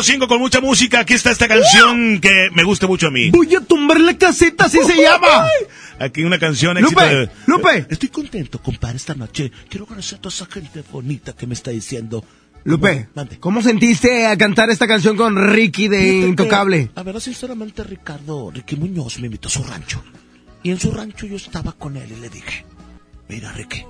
92.5 0.00 0.28
con 0.28 0.38
mucha 0.40 0.60
música. 0.60 1.00
Aquí 1.00 1.14
está 1.14 1.30
esta 1.30 1.46
canción 1.48 2.20
que 2.20 2.48
me 2.54 2.64
gusta 2.64 2.86
mucho 2.86 3.08
a 3.08 3.10
mí. 3.10 3.30
Voy 3.30 3.54
a 3.54 3.60
tumbar 3.60 4.00
la 4.00 4.16
caseta, 4.16 4.64
así 4.66 4.78
se 4.82 5.00
llama. 5.02 5.46
Aquí 5.98 6.22
una 6.22 6.38
canción 6.38 6.78
éxito 6.78 7.00
Lupe, 7.00 7.14
de- 7.14 7.30
Lupe. 7.46 7.86
Estoy 7.90 8.08
contento, 8.08 8.60
compadre, 8.62 8.96
esta 8.96 9.14
noche. 9.14 9.52
Quiero 9.68 9.86
conocer 9.86 10.18
a 10.18 10.22
toda 10.22 10.34
esa 10.34 10.46
gente 10.46 10.82
bonita 10.90 11.34
que 11.34 11.46
me 11.46 11.54
está 11.54 11.70
diciendo. 11.70 12.24
Lupe, 12.64 13.08
¿cómo 13.40 13.62
sentiste 13.62 14.26
a 14.26 14.36
cantar 14.36 14.68
esta 14.70 14.86
canción 14.86 15.16
con 15.16 15.36
Ricky 15.52 15.88
de 15.88 15.98
Fíjate 15.98 16.20
que, 16.20 16.26
Intocable? 16.28 16.90
A 16.94 17.02
ver, 17.02 17.20
sinceramente, 17.20 17.82
Ricardo, 17.84 18.50
Ricky 18.50 18.76
Muñoz 18.76 19.18
me 19.18 19.26
invitó 19.26 19.48
a 19.48 19.50
su 19.50 19.62
rancho. 19.62 20.02
Y 20.62 20.70
en 20.70 20.78
su 20.78 20.90
rancho 20.92 21.26
yo 21.26 21.36
estaba 21.36 21.72
con 21.72 21.96
él 21.96 22.12
y 22.16 22.20
le 22.20 22.28
dije, 22.28 22.66
mira, 23.28 23.50
Ricky, 23.52 23.82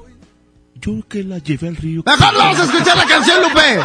yo 0.74 1.06
que 1.08 1.22
la 1.24 1.38
llevé 1.38 1.68
al 1.68 1.76
río. 1.76 2.02
Mejor 2.04 2.34
vamos 2.36 2.58
a 2.58 2.64
escuchar 2.64 2.96
la 2.96 3.04
canción, 3.04 3.42
Lupe. 3.42 3.80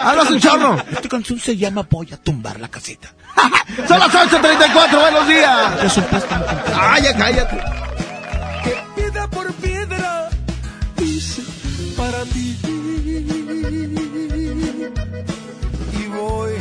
Hablas 0.00 0.30
un 0.30 0.40
chorro. 0.40 0.76
Esta 0.90 1.08
canción 1.08 1.38
se 1.38 1.56
llama 1.56 1.86
Voy 1.88 2.08
a 2.12 2.16
tumbar 2.16 2.58
la 2.60 2.68
casita. 2.68 3.12
Son 3.88 3.98
las 3.98 4.10
8.34, 4.12 5.00
buenos 5.00 5.28
días. 5.28 5.98
Ay, 6.74 7.02
ya 7.02 7.16
cállate. 7.16 7.58
Piedra 8.94 9.28
por 9.28 9.52
piedra 9.54 10.28
hice 10.98 11.42
para 11.96 12.24
ti. 12.24 12.58
y 15.92 16.06
voy 16.08 16.52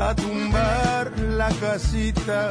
a 0.00 0.14
tumbar 0.14 1.12
la 1.18 1.48
casita. 1.60 2.50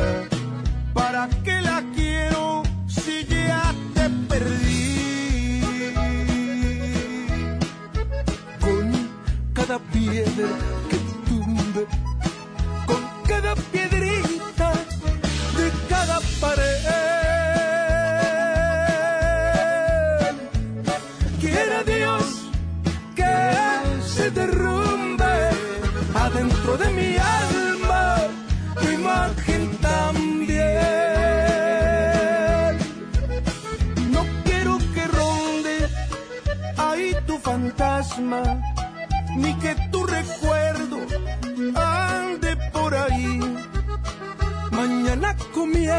¿Para 0.94 1.28
qué 1.44 1.62
la 1.62 1.84
quiero 1.96 2.64
si 2.88 3.26
ya 3.26 3.74
te 3.96 4.10
perdí? 4.28 4.81
Cada 9.62 9.78
piedra 9.78 10.48
que 10.90 10.98
tumbe, 11.30 11.86
con 12.88 13.02
cada 13.28 13.54
piedrita 13.72 14.74
de 15.58 15.72
cada 15.88 16.20
pared. 16.40 16.78
Quiera 21.40 21.84
Dios 21.84 22.24
que 23.16 23.34
se 24.04 24.32
derrumbe 24.32 25.34
adentro 26.16 26.78
de 26.78 26.90
mi 26.94 27.18
alma 27.18 27.41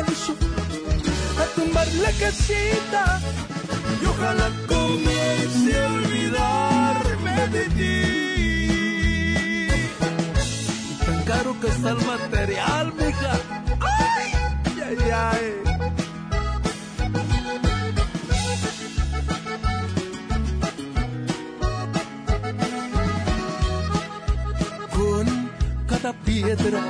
a 0.09 1.45
tumbar 1.55 1.87
la 1.95 2.13
casita 2.13 3.21
y 4.01 4.05
ojalá 4.07 4.51
comience 4.69 5.79
a 5.79 5.87
olvidarme 5.93 7.49
de 7.49 7.65
ti. 7.79 8.03
Tan 11.07 11.25
caro 11.25 11.61
que 11.61 11.69
está 11.69 11.91
el 11.91 12.01
material, 12.07 12.93
mija. 12.95 13.33
Ay, 13.81 14.33
ay, 14.89 14.99
ay. 15.11 15.45
Con 24.91 25.27
cada 25.87 26.13
piedra 26.13 26.81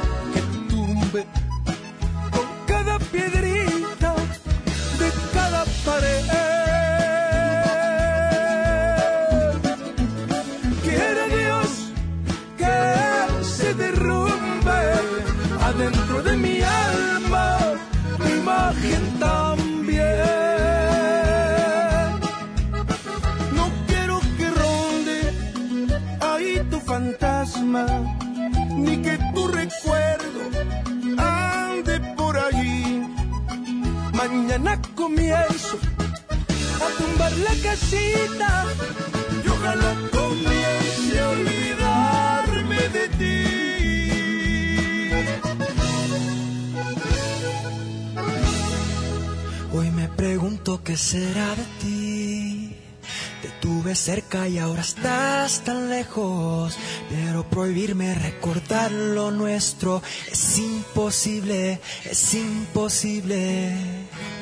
prohibirme 57.62 58.12
recordar 58.16 58.90
lo 58.90 59.30
nuestro 59.30 60.02
es 60.28 60.58
imposible, 60.58 61.80
es 62.10 62.34
imposible. 62.34 63.72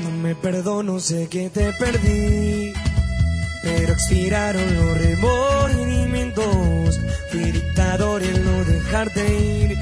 No 0.00 0.10
me 0.10 0.34
perdono, 0.34 0.99
sé 1.00 1.28
que 1.28 1.50
te 1.50 1.70
perdí. 1.74 2.73
Pero 3.62 3.92
expiraron 3.92 4.74
los 4.74 4.97
remordimientos. 4.97 6.99
Fui 7.31 7.52
dictador 7.52 8.23
en 8.23 8.42
no 8.42 8.65
dejarte 8.65 9.39
ir. 9.39 9.76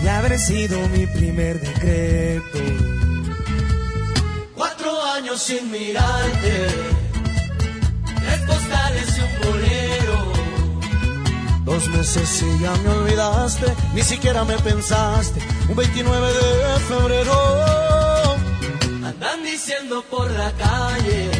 Y 0.00 0.06
haber 0.06 0.38
sido 0.38 0.78
mi 0.90 1.08
primer 1.08 1.60
decreto. 1.60 2.60
Cuatro 4.54 5.02
años 5.02 5.42
sin 5.42 5.68
mirarte. 5.68 6.68
Tres 8.20 8.40
postales 8.46 9.18
y 9.18 9.20
un 9.20 9.50
bolero. 9.50 9.93
Dos 11.74 11.88
meses 11.88 12.42
y 12.42 12.60
ya 12.60 12.72
me 12.84 12.88
olvidaste. 12.88 13.66
Ni 13.94 14.02
siquiera 14.02 14.44
me 14.44 14.56
pensaste. 14.58 15.40
Un 15.68 15.74
29 15.74 16.32
de 16.32 16.80
febrero. 16.88 18.36
Andan 19.04 19.42
diciendo 19.42 20.04
por 20.08 20.30
la 20.30 20.52
calle 20.52 21.30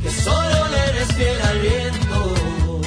que 0.00 0.10
solo 0.12 0.68
le 0.68 0.78
eres 0.90 1.08
fiel 1.16 1.40
al 1.42 1.58
viento. 1.58 2.80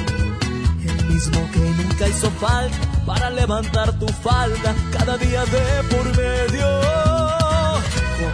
El 0.88 1.04
mismo 1.12 1.50
que 1.52 1.58
nunca 1.58 2.08
hizo 2.08 2.30
falta 2.30 2.76
para 3.04 3.28
levantar 3.28 3.98
tu 3.98 4.08
falda 4.08 4.74
cada 4.96 5.18
día 5.18 5.44
de 5.44 5.94
por 5.94 6.06
medio. 6.16 6.66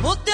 ¿Cómo 0.00 0.16
te 0.18 0.32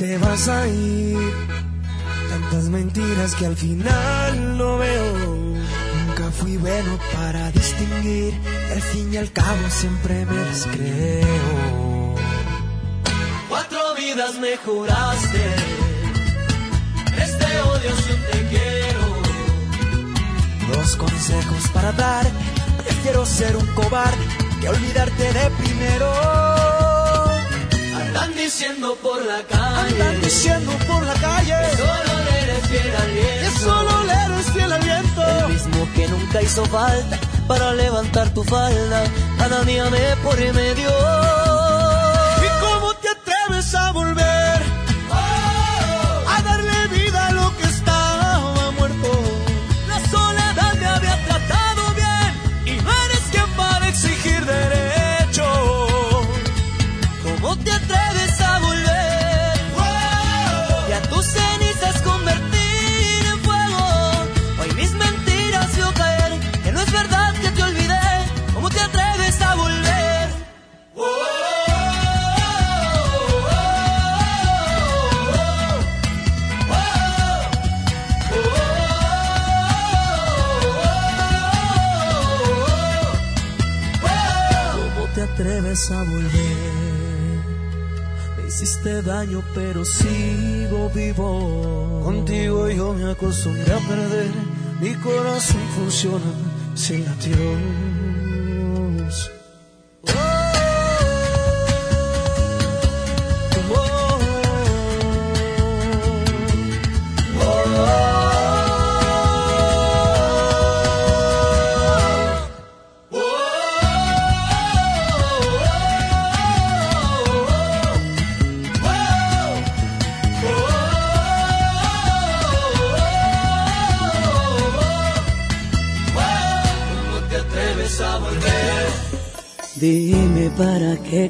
te 0.00 0.16
vas 0.16 0.48
a 0.48 0.66
ir? 0.66 1.18
Tantas 2.30 2.64
mentiras 2.70 3.34
que 3.34 3.44
al 3.44 3.56
final 3.56 4.56
no 4.56 4.78
veo. 4.78 5.12
Nunca 6.06 6.30
fui 6.38 6.56
bueno 6.56 6.98
para 7.14 7.50
distinguir. 7.50 8.32
y 8.32 8.72
al 8.72 8.80
fin 8.80 9.12
y 9.12 9.18
al 9.18 9.30
cabo 9.30 9.62
siempre 9.68 10.24
me 10.24 10.36
las 10.36 10.66
creo. 10.68 12.14
Cuatro 13.50 13.80
vidas 13.98 14.38
me 14.40 14.56
juraste. 14.64 15.44
Este 17.26 17.48
odio 17.72 17.90
un 18.14 18.20
te 18.30 18.38
quiero. 18.52 19.04
Dos 20.72 20.96
consejos 20.96 21.68
para 21.74 21.92
dar. 21.92 22.26
Prefiero 22.84 23.26
ser 23.26 23.54
un 23.54 23.66
cobarde 23.74 24.24
que 24.62 24.68
olvidarte 24.70 25.24
de 25.24 25.50
primero. 25.58 26.49
Diciendo 28.52 28.96
por 29.00 29.24
la 29.24 29.44
calle. 29.44 29.92
Andan 29.92 30.20
diciendo 30.22 30.72
por 30.88 31.04
la 31.04 31.14
calle. 31.14 31.54
Que 31.70 31.76
solo 31.76 32.14
le 32.24 32.42
eres 32.42 32.66
fiel 32.66 32.96
al 32.96 33.10
viento. 33.12 33.44
Que 33.44 33.58
solo 33.60 34.04
le 34.04 34.12
eres 34.12 34.46
fiel 34.52 34.72
al 34.72 34.82
viento. 34.82 35.22
El 35.22 35.52
mismo 35.52 35.88
que 35.94 36.08
nunca 36.08 36.42
hizo 36.42 36.64
falta 36.64 37.20
para 37.46 37.72
levantar 37.74 38.34
tu 38.34 38.42
falda. 38.42 39.04
Cada 39.38 39.62
día 39.62 39.88
me 39.88 40.16
por 40.24 40.36
medio. 40.36 40.90
¿Y 42.44 42.60
cómo 42.60 42.92
te 42.94 43.08
atreves 43.10 43.72
a 43.72 43.92
volver? 43.92 44.29
Daño, 89.30 89.42
pero 89.54 89.84
sigo 89.84 90.90
vivo. 90.90 92.00
Contigo 92.04 92.68
yo 92.68 92.94
me 92.94 93.10
acostumbré 93.10 93.72
a 93.72 93.78
perder. 93.78 94.30
Mi 94.80 94.94
corazón 94.94 95.60
funciona 95.76 96.32
sin 96.74 97.04
latidos. 97.04 97.89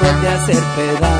Puede 0.00 0.28
hacer 0.28 0.56
pedazos. 0.76 1.19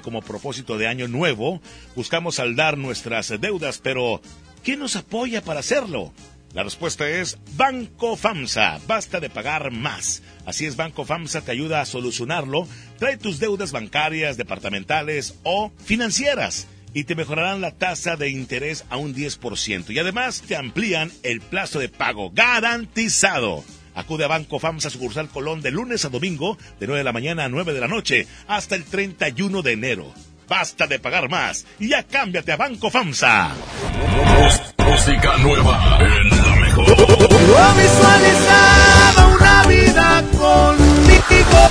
como 0.00 0.22
propósito 0.22 0.78
de 0.78 0.88
año 0.88 1.08
nuevo, 1.08 1.60
buscamos 1.96 2.36
saldar 2.36 2.78
nuestras 2.78 3.28
deudas, 3.40 3.80
pero 3.82 4.20
¿quién 4.62 4.78
nos 4.78 4.96
apoya 4.96 5.42
para 5.42 5.60
hacerlo? 5.60 6.12
La 6.54 6.62
respuesta 6.62 7.08
es 7.08 7.36
Banco 7.56 8.16
FAMSA. 8.16 8.80
Basta 8.86 9.18
de 9.18 9.28
pagar 9.28 9.72
más. 9.72 10.22
Así 10.46 10.66
es, 10.66 10.76
Banco 10.76 11.04
FAMSA 11.04 11.40
te 11.40 11.50
ayuda 11.50 11.80
a 11.80 11.86
solucionarlo. 11.86 12.68
Trae 13.00 13.16
tus 13.16 13.40
deudas 13.40 13.72
bancarias, 13.72 14.36
departamentales 14.36 15.34
o 15.42 15.72
financieras 15.84 16.68
y 16.94 17.04
te 17.04 17.16
mejorarán 17.16 17.60
la 17.60 17.72
tasa 17.72 18.16
de 18.16 18.30
interés 18.30 18.84
a 18.88 18.96
un 18.96 19.14
10%. 19.14 19.90
Y 19.90 19.98
además 19.98 20.42
te 20.46 20.56
amplían 20.56 21.10
el 21.24 21.40
plazo 21.40 21.80
de 21.80 21.88
pago 21.88 22.30
garantizado. 22.30 23.64
Acude 23.94 24.24
a 24.24 24.28
Banco 24.28 24.58
FAMSA 24.58 24.90
sucursal 24.90 25.28
Colón 25.28 25.62
de 25.62 25.70
lunes 25.70 26.04
a 26.04 26.08
domingo 26.08 26.58
de 26.80 26.86
9 26.86 26.98
de 26.98 27.04
la 27.04 27.12
mañana 27.12 27.44
a 27.44 27.48
9 27.48 27.72
de 27.72 27.80
la 27.80 27.88
noche 27.88 28.26
hasta 28.48 28.74
el 28.74 28.84
31 28.84 29.62
de 29.62 29.72
enero. 29.72 30.12
Basta 30.48 30.86
de 30.86 30.98
pagar 30.98 31.28
más 31.30 31.66
y 31.78 31.88
ya 31.88 32.02
cámbiate 32.02 32.52
a 32.52 32.56
Banco 32.56 32.90
FAMSA. 32.90 33.54
Música 34.78 35.36
nueva 35.38 35.98
en 36.00 36.28
la 36.30 36.56
mejor. 36.56 36.86
Yo 36.86 37.74
visualizaba 37.76 39.26
una 39.36 39.64
vida 39.64 40.22
contigo. 40.38 41.70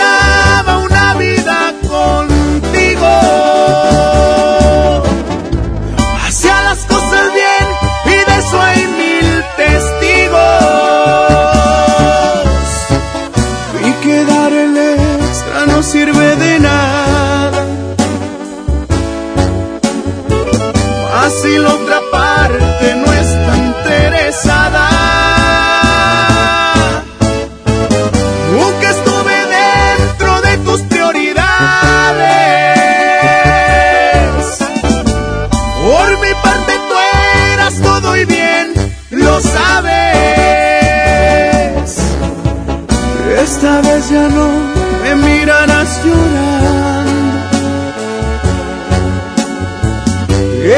Así 21.51 21.59
la 21.59 21.73
otra 21.73 22.10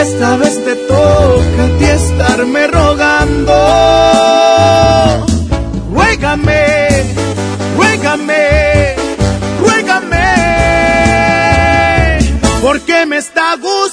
Esta 0.03 0.35
vez 0.35 0.61
te 0.65 0.75
toca 0.75 1.63
a 1.63 1.77
ti 1.77 1.85
estarme 1.85 2.67
rogando. 2.67 3.53
Ruégame, 5.93 6.65
ruégame, 7.77 8.95
ruégame, 9.61 10.27
porque 12.61 13.05
me 13.05 13.17
está 13.17 13.55
gustando. 13.55 13.92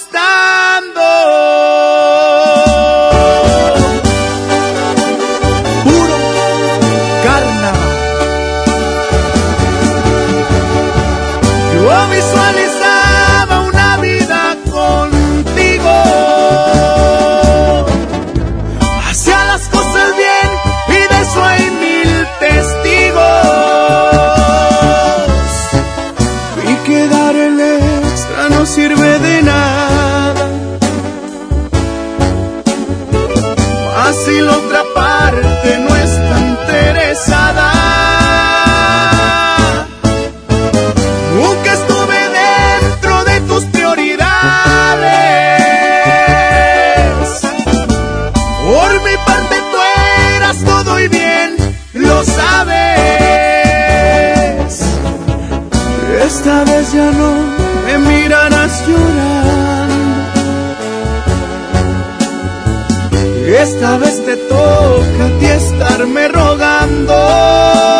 Esta 63.81 63.97
vez 63.97 64.23
te 64.27 64.37
toca 64.37 65.25
a 65.25 65.39
ti 65.39 65.47
estarme 65.47 66.29
rogando. 66.29 68.00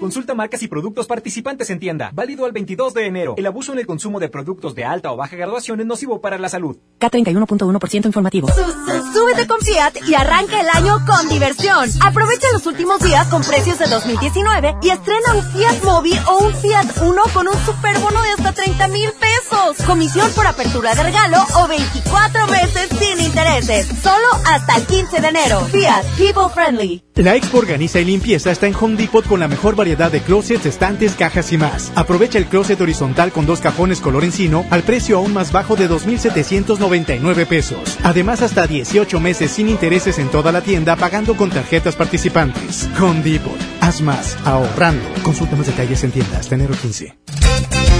Consulta 0.00 0.34
marcas 0.34 0.62
y 0.62 0.68
productos 0.68 1.06
participantes 1.06 1.70
en 1.70 1.78
tienda. 1.78 2.10
Válido 2.12 2.44
al 2.44 2.52
22 2.52 2.92
de 2.92 3.06
enero. 3.06 3.34
El 3.38 3.46
abuso 3.46 3.72
en 3.72 3.78
el 3.78 3.86
consumo 3.86 4.20
de 4.20 4.28
productos 4.28 4.74
de 4.74 4.84
alta 4.84 5.10
o 5.10 5.16
baja 5.16 5.36
graduación 5.36 5.80
es 5.80 5.86
nocivo 5.86 6.20
para 6.20 6.38
la 6.38 6.50
salud. 6.50 6.76
K31.1% 7.00 8.04
informativo. 8.04 8.48
Súbete 9.14 9.46
con 9.46 9.58
Fiat 9.60 9.94
y 10.06 10.14
arranca 10.14 10.60
el 10.60 10.68
año 10.68 10.98
con 11.06 11.28
diversión. 11.30 11.88
Aprovecha 12.04 12.46
los 12.52 12.66
últimos 12.66 13.00
días 13.00 13.26
con 13.28 13.42
precios 13.42 13.78
de 13.78 13.86
2019 13.86 14.76
y 14.82 14.90
estrena 14.90 15.34
un 15.34 15.42
Fiat 15.42 15.82
Mobi 15.82 16.12
o 16.28 16.44
un 16.44 16.54
Fiat 16.54 17.02
Uno 17.02 17.22
con 17.32 17.48
un 17.48 17.56
superbono 17.64 18.20
de 18.20 18.28
hasta 18.36 18.52
30 18.52 18.88
mil 18.88 19.08
pesos. 19.12 19.86
Comisión 19.86 20.30
por 20.32 20.46
apertura 20.46 20.94
de 20.94 21.04
regalo 21.04 21.38
o 21.58 21.68
24 21.68 22.46
meses 22.48 22.88
sin 22.98 23.24
intereses. 23.24 23.86
Solo 24.02 24.26
hasta 24.46 24.76
el 24.76 24.86
15 24.86 25.20
de 25.22 25.28
enero. 25.28 25.60
Fiat 25.60 26.04
People 26.18 26.52
Friendly. 26.52 27.02
La 27.14 27.34
Expo 27.34 27.58
Organiza 27.58 27.98
y 27.98 28.04
Limpieza 28.04 28.50
está 28.50 28.66
en 28.66 28.74
Home 28.78 28.96
Depot 28.96 29.26
con 29.26 29.40
la 29.40 29.48
mejor 29.48 29.74
variedad 29.74 29.85
de 29.94 30.20
closets, 30.20 30.66
estantes, 30.66 31.14
cajas 31.14 31.52
y 31.52 31.58
más. 31.58 31.92
Aprovecha 31.94 32.38
el 32.38 32.46
closet 32.46 32.80
horizontal 32.80 33.30
con 33.30 33.46
dos 33.46 33.60
cajones 33.60 34.00
color 34.00 34.24
encino 34.24 34.66
al 34.70 34.82
precio 34.82 35.18
aún 35.18 35.32
más 35.32 35.52
bajo 35.52 35.76
de 35.76 35.88
2.799 35.88 37.46
pesos. 37.46 37.96
Además, 38.02 38.42
hasta 38.42 38.66
18 38.66 39.20
meses 39.20 39.52
sin 39.52 39.68
intereses 39.68 40.18
en 40.18 40.28
toda 40.28 40.50
la 40.50 40.60
tienda 40.60 40.96
pagando 40.96 41.36
con 41.36 41.50
tarjetas 41.50 41.94
participantes. 41.94 42.88
Home 43.00 43.22
Depot. 43.22 43.56
Haz 43.80 44.00
más, 44.00 44.36
ahorrando. 44.44 45.04
Consulta 45.22 45.54
más 45.54 45.66
detalles 45.66 46.02
en 46.02 46.10
tiendas 46.10 46.40
hasta 46.40 46.56
enero 46.56 46.74
15. 46.80 47.35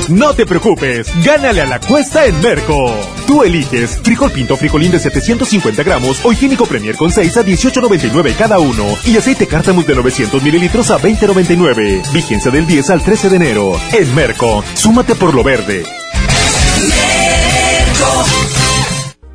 No 0.08 0.34
te 0.34 0.46
preocupes, 0.46 1.10
gánale 1.24 1.62
a 1.62 1.66
la 1.66 1.80
cuesta 1.80 2.26
en 2.26 2.40
Merco. 2.40 2.94
Tú 3.26 3.42
eliges 3.42 3.98
frijol 4.04 4.30
pinto 4.30 4.56
frijolín 4.56 4.92
de 4.92 5.00
750 5.00 5.82
gramos 5.82 6.24
o 6.24 6.30
higiénico 6.30 6.64
Premier 6.64 6.96
con 6.96 7.10
6 7.10 7.36
a 7.38 7.42
18.99 7.42 8.36
cada 8.36 8.60
uno 8.60 8.84
y 9.04 9.16
aceite 9.16 9.48
cártamus 9.48 9.84
de 9.84 9.96
900 9.96 10.40
mililitros 10.44 10.92
a 10.92 10.98
20.99. 10.98 12.12
Vigencia 12.12 12.52
del 12.52 12.68
10 12.68 12.90
al 12.90 13.02
13 13.02 13.30
de 13.30 13.36
enero. 13.36 13.72
En 13.92 14.14
Merco, 14.14 14.62
súmate 14.74 15.16
por 15.16 15.34
lo 15.34 15.42
verde. 15.42 15.82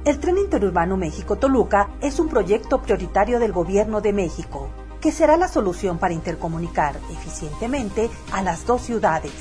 El 0.05 0.19
tren 0.19 0.37
interurbano 0.37 0.95
México-Toluca 0.95 1.89
es 2.01 2.19
un 2.19 2.29
proyecto 2.29 2.81
prioritario 2.81 3.39
del 3.39 3.51
Gobierno 3.51 3.99
de 3.99 4.13
México, 4.13 4.69
que 5.01 5.11
será 5.11 5.35
la 5.35 5.49
solución 5.49 5.97
para 5.97 6.13
intercomunicar 6.13 6.95
eficientemente 7.11 8.09
a 8.31 8.41
las 8.41 8.65
dos 8.65 8.81
ciudades. 8.83 9.31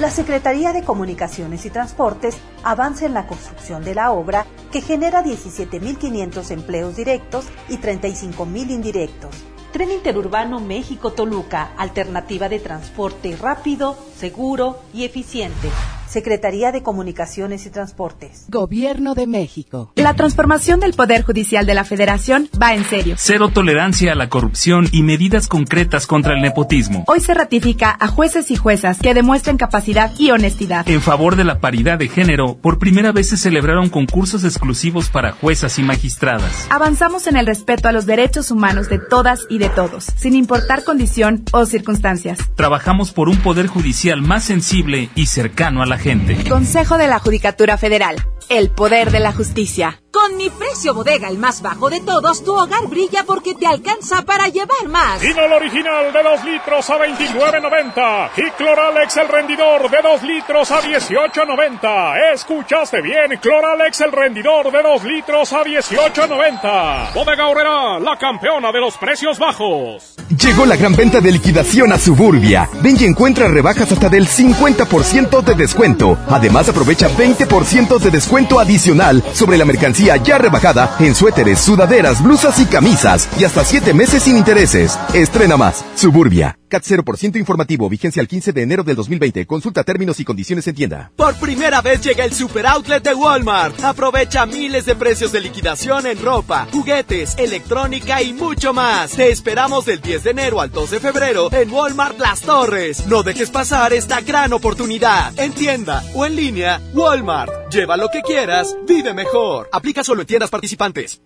La 0.00 0.10
Secretaría 0.10 0.72
de 0.72 0.82
Comunicaciones 0.82 1.64
y 1.66 1.70
Transportes 1.70 2.36
avanza 2.64 3.06
en 3.06 3.14
la 3.14 3.28
construcción 3.28 3.84
de 3.84 3.94
la 3.94 4.10
obra 4.10 4.44
que 4.72 4.80
genera 4.80 5.22
17.500 5.22 6.50
empleos 6.50 6.96
directos 6.96 7.46
y 7.68 7.78
35.000 7.78 8.70
indirectos. 8.70 9.53
Tren 9.74 9.90
Interurbano 9.90 10.60
México-Toluca, 10.60 11.72
alternativa 11.76 12.48
de 12.48 12.60
transporte 12.60 13.36
rápido, 13.36 13.98
seguro 14.16 14.78
y 14.94 15.02
eficiente. 15.02 15.68
Secretaría 16.06 16.70
de 16.70 16.84
Comunicaciones 16.84 17.66
y 17.66 17.70
Transportes. 17.70 18.44
Gobierno 18.48 19.16
de 19.16 19.26
México. 19.26 19.90
La 19.96 20.14
transformación 20.14 20.78
del 20.78 20.92
Poder 20.92 21.24
Judicial 21.24 21.66
de 21.66 21.74
la 21.74 21.82
Federación 21.82 22.48
va 22.60 22.72
en 22.72 22.84
serio. 22.84 23.16
Cero 23.18 23.48
tolerancia 23.52 24.12
a 24.12 24.14
la 24.14 24.28
corrupción 24.28 24.86
y 24.92 25.02
medidas 25.02 25.48
concretas 25.48 26.06
contra 26.06 26.34
el 26.34 26.40
nepotismo. 26.40 27.02
Hoy 27.08 27.18
se 27.18 27.34
ratifica 27.34 27.96
a 27.98 28.06
jueces 28.06 28.52
y 28.52 28.56
juezas 28.56 29.00
que 29.00 29.12
demuestren 29.12 29.56
capacidad 29.56 30.12
y 30.16 30.30
honestidad. 30.30 30.88
En 30.88 31.00
favor 31.00 31.34
de 31.34 31.42
la 31.42 31.58
paridad 31.58 31.98
de 31.98 32.06
género, 32.06 32.58
por 32.58 32.78
primera 32.78 33.10
vez 33.10 33.30
se 33.30 33.36
celebraron 33.36 33.88
concursos 33.88 34.44
exclusivos 34.44 35.10
para 35.10 35.32
juezas 35.32 35.80
y 35.80 35.82
magistradas. 35.82 36.68
Avanzamos 36.70 37.26
en 37.26 37.36
el 37.36 37.46
respeto 37.46 37.88
a 37.88 37.92
los 37.92 38.06
derechos 38.06 38.52
humanos 38.52 38.88
de 38.88 39.00
todas 39.00 39.40
y 39.50 39.58
de 39.58 39.63
todos, 39.68 40.04
sin 40.16 40.34
importar 40.34 40.84
condición 40.84 41.44
o 41.52 41.66
circunstancias. 41.66 42.38
Trabajamos 42.54 43.12
por 43.12 43.28
un 43.28 43.36
Poder 43.38 43.66
Judicial 43.66 44.22
más 44.22 44.44
sensible 44.44 45.10
y 45.14 45.26
cercano 45.26 45.82
a 45.82 45.86
la 45.86 45.98
gente. 45.98 46.36
Consejo 46.48 46.98
de 46.98 47.08
la 47.08 47.18
Judicatura 47.18 47.78
Federal. 47.78 48.16
El 48.48 48.70
poder 48.70 49.10
de 49.10 49.20
la 49.20 49.32
justicia. 49.32 50.00
Con 50.10 50.36
mi 50.36 50.48
precio 50.48 50.94
bodega, 50.94 51.28
el 51.28 51.38
más 51.38 51.60
bajo 51.60 51.90
de 51.90 52.00
todos, 52.00 52.44
tu 52.44 52.54
hogar 52.54 52.86
brilla 52.86 53.24
porque 53.26 53.54
te 53.54 53.66
alcanza 53.66 54.22
para 54.22 54.46
llevar 54.46 54.86
más. 54.86 55.20
Vinol 55.20 55.52
original 55.52 56.12
de 56.12 56.22
2 56.22 56.44
litros 56.44 56.88
a 56.88 56.98
29.90 56.98 58.30
y 58.36 58.50
Cloralex 58.52 59.16
el 59.16 59.28
rendidor 59.28 59.90
de 59.90 59.98
2 60.00 60.22
litros 60.22 60.70
a 60.70 60.82
18.90. 60.82 62.32
Escuchaste 62.32 63.00
bien, 63.02 63.38
Cloralex 63.40 64.02
el 64.02 64.12
rendidor 64.12 64.70
de 64.70 64.82
2 64.82 65.04
litros 65.04 65.52
a 65.52 65.64
18.90. 65.64 67.12
Bodega 67.12 67.48
Horrera, 67.48 67.98
la 67.98 68.16
campeona 68.16 68.70
de 68.70 68.80
los 68.80 68.96
precios 68.96 69.36
bajos. 69.38 70.14
Llegó 70.28 70.64
la 70.64 70.76
gran 70.76 70.94
venta 70.94 71.20
de 71.20 71.32
liquidación 71.32 71.92
a 71.92 71.98
Suburbia. 71.98 72.68
Ven 72.82 72.96
y 73.00 73.04
encuentra 73.04 73.48
rebajas 73.48 73.90
hasta 73.90 74.08
del 74.08 74.28
50% 74.28 75.42
de 75.42 75.54
descuento. 75.54 76.16
Además 76.28 76.68
aprovecha 76.68 77.08
20% 77.08 77.98
de 77.98 78.10
descuento 78.10 78.33
adicional 78.60 79.22
sobre 79.32 79.56
la 79.56 79.64
mercancía 79.64 80.16
ya 80.16 80.38
rebajada 80.38 80.96
en 80.98 81.14
suéteres, 81.14 81.60
sudaderas, 81.60 82.22
blusas 82.22 82.58
y 82.60 82.66
camisas 82.66 83.28
y 83.38 83.44
hasta 83.44 83.64
7 83.64 83.94
meses 83.94 84.24
sin 84.24 84.36
intereses. 84.36 84.98
Estrena 85.14 85.56
más. 85.56 85.84
Suburbia. 85.94 86.56
CAT 86.74 86.82
0% 86.82 87.36
informativo, 87.36 87.88
vigencia 87.88 88.20
el 88.20 88.26
15 88.26 88.52
de 88.52 88.62
enero 88.62 88.82
del 88.82 88.96
2020. 88.96 89.46
Consulta 89.46 89.84
términos 89.84 90.18
y 90.18 90.24
condiciones 90.24 90.66
en 90.66 90.74
tienda. 90.74 91.12
Por 91.14 91.36
primera 91.36 91.80
vez 91.80 92.00
llega 92.00 92.24
el 92.24 92.32
Super 92.32 92.66
Outlet 92.66 93.00
de 93.00 93.14
Walmart. 93.14 93.80
Aprovecha 93.84 94.44
miles 94.44 94.84
de 94.84 94.96
precios 94.96 95.30
de 95.30 95.40
liquidación 95.40 96.04
en 96.08 96.20
ropa, 96.20 96.66
juguetes, 96.72 97.36
electrónica 97.38 98.22
y 98.22 98.32
mucho 98.32 98.72
más. 98.72 99.12
Te 99.12 99.30
esperamos 99.30 99.86
del 99.86 100.00
10 100.00 100.24
de 100.24 100.30
enero 100.30 100.60
al 100.60 100.72
2 100.72 100.90
de 100.90 100.98
febrero 100.98 101.48
en 101.52 101.70
Walmart 101.70 102.18
Las 102.18 102.40
Torres. 102.40 103.06
No 103.06 103.22
dejes 103.22 103.50
pasar 103.50 103.92
esta 103.92 104.20
gran 104.22 104.52
oportunidad. 104.52 105.38
En 105.38 105.52
tienda 105.52 106.02
o 106.12 106.26
en 106.26 106.34
línea, 106.34 106.80
Walmart. 106.92 107.70
Lleva 107.70 107.96
lo 107.96 108.08
que 108.08 108.22
quieras, 108.22 108.76
vive 108.84 109.14
mejor. 109.14 109.68
Aplica 109.70 110.02
solo 110.02 110.22
en 110.22 110.26
tiendas 110.26 110.50
participantes. 110.50 111.20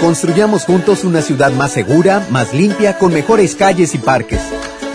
Construyamos 0.00 0.64
juntos 0.64 1.02
una 1.04 1.22
ciudad 1.22 1.50
más 1.52 1.72
segura, 1.72 2.24
más 2.30 2.54
limpia, 2.54 2.98
con 2.98 3.12
mejores 3.12 3.56
calles 3.56 3.94
y 3.94 3.98
parques. 3.98 4.40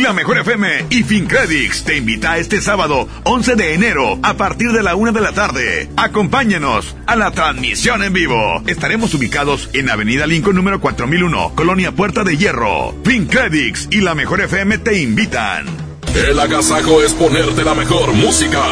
La 0.00 0.14
Mejor 0.14 0.38
FM 0.38 0.86
y 0.88 1.02
FinCredits 1.02 1.84
te 1.84 1.98
invita 1.98 2.38
este 2.38 2.62
sábado 2.62 3.06
11 3.24 3.56
de 3.56 3.74
enero 3.74 4.18
a 4.22 4.38
partir 4.38 4.72
de 4.72 4.82
la 4.82 4.94
una 4.94 5.12
de 5.12 5.20
la 5.20 5.32
tarde. 5.32 5.90
Acompáñanos 5.98 6.96
a 7.06 7.14
la 7.14 7.30
transmisión 7.30 8.02
en 8.02 8.14
vivo. 8.14 8.62
Estaremos 8.66 9.12
ubicados 9.12 9.68
en 9.74 9.90
Avenida 9.90 10.26
Lincoln 10.26 10.56
número 10.56 10.80
4001, 10.80 11.52
Colonia 11.54 11.92
Puerta 11.92 12.24
de 12.24 12.38
Hierro. 12.38 12.94
FinCredits 13.04 13.88
y 13.90 14.00
La 14.00 14.14
Mejor 14.14 14.40
FM 14.40 14.78
te 14.78 15.02
invitan. 15.02 15.66
El 16.14 16.40
agasajo 16.40 17.02
es 17.02 17.12
ponerte 17.12 17.62
la 17.62 17.74
mejor 17.74 18.14
música. 18.14 18.62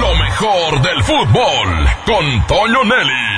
lo 0.00 0.16
mejor 0.16 0.82
del 0.82 1.00
fútbol 1.04 1.88
con 2.04 2.44
Toño 2.48 2.82
Nelly. 2.82 3.34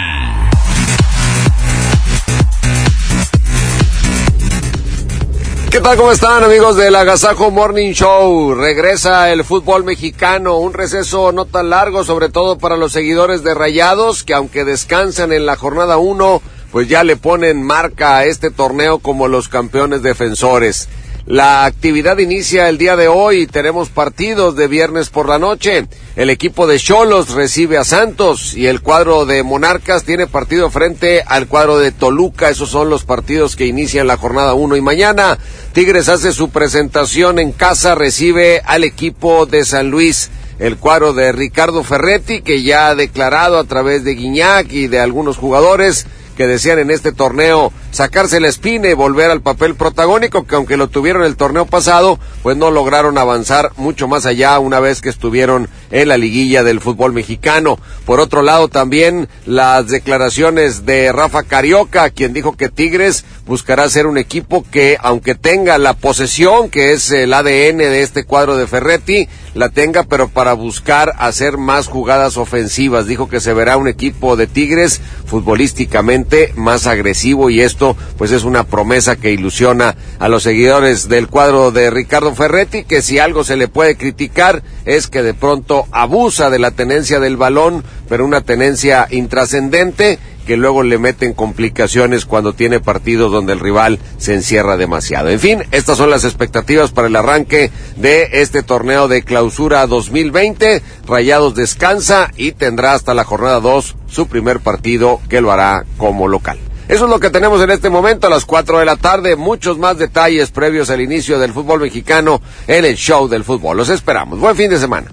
¿Qué 5.71 5.81
tal? 5.83 5.99
¿Cómo 5.99 6.13
están 6.13 6.43
amigos 6.43 6.77
del 6.77 6.97
Agasajo 6.97 7.51
Morning 7.51 7.93
Show? 7.93 8.55
Regresa 8.55 9.31
el 9.31 9.45
fútbol 9.45 9.85
mexicano, 9.85 10.57
un 10.57 10.73
receso 10.73 11.33
no 11.33 11.45
tan 11.45 11.69
largo, 11.69 12.03
sobre 12.03 12.31
todo 12.31 12.57
para 12.57 12.79
los 12.79 12.93
seguidores 12.93 13.43
de 13.45 13.53
Rayados, 13.53 14.25
que 14.25 14.33
aunque 14.33 14.65
descansan 14.65 15.35
en 15.35 15.45
la 15.45 15.57
jornada 15.57 15.99
1, 15.99 16.41
pues 16.77 16.89
ya 16.89 17.05
le 17.05 17.17
ponen 17.17 17.63
marca 17.63 18.19
a 18.19 18.27
este 18.27 18.51
torneo 18.51 18.99
como 18.99 19.29
los 19.29 19.49
campeones 19.49 20.03
defensores. 20.03 20.91
La 21.25 21.65
actividad 21.65 22.19
inicia 22.19 22.69
el 22.69 22.77
día 22.77 22.97
de 22.97 23.09
hoy, 23.09 23.47
tenemos 23.47 23.89
partidos 23.89 24.57
de 24.57 24.69
viernes 24.69 25.09
por 25.09 25.27
la 25.27 25.39
noche. 25.39 25.87
El 26.17 26.29
equipo 26.29 26.67
de 26.67 26.79
Cholos 26.79 27.31
recibe 27.31 27.79
a 27.79 27.85
Santos 27.85 28.55
y 28.55 28.67
el 28.67 28.83
cuadro 28.83 29.25
de 29.25 29.43
Monarcas 29.43 30.05
tiene 30.05 30.27
partido 30.27 30.69
frente 30.69 31.23
al 31.27 31.47
cuadro 31.47 31.79
de 31.79 31.93
Toluca. 31.93 32.51
Esos 32.51 32.69
son 32.69 32.91
los 32.91 33.05
partidos 33.05 33.57
que 33.57 33.65
inician 33.65 34.07
la 34.07 34.19
jornada 34.19 34.53
1 34.53 34.77
y 34.77 34.83
mañana. 34.83 35.39
Tigres 35.73 36.11
hace 36.11 36.31
su 36.31 36.51
presentación 36.51 37.39
en 37.39 37.53
casa, 37.53 37.95
recibe 37.95 38.61
al 38.67 38.85
equipo 38.85 39.47
de 39.47 39.65
San 39.65 39.89
Luis 39.89 40.29
el 40.59 40.77
cuadro 40.77 41.15
de 41.15 41.33
Ricardo 41.33 41.83
Ferretti, 41.85 42.43
que 42.43 42.63
ya 42.63 42.89
ha 42.89 42.95
declarado 42.95 43.59
a 43.59 43.65
través 43.65 44.05
de 44.05 44.15
Guiñac 44.15 44.71
y 44.71 44.89
de 44.89 45.01
algunos 45.01 45.39
jugadores 45.39 46.07
que 46.37 46.47
desean 46.47 46.79
en 46.79 46.91
este 46.91 47.13
torneo 47.13 47.73
sacarse 47.97 48.41
la 48.41 48.49
espina 48.49 48.91
y 48.91 48.93
volver 48.93 49.31
al 49.31 49.41
papel 49.41 49.75
protagónico, 49.75 50.47
que 50.47 50.55
aunque 50.55 50.77
lo 50.77 50.89
tuvieron 50.89 51.23
el 51.23 51.37
torneo 51.37 51.65
pasado, 51.65 52.21
pues 52.43 52.55
no 52.55 52.71
lograron 52.71 53.17
avanzar 53.17 53.73
mucho 53.79 54.07
más 54.07 54.27
allá 54.27 54.59
una 54.59 54.81
vez 54.81 55.01
que 55.01 55.09
estuvieron 55.09 55.71
en 55.91 56.09
la 56.09 56.19
liguilla 56.19 56.63
del 56.63 56.83
fútbol 56.83 57.15
mexicano. 57.15 57.79
Por 58.05 58.21
otro 58.21 58.43
lado, 58.43 58.69
también 58.69 59.29
las 59.47 59.89
declaraciones 59.89 60.85
de 60.85 61.11
Rafa 61.11 61.45
Carioca, 61.45 62.11
quien 62.11 62.35
dijo 62.35 62.55
que 62.55 62.69
Tigres 62.69 63.25
buscará 63.47 63.89
ser 63.89 64.07
un 64.07 64.19
equipo 64.19 64.65
que, 64.71 64.99
aunque 65.01 65.35
tenga 65.35 65.79
la 65.79 65.95
posesión, 65.95 66.69
que 66.69 66.93
es 66.93 67.11
el 67.13 67.33
ADN 67.33 67.79
de 67.79 68.03
este 68.03 68.25
cuadro 68.25 68.59
de 68.59 68.67
Ferretti, 68.67 69.29
la 69.55 69.71
tenga, 69.71 70.03
pero 70.03 70.29
para 70.29 70.53
buscar 70.53 71.15
hacer 71.19 71.57
más 71.57 71.87
jugadas 71.87 72.37
ofensivas. 72.37 73.07
Dijo 73.07 73.29
que 73.29 73.41
se 73.41 73.55
verá 73.55 73.79
un 73.79 73.89
equipo 73.89 74.37
de 74.37 74.47
Tigres 74.47 75.01
futbolísticamente 75.25 76.53
más 76.57 76.87
agresivo 76.87 77.49
y 77.49 77.63
esto 77.63 77.86
pues 78.17 78.33
es 78.33 78.45
una 78.45 78.65
promesa 78.65 79.17
que 79.17 79.33
ilusiona 79.33 79.95
a 80.19 80.29
los 80.29 80.43
seguidores 80.43 81.09
del 81.09 81.29
cuadro 81.29 81.71
de 81.71 81.91
Ricardo 81.91 82.35
Ferretti, 82.35 82.85
que 82.85 83.03
si 83.03 83.19
algo 83.19 83.45
se 83.45 83.57
le 83.57 83.69
puede 83.69 83.97
criticar 83.97 84.63
es 84.87 85.09
que 85.09 85.23
de 85.23 85.35
pronto 85.35 85.87
abusa 85.93 86.49
de 86.49 86.59
la 86.59 86.71
tenencia 86.71 87.21
del 87.21 87.37
balón, 87.37 87.85
pero 88.09 88.25
una 88.25 88.41
tenencia 88.41 89.07
intrascendente 89.11 90.19
que 90.47 90.57
luego 90.57 90.83
le 90.83 90.99
meten 90.99 91.35
complicaciones 91.35 92.25
cuando 92.25 92.55
tiene 92.55 92.81
partidos 92.81 93.33
donde 93.33 93.53
el 93.53 93.61
rival 93.61 93.99
se 94.17 94.35
encierra 94.35 94.77
demasiado. 94.77 95.29
En 95.29 95.41
fin, 95.41 95.65
estas 95.73 95.99
son 95.99 96.09
las 96.09 96.25
expectativas 96.25 96.93
para 96.93 97.09
el 97.09 97.17
arranque 97.17 97.71
de 97.97 98.29
este 98.33 98.63
torneo 98.63 99.09
de 99.09 99.23
clausura 99.23 99.87
2020. 99.87 100.83
Rayados 101.07 101.55
descansa 101.55 102.31
y 102.37 102.53
tendrá 102.53 102.95
hasta 102.95 103.13
la 103.13 103.25
jornada 103.25 103.61
2 103.61 103.97
su 104.07 104.29
primer 104.29 104.61
partido 104.61 105.21
que 105.29 105.41
lo 105.41 105.51
hará 105.51 105.85
como 105.99 106.29
local. 106.29 106.59
Eso 106.89 107.05
es 107.05 107.11
lo 107.11 107.19
que 107.19 107.31
tenemos 107.31 107.61
en 107.63 107.71
este 107.71 107.91
momento 107.91 108.29
a 108.29 108.31
las 108.31 108.45
4 108.45 108.79
de 108.79 108.85
la 108.85 108.97
tarde. 108.97 109.35
Muchos 109.35 109.77
más 109.79 109.99
detalles 109.99 110.51
previos 110.51 110.89
al 110.91 111.01
inicio 111.01 111.39
del 111.39 111.53
fútbol 111.53 111.81
mexicano 111.81 112.41
en 112.67 112.85
el 112.85 112.95
show 112.95 113.29
del 113.29 113.43
fútbol. 113.43 113.77
Los 113.77 113.89
esperamos. 113.89 114.39
Buen 114.39 114.55
fin 114.55 114.71
de 114.71 114.79
semana. 114.79 115.13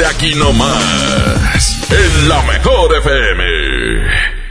agasáquese 0.00 0.06
aquí 0.06 0.34
nomás, 0.34 1.90
en 1.90 2.28
la 2.28 2.42
mejor 2.42 2.96
FM. 2.96 3.44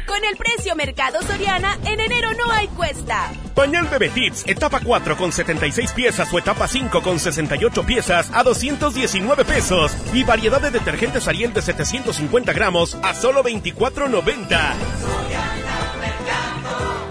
Con 0.05 0.23
el 0.25 0.35
precio 0.37 0.75
Mercado 0.75 1.21
Soriana, 1.21 1.77
en 1.85 1.99
enero 1.99 2.29
no 2.33 2.51
hay 2.51 2.67
cuesta. 2.69 3.31
Pañal 3.55 3.87
Bebé 3.87 4.09
Tips, 4.09 4.43
etapa 4.47 4.79
4 4.83 5.17
con 5.17 5.31
76 5.31 5.91
piezas 5.91 6.31
o 6.33 6.39
etapa 6.39 6.67
5 6.67 7.01
con 7.01 7.19
68 7.19 7.85
piezas 7.85 8.29
a 8.33 8.43
219 8.43 9.45
pesos. 9.45 9.95
Y 10.13 10.23
variedad 10.23 10.61
de 10.61 10.71
detergentes 10.71 11.27
Ariel 11.27 11.53
de 11.53 11.61
750 11.61 12.53
gramos 12.53 12.95
a 13.03 13.13
solo 13.13 13.43
24.90. 13.43 14.73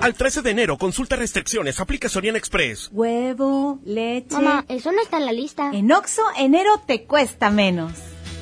Al 0.00 0.14
13 0.14 0.42
de 0.42 0.50
enero, 0.50 0.78
consulta 0.78 1.16
restricciones, 1.16 1.80
aplica 1.80 2.08
Soriana 2.08 2.38
Express. 2.38 2.88
Huevo, 2.92 3.80
leche. 3.84 4.34
Mamá, 4.34 4.64
eso 4.68 4.92
no 4.92 5.02
está 5.02 5.16
en 5.16 5.26
la 5.26 5.32
lista. 5.32 5.70
En 5.72 5.90
Oxo, 5.90 6.22
enero 6.36 6.80
te 6.86 7.04
cuesta 7.04 7.50
menos. 7.50 7.92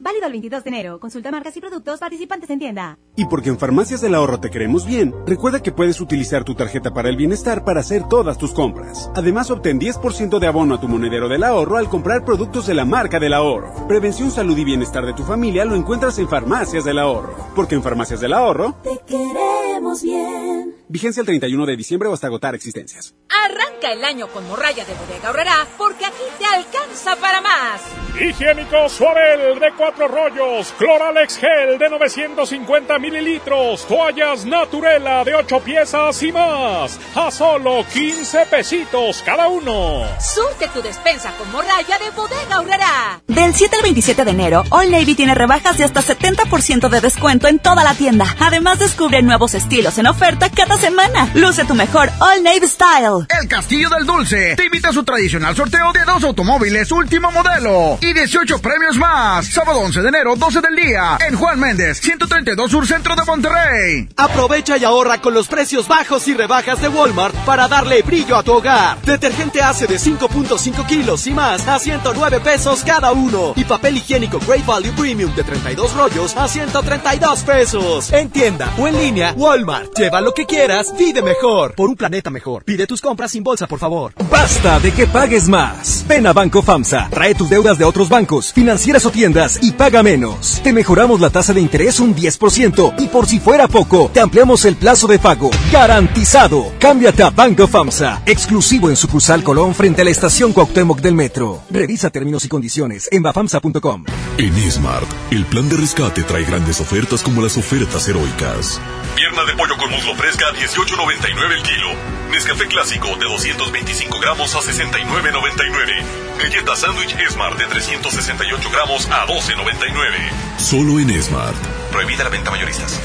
Válido 0.00 0.24
el 0.26 0.32
22 0.32 0.64
de 0.64 0.70
enero. 0.70 0.98
Consulta 0.98 1.30
marcas 1.30 1.54
y 1.58 1.60
productos 1.60 2.00
participantes 2.00 2.48
en 2.48 2.58
tienda. 2.58 2.98
Y 3.16 3.26
porque 3.26 3.50
en 3.50 3.58
Farmacias 3.58 4.00
del 4.00 4.14
Ahorro 4.14 4.40
te 4.40 4.50
queremos 4.50 4.86
bien, 4.86 5.14
recuerda 5.26 5.62
que 5.62 5.72
puedes 5.72 6.00
utilizar 6.00 6.42
tu 6.42 6.54
tarjeta 6.54 6.94
para 6.94 7.10
el 7.10 7.16
bienestar 7.16 7.64
para 7.64 7.80
hacer 7.80 8.08
todas 8.08 8.38
tus 8.38 8.52
compras. 8.52 9.10
Además, 9.14 9.50
obtén 9.50 9.78
10% 9.78 10.38
de 10.38 10.46
abono 10.46 10.76
a 10.76 10.80
tu 10.80 10.88
monedero 10.88 11.28
del 11.28 11.44
ahorro 11.44 11.76
al 11.76 11.90
comprar 11.90 12.24
productos 12.24 12.66
de 12.66 12.74
la 12.74 12.86
marca 12.86 13.20
del 13.20 13.34
ahorro. 13.34 13.86
Prevención, 13.88 14.30
salud 14.30 14.56
y 14.56 14.64
bienestar 14.64 15.04
de 15.04 15.12
tu 15.12 15.22
familia 15.22 15.66
lo 15.66 15.74
encuentras 15.74 16.18
en 16.18 16.28
Farmacias 16.28 16.84
del 16.84 16.98
Ahorro. 16.98 17.34
Porque 17.54 17.74
en 17.74 17.82
Farmacias 17.82 18.20
del 18.20 18.32
Ahorro, 18.32 18.76
Te 18.82 18.98
queremos 19.06 20.02
bien. 20.02 20.79
Vigencia 20.90 21.20
el 21.20 21.26
31 21.26 21.66
de 21.66 21.76
diciembre 21.76 22.08
o 22.08 22.12
hasta 22.12 22.26
agotar 22.26 22.54
existencias. 22.54 23.14
Arranca 23.44 23.92
el 23.92 24.04
año 24.04 24.26
con 24.28 24.46
morralla 24.48 24.84
de 24.84 24.92
bodega 24.94 25.28
ahorrará 25.28 25.66
porque 25.78 26.04
aquí 26.04 26.24
te 26.38 26.44
alcanza 26.44 27.16
para 27.16 27.40
más. 27.40 27.80
Higiénico 28.20 28.88
Suabel 28.88 29.60
de 29.60 29.72
cuatro 29.76 30.08
rollos, 30.08 30.74
Cloralex 30.76 31.38
Gel 31.38 31.78
de 31.78 31.88
950 31.88 32.98
mililitros, 32.98 33.86
toallas 33.86 34.44
Naturela 34.44 35.24
de 35.24 35.34
8 35.34 35.60
piezas 35.60 36.22
y 36.24 36.32
más, 36.32 36.98
a 37.14 37.30
solo 37.30 37.84
15 37.92 38.46
pesitos 38.46 39.22
cada 39.24 39.48
uno. 39.48 40.04
Surte 40.20 40.66
tu 40.68 40.82
despensa 40.82 41.32
con 41.38 41.50
morralla 41.52 41.98
de 41.98 42.10
bodega 42.10 42.56
ahorrará. 42.56 43.22
Del 43.28 43.54
7 43.54 43.76
al 43.76 43.82
27 43.82 44.24
de 44.24 44.30
enero, 44.32 44.64
All 44.70 44.90
Navy 44.90 45.14
tiene 45.14 45.36
rebajas 45.36 45.78
de 45.78 45.84
hasta 45.84 46.02
70% 46.02 46.88
de 46.88 47.00
descuento 47.00 47.46
en 47.46 47.60
toda 47.60 47.84
la 47.84 47.94
tienda. 47.94 48.26
Además, 48.40 48.80
descubre 48.80 49.22
nuevos 49.22 49.54
estilos 49.54 49.96
en 49.98 50.08
oferta 50.08 50.50
cada 50.50 50.79
semana. 50.80 51.30
Luce 51.34 51.64
tu 51.64 51.74
mejor 51.74 52.10
All 52.18 52.42
Navy 52.42 52.66
Style. 52.66 53.26
El 53.40 53.48
Castillo 53.48 53.88
del 53.90 54.06
Dulce 54.06 54.56
te 54.56 54.64
invita 54.64 54.88
a 54.88 54.92
su 54.92 55.04
tradicional 55.04 55.54
sorteo 55.54 55.92
de 55.92 56.04
dos 56.04 56.24
automóviles 56.24 56.90
último 56.90 57.30
modelo 57.30 57.98
y 58.00 58.12
18 58.12 58.58
premios 58.60 58.96
más. 58.96 59.46
Sábado 59.46 59.80
11 59.80 60.00
de 60.00 60.08
enero, 60.08 60.36
12 60.36 60.60
del 60.60 60.76
día, 60.76 61.18
en 61.26 61.36
Juan 61.36 61.60
Méndez, 61.60 62.00
132 62.00 62.70
Sur 62.70 62.86
Centro 62.86 63.14
de 63.14 63.24
Monterrey. 63.24 64.08
Aprovecha 64.16 64.76
y 64.78 64.84
ahorra 64.84 65.20
con 65.20 65.34
los 65.34 65.48
precios 65.48 65.86
bajos 65.86 66.26
y 66.28 66.34
rebajas 66.34 66.80
de 66.80 66.88
Walmart 66.88 67.34
para 67.44 67.68
darle 67.68 68.02
brillo 68.02 68.36
a 68.36 68.42
tu 68.42 68.52
hogar. 68.52 69.00
Detergente 69.02 69.60
hace 69.62 69.86
de 69.86 69.96
5.5 69.96 70.86
kilos 70.86 71.26
y 71.26 71.32
más 71.32 71.68
a 71.68 71.78
109 71.78 72.40
pesos 72.40 72.82
cada 72.84 73.12
uno. 73.12 73.52
Y 73.56 73.64
papel 73.64 73.98
higiénico 73.98 74.38
Great 74.46 74.64
Value 74.64 74.92
Premium 74.92 75.34
de 75.34 75.44
32 75.44 75.92
rollos 75.94 76.36
a 76.36 76.48
132 76.48 77.42
pesos. 77.42 78.12
En 78.12 78.30
tienda 78.30 78.72
o 78.78 78.88
en 78.88 78.98
línea, 78.98 79.34
Walmart. 79.36 79.96
Lleva 79.96 80.20
lo 80.20 80.32
que 80.32 80.46
quieras, 80.46 80.69
vive 80.98 81.22
mejor. 81.22 81.74
Por 81.74 81.88
un 81.88 81.96
planeta 81.96 82.30
mejor. 82.30 82.64
Pide 82.64 82.86
tus 82.86 83.00
compras 83.00 83.32
sin 83.32 83.42
bolsa 83.42 83.50
bolsa, 83.50 83.66
por 83.66 83.80
favor. 83.80 84.12
Basta 84.30 84.78
de 84.78 84.92
que 84.92 85.06
pagues 85.06 85.48
más. 85.48 86.04
Ven 86.06 86.26
a 86.26 86.32
Banco 86.32 86.62
FAMSA, 86.62 87.08
trae 87.10 87.34
tus 87.34 87.50
deudas 87.50 87.78
de 87.78 87.84
otros 87.84 88.08
bancos, 88.08 88.52
financieras 88.52 89.04
o 89.06 89.10
tiendas 89.10 89.58
y 89.60 89.72
paga 89.72 90.04
menos. 90.04 90.60
Te 90.62 90.72
mejoramos 90.72 91.20
la 91.20 91.30
tasa 91.30 91.52
de 91.52 91.60
interés 91.60 91.98
un 91.98 92.14
10% 92.14 92.94
y 92.98 93.08
por 93.08 93.26
si 93.26 93.40
fuera 93.40 93.66
poco, 93.66 94.08
te 94.12 94.20
ampliamos 94.20 94.64
el 94.64 94.76
plazo 94.76 95.08
de 95.08 95.18
pago. 95.18 95.50
Garantizado. 95.72 96.72
Cámbiate 96.78 97.24
a 97.24 97.30
Banco 97.30 97.66
FAMSA, 97.66 98.22
exclusivo 98.24 98.88
en 98.88 98.96
sucursal 98.96 99.42
Colón 99.42 99.74
frente 99.74 100.02
a 100.02 100.04
la 100.04 100.10
estación 100.12 100.52
Cuauhtémoc 100.52 101.00
del 101.00 101.14
Metro. 101.14 101.62
Revisa 101.70 102.10
términos 102.10 102.44
y 102.44 102.48
condiciones 102.48 103.08
en 103.10 103.22
bafamsa.com. 103.22 104.04
En 104.38 104.70
Smart, 104.70 105.08
el 105.32 105.44
plan 105.46 105.68
de 105.68 105.76
rescate 105.76 106.22
trae 106.22 106.44
grandes 106.44 106.80
ofertas 106.80 107.22
como 107.22 107.42
las 107.42 107.56
ofertas 107.56 108.08
heroicas. 108.08 108.80
Pierna 109.16 109.44
de 109.44 109.54
pollo 109.54 109.76
con 109.76 109.90
muslo 109.90 110.14
fresca 110.14 110.46
a 110.48 110.52
18.99 110.60 111.52
el 111.52 111.62
kilo. 111.62 111.88
Nescafé 112.30 112.66
clásico 112.66 113.16
de 113.16 113.24
225 113.24 114.20
gramos 114.20 114.54
a 114.54 114.58
69.99. 114.58 116.04
Galleta 116.38 116.76
sándwich 116.76 117.16
Smart 117.30 117.56
de 117.56 117.66
368 117.66 118.70
gramos 118.70 119.06
a 119.06 119.26
12.99. 119.26 120.58
Solo 120.58 121.00
en 121.00 121.22
Smart. 121.22 121.56
Prohibida 121.90 122.24
la 122.24 122.30
venta 122.30 122.50
mayoristas. 122.50 123.00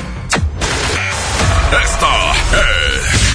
Esta 1.82 2.34
es 2.52 3.35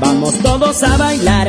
Vamos 0.00 0.34
todos 0.42 0.82
a 0.82 0.96
bailar, 0.96 1.48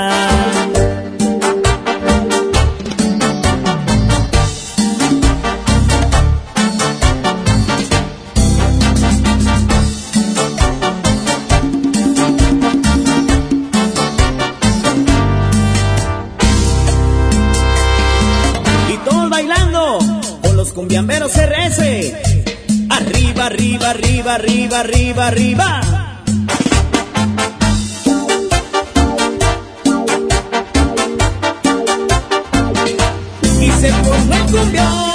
Con 20.81 20.87
los 20.87 21.03
cumbiamberos 21.03 21.33
RS. 21.35 22.13
Arriba, 22.89 23.45
arriba, 23.45 23.89
arriba, 23.91 24.35
arriba, 24.35 24.79
arriba, 24.79 25.27
arriba. 25.27 25.81
Y 33.59 33.71
se 33.71 33.91
formó 33.91 34.33
el 34.33 34.41
cumbión. 34.51 35.11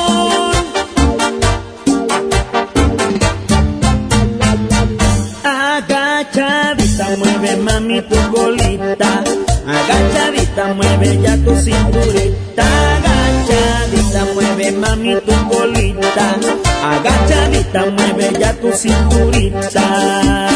Mueve 7.18 7.56
mami 7.56 8.02
tu 8.02 8.16
colita. 8.32 9.24
Agachadita, 9.66 10.74
mueve 10.74 11.18
ya 11.22 11.36
tu 11.36 11.54
cinturita. 11.56 13.05
Agachadita, 13.46 14.24
mueve 14.34 14.70
mami 14.72 15.14
tu 15.22 15.34
colita. 15.48 16.34
Agachadita, 16.82 17.86
mueve 17.94 18.40
ya 18.40 18.52
tu 18.54 18.72
cinturita. 18.72 20.55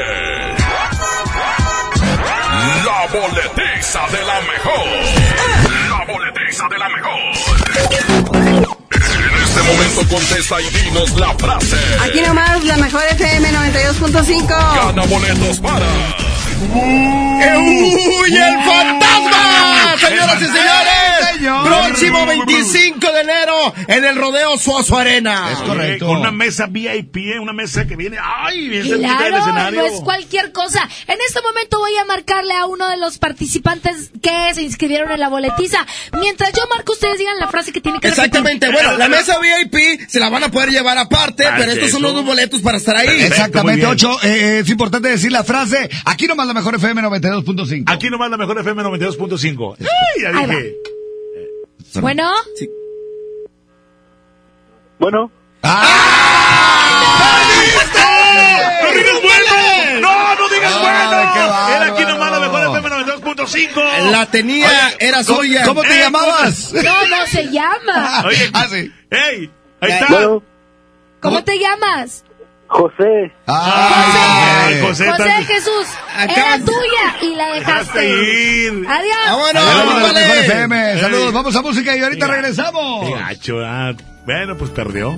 La 2.85 3.07
boletiza 3.11 4.07
de 4.11 4.25
la 4.25 4.41
mejor. 4.41 4.85
La 5.89 6.05
boletiza 6.05 6.67
de 6.69 6.77
la 6.77 6.89
mejor. 6.89 7.19
En 9.13 9.43
este 9.43 9.61
momento 9.63 10.07
contesta 10.09 10.61
y 10.61 10.69
dinos 10.69 11.11
la 11.11 11.33
frase. 11.35 11.77
Aquí 12.01 12.21
nomás 12.21 12.63
la 12.63 12.77
mejor 12.77 13.03
FM 13.11 13.51
92.5. 13.51 14.47
Gana 14.47 15.05
boletos 15.05 15.59
para. 15.59 16.32
¡Uy, 16.71 18.37
el 18.37 18.63
fantasma! 18.63 19.97
Señoras 19.99 20.41
y 20.41 20.45
señores, 20.45 21.12
próximo 21.47 22.25
25 22.25 23.11
de 23.11 23.21
enero 23.21 23.73
en 23.87 24.05
el 24.05 24.15
Rodeo 24.15 24.57
Suazo 24.57 24.97
Arena. 24.97 25.49
Es 25.51 25.59
correcto. 25.59 26.07
Con 26.07 26.17
una 26.17 26.31
mesa 26.31 26.67
VIP, 26.67 27.17
eh, 27.17 27.39
una 27.39 27.53
mesa 27.53 27.85
que 27.85 27.95
viene. 27.95 28.17
¡Ay! 28.21 28.77
Es 28.77 28.85
el 28.85 29.01
nivel 29.01 29.01
del 29.01 29.01
Claro, 29.01 29.37
escenario. 29.37 29.79
no 29.81 29.85
es 29.87 30.01
cualquier 30.01 30.51
cosa. 30.51 30.87
En 31.07 31.17
este 31.27 31.41
momento 31.41 31.79
voy 31.79 31.95
a 31.97 32.05
marcarle 32.05 32.53
a 32.53 32.65
uno 32.65 32.87
de 32.89 32.97
los 32.97 33.17
participantes 33.17 34.11
que 34.21 34.53
se 34.53 34.61
inscribieron 34.63 35.11
en 35.11 35.19
la 35.19 35.29
boletiza. 35.29 35.85
Mientras 36.19 36.51
yo 36.53 36.63
marco, 36.73 36.93
ustedes 36.93 37.17
digan 37.17 37.37
la 37.39 37.47
frase 37.47 37.71
que 37.71 37.81
tiene 37.81 37.99
que 37.99 38.07
Exactamente, 38.07 38.67
repetir. 38.67 38.85
bueno, 38.87 38.97
la 38.97 39.09
mesa 39.09 39.37
VIP 39.39 40.07
se 40.09 40.19
la 40.19 40.29
van 40.29 40.43
a 40.43 40.49
poder 40.49 40.69
llevar 40.69 40.97
aparte, 40.97 41.45
Ah, 41.45 41.55
pero 41.57 41.71
¿es 41.71 41.77
estos 41.77 41.91
son 41.91 42.01
los 42.03 42.13
dos 42.13 42.25
boletos 42.25 42.61
para 42.61 42.77
estar 42.77 42.95
ahí. 42.95 43.21
Exactamente, 43.23 43.85
Ocho. 43.85 44.17
eh, 44.23 44.59
es 44.63 44.69
importante 44.69 45.09
decir 45.09 45.31
la 45.31 45.43
frase. 45.43 45.89
Aquí 46.05 46.27
nomás 46.27 46.47
la 46.47 46.53
mejor 46.53 46.75
FM 46.75 47.01
92.5. 47.01 47.83
Aquí 47.87 48.09
nomás 48.09 48.29
la 48.31 48.37
mejor 48.37 48.57
FM 48.59 48.81
92.5. 48.83 49.75
¡Ay! 49.79 49.87
Ya 50.21 50.29
Ahí 50.29 50.45
dije. 50.47 50.73
Bueno, 52.01 52.31
Bueno. 54.99 55.31
¡No 58.81 58.91
digas 58.91 59.21
bueno! 59.21 59.99
¡No, 60.01 60.35
no 60.35 60.49
digas 60.49 60.73
qué 60.73 60.79
bueno! 60.79 61.69
Era 61.69 61.85
aquí 61.87 62.03
nomás 62.05 62.31
la 62.31 62.39
mejor 62.39 62.61
FM 62.77 62.89
92.5. 62.89 64.11
La 64.11 64.25
tenía, 64.25 64.69
era 64.99 65.23
¿Cómo, 65.23 65.39
suya. 65.39 65.63
cómo 65.65 65.81
te 65.81 65.95
Eh, 65.95 65.99
llamabas? 65.99 66.73
no, 66.73 67.07
no 67.07 67.25
se 67.27 67.49
llama. 67.51 68.23
Oye, 68.25 68.49
Ah, 68.53 68.67
sí. 68.69 68.91
¡Ey! 69.09 69.51
Ahí 69.81 69.89
Ya. 69.89 69.99
está. 69.99 70.07
Bueno, 70.13 70.43
¿Cómo 71.21 71.43
te 71.43 71.57
llamas? 71.59 72.23
José. 72.67 73.31
Ay, 73.45 74.73
Ay, 74.75 74.81
José, 74.81 75.07
José 75.09 75.23
tan- 75.23 75.45
Jesús. 75.45 75.87
Era 76.17 76.57
tuya 76.59 77.15
y 77.21 77.35
la 77.35 77.47
Dejaste 77.53 78.09
ir. 78.09 78.85
Adiós. 78.89 79.17
Vámonos, 79.27 80.01
vale. 80.01 80.39
FM. 80.41 80.99
Saludos, 80.99 81.27
Ey. 81.27 81.31
vamos 81.33 81.55
a 81.55 81.61
música 81.61 81.95
y 81.95 82.01
ahorita 82.01 82.27
regresamos. 82.27 83.05
Qué 83.07 83.13
gacho, 83.13 83.59
ah. 83.63 83.93
Bueno, 84.25 84.57
pues 84.57 84.71
perdió. 84.71 85.17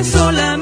es 0.00 0.08
solamente 0.08 0.61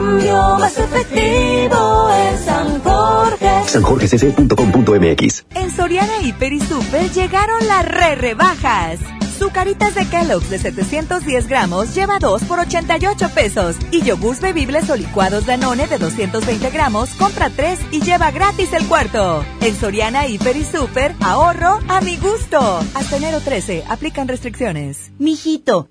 cambio 0.00 0.56
más 0.58 0.78
efectivo 0.78 2.10
es 2.10 2.40
San 2.40 2.80
Jorge. 2.82 3.64
sanjorgecc.com.mx. 3.66 5.44
En 5.54 5.70
Soriana 5.70 6.22
Hiper 6.22 6.52
y 6.54 6.60
Super 6.60 7.10
llegaron 7.10 7.66
las 7.66 7.84
re 7.84 8.14
rebajas. 8.14 9.00
Zucaritas 9.38 9.94
de 9.94 10.06
Kellogg's 10.06 10.50
de 10.50 10.58
710 10.58 11.48
gramos 11.48 11.94
lleva 11.94 12.18
2 12.18 12.44
por 12.44 12.60
88 12.60 13.30
pesos. 13.34 13.76
Y 13.90 14.02
yogurts 14.02 14.40
bebibles 14.40 14.88
o 14.90 14.96
licuados 14.96 15.46
Danone 15.46 15.86
de 15.86 15.98
220 15.98 16.70
gramos 16.70 17.10
compra 17.10 17.50
3 17.50 17.78
y 17.90 18.00
lleva 18.00 18.30
gratis 18.30 18.72
el 18.72 18.86
cuarto. 18.86 19.44
En 19.60 19.76
Soriana 19.76 20.26
Hiper 20.26 20.56
y 20.56 20.64
Super, 20.64 21.14
ahorro 21.20 21.78
a 21.88 22.00
mi 22.00 22.16
gusto. 22.16 22.58
Hasta 22.94 23.16
enero 23.16 23.40
13, 23.40 23.84
aplican 23.88 24.28
restricciones. 24.28 25.10
Mijito, 25.18 25.88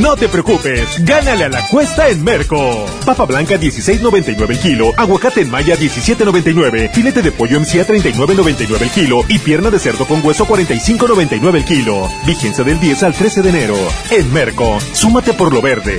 No 0.00 0.14
te 0.14 0.28
preocupes, 0.28 1.04
gánale 1.04 1.44
a 1.44 1.48
la 1.48 1.66
cuesta 1.68 2.08
en 2.08 2.22
Merco. 2.22 2.84
Papa 3.04 3.24
blanca 3.24 3.56
16.99 3.56 4.50
el 4.50 4.58
kilo, 4.58 4.92
aguacate 4.96 5.40
en 5.40 5.50
maya 5.50 5.74
17.99, 5.76 6.92
filete 6.92 7.22
de 7.22 7.32
pollo 7.32 7.58
MCA 7.60 7.86
39.99 7.86 8.82
el 8.82 8.90
kilo 8.90 9.20
y 9.28 9.38
pierna 9.38 9.70
de 9.70 9.78
cerdo 9.78 10.06
con 10.06 10.24
hueso 10.24 10.46
45.99 10.46 11.54
el 11.54 11.64
kilo. 11.64 12.08
Vigencia 12.26 12.62
del 12.64 12.78
10 12.78 13.02
al 13.04 13.14
13 13.14 13.42
de 13.42 13.48
enero. 13.48 13.76
En 14.10 14.32
Merco, 14.32 14.78
súmate 14.92 15.32
por 15.32 15.52
lo 15.52 15.62
verde. 15.62 15.98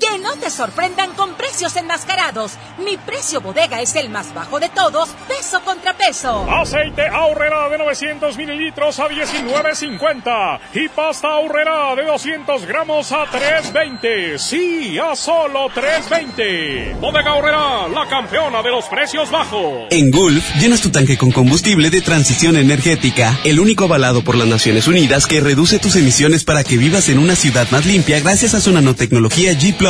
Que 0.00 0.18
no 0.18 0.32
te 0.36 0.48
sorprendan 0.48 1.12
con 1.12 1.34
precios 1.34 1.76
enmascarados. 1.76 2.52
Mi 2.78 2.96
precio 2.96 3.42
bodega 3.42 3.82
es 3.82 3.94
el 3.96 4.08
más 4.08 4.32
bajo 4.32 4.58
de 4.58 4.70
todos, 4.70 5.10
peso 5.28 5.60
contra 5.62 5.94
peso. 5.94 6.46
Aceite 6.50 7.06
ahorrera 7.06 7.68
de 7.68 7.76
900 7.76 8.34
mililitros 8.38 8.98
a 8.98 9.08
19.50 9.08 10.60
y 10.72 10.88
pasta 10.88 11.28
ahorrera 11.28 11.94
de 11.96 12.06
200 12.06 12.64
gramos 12.64 13.12
a 13.12 13.26
3.20. 13.26 14.38
Sí, 14.38 14.98
a 14.98 15.14
solo 15.14 15.68
3.20. 15.68 16.98
Bodega 16.98 17.32
ahorrera, 17.32 17.88
la 17.88 18.08
campeona 18.08 18.62
de 18.62 18.70
los 18.70 18.86
precios 18.86 19.30
bajos. 19.30 19.88
En 19.90 20.10
Gulf, 20.10 20.56
llenas 20.56 20.80
tu 20.80 20.88
tanque 20.88 21.18
con 21.18 21.30
combustible 21.30 21.90
de 21.90 22.00
transición 22.00 22.56
energética, 22.56 23.38
el 23.44 23.60
único 23.60 23.84
avalado 23.84 24.24
por 24.24 24.36
las 24.36 24.48
Naciones 24.48 24.88
Unidas 24.88 25.26
que 25.26 25.40
reduce 25.40 25.78
tus 25.78 25.96
emisiones 25.96 26.44
para 26.44 26.64
que 26.64 26.78
vivas 26.78 27.10
en 27.10 27.18
una 27.18 27.36
ciudad 27.36 27.70
más 27.70 27.84
limpia 27.84 28.18
gracias 28.20 28.54
a 28.54 28.60
su 28.60 28.72
nanotecnología 28.72 29.52
G⁇ 29.52 29.76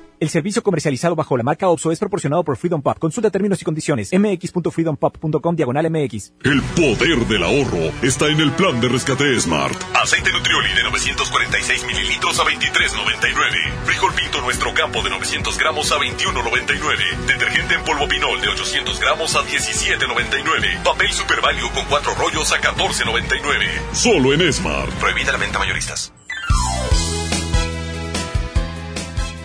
El 0.21 0.29
servicio 0.29 0.61
comercializado 0.61 1.15
bajo 1.15 1.35
la 1.35 1.41
marca 1.41 1.67
OPSO 1.67 1.91
es 1.91 1.97
proporcionado 1.97 2.43
por 2.43 2.55
Freedom 2.55 2.79
Pop. 2.79 2.99
Consulta 2.99 3.31
términos 3.31 3.59
y 3.59 3.65
condiciones. 3.65 4.11
mx.freedompop.com 4.13 5.55
diagonal 5.55 5.89
mx. 5.89 6.33
El 6.43 6.61
poder 6.61 7.25
del 7.25 7.43
ahorro 7.43 7.91
está 8.03 8.27
en 8.27 8.39
el 8.39 8.51
plan 8.51 8.79
de 8.79 8.89
rescate 8.89 9.39
Smart. 9.39 9.73
Aceite 9.95 10.31
Nutrioli 10.31 10.73
de 10.75 10.83
946 10.83 11.87
mililitros 11.87 12.39
a 12.39 12.43
23.99. 12.43 13.71
Frijol 13.85 14.13
Pinto 14.13 14.41
Nuestro 14.41 14.71
Campo 14.75 15.01
de 15.01 15.09
900 15.09 15.57
gramos 15.57 15.91
a 15.91 15.95
21.99. 15.95 17.25
Detergente 17.25 17.73
en 17.73 17.83
polvo 17.83 18.07
Pinol 18.07 18.39
de 18.41 18.49
800 18.49 18.99
gramos 18.99 19.35
a 19.35 19.39
17.99. 19.39 20.83
Papel 20.83 21.11
Super 21.13 21.41
Value 21.41 21.71
con 21.73 21.85
cuatro 21.85 22.13
rollos 22.13 22.51
a 22.51 22.61
14.99. 22.61 23.93
Solo 23.93 24.33
en 24.33 24.53
Smart. 24.53 24.91
Prohibida 24.99 25.31
la 25.31 25.39
venta 25.39 25.57
mayoristas. 25.57 26.13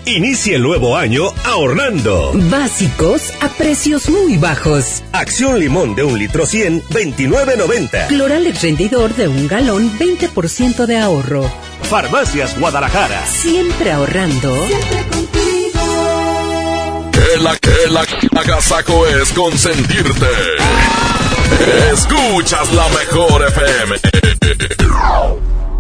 Inicia 0.09 0.55
el 0.55 0.63
nuevo 0.63 0.97
año 0.97 1.33
ahorrando. 1.45 2.31
Básicos 2.49 3.33
a 3.41 3.49
precios 3.49 4.09
muy 4.09 4.37
bajos. 4.37 5.03
Acción 5.11 5.59
limón 5.59 5.97
de 5.97 6.05
un 6.05 6.17
litro 6.17 6.47
100, 6.47 6.85
29.90. 6.85 8.07
Cloralex 8.07 8.63
rendidor 8.63 9.13
de 9.17 9.27
un 9.27 9.49
galón, 9.49 9.91
20% 9.99 10.87
de 10.87 10.99
ahorro. 10.99 11.51
Farmacias 11.83 12.57
Guadalajara. 12.57 13.27
Siempre 13.27 13.91
ahorrando. 13.91 14.55
Siempre 14.69 15.09
contigo. 15.09 17.11
Que 17.11 17.43
la 17.43 17.57
que 17.57 17.91
la 17.91 18.05
agasaco 18.41 19.09
es 19.09 19.33
consentirte. 19.33 20.27
Escuchas 21.93 22.73
la 22.73 22.89
mejor 22.91 23.45
FM. 23.49 23.97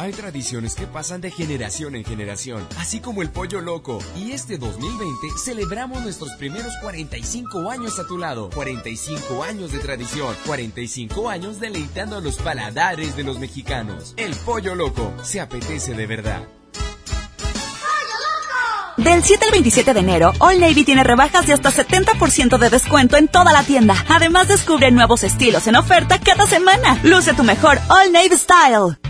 Hay 0.00 0.12
tradiciones 0.12 0.76
que 0.76 0.86
pasan 0.86 1.20
de 1.20 1.30
generación 1.30 1.94
en 1.94 2.06
generación, 2.06 2.66
así 2.78 3.00
como 3.00 3.20
el 3.20 3.28
pollo 3.28 3.60
loco. 3.60 3.98
Y 4.16 4.32
este 4.32 4.56
2020 4.56 5.26
celebramos 5.44 6.00
nuestros 6.02 6.30
primeros 6.38 6.72
45 6.80 7.70
años 7.70 7.98
a 7.98 8.06
tu 8.06 8.16
lado. 8.16 8.48
45 8.48 9.44
años 9.44 9.72
de 9.72 9.78
tradición, 9.78 10.34
45 10.46 11.28
años 11.28 11.60
deleitando 11.60 12.16
a 12.16 12.22
los 12.22 12.36
paladares 12.36 13.14
de 13.14 13.24
los 13.24 13.38
mexicanos. 13.38 14.14
El 14.16 14.34
pollo 14.36 14.74
loco 14.74 15.12
se 15.22 15.38
apetece 15.38 15.92
de 15.92 16.06
verdad. 16.06 16.48
Del 18.96 19.22
7 19.22 19.44
al 19.44 19.52
27 19.52 19.92
de 19.92 20.00
enero, 20.00 20.32
All 20.38 20.60
Navy 20.60 20.84
tiene 20.84 21.04
rebajas 21.04 21.46
de 21.46 21.52
hasta 21.52 21.70
70% 21.70 22.56
de 22.56 22.70
descuento 22.70 23.18
en 23.18 23.28
toda 23.28 23.52
la 23.52 23.64
tienda. 23.64 24.02
Además, 24.08 24.48
descubre 24.48 24.90
nuevos 24.90 25.24
estilos 25.24 25.66
en 25.66 25.76
oferta 25.76 26.18
cada 26.18 26.46
semana. 26.46 26.98
Luce 27.02 27.34
tu 27.34 27.44
mejor 27.44 27.78
All 27.90 28.10
Navy 28.10 28.38
Style. 28.38 29.09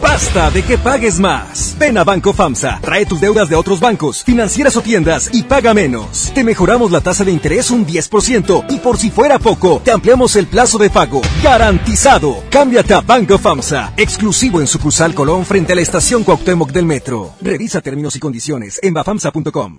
Basta 0.00 0.50
de 0.50 0.62
que 0.62 0.78
pagues 0.78 1.18
más. 1.18 1.76
Ven 1.78 1.98
a 1.98 2.04
Banco 2.04 2.32
FAMSA. 2.32 2.80
Trae 2.80 3.06
tus 3.06 3.20
deudas 3.20 3.48
de 3.48 3.56
otros 3.56 3.80
bancos, 3.80 4.22
financieras 4.22 4.76
o 4.76 4.82
tiendas 4.82 5.30
y 5.32 5.42
paga 5.42 5.74
menos. 5.74 6.30
Te 6.34 6.44
mejoramos 6.44 6.90
la 6.90 7.00
tasa 7.00 7.24
de 7.24 7.32
interés 7.32 7.70
un 7.70 7.86
10% 7.86 8.66
y 8.68 8.78
por 8.78 8.98
si 8.98 9.10
fuera 9.10 9.38
poco, 9.38 9.80
te 9.84 9.90
ampliamos 9.90 10.36
el 10.36 10.46
plazo 10.46 10.78
de 10.78 10.90
pago. 10.90 11.20
Garantizado. 11.42 12.42
Cámbiate 12.50 12.94
a 12.94 13.00
Banco 13.00 13.38
FAMSA. 13.38 13.94
Exclusivo 13.96 14.60
en 14.60 14.66
sucursal 14.66 15.14
Colón 15.14 15.44
frente 15.44 15.72
a 15.72 15.76
la 15.76 15.82
estación 15.82 16.24
Cuauhtémoc 16.24 16.70
del 16.72 16.86
Metro. 16.86 17.34
Revisa 17.40 17.80
términos 17.80 18.16
y 18.16 18.20
condiciones 18.20 18.78
en 18.82 18.94
bafamsa.com. 18.94 19.78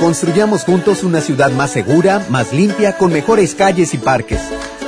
Construyamos 0.00 0.64
juntos 0.64 1.02
una 1.04 1.20
ciudad 1.20 1.50
más 1.52 1.70
segura, 1.70 2.24
más 2.28 2.52
limpia, 2.52 2.98
con 2.98 3.12
mejores 3.12 3.54
calles 3.54 3.94
y 3.94 3.98
parques. 3.98 4.40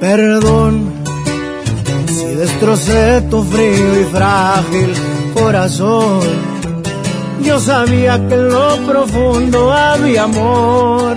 Perdón 0.00 0.92
si 2.06 2.26
destrocé 2.36 3.22
tu 3.30 3.42
frío 3.42 4.00
y 4.00 4.04
frágil 4.12 4.94
corazón. 5.32 6.20
Yo 7.42 7.58
sabía 7.58 8.16
que 8.28 8.34
en 8.34 8.48
lo 8.50 8.76
profundo 8.86 9.72
había 9.72 10.24
amor, 10.24 11.16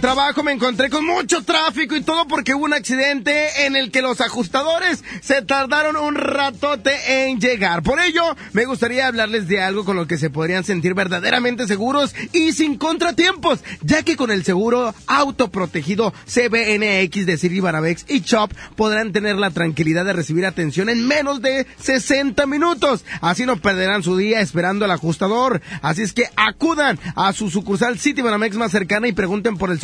Trabajo 0.00 0.42
me 0.42 0.52
encontré 0.52 0.90
con 0.90 1.04
mucho 1.04 1.42
tráfico 1.42 1.96
y 1.96 2.02
todo 2.02 2.26
porque 2.26 2.54
hubo 2.54 2.64
un 2.64 2.74
accidente 2.74 3.66
en 3.66 3.76
el 3.76 3.90
que 3.90 4.02
los 4.02 4.20
ajustadores 4.20 5.04
se 5.20 5.42
tardaron 5.42 5.96
un 5.96 6.14
ratote 6.14 7.28
en 7.28 7.40
llegar. 7.40 7.82
Por 7.82 8.00
ello, 8.00 8.22
me 8.52 8.64
gustaría 8.64 9.06
hablarles 9.06 9.48
de 9.48 9.62
algo 9.62 9.84
con 9.84 9.96
lo 9.96 10.06
que 10.06 10.18
se 10.18 10.30
podrían 10.30 10.64
sentir 10.64 10.94
verdaderamente 10.94 11.66
seguros 11.66 12.14
y 12.32 12.52
sin 12.52 12.76
contratiempos, 12.76 13.60
ya 13.82 14.02
que 14.02 14.16
con 14.16 14.30
el 14.30 14.44
seguro 14.44 14.94
autoprotegido 15.06 16.12
CBNX 16.26 17.26
de 17.26 17.38
Siri 17.38 17.60
Barabex 17.60 18.04
y 18.08 18.20
Chop 18.20 18.52
podrán 18.76 19.12
tener 19.12 19.36
la 19.36 19.50
tranquilidad 19.50 20.04
de 20.04 20.12
recibir 20.12 20.46
atención 20.46 20.88
en 20.88 21.06
menos 21.06 21.42
de 21.42 21.66
60 21.80 22.46
minutos. 22.46 23.04
Así 23.20 23.46
no 23.46 23.56
perderán 23.56 24.02
su 24.02 24.16
día 24.16 24.40
esperando 24.40 24.84
al 24.84 24.90
ajustador. 24.90 25.60
Así 25.82 26.02
es 26.02 26.12
que 26.12 26.28
acudan 26.36 26.98
a 27.14 27.32
su 27.32 27.50
sucursal 27.50 27.98
City 27.98 28.22
Banamex 28.22 28.56
más 28.56 28.72
cercana 28.72 29.08
y 29.08 29.12
pregunten 29.12 29.56
por 29.56 29.70
el 29.70 29.80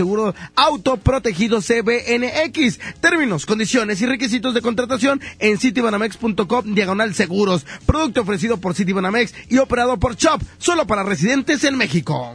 autoprotegido 0.54 1.60
CBNX. 1.60 2.78
Términos, 3.00 3.46
condiciones 3.46 4.00
y 4.00 4.06
requisitos 4.06 4.54
de 4.54 4.62
contratación 4.62 5.20
en 5.38 5.58
citibanamex.com 5.58 6.74
diagonal 6.74 7.14
seguros. 7.14 7.66
Producto 7.86 8.22
ofrecido 8.22 8.58
por 8.58 8.74
Citibanamex 8.74 9.34
y 9.48 9.58
operado 9.58 9.98
por 9.98 10.16
Chop, 10.16 10.42
solo 10.58 10.86
para 10.86 11.02
residentes 11.02 11.64
en 11.64 11.76
México. 11.76 12.32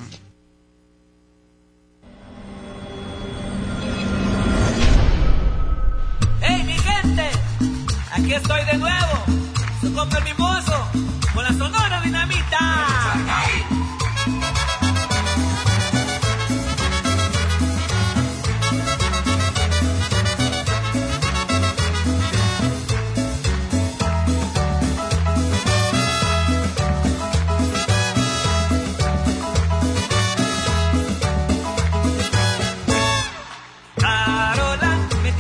¡Hey, 6.41 6.63
mi 6.65 6.73
gente! 6.73 7.29
Aquí 8.11 8.33
estoy 8.33 8.65
de 8.65 8.77
nuevo, 8.77 9.23
su 9.81 9.93
compa 9.93 10.19
mimoso, 10.21 10.87
con 11.33 11.43
la 11.43 11.53
sonora 11.53 12.01
dinamita. 12.01 13.66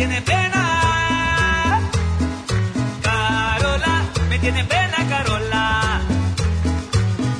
Tiene 0.07 0.21
pena. 0.21 1.81
Carola, 3.01 4.03
me 4.29 4.39
tiene 4.39 4.63
pena, 4.63 4.97
Carola. 5.09 6.01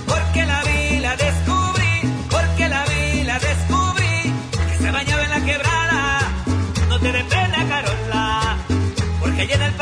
Porque 0.06 0.46
la 0.46 0.62
vi, 0.64 1.00
la 1.00 1.16
descubrí, 1.16 1.94
porque 2.30 2.68
la 2.68 2.84
vi, 2.86 3.24
la 3.24 3.40
descubrí. 3.40 4.34
Que 4.70 4.78
se 4.84 4.92
bañaba 4.92 5.24
en 5.24 5.30
la 5.30 5.42
quebrada. 5.46 6.20
No 6.90 7.00
tiene 7.00 7.24
pena, 7.24 7.58
Carola. 7.70 8.58
Porque 9.22 9.42
allá 9.42 9.56
en 9.56 9.62
el 9.62 9.74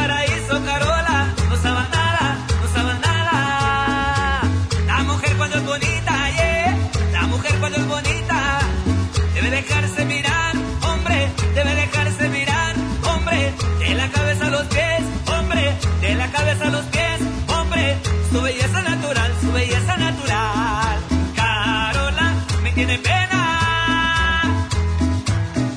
tiene 22.95 22.99
pena. 22.99 24.59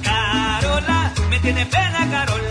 Carola, 0.03 1.13
me 1.31 1.39
tiene 1.41 1.67
pena, 1.67 2.09
Carola. 2.11 2.48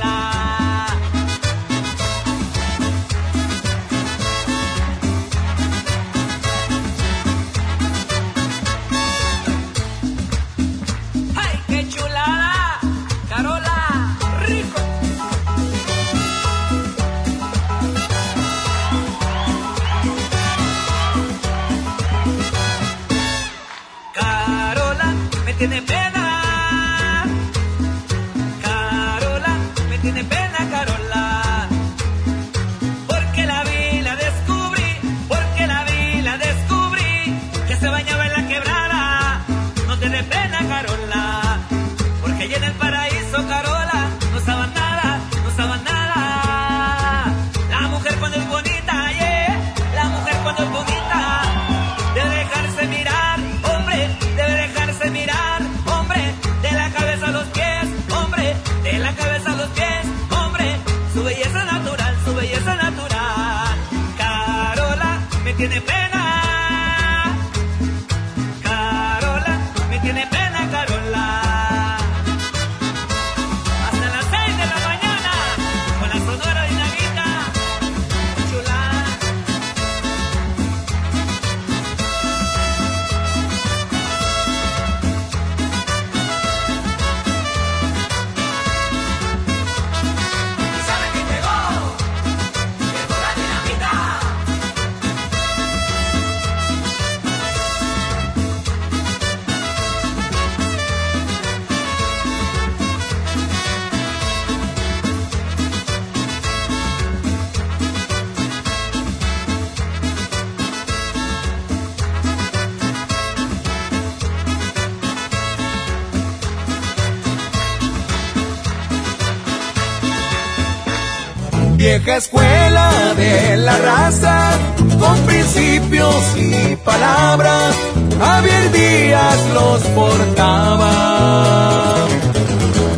Escuela 122.16 123.14
de 123.16 123.58
la 123.58 123.78
raza, 123.78 124.52
con 124.98 125.16
principios 125.28 126.16
y 126.38 126.76
palabras, 126.78 127.76
Javier 128.18 128.72
Díaz 128.72 129.38
los 129.54 129.82
portaba. 129.90 130.94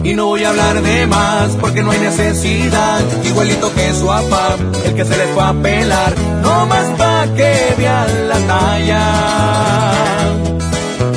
Y 0.03 0.13
no 0.13 0.27
voy 0.27 0.43
a 0.43 0.49
hablar 0.49 0.81
de 0.81 1.07
más 1.07 1.49
porque 1.59 1.81
no 1.81 1.89
hay 1.91 1.99
necesidad, 1.99 3.01
igualito 3.25 3.73
que 3.73 3.93
su 3.93 4.05
papá, 4.05 4.55
el 4.85 4.93
que 4.93 5.03
se 5.03 5.17
les 5.17 5.29
fue 5.31 5.43
a 5.43 5.53
pelar, 5.53 6.13
no 6.41 6.67
más 6.67 6.85
pa' 6.97 7.27
que 7.35 7.73
vean 7.77 8.29
la 8.29 8.39
talla. 8.47 9.91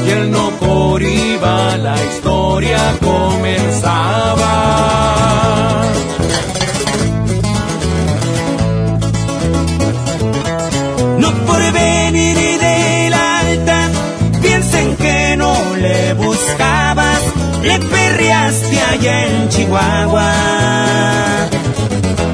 Y 0.04 0.10
él 0.10 0.32
no 0.32 0.50
por 0.58 1.02
iba, 1.02 1.76
la 1.76 1.94
historia 2.02 2.96
comenzaba. 3.00 4.32
porvenir 11.52 12.36
y 12.36 12.56
del 12.64 13.14
alta. 13.14 13.90
Piensen 14.40 14.96
que 14.96 15.36
no 15.36 15.54
le 15.76 16.14
buscabas, 16.14 17.20
le 17.62 17.78
perreaste 17.78 18.80
allá 18.80 19.26
en 19.26 19.48
Chihuahua. 19.48 20.32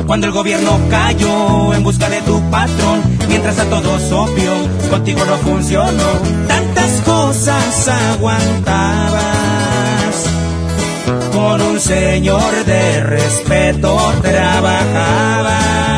Cuando 0.07 0.27
el 0.27 0.33
gobierno 0.33 0.79
cayó 0.89 1.75
en 1.75 1.83
busca 1.83 2.09
de 2.09 2.23
tu 2.23 2.41
patrón, 2.51 3.03
mientras 3.29 3.59
a 3.59 3.65
todos 3.65 4.11
opio, 4.13 4.53
contigo 4.91 5.25
no 5.25 5.37
funcionó. 5.37 6.09
Tantas 6.47 6.91
cosas 7.05 7.89
aguantabas 7.89 9.19
con 11.33 11.61
un 11.61 11.81
señor 11.81 12.65
de 12.65 13.03
respeto 13.03 13.99
trabajaba. 14.23 15.98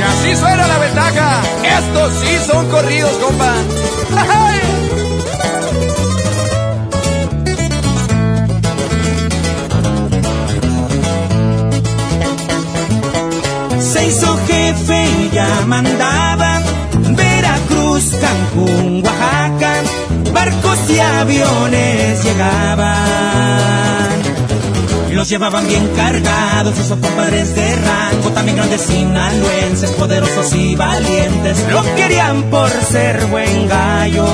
así 0.00 0.36
suena 0.36 0.68
la 0.68 0.78
ventaja. 0.78 1.42
Estos 1.64 2.12
sí 2.20 2.38
son 2.46 2.70
corridos, 2.70 3.10
compa. 3.14 3.52
Se 13.80 14.06
hizo 14.06 14.38
jefe 14.46 15.04
y 15.18 15.30
ya 15.34 15.64
mandaba 15.66 16.60
Veracruz, 17.16 18.12
Cancún, 18.20 19.02
Oaxaca, 19.04 19.82
barcos 20.32 20.78
y 20.90 21.00
aviones 21.00 22.22
llegaban. 22.22 24.07
Los 25.12 25.28
llevaban 25.28 25.66
bien 25.66 25.88
cargados, 25.96 26.78
esos 26.78 26.98
compadres 26.98 27.54
de 27.54 27.76
rango, 27.76 28.30
también 28.30 28.56
grandes 28.56 28.82
sinaloenses, 28.82 29.90
poderosos 29.90 30.54
y 30.54 30.76
valientes, 30.76 31.64
lo 31.70 31.82
querían 31.96 32.44
por 32.44 32.70
ser 32.70 33.26
buen 33.26 33.68
gallo. 33.68 34.26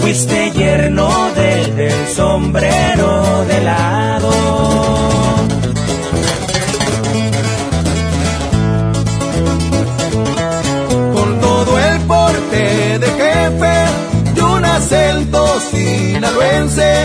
Fuiste 0.00 0.50
yerno 0.52 1.10
del, 1.34 1.76
del 1.76 2.08
sombrero 2.08 3.44
de 3.46 3.64
lado. 3.64 4.02
De 12.52 13.06
jefe 13.06 13.84
y 14.36 14.40
un 14.40 14.64
acento 14.64 15.58
sinaloense, 15.70 17.04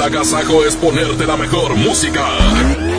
El 0.00 0.06
agasajo 0.06 0.64
es 0.64 0.76
ponerte 0.76 1.26
la 1.26 1.36
mejor 1.36 1.76
música. 1.76 2.89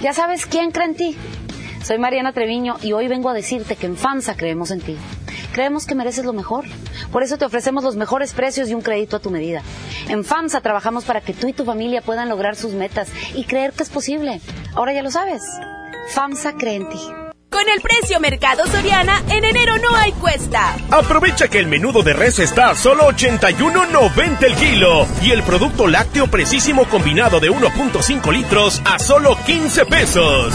¿Ya 0.00 0.12
sabes 0.14 0.46
quién 0.46 0.70
cree 0.70 0.86
en 0.86 0.94
ti? 0.94 1.16
Soy 1.82 1.98
Mariana 1.98 2.32
Treviño 2.32 2.76
y 2.82 2.92
hoy 2.92 3.08
vengo 3.08 3.30
a 3.30 3.34
decirte 3.34 3.76
que 3.76 3.86
en 3.86 3.96
FAMSA 3.96 4.36
creemos 4.36 4.70
en 4.70 4.80
ti. 4.80 4.96
Creemos 5.52 5.86
que 5.86 5.94
mereces 5.94 6.24
lo 6.24 6.32
mejor. 6.32 6.64
Por 7.10 7.22
eso 7.22 7.38
te 7.38 7.44
ofrecemos 7.44 7.82
los 7.82 7.96
mejores 7.96 8.32
precios 8.32 8.68
y 8.68 8.74
un 8.74 8.82
crédito 8.82 9.16
a 9.16 9.20
tu 9.20 9.30
medida. 9.30 9.62
En 10.08 10.24
FAMSA 10.24 10.60
trabajamos 10.60 11.04
para 11.04 11.20
que 11.20 11.32
tú 11.32 11.48
y 11.48 11.52
tu 11.52 11.64
familia 11.64 12.02
puedan 12.02 12.28
lograr 12.28 12.54
sus 12.54 12.74
metas 12.74 13.08
y 13.34 13.44
creer 13.44 13.72
que 13.72 13.82
es 13.82 13.90
posible. 13.90 14.40
Ahora 14.74 14.92
ya 14.92 15.02
lo 15.02 15.10
sabes. 15.10 15.42
FAMSA 16.08 16.54
cree 16.54 16.76
en 16.76 16.88
ti. 16.88 17.00
Con 17.50 17.68
el 17.68 17.80
precio 17.80 18.20
Mercado 18.20 18.64
Soriana, 18.68 19.22
en 19.28 19.44
enero 19.44 19.76
no 19.78 19.96
hay 19.96 20.12
cuesta. 20.12 20.76
Aprovecha 20.90 21.48
que 21.48 21.58
el 21.58 21.66
menudo 21.66 22.02
de 22.02 22.12
res 22.12 22.38
está 22.38 22.70
a 22.70 22.76
solo 22.76 23.08
81.90 23.08 24.44
el 24.44 24.54
kilo 24.54 25.06
y 25.20 25.32
el 25.32 25.42
producto 25.42 25.88
lácteo 25.88 26.28
precisísimo 26.28 26.84
combinado 26.84 27.40
de 27.40 27.50
1.5 27.50 28.32
litros 28.32 28.80
a 28.84 29.00
solo 29.00 29.36
15 29.44 29.84
pesos. 29.86 30.54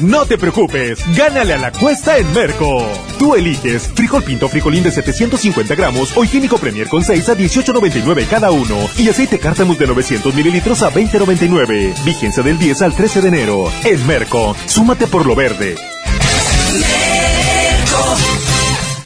No 0.00 0.26
te 0.26 0.36
preocupes, 0.38 0.98
gánale 1.16 1.54
a 1.54 1.58
la 1.58 1.72
cuesta 1.72 2.18
en 2.18 2.32
Merco. 2.32 2.84
Tú 3.18 3.34
eliges 3.34 3.88
frijol 3.94 4.22
pinto 4.22 4.48
frijolín 4.48 4.82
de 4.82 4.90
750 4.90 5.74
gramos 5.74 6.16
o 6.16 6.24
higiénico 6.24 6.58
Premier 6.58 6.88
con 6.88 7.04
6 7.04 7.28
a 7.28 7.36
18.99 7.36 8.26
cada 8.28 8.50
uno 8.50 8.76
y 8.98 9.08
aceite 9.08 9.38
cártamus 9.38 9.78
de 9.78 9.86
900 9.86 10.34
mililitros 10.34 10.82
a 10.82 10.90
20.99. 10.90 12.04
Vigencia 12.04 12.42
del 12.42 12.58
10 12.58 12.82
al 12.82 12.94
13 12.94 13.22
de 13.22 13.28
enero. 13.28 13.70
En 13.84 14.06
Merco, 14.06 14.56
súmate 14.66 15.06
por 15.06 15.26
lo 15.26 15.34
verde. 15.34 15.76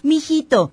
Mijito, 0.03 0.73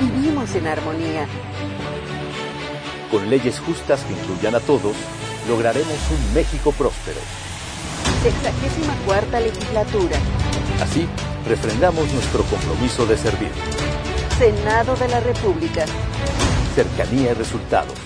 vivimos 0.00 0.54
en 0.54 0.66
armonía. 0.66 1.26
Con 3.10 3.28
leyes 3.30 3.60
justas 3.60 4.02
que 4.04 4.12
incluyan 4.12 4.54
a 4.54 4.60
todos, 4.60 4.94
lograremos 5.48 5.98
un 6.10 6.34
México 6.34 6.72
próspero. 6.72 7.20
Sexagésima 8.22 8.94
cuarta 9.04 9.40
legislatura. 9.40 10.16
Así, 10.80 11.06
refrendamos 11.46 12.12
nuestro 12.12 12.42
compromiso 12.44 13.06
de 13.06 13.16
servir. 13.16 13.50
Senado 14.38 14.96
de 14.96 15.08
la 15.08 15.20
República. 15.20 15.84
Cercanía 16.74 17.30
y 17.30 17.34
resultados. 17.34 18.05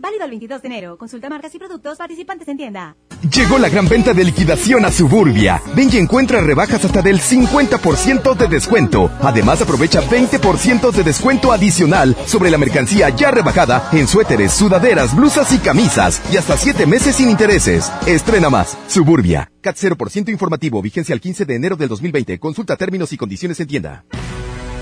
Válido 0.00 0.24
el 0.24 0.30
22 0.30 0.62
de 0.62 0.68
enero. 0.68 0.96
Consulta 0.96 1.28
marcas 1.28 1.54
y 1.54 1.58
productos 1.58 1.98
participantes 1.98 2.48
en 2.48 2.56
tienda. 2.56 2.96
Llegó 3.30 3.58
la 3.58 3.68
gran 3.68 3.86
venta 3.86 4.14
de 4.14 4.24
liquidación 4.24 4.86
a 4.86 4.90
Suburbia. 4.90 5.60
Ven 5.76 5.90
y 5.92 5.98
encuentra 5.98 6.40
rebajas 6.40 6.82
hasta 6.86 7.02
del 7.02 7.20
50% 7.20 8.34
de 8.34 8.48
descuento. 8.48 9.10
Además, 9.20 9.60
aprovecha 9.60 10.00
20% 10.00 10.90
de 10.90 11.02
descuento 11.04 11.52
adicional 11.52 12.16
sobre 12.24 12.50
la 12.50 12.56
mercancía 12.56 13.10
ya 13.10 13.30
rebajada 13.30 13.90
en 13.92 14.08
suéteres, 14.08 14.52
sudaderas, 14.52 15.14
blusas 15.14 15.52
y 15.52 15.58
camisas. 15.58 16.22
Y 16.32 16.38
hasta 16.38 16.56
7 16.56 16.86
meses 16.86 17.16
sin 17.16 17.28
intereses. 17.28 17.92
Estrena 18.06 18.48
más. 18.48 18.78
Suburbia. 18.88 19.52
CAT 19.60 19.76
0% 19.76 20.30
informativo. 20.30 20.80
Vigencia 20.80 21.12
el 21.12 21.20
15 21.20 21.44
de 21.44 21.56
enero 21.56 21.76
del 21.76 21.88
2020. 21.88 22.38
Consulta 22.38 22.76
términos 22.76 23.12
y 23.12 23.18
condiciones 23.18 23.60
en 23.60 23.66
tienda. 23.66 24.04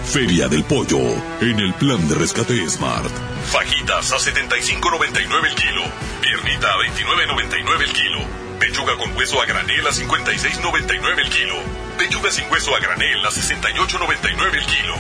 Feria 0.09 0.49
del 0.49 0.65
Pollo, 0.65 0.99
en 1.43 1.61
el 1.61 1.75
plan 1.75 2.09
de 2.09 2.15
rescate 2.15 2.67
Smart. 2.71 3.13
Fajitas 3.53 4.11
a 4.11 4.17
75.99 4.17 5.47
el 5.47 5.55
kilo. 5.55 5.83
Piernita 6.23 6.73
a 6.73 6.77
29.99 6.79 7.83
el 7.83 7.93
kilo. 7.93 8.21
Pechuga 8.59 8.97
con 8.97 9.15
hueso 9.15 9.43
a 9.43 9.45
granel 9.45 9.87
a 9.87 9.91
56.99 9.91 11.19
el 11.19 11.29
kilo. 11.29 11.57
Pechuga 11.99 12.31
sin 12.31 12.51
hueso 12.51 12.75
a 12.75 12.81
granel 12.81 13.23
a 13.23 13.29
68.99 13.29 14.55
el 14.55 14.67
kilo. 14.67 14.95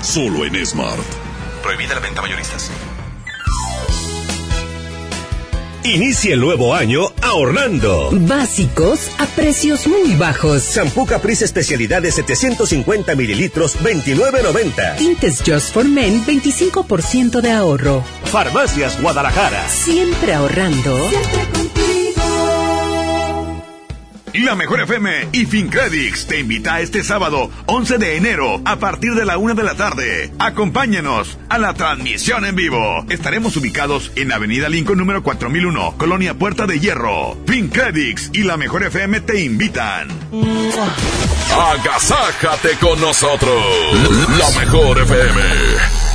Solo 0.00 0.44
en 0.44 0.64
Smart. 0.64 1.06
Prohibida 1.60 1.94
la 1.94 2.00
venta 2.00 2.22
mayoristas. 2.22 2.70
Inicia 5.84 6.34
el 6.34 6.40
nuevo 6.40 6.74
año 6.74 7.08
ahorrando. 7.22 8.10
Básicos 8.12 9.10
a 9.18 9.26
precios 9.26 9.88
muy 9.88 10.14
bajos. 10.14 10.72
Shampoo 10.74 11.06
Caprice 11.06 11.44
especialidad 11.44 12.00
de 12.02 12.12
750 12.12 13.16
mililitros, 13.16 13.76
29.90. 13.80 14.96
Tintes 14.96 15.42
Just 15.44 15.74
for 15.74 15.84
Men, 15.84 16.24
25% 16.24 17.40
de 17.40 17.50
ahorro. 17.50 18.04
Farmacias 18.26 19.00
Guadalajara. 19.02 19.68
Siempre 19.68 20.34
ahorrando. 20.34 20.96
La 24.34 24.54
Mejor 24.54 24.80
FM 24.80 25.28
y 25.32 25.44
FinCredits 25.44 26.26
te 26.26 26.40
invita 26.40 26.80
este 26.80 27.04
sábado 27.04 27.50
11 27.66 27.98
de 27.98 28.16
enero 28.16 28.62
a 28.64 28.76
partir 28.76 29.14
de 29.14 29.26
la 29.26 29.36
una 29.36 29.52
de 29.52 29.62
la 29.62 29.74
tarde. 29.74 30.32
Acompáñenos 30.38 31.38
a 31.50 31.58
la 31.58 31.74
transmisión 31.74 32.46
en 32.46 32.56
vivo. 32.56 33.04
Estaremos 33.10 33.56
ubicados 33.56 34.10
en 34.16 34.32
Avenida 34.32 34.70
Lincoln 34.70 34.98
número 34.98 35.22
4001, 35.22 35.96
Colonia 35.98 36.34
Puerta 36.34 36.66
de 36.66 36.80
Hierro. 36.80 37.36
FinCredits 37.46 38.30
y 38.32 38.44
La 38.44 38.56
Mejor 38.56 38.84
FM 38.84 39.20
te 39.20 39.44
invitan. 39.44 40.08
Agasájate 41.54 42.76
con 42.80 42.98
nosotros. 43.00 43.62
La 44.38 44.60
Mejor 44.60 44.98
FM. 44.98 46.11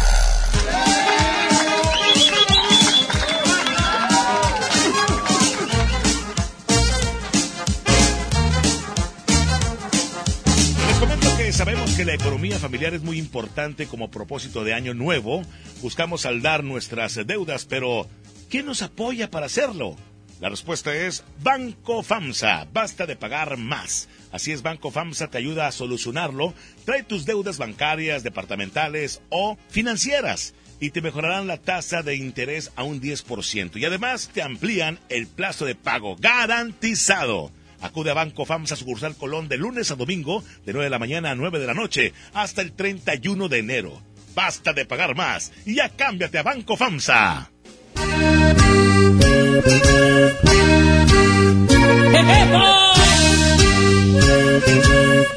La 12.07 12.13
economía 12.13 12.57
familiar 12.57 12.93
es 12.93 13.01
muy 13.01 13.17
importante 13.17 13.85
como 13.85 14.09
propósito 14.09 14.63
de 14.63 14.73
año 14.73 14.93
nuevo. 14.93 15.41
Buscamos 15.81 16.21
saldar 16.21 16.63
nuestras 16.63 17.15
deudas, 17.27 17.65
pero 17.65 18.07
¿quién 18.49 18.65
nos 18.65 18.81
apoya 18.81 19.29
para 19.29 19.47
hacerlo? 19.47 19.97
La 20.39 20.47
respuesta 20.47 20.95
es 20.95 21.25
Banco 21.43 22.03
FAMSA. 22.03 22.69
Basta 22.71 23.05
de 23.07 23.17
pagar 23.17 23.57
más. 23.57 24.07
Así 24.31 24.53
es, 24.53 24.61
Banco 24.61 24.89
FAMSA 24.89 25.27
te 25.27 25.37
ayuda 25.37 25.67
a 25.67 25.73
solucionarlo. 25.73 26.53
Trae 26.85 27.03
tus 27.03 27.25
deudas 27.25 27.57
bancarias, 27.57 28.23
departamentales 28.23 29.19
o 29.27 29.57
financieras 29.67 30.53
y 30.79 30.91
te 30.91 31.01
mejorarán 31.01 31.45
la 31.45 31.57
tasa 31.57 32.03
de 32.03 32.15
interés 32.15 32.71
a 32.77 32.83
un 32.83 33.01
10%. 33.01 33.75
Y 33.75 33.83
además 33.83 34.29
te 34.33 34.41
amplían 34.41 34.97
el 35.09 35.27
plazo 35.27 35.65
de 35.65 35.75
pago 35.75 36.15
garantizado. 36.17 37.51
Acude 37.81 38.11
a 38.11 38.13
Banco 38.13 38.45
FAMSA 38.45 38.75
sucursal 38.75 39.15
Colón 39.15 39.47
de 39.47 39.57
lunes 39.57 39.91
a 39.91 39.95
domingo 39.95 40.43
de 40.65 40.73
9 40.73 40.85
de 40.85 40.89
la 40.89 40.99
mañana 40.99 41.31
a 41.31 41.35
9 41.35 41.59
de 41.59 41.67
la 41.67 41.73
noche 41.73 42.13
hasta 42.33 42.61
el 42.61 42.73
31 42.73 43.47
de 43.47 43.59
enero. 43.59 44.01
Basta 44.35 44.73
de 44.73 44.85
pagar 44.85 45.15
más 45.15 45.51
y 45.65 45.75
ya 45.75 45.89
cámbiate 45.89 46.37
a 46.37 46.43
Banco 46.43 46.77
FAMSA. 46.77 47.51
¡Qué 54.65 55.36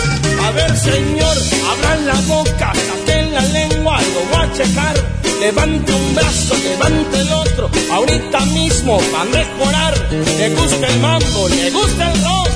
Ver, 0.53 0.77
señor, 0.77 1.37
abran 1.71 2.05
la 2.07 2.15
boca, 2.27 2.73
saquen 2.73 3.33
la 3.33 3.41
lengua, 3.41 4.01
lo 4.01 4.37
voy 4.37 4.45
a 4.45 4.53
checar. 4.53 4.95
Levante 5.39 5.93
un 5.93 6.15
brazo, 6.15 6.55
levante 6.57 7.19
el 7.21 7.31
otro, 7.31 7.69
ahorita 7.89 8.39
mismo 8.47 8.99
va 9.13 9.21
a 9.21 9.25
mejorar. 9.25 9.93
Le 10.11 10.49
gusta 10.49 10.87
el 10.87 10.99
mambo, 10.99 11.47
le 11.47 11.71
gusta 11.71 12.11
el 12.11 12.23
rock, 12.23 12.49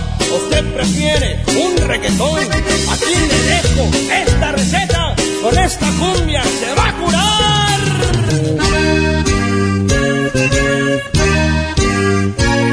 usted 0.43 0.74
prefiere 0.74 1.43
un 1.56 1.77
reggaetón. 1.88 2.40
Aquí 2.91 3.15
le 3.15 3.40
dejo 3.53 3.90
esta 4.11 4.51
receta, 4.51 5.15
con 5.41 5.57
esta 5.57 5.88
cumbia 5.91 6.43
se 6.43 6.74
va 6.75 6.90
a 6.90 6.93
curar. 6.98 7.80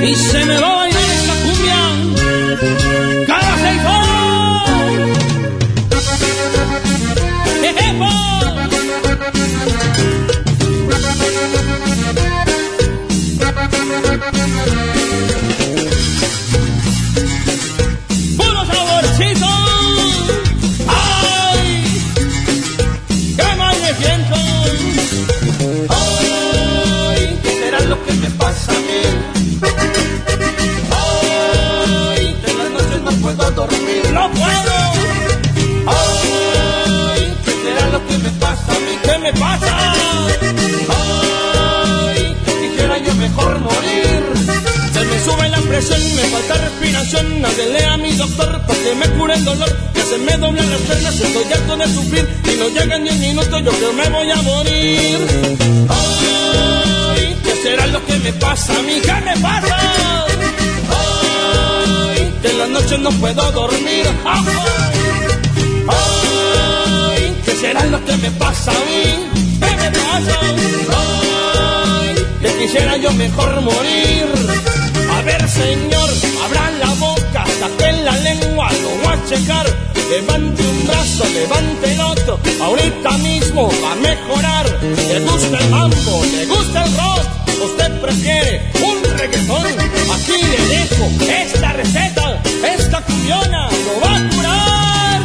Y 0.02 0.14
se 0.16 0.44
me 0.44 0.60
va 0.60 0.71
sube 45.82 45.98
la 45.98 46.04
presión, 46.06 46.16
me 46.16 46.22
falta 46.22 46.54
respiración. 46.54 47.44
Háblele 47.44 47.84
a 47.84 47.96
mi 47.96 48.12
doctor 48.12 48.60
para 48.66 48.78
que 48.78 48.94
me 48.94 49.08
cure 49.10 49.34
el 49.34 49.44
dolor. 49.44 49.68
Que 49.94 50.02
se 50.02 50.18
me 50.18 50.36
doblan 50.36 50.70
las 50.70 50.80
piernas, 50.80 51.20
estoy 51.20 51.52
harto 51.52 51.76
de 51.76 51.86
sufrir. 51.94 52.28
Y 52.52 52.56
no 52.56 52.68
llegan 52.68 53.04
10 53.04 53.16
minutos, 53.16 53.62
yo 53.64 53.70
creo 53.70 53.92
me 53.92 54.08
voy 54.08 54.30
a 54.30 54.42
morir. 54.42 55.18
Ay, 55.88 57.36
¿qué 57.42 57.56
será 57.62 57.86
lo 57.86 58.04
que 58.06 58.18
me 58.18 58.32
pasa 58.34 58.78
a 58.78 58.82
mí? 58.82 59.00
¿Qué 59.00 59.12
me 59.12 59.36
pasa? 59.40 59.76
Ay, 62.10 62.34
que 62.42 62.48
en 62.48 62.58
las 62.58 62.68
noches 62.68 62.98
no 62.98 63.10
puedo 63.12 63.52
dormir. 63.52 64.06
Ay, 65.88 67.34
¿qué 67.44 67.54
será 67.56 67.84
lo 67.86 68.04
que 68.04 68.16
me 68.16 68.30
pasa 68.32 68.70
a 68.70 68.74
mí? 68.74 69.04
¿Qué 69.60 69.76
me 69.76 69.90
pasa? 69.90 70.38
Ay, 70.94 72.14
que 72.42 72.48
quisiera 72.58 72.96
yo 72.96 73.12
mejor 73.12 73.60
morir. 73.62 74.81
A 75.16 75.22
ver, 75.22 75.48
señor, 75.48 76.10
abra 76.44 76.70
la 76.80 76.90
boca, 76.94 77.44
saquen 77.60 78.04
la 78.04 78.16
lengua, 78.18 78.70
lo 78.82 78.88
voy 79.02 79.14
a 79.14 79.24
checar. 79.28 79.66
Levante 80.10 80.62
un 80.62 80.86
brazo, 80.86 81.24
levante 81.32 81.92
el 81.92 82.00
otro, 82.00 82.38
ahorita 82.60 83.10
mismo 83.18 83.70
va 83.82 83.92
a 83.92 83.94
mejorar. 83.96 84.66
Le 84.82 85.20
gusta 85.20 85.58
el 85.58 85.70
mambo, 85.70 86.24
le 86.36 86.46
gusta 86.46 86.84
el 86.84 86.96
rock, 86.96 87.26
usted 87.64 88.00
prefiere 88.00 88.72
un 88.82 89.18
reggaetón. 89.18 89.66
Aquí 90.14 90.36
le 90.52 90.60
dejo 90.74 91.04
esta 91.30 91.72
receta, 91.72 92.42
esta 92.78 93.00
cumbiona 93.00 93.70
lo 93.70 94.00
va 94.02 94.16
a 94.16 94.20
curar. 94.34 95.20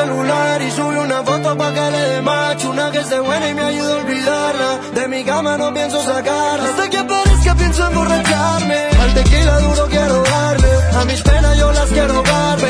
Celular 0.00 0.62
y 0.62 0.70
subí 0.70 0.96
una 0.96 1.22
foto 1.22 1.56
pa' 1.56 1.72
que 1.72 1.90
le 1.94 2.02
dé 2.10 2.22
match. 2.22 2.64
Una 2.64 2.90
que 2.90 2.98
esté 2.98 3.18
buena 3.20 3.48
y 3.48 3.54
me 3.54 3.62
ayude 3.62 3.92
a 3.92 3.96
olvidarla. 3.96 4.70
De 4.94 5.08
mi 5.08 5.24
cama 5.24 5.56
no 5.58 5.72
pienso 5.72 6.02
sacarla. 6.02 6.68
Hasta 6.68 6.88
que 6.90 6.98
aparezca 6.98 7.54
pienso 7.54 7.86
emborracharme 7.86 8.80
Al 9.02 9.14
tequila 9.14 9.58
duro 9.60 9.86
quiero 9.88 10.22
darle. 10.22 10.72
A 11.00 11.04
mis 11.04 11.22
penas 11.22 11.58
yo 11.58 11.72
las 11.72 11.88
quiero 11.90 12.22
dar 12.22 12.69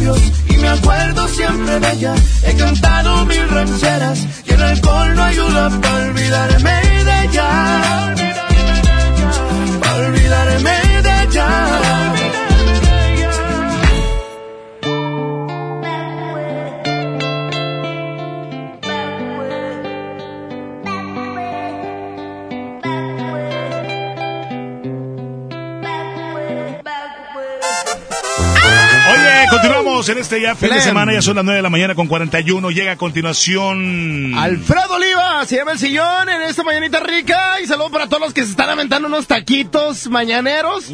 y 0.00 0.56
me 0.58 0.68
acuerdo 0.68 1.26
siempre 1.28 1.80
de 1.80 1.92
ella. 1.92 2.14
He 2.44 2.54
cantado 2.54 3.26
mil 3.26 3.48
rancheras 3.48 4.26
y 4.46 4.52
el 4.52 4.62
alcohol 4.62 5.14
no 5.14 5.22
ayuda 5.22 5.80
para 5.80 6.06
olvidarme 6.06 6.80
de 7.04 7.24
ella. 7.24 8.27
En 30.08 30.18
este 30.18 30.40
ya 30.40 30.54
fin 30.54 30.70
de 30.70 30.80
semana, 30.80 31.12
ya 31.12 31.22
son 31.22 31.36
las 31.36 31.44
9 31.44 31.56
de 31.58 31.62
la 31.62 31.70
mañana 31.70 31.94
con 31.94 32.06
41. 32.06 32.70
Llega 32.70 32.92
a 32.92 32.96
continuación. 32.96 34.34
Alfredo 34.36 34.94
Oliva 34.94 35.44
se 35.46 35.56
llama 35.56 35.72
el 35.72 35.78
sillón 35.78 36.28
en 36.28 36.42
esta 36.42 36.62
mañanita 36.62 37.00
rica 37.00 37.60
y 37.62 37.66
saludo 37.66 37.90
para 37.90 38.06
todos 38.06 38.22
los 38.22 38.32
que 38.32 38.44
se 38.44 38.50
están 38.50 38.70
aventando 38.70 39.08
unos 39.08 39.26
taquitos 39.26 40.08
mañaneros. 40.08 40.86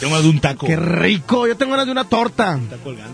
Tengo 0.00 0.20
de 0.20 0.28
un 0.28 0.40
taco. 0.40 0.66
Qué 0.66 0.76
rico, 0.76 1.46
yo 1.46 1.56
tengo 1.56 1.72
ganas 1.72 1.86
de 1.86 1.92
una 1.92 2.04
torta. 2.04 2.58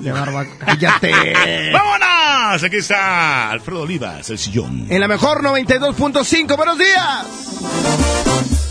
De 0.01 0.13
barba, 0.13 0.47
cállate. 0.59 1.13
¡Vámonos! 1.73 2.63
Aquí 2.63 2.77
está 2.77 3.51
Alfredo 3.51 3.83
Olivas, 3.83 4.29
el 4.31 4.39
sillón. 4.39 4.87
En 4.89 5.01
la 5.01 5.09
mejor 5.09 5.43
92.5, 5.43 6.57
buenos 6.57 6.79
días. 6.79 8.68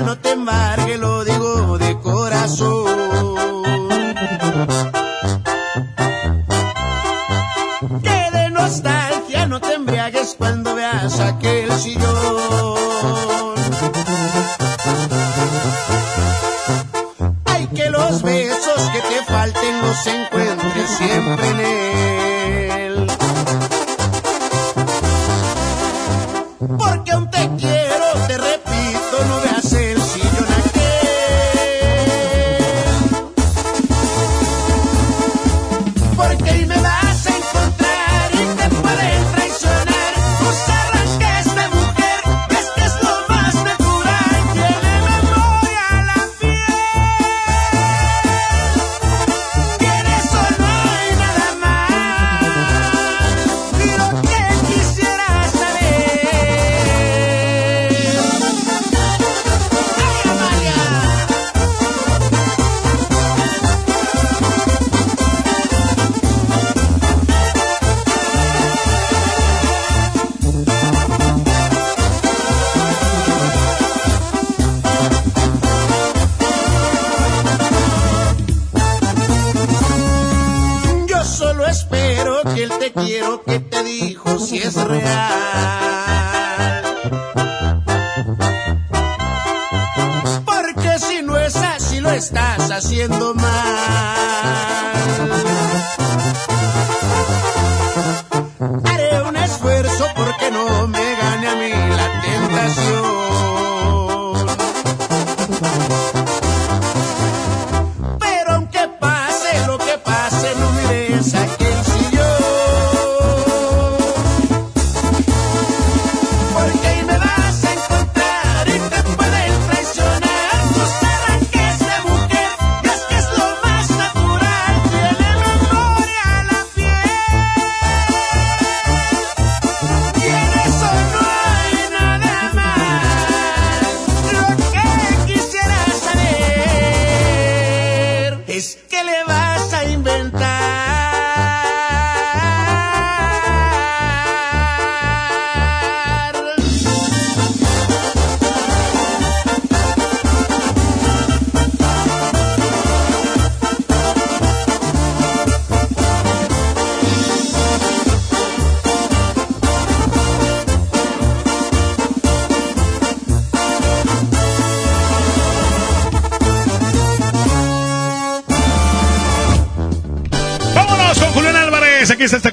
No 0.00 0.18
te 0.18 0.32
embargue, 0.32 0.98
lo 0.98 1.24
digo 1.24 1.78
de 1.78 1.98
corazón. 1.98 3.34
Que 8.02 8.30
de 8.32 8.50
nostalgia 8.50 9.46
no 9.46 9.60
te 9.60 9.74
embriagues 9.74 10.34
cuando 10.38 10.74
veas 10.74 11.20
aquel 11.20 11.72
sillón. 11.72 12.17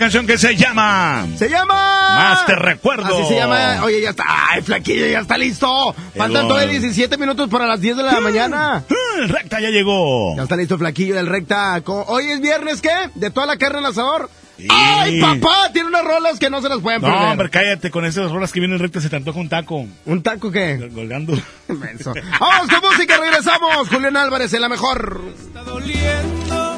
Canción 0.06 0.27
que 0.27 0.38
se 0.38 0.56
llama... 0.56 1.25
Se 1.35 1.50
llama... 1.50 1.74
Más 2.16 2.45
te 2.45 2.53
recuerdo. 2.56 3.17
Así 3.17 3.27
se 3.27 3.35
llama. 3.38 3.84
Oye, 3.84 4.01
ya 4.01 4.11
está. 4.11 4.24
¡Ay, 4.51 4.61
flaquillo, 4.61 5.08
ya 5.08 5.19
está 5.22 5.35
listo! 5.35 5.95
Faltan 6.16 6.48
todavía 6.48 6.69
17 6.80 7.17
minutos 7.17 7.50
para 7.50 7.66
las 7.66 7.82
10 7.82 7.98
de 7.98 8.03
la 8.03 8.22
mañana. 8.22 8.84
El 9.17 9.30
recta 9.30 9.59
ya 9.59 9.69
llegó. 9.72 10.35
Ya 10.38 10.43
está 10.43 10.56
listo, 10.58 10.77
flaquillo 10.77 11.16
del 11.16 11.25
recta. 11.25 11.82
Hoy 11.88 12.25
es 12.30 12.40
viernes, 12.40 12.82
¿qué? 12.82 12.92
¿De 13.16 13.32
toda 13.32 13.48
la 13.48 13.58
carne 13.58 13.80
al 13.80 13.85
asador? 13.88 14.30
¡Ay, 14.69 15.19
papá! 15.19 15.72
Tiene 15.74 15.90
unas 15.90 16.03
rolas 16.06 16.38
que 16.38 16.51
no 16.51 16.61
se 16.61 16.69
las 16.69 16.80
pueden 16.82 17.01
No, 17.01 17.08
perder. 17.08 17.27
hombre, 17.30 17.50
cállate. 17.50 17.90
Con 17.90 18.06
esas 18.06 18.32
horas 18.32 18.51
que 18.51 18.59
vienen 18.59 18.77
recta 18.77 19.01
se 19.01 19.09
te 19.09 19.16
antoja 19.16 19.40
un 19.40 19.50
taco. 19.50 19.88
¿Un 20.06 20.22
taco 20.22 20.51
qué? 20.51 20.88
Colgando. 20.93 21.34
Menso. 21.67 22.14
Vamos 22.40 22.69
con 22.69 22.92
música, 22.92 23.17
regresamos. 23.17 23.90
Julián 23.90 24.16
Álvarez 24.17 24.53
en 24.53 24.61
la 24.61 24.69
mejor. 24.69 25.19
doliendo 25.66 26.75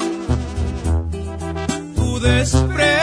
tu 1.96 2.20
desprecio, 2.22 2.97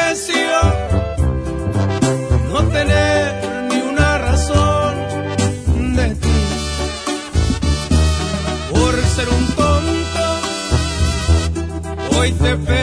tonto, 12.33 12.74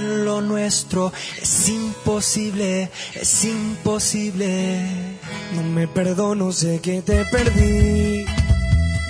lo 0.00 0.40
nuestro 0.40 1.12
es 1.40 1.68
imposible, 1.68 2.90
es 3.14 3.44
imposible. 3.44 4.80
No 5.54 5.62
me 5.62 5.88
perdono, 5.88 6.52
sé 6.52 6.80
que 6.80 7.02
te 7.02 7.24
perdí. 7.26 8.24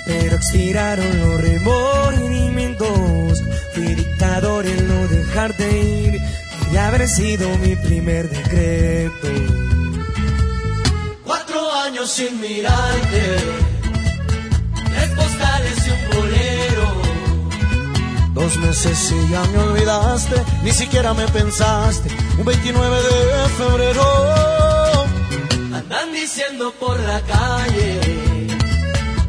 Pero 0.05 0.35
expiraron 0.35 1.19
los 1.19 1.41
remordimientos. 1.41 3.41
Fui 3.73 3.95
dictador 3.95 4.65
en 4.65 4.87
no 4.87 5.07
dejarte 5.07 5.81
ir. 5.81 6.19
Y 6.71 6.77
haber 6.77 7.07
sido 7.07 7.47
mi 7.59 7.75
primer 7.75 8.29
decreto. 8.29 9.27
Cuatro 11.23 11.71
años 11.71 12.11
sin 12.11 12.39
mirarte, 12.39 13.37
Dos 18.45 18.57
meses 18.57 19.11
y 19.11 19.31
ya 19.31 19.43
me 19.45 19.57
olvidaste, 19.57 20.35
ni 20.61 20.71
siquiera 20.71 21.15
me 21.15 21.27
pensaste. 21.29 22.09
Un 22.37 22.45
29 22.45 22.95
de 22.95 23.49
febrero. 23.57 25.05
Andan 25.73 26.13
diciendo 26.13 26.71
por 26.79 26.99
la 26.99 27.21
calle 27.21 27.99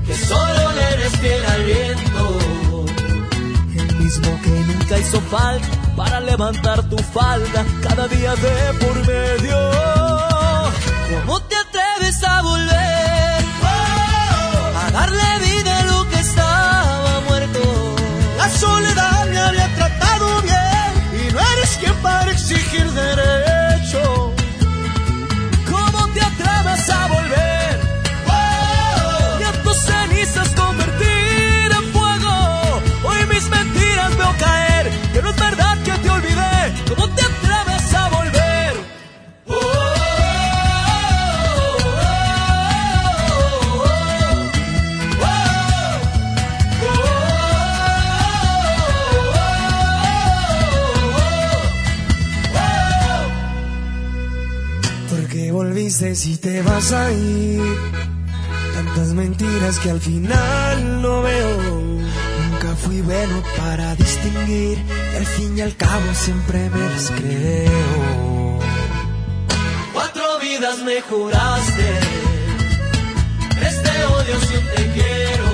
que 0.06 0.14
solo 0.18 0.72
le 0.72 0.82
eres 0.92 1.16
fiel 1.16 1.46
al 1.46 1.64
viento. 1.64 2.84
El 3.74 3.96
mismo 3.96 4.38
que 4.42 4.50
nunca 4.50 4.98
hizo 4.98 5.18
falta 5.22 5.66
para 5.96 6.20
levantar 6.20 6.86
tu 6.90 6.98
falda 6.98 7.64
cada 7.84 8.08
día 8.08 8.34
de 8.34 8.74
por 8.84 8.96
medio. 9.06 9.58
¿Cómo 11.10 11.40
te 11.40 11.56
atreves 11.56 12.22
a 12.22 12.42
volver? 12.42 13.44
A 14.84 14.90
darle 14.92 15.45
si 56.26 56.36
te 56.38 56.60
vas 56.60 56.90
a 56.90 57.12
ir. 57.12 57.62
Tantas 58.74 59.08
mentiras 59.14 59.78
que 59.78 59.90
al 59.90 60.00
final 60.00 61.00
no 61.00 61.22
veo. 61.22 61.56
Nunca 62.42 62.74
fui 62.84 63.00
bueno 63.00 63.36
para 63.56 63.94
distinguir, 63.94 64.76
y 65.12 65.16
al 65.16 65.26
fin 65.26 65.56
y 65.56 65.60
al 65.60 65.76
cabo 65.76 66.08
siempre 66.14 66.68
me 66.70 66.80
las 66.92 67.12
creo. 67.18 68.58
Cuatro 69.92 70.24
vidas 70.40 70.78
me 70.88 71.00
juraste. 71.00 71.90
Este 73.70 73.92
odio 74.16 74.36
si 74.48 74.58
te 74.74 74.82
quiero. 74.96 75.48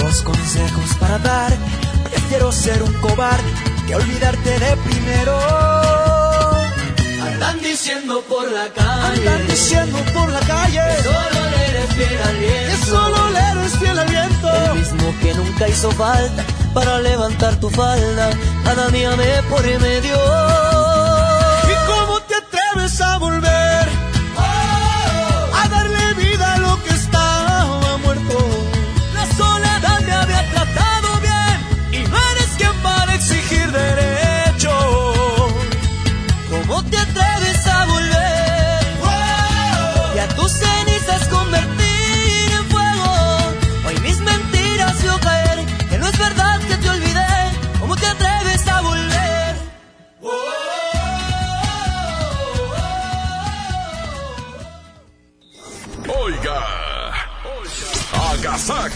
Dos 0.00 0.20
consejos 0.20 0.88
para 1.00 1.18
dar, 1.18 1.52
prefiero 2.10 2.52
ser 2.52 2.82
un 2.82 2.92
cobarde 3.04 3.50
que 3.86 3.94
olvidarte 3.94 4.50
de 4.64 4.76
primero. 4.86 6.07
Andan 7.48 7.62
diciendo 7.62 8.22
por 8.28 8.52
la 8.52 8.68
calle. 8.68 9.28
Andan 9.28 9.46
diciendo 9.46 9.98
por 10.12 10.28
la 10.30 10.40
calle. 10.40 10.80
Que 10.96 11.02
solo 11.02 11.40
le 11.50 11.66
eres 11.70 11.94
fiel 11.94 12.22
al 12.28 12.36
viento. 12.36 12.68
Que 12.68 12.86
solo 12.90 13.30
le 13.30 13.40
eres 13.40 13.78
fiel 13.78 13.98
al 13.98 14.08
viento. 14.08 14.48
El 14.54 14.74
mismo 14.74 15.14
que 15.22 15.34
nunca 15.34 15.68
hizo 15.68 15.90
falta 15.92 16.44
para 16.74 17.00
levantar 17.00 17.56
tu 17.56 17.70
falda. 17.70 18.30
Cada 18.64 18.88
día 18.88 19.16
me 19.16 19.42
por 19.44 19.62
medio. 19.62 20.16
¿Y 21.72 21.74
cómo 21.86 22.20
te 22.28 22.34
atreves 22.34 23.00
a 23.00 23.16
volver? 23.16 23.67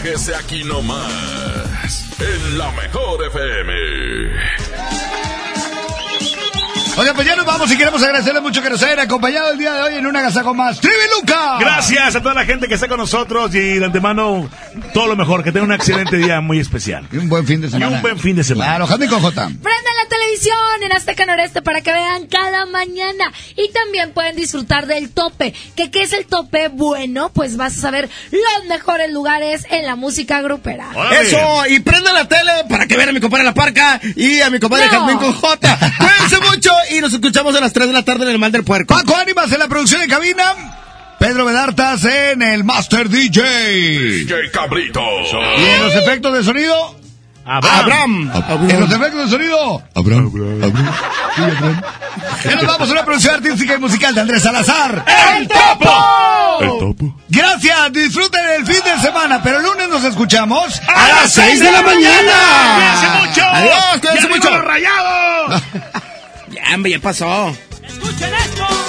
Agasájese 0.03 0.35
aquí 0.35 0.63
nomás, 0.63 2.05
en 2.19 2.57
la 2.57 2.71
mejor 2.71 3.25
FM. 3.25 3.73
Oiga, 6.95 7.13
pues 7.15 7.25
ya 7.25 7.35
nos 7.35 7.45
vamos 7.45 7.71
y 7.71 7.77
queremos 7.77 8.03
agradecerle 8.03 8.41
mucho 8.41 8.61
que 8.61 8.69
nos 8.69 8.83
hayan 8.83 8.99
acompañado 8.99 9.51
el 9.51 9.57
día 9.57 9.73
de 9.73 9.81
hoy 9.81 9.95
en 9.95 10.05
un 10.05 10.15
agasajo 10.15 10.53
más. 10.53 10.79
¡Trivi 10.79 10.95
Luca! 11.19 11.57
Gracias 11.59 12.15
a 12.15 12.21
toda 12.21 12.35
la 12.35 12.45
gente 12.45 12.67
que 12.67 12.75
está 12.75 12.87
con 12.87 12.97
nosotros 12.97 13.55
y 13.55 13.79
de 13.79 13.85
antemano 13.85 14.49
todo 14.93 15.07
lo 15.07 15.15
mejor, 15.15 15.43
que 15.43 15.51
tenga 15.51 15.65
un 15.65 15.73
excelente 15.73 16.17
día 16.17 16.41
muy 16.41 16.59
especial. 16.59 17.07
Y 17.11 17.17
un 17.17 17.29
buen 17.29 17.45
fin 17.45 17.61
de 17.61 17.69
semana. 17.69 17.91
Y 17.91 17.95
un 17.95 18.01
buen 18.01 18.19
fin 18.19 18.35
de 18.35 18.43
semana. 18.43 18.71
Claro, 18.71 18.87
Jaime 18.87 19.07
Cojota. 19.07 19.47
Prendan 19.47 19.95
la 20.03 20.09
televisión 20.09 20.57
en 20.83 20.91
Azteca 20.93 21.25
Noreste 21.25 21.61
para 21.61 21.81
que 21.81 21.91
vean 21.91 22.27
cada 22.27 22.65
mañana. 22.65 23.31
Y 23.57 23.71
también 23.71 24.11
pueden 24.13 24.35
disfrutar 24.35 24.85
del 24.87 25.11
tope. 25.11 25.53
¿Que 25.75 25.91
¿Qué 25.91 26.03
es 26.03 26.13
el 26.13 26.25
tope? 26.25 26.69
Bueno, 26.69 27.31
pues 27.33 27.57
vas 27.57 27.77
a 27.77 27.81
saber 27.81 28.09
los 28.31 28.67
mejores 28.69 29.11
lugares 29.11 29.65
en 29.69 29.85
la 29.85 29.95
música 29.95 30.41
grupera. 30.41 30.89
Eso, 31.21 31.67
y 31.67 31.79
prenda 31.79 32.13
la 32.13 32.27
tele 32.27 32.51
para 32.69 32.85
que 32.85 32.95
vean 32.95 33.09
a 33.09 33.13
mi 33.13 33.19
compadre 33.19 33.43
La 33.43 33.53
Parca 33.53 33.99
y 34.15 34.41
a 34.41 34.49
mi 34.49 34.59
compadre 34.59 34.85
No. 34.87 34.91
Jazmín 34.91 35.17
Cojota. 35.17 35.77
Cuídense 35.97 36.39
mucho 36.49 36.71
y 36.91 37.01
nos 37.01 37.13
escuchamos 37.13 37.55
a 37.55 37.59
las 37.59 37.73
3 37.73 37.87
de 37.87 37.93
la 37.93 38.03
tarde 38.03 38.23
en 38.23 38.29
el 38.29 38.39
Mal 38.39 38.51
del 38.51 38.63
Puerco. 38.63 38.93
Paco 38.93 39.15
Ánimas 39.15 39.51
en 39.51 39.59
la 39.59 39.67
producción 39.67 40.01
en 40.01 40.09
cabina. 40.09 40.79
Pedro 41.23 41.45
Bedartas 41.45 42.03
en 42.03 42.41
el 42.41 42.65
Master 42.65 43.07
DJ. 43.07 43.41
DJ 43.41 44.51
Cabrito. 44.51 44.99
Y 45.57 45.63
en 45.63 45.83
los 45.83 45.95
efectos 45.95 46.33
de 46.33 46.43
sonido, 46.43 46.97
Abraham. 47.45 48.29
En 48.69 48.79
los 48.81 48.91
efectos 48.91 49.31
de 49.31 49.37
sonido. 49.37 49.81
Abraham. 49.95 50.27
Abraham. 50.27 50.73
Sí, 51.33 51.41
Abraham. 51.41 51.81
Y 52.43 52.55
nos 52.55 52.67
vamos 52.67 52.89
a 52.89 52.91
una 52.91 53.05
producción 53.05 53.35
artística 53.35 53.73
y 53.73 53.77
musical 53.77 54.13
de 54.13 54.19
Andrés 54.19 54.43
Salazar. 54.43 55.05
¡El 55.37 55.47
Topo! 55.47 56.59
El 56.59 56.69
Topo. 56.79 57.15
Gracias, 57.29 57.93
disfruten 57.93 58.41
el 58.59 58.65
fin 58.65 58.83
de 58.83 58.99
semana, 59.01 59.41
pero 59.41 59.59
el 59.59 59.63
lunes 59.63 59.87
nos 59.87 60.03
escuchamos 60.03 60.77
a 60.93 61.07
las 61.07 61.31
6 61.31 61.57
de 61.57 61.71
la 61.71 61.81
mañana. 61.83 62.33
¡Cuídense 62.75 63.27
mucho! 63.29 63.45
Adiós, 63.49 63.99
cuídense 64.01 64.07
¡Y 64.11 64.17
arriba 64.17 64.35
mucho. 64.35 64.49
los 64.49 64.65
rayados! 64.65 65.63
Ya, 66.49 66.75
hombre, 66.75 66.91
ya 66.91 66.99
pasó. 66.99 67.55
Escuchen 67.87 68.31
esto. 68.35 68.82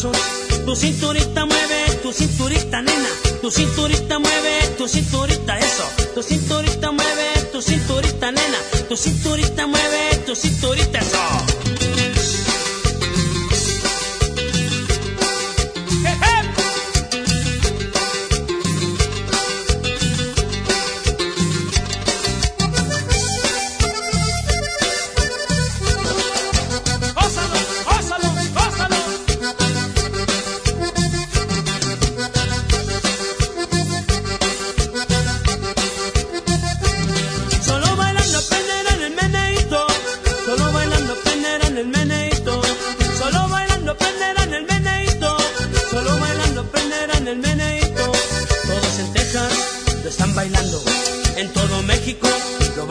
Brazos. 0.00 0.16
Tu 0.64 0.76
cinturita 0.76 1.44
mueve, 1.46 1.98
tu 2.02 2.12
cinturita 2.12 2.80
nena. 2.80 3.08
Tu 3.42 3.50
cinturita 3.50 4.18
mueve, 4.18 4.68
tu 4.78 4.88
cinturita 4.88 5.58
eso. 5.58 5.84
Tu 6.14 6.22
cinturita 6.22 6.92
mueve, 6.92 7.48
tu 7.52 7.60
cinturita 7.60 8.30
nena. 8.30 8.58
Tu 8.88 8.96
cinturita 8.96 9.66
mueve, 9.66 10.22
tu 10.26 10.34
cinturita 10.34 10.98
eso. 10.98 11.49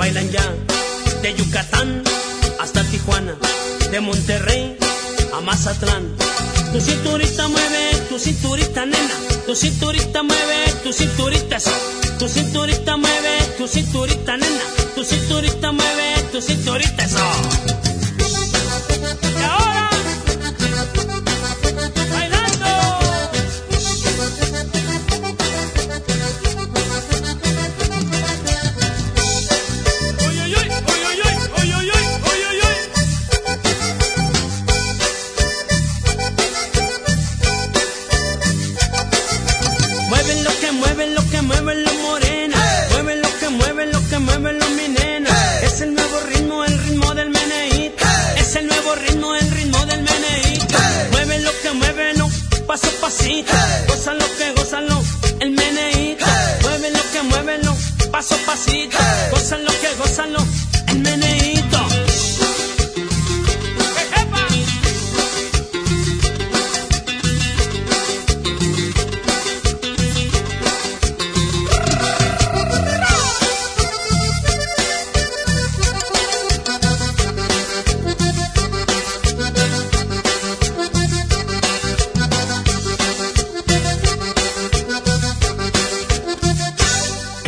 De 0.09 1.35
Yucatán 1.38 2.01
hasta 2.59 2.83
Tijuana. 2.85 3.35
De 3.91 3.99
Monterrey 4.01 4.75
a 5.31 5.39
Mazatlán. 5.41 6.15
Tu 6.73 6.81
cinturita 6.81 7.47
mueve, 7.47 7.95
tu 8.09 8.17
cinturita 8.17 8.88
nena. 8.88 9.15
Tu 9.45 9.55
cinturita 9.55 10.23
mueve, 10.23 10.73
tu 10.83 10.91
cinturita 10.93 11.57
eso. 11.57 11.69
Tu 12.17 12.27
cinturita 12.27 12.97
mueve, 12.97 13.38
tu 13.59 13.67
cinturita 13.67 14.35
nena. 14.35 14.63
Tu 14.95 15.03
cinturita 15.03 15.71
mueve, 15.71 16.23
tu 16.31 16.41
cinturita 16.41 17.05
eso. 17.05 17.78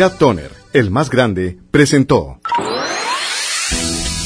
Toner, 0.10 0.52
el 0.74 0.90
más 0.90 1.10
grande, 1.12 1.58
presentó. 1.70 2.40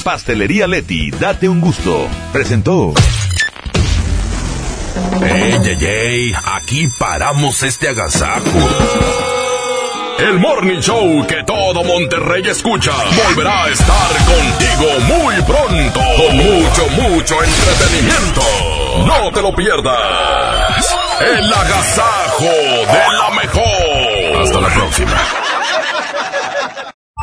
Pastelería 0.03 0.67
Leti, 0.67 1.11
date 1.11 1.49
un 1.49 1.59
gusto. 1.59 2.07
Presentó. 2.31 2.93
¡Ey, 5.21 5.59
ey, 5.65 5.85
ey! 5.85 6.35
Aquí 6.45 6.87
paramos 6.97 7.61
este 7.63 7.89
agasajo. 7.89 8.41
El 10.19 10.39
Morning 10.39 10.79
Show 10.79 11.27
que 11.27 11.43
todo 11.43 11.83
Monterrey 11.83 12.47
escucha 12.47 12.93
volverá 13.25 13.65
a 13.65 13.69
estar 13.69 14.11
contigo 14.25 14.99
muy 15.07 15.35
pronto. 15.41 15.99
Con 16.15 16.37
mucho, 16.37 16.87
mucho 17.01 17.35
entretenimiento. 17.43 18.41
No 19.05 19.29
te 19.33 19.41
lo 19.41 19.53
pierdas. 19.53 20.95
El 21.19 21.53
agasajo 21.53 22.45
de 22.45 23.17
la 23.17 23.29
mejor. 23.41 24.41
Hasta 24.41 24.61
la 24.61 24.69
próxima. 24.69 25.54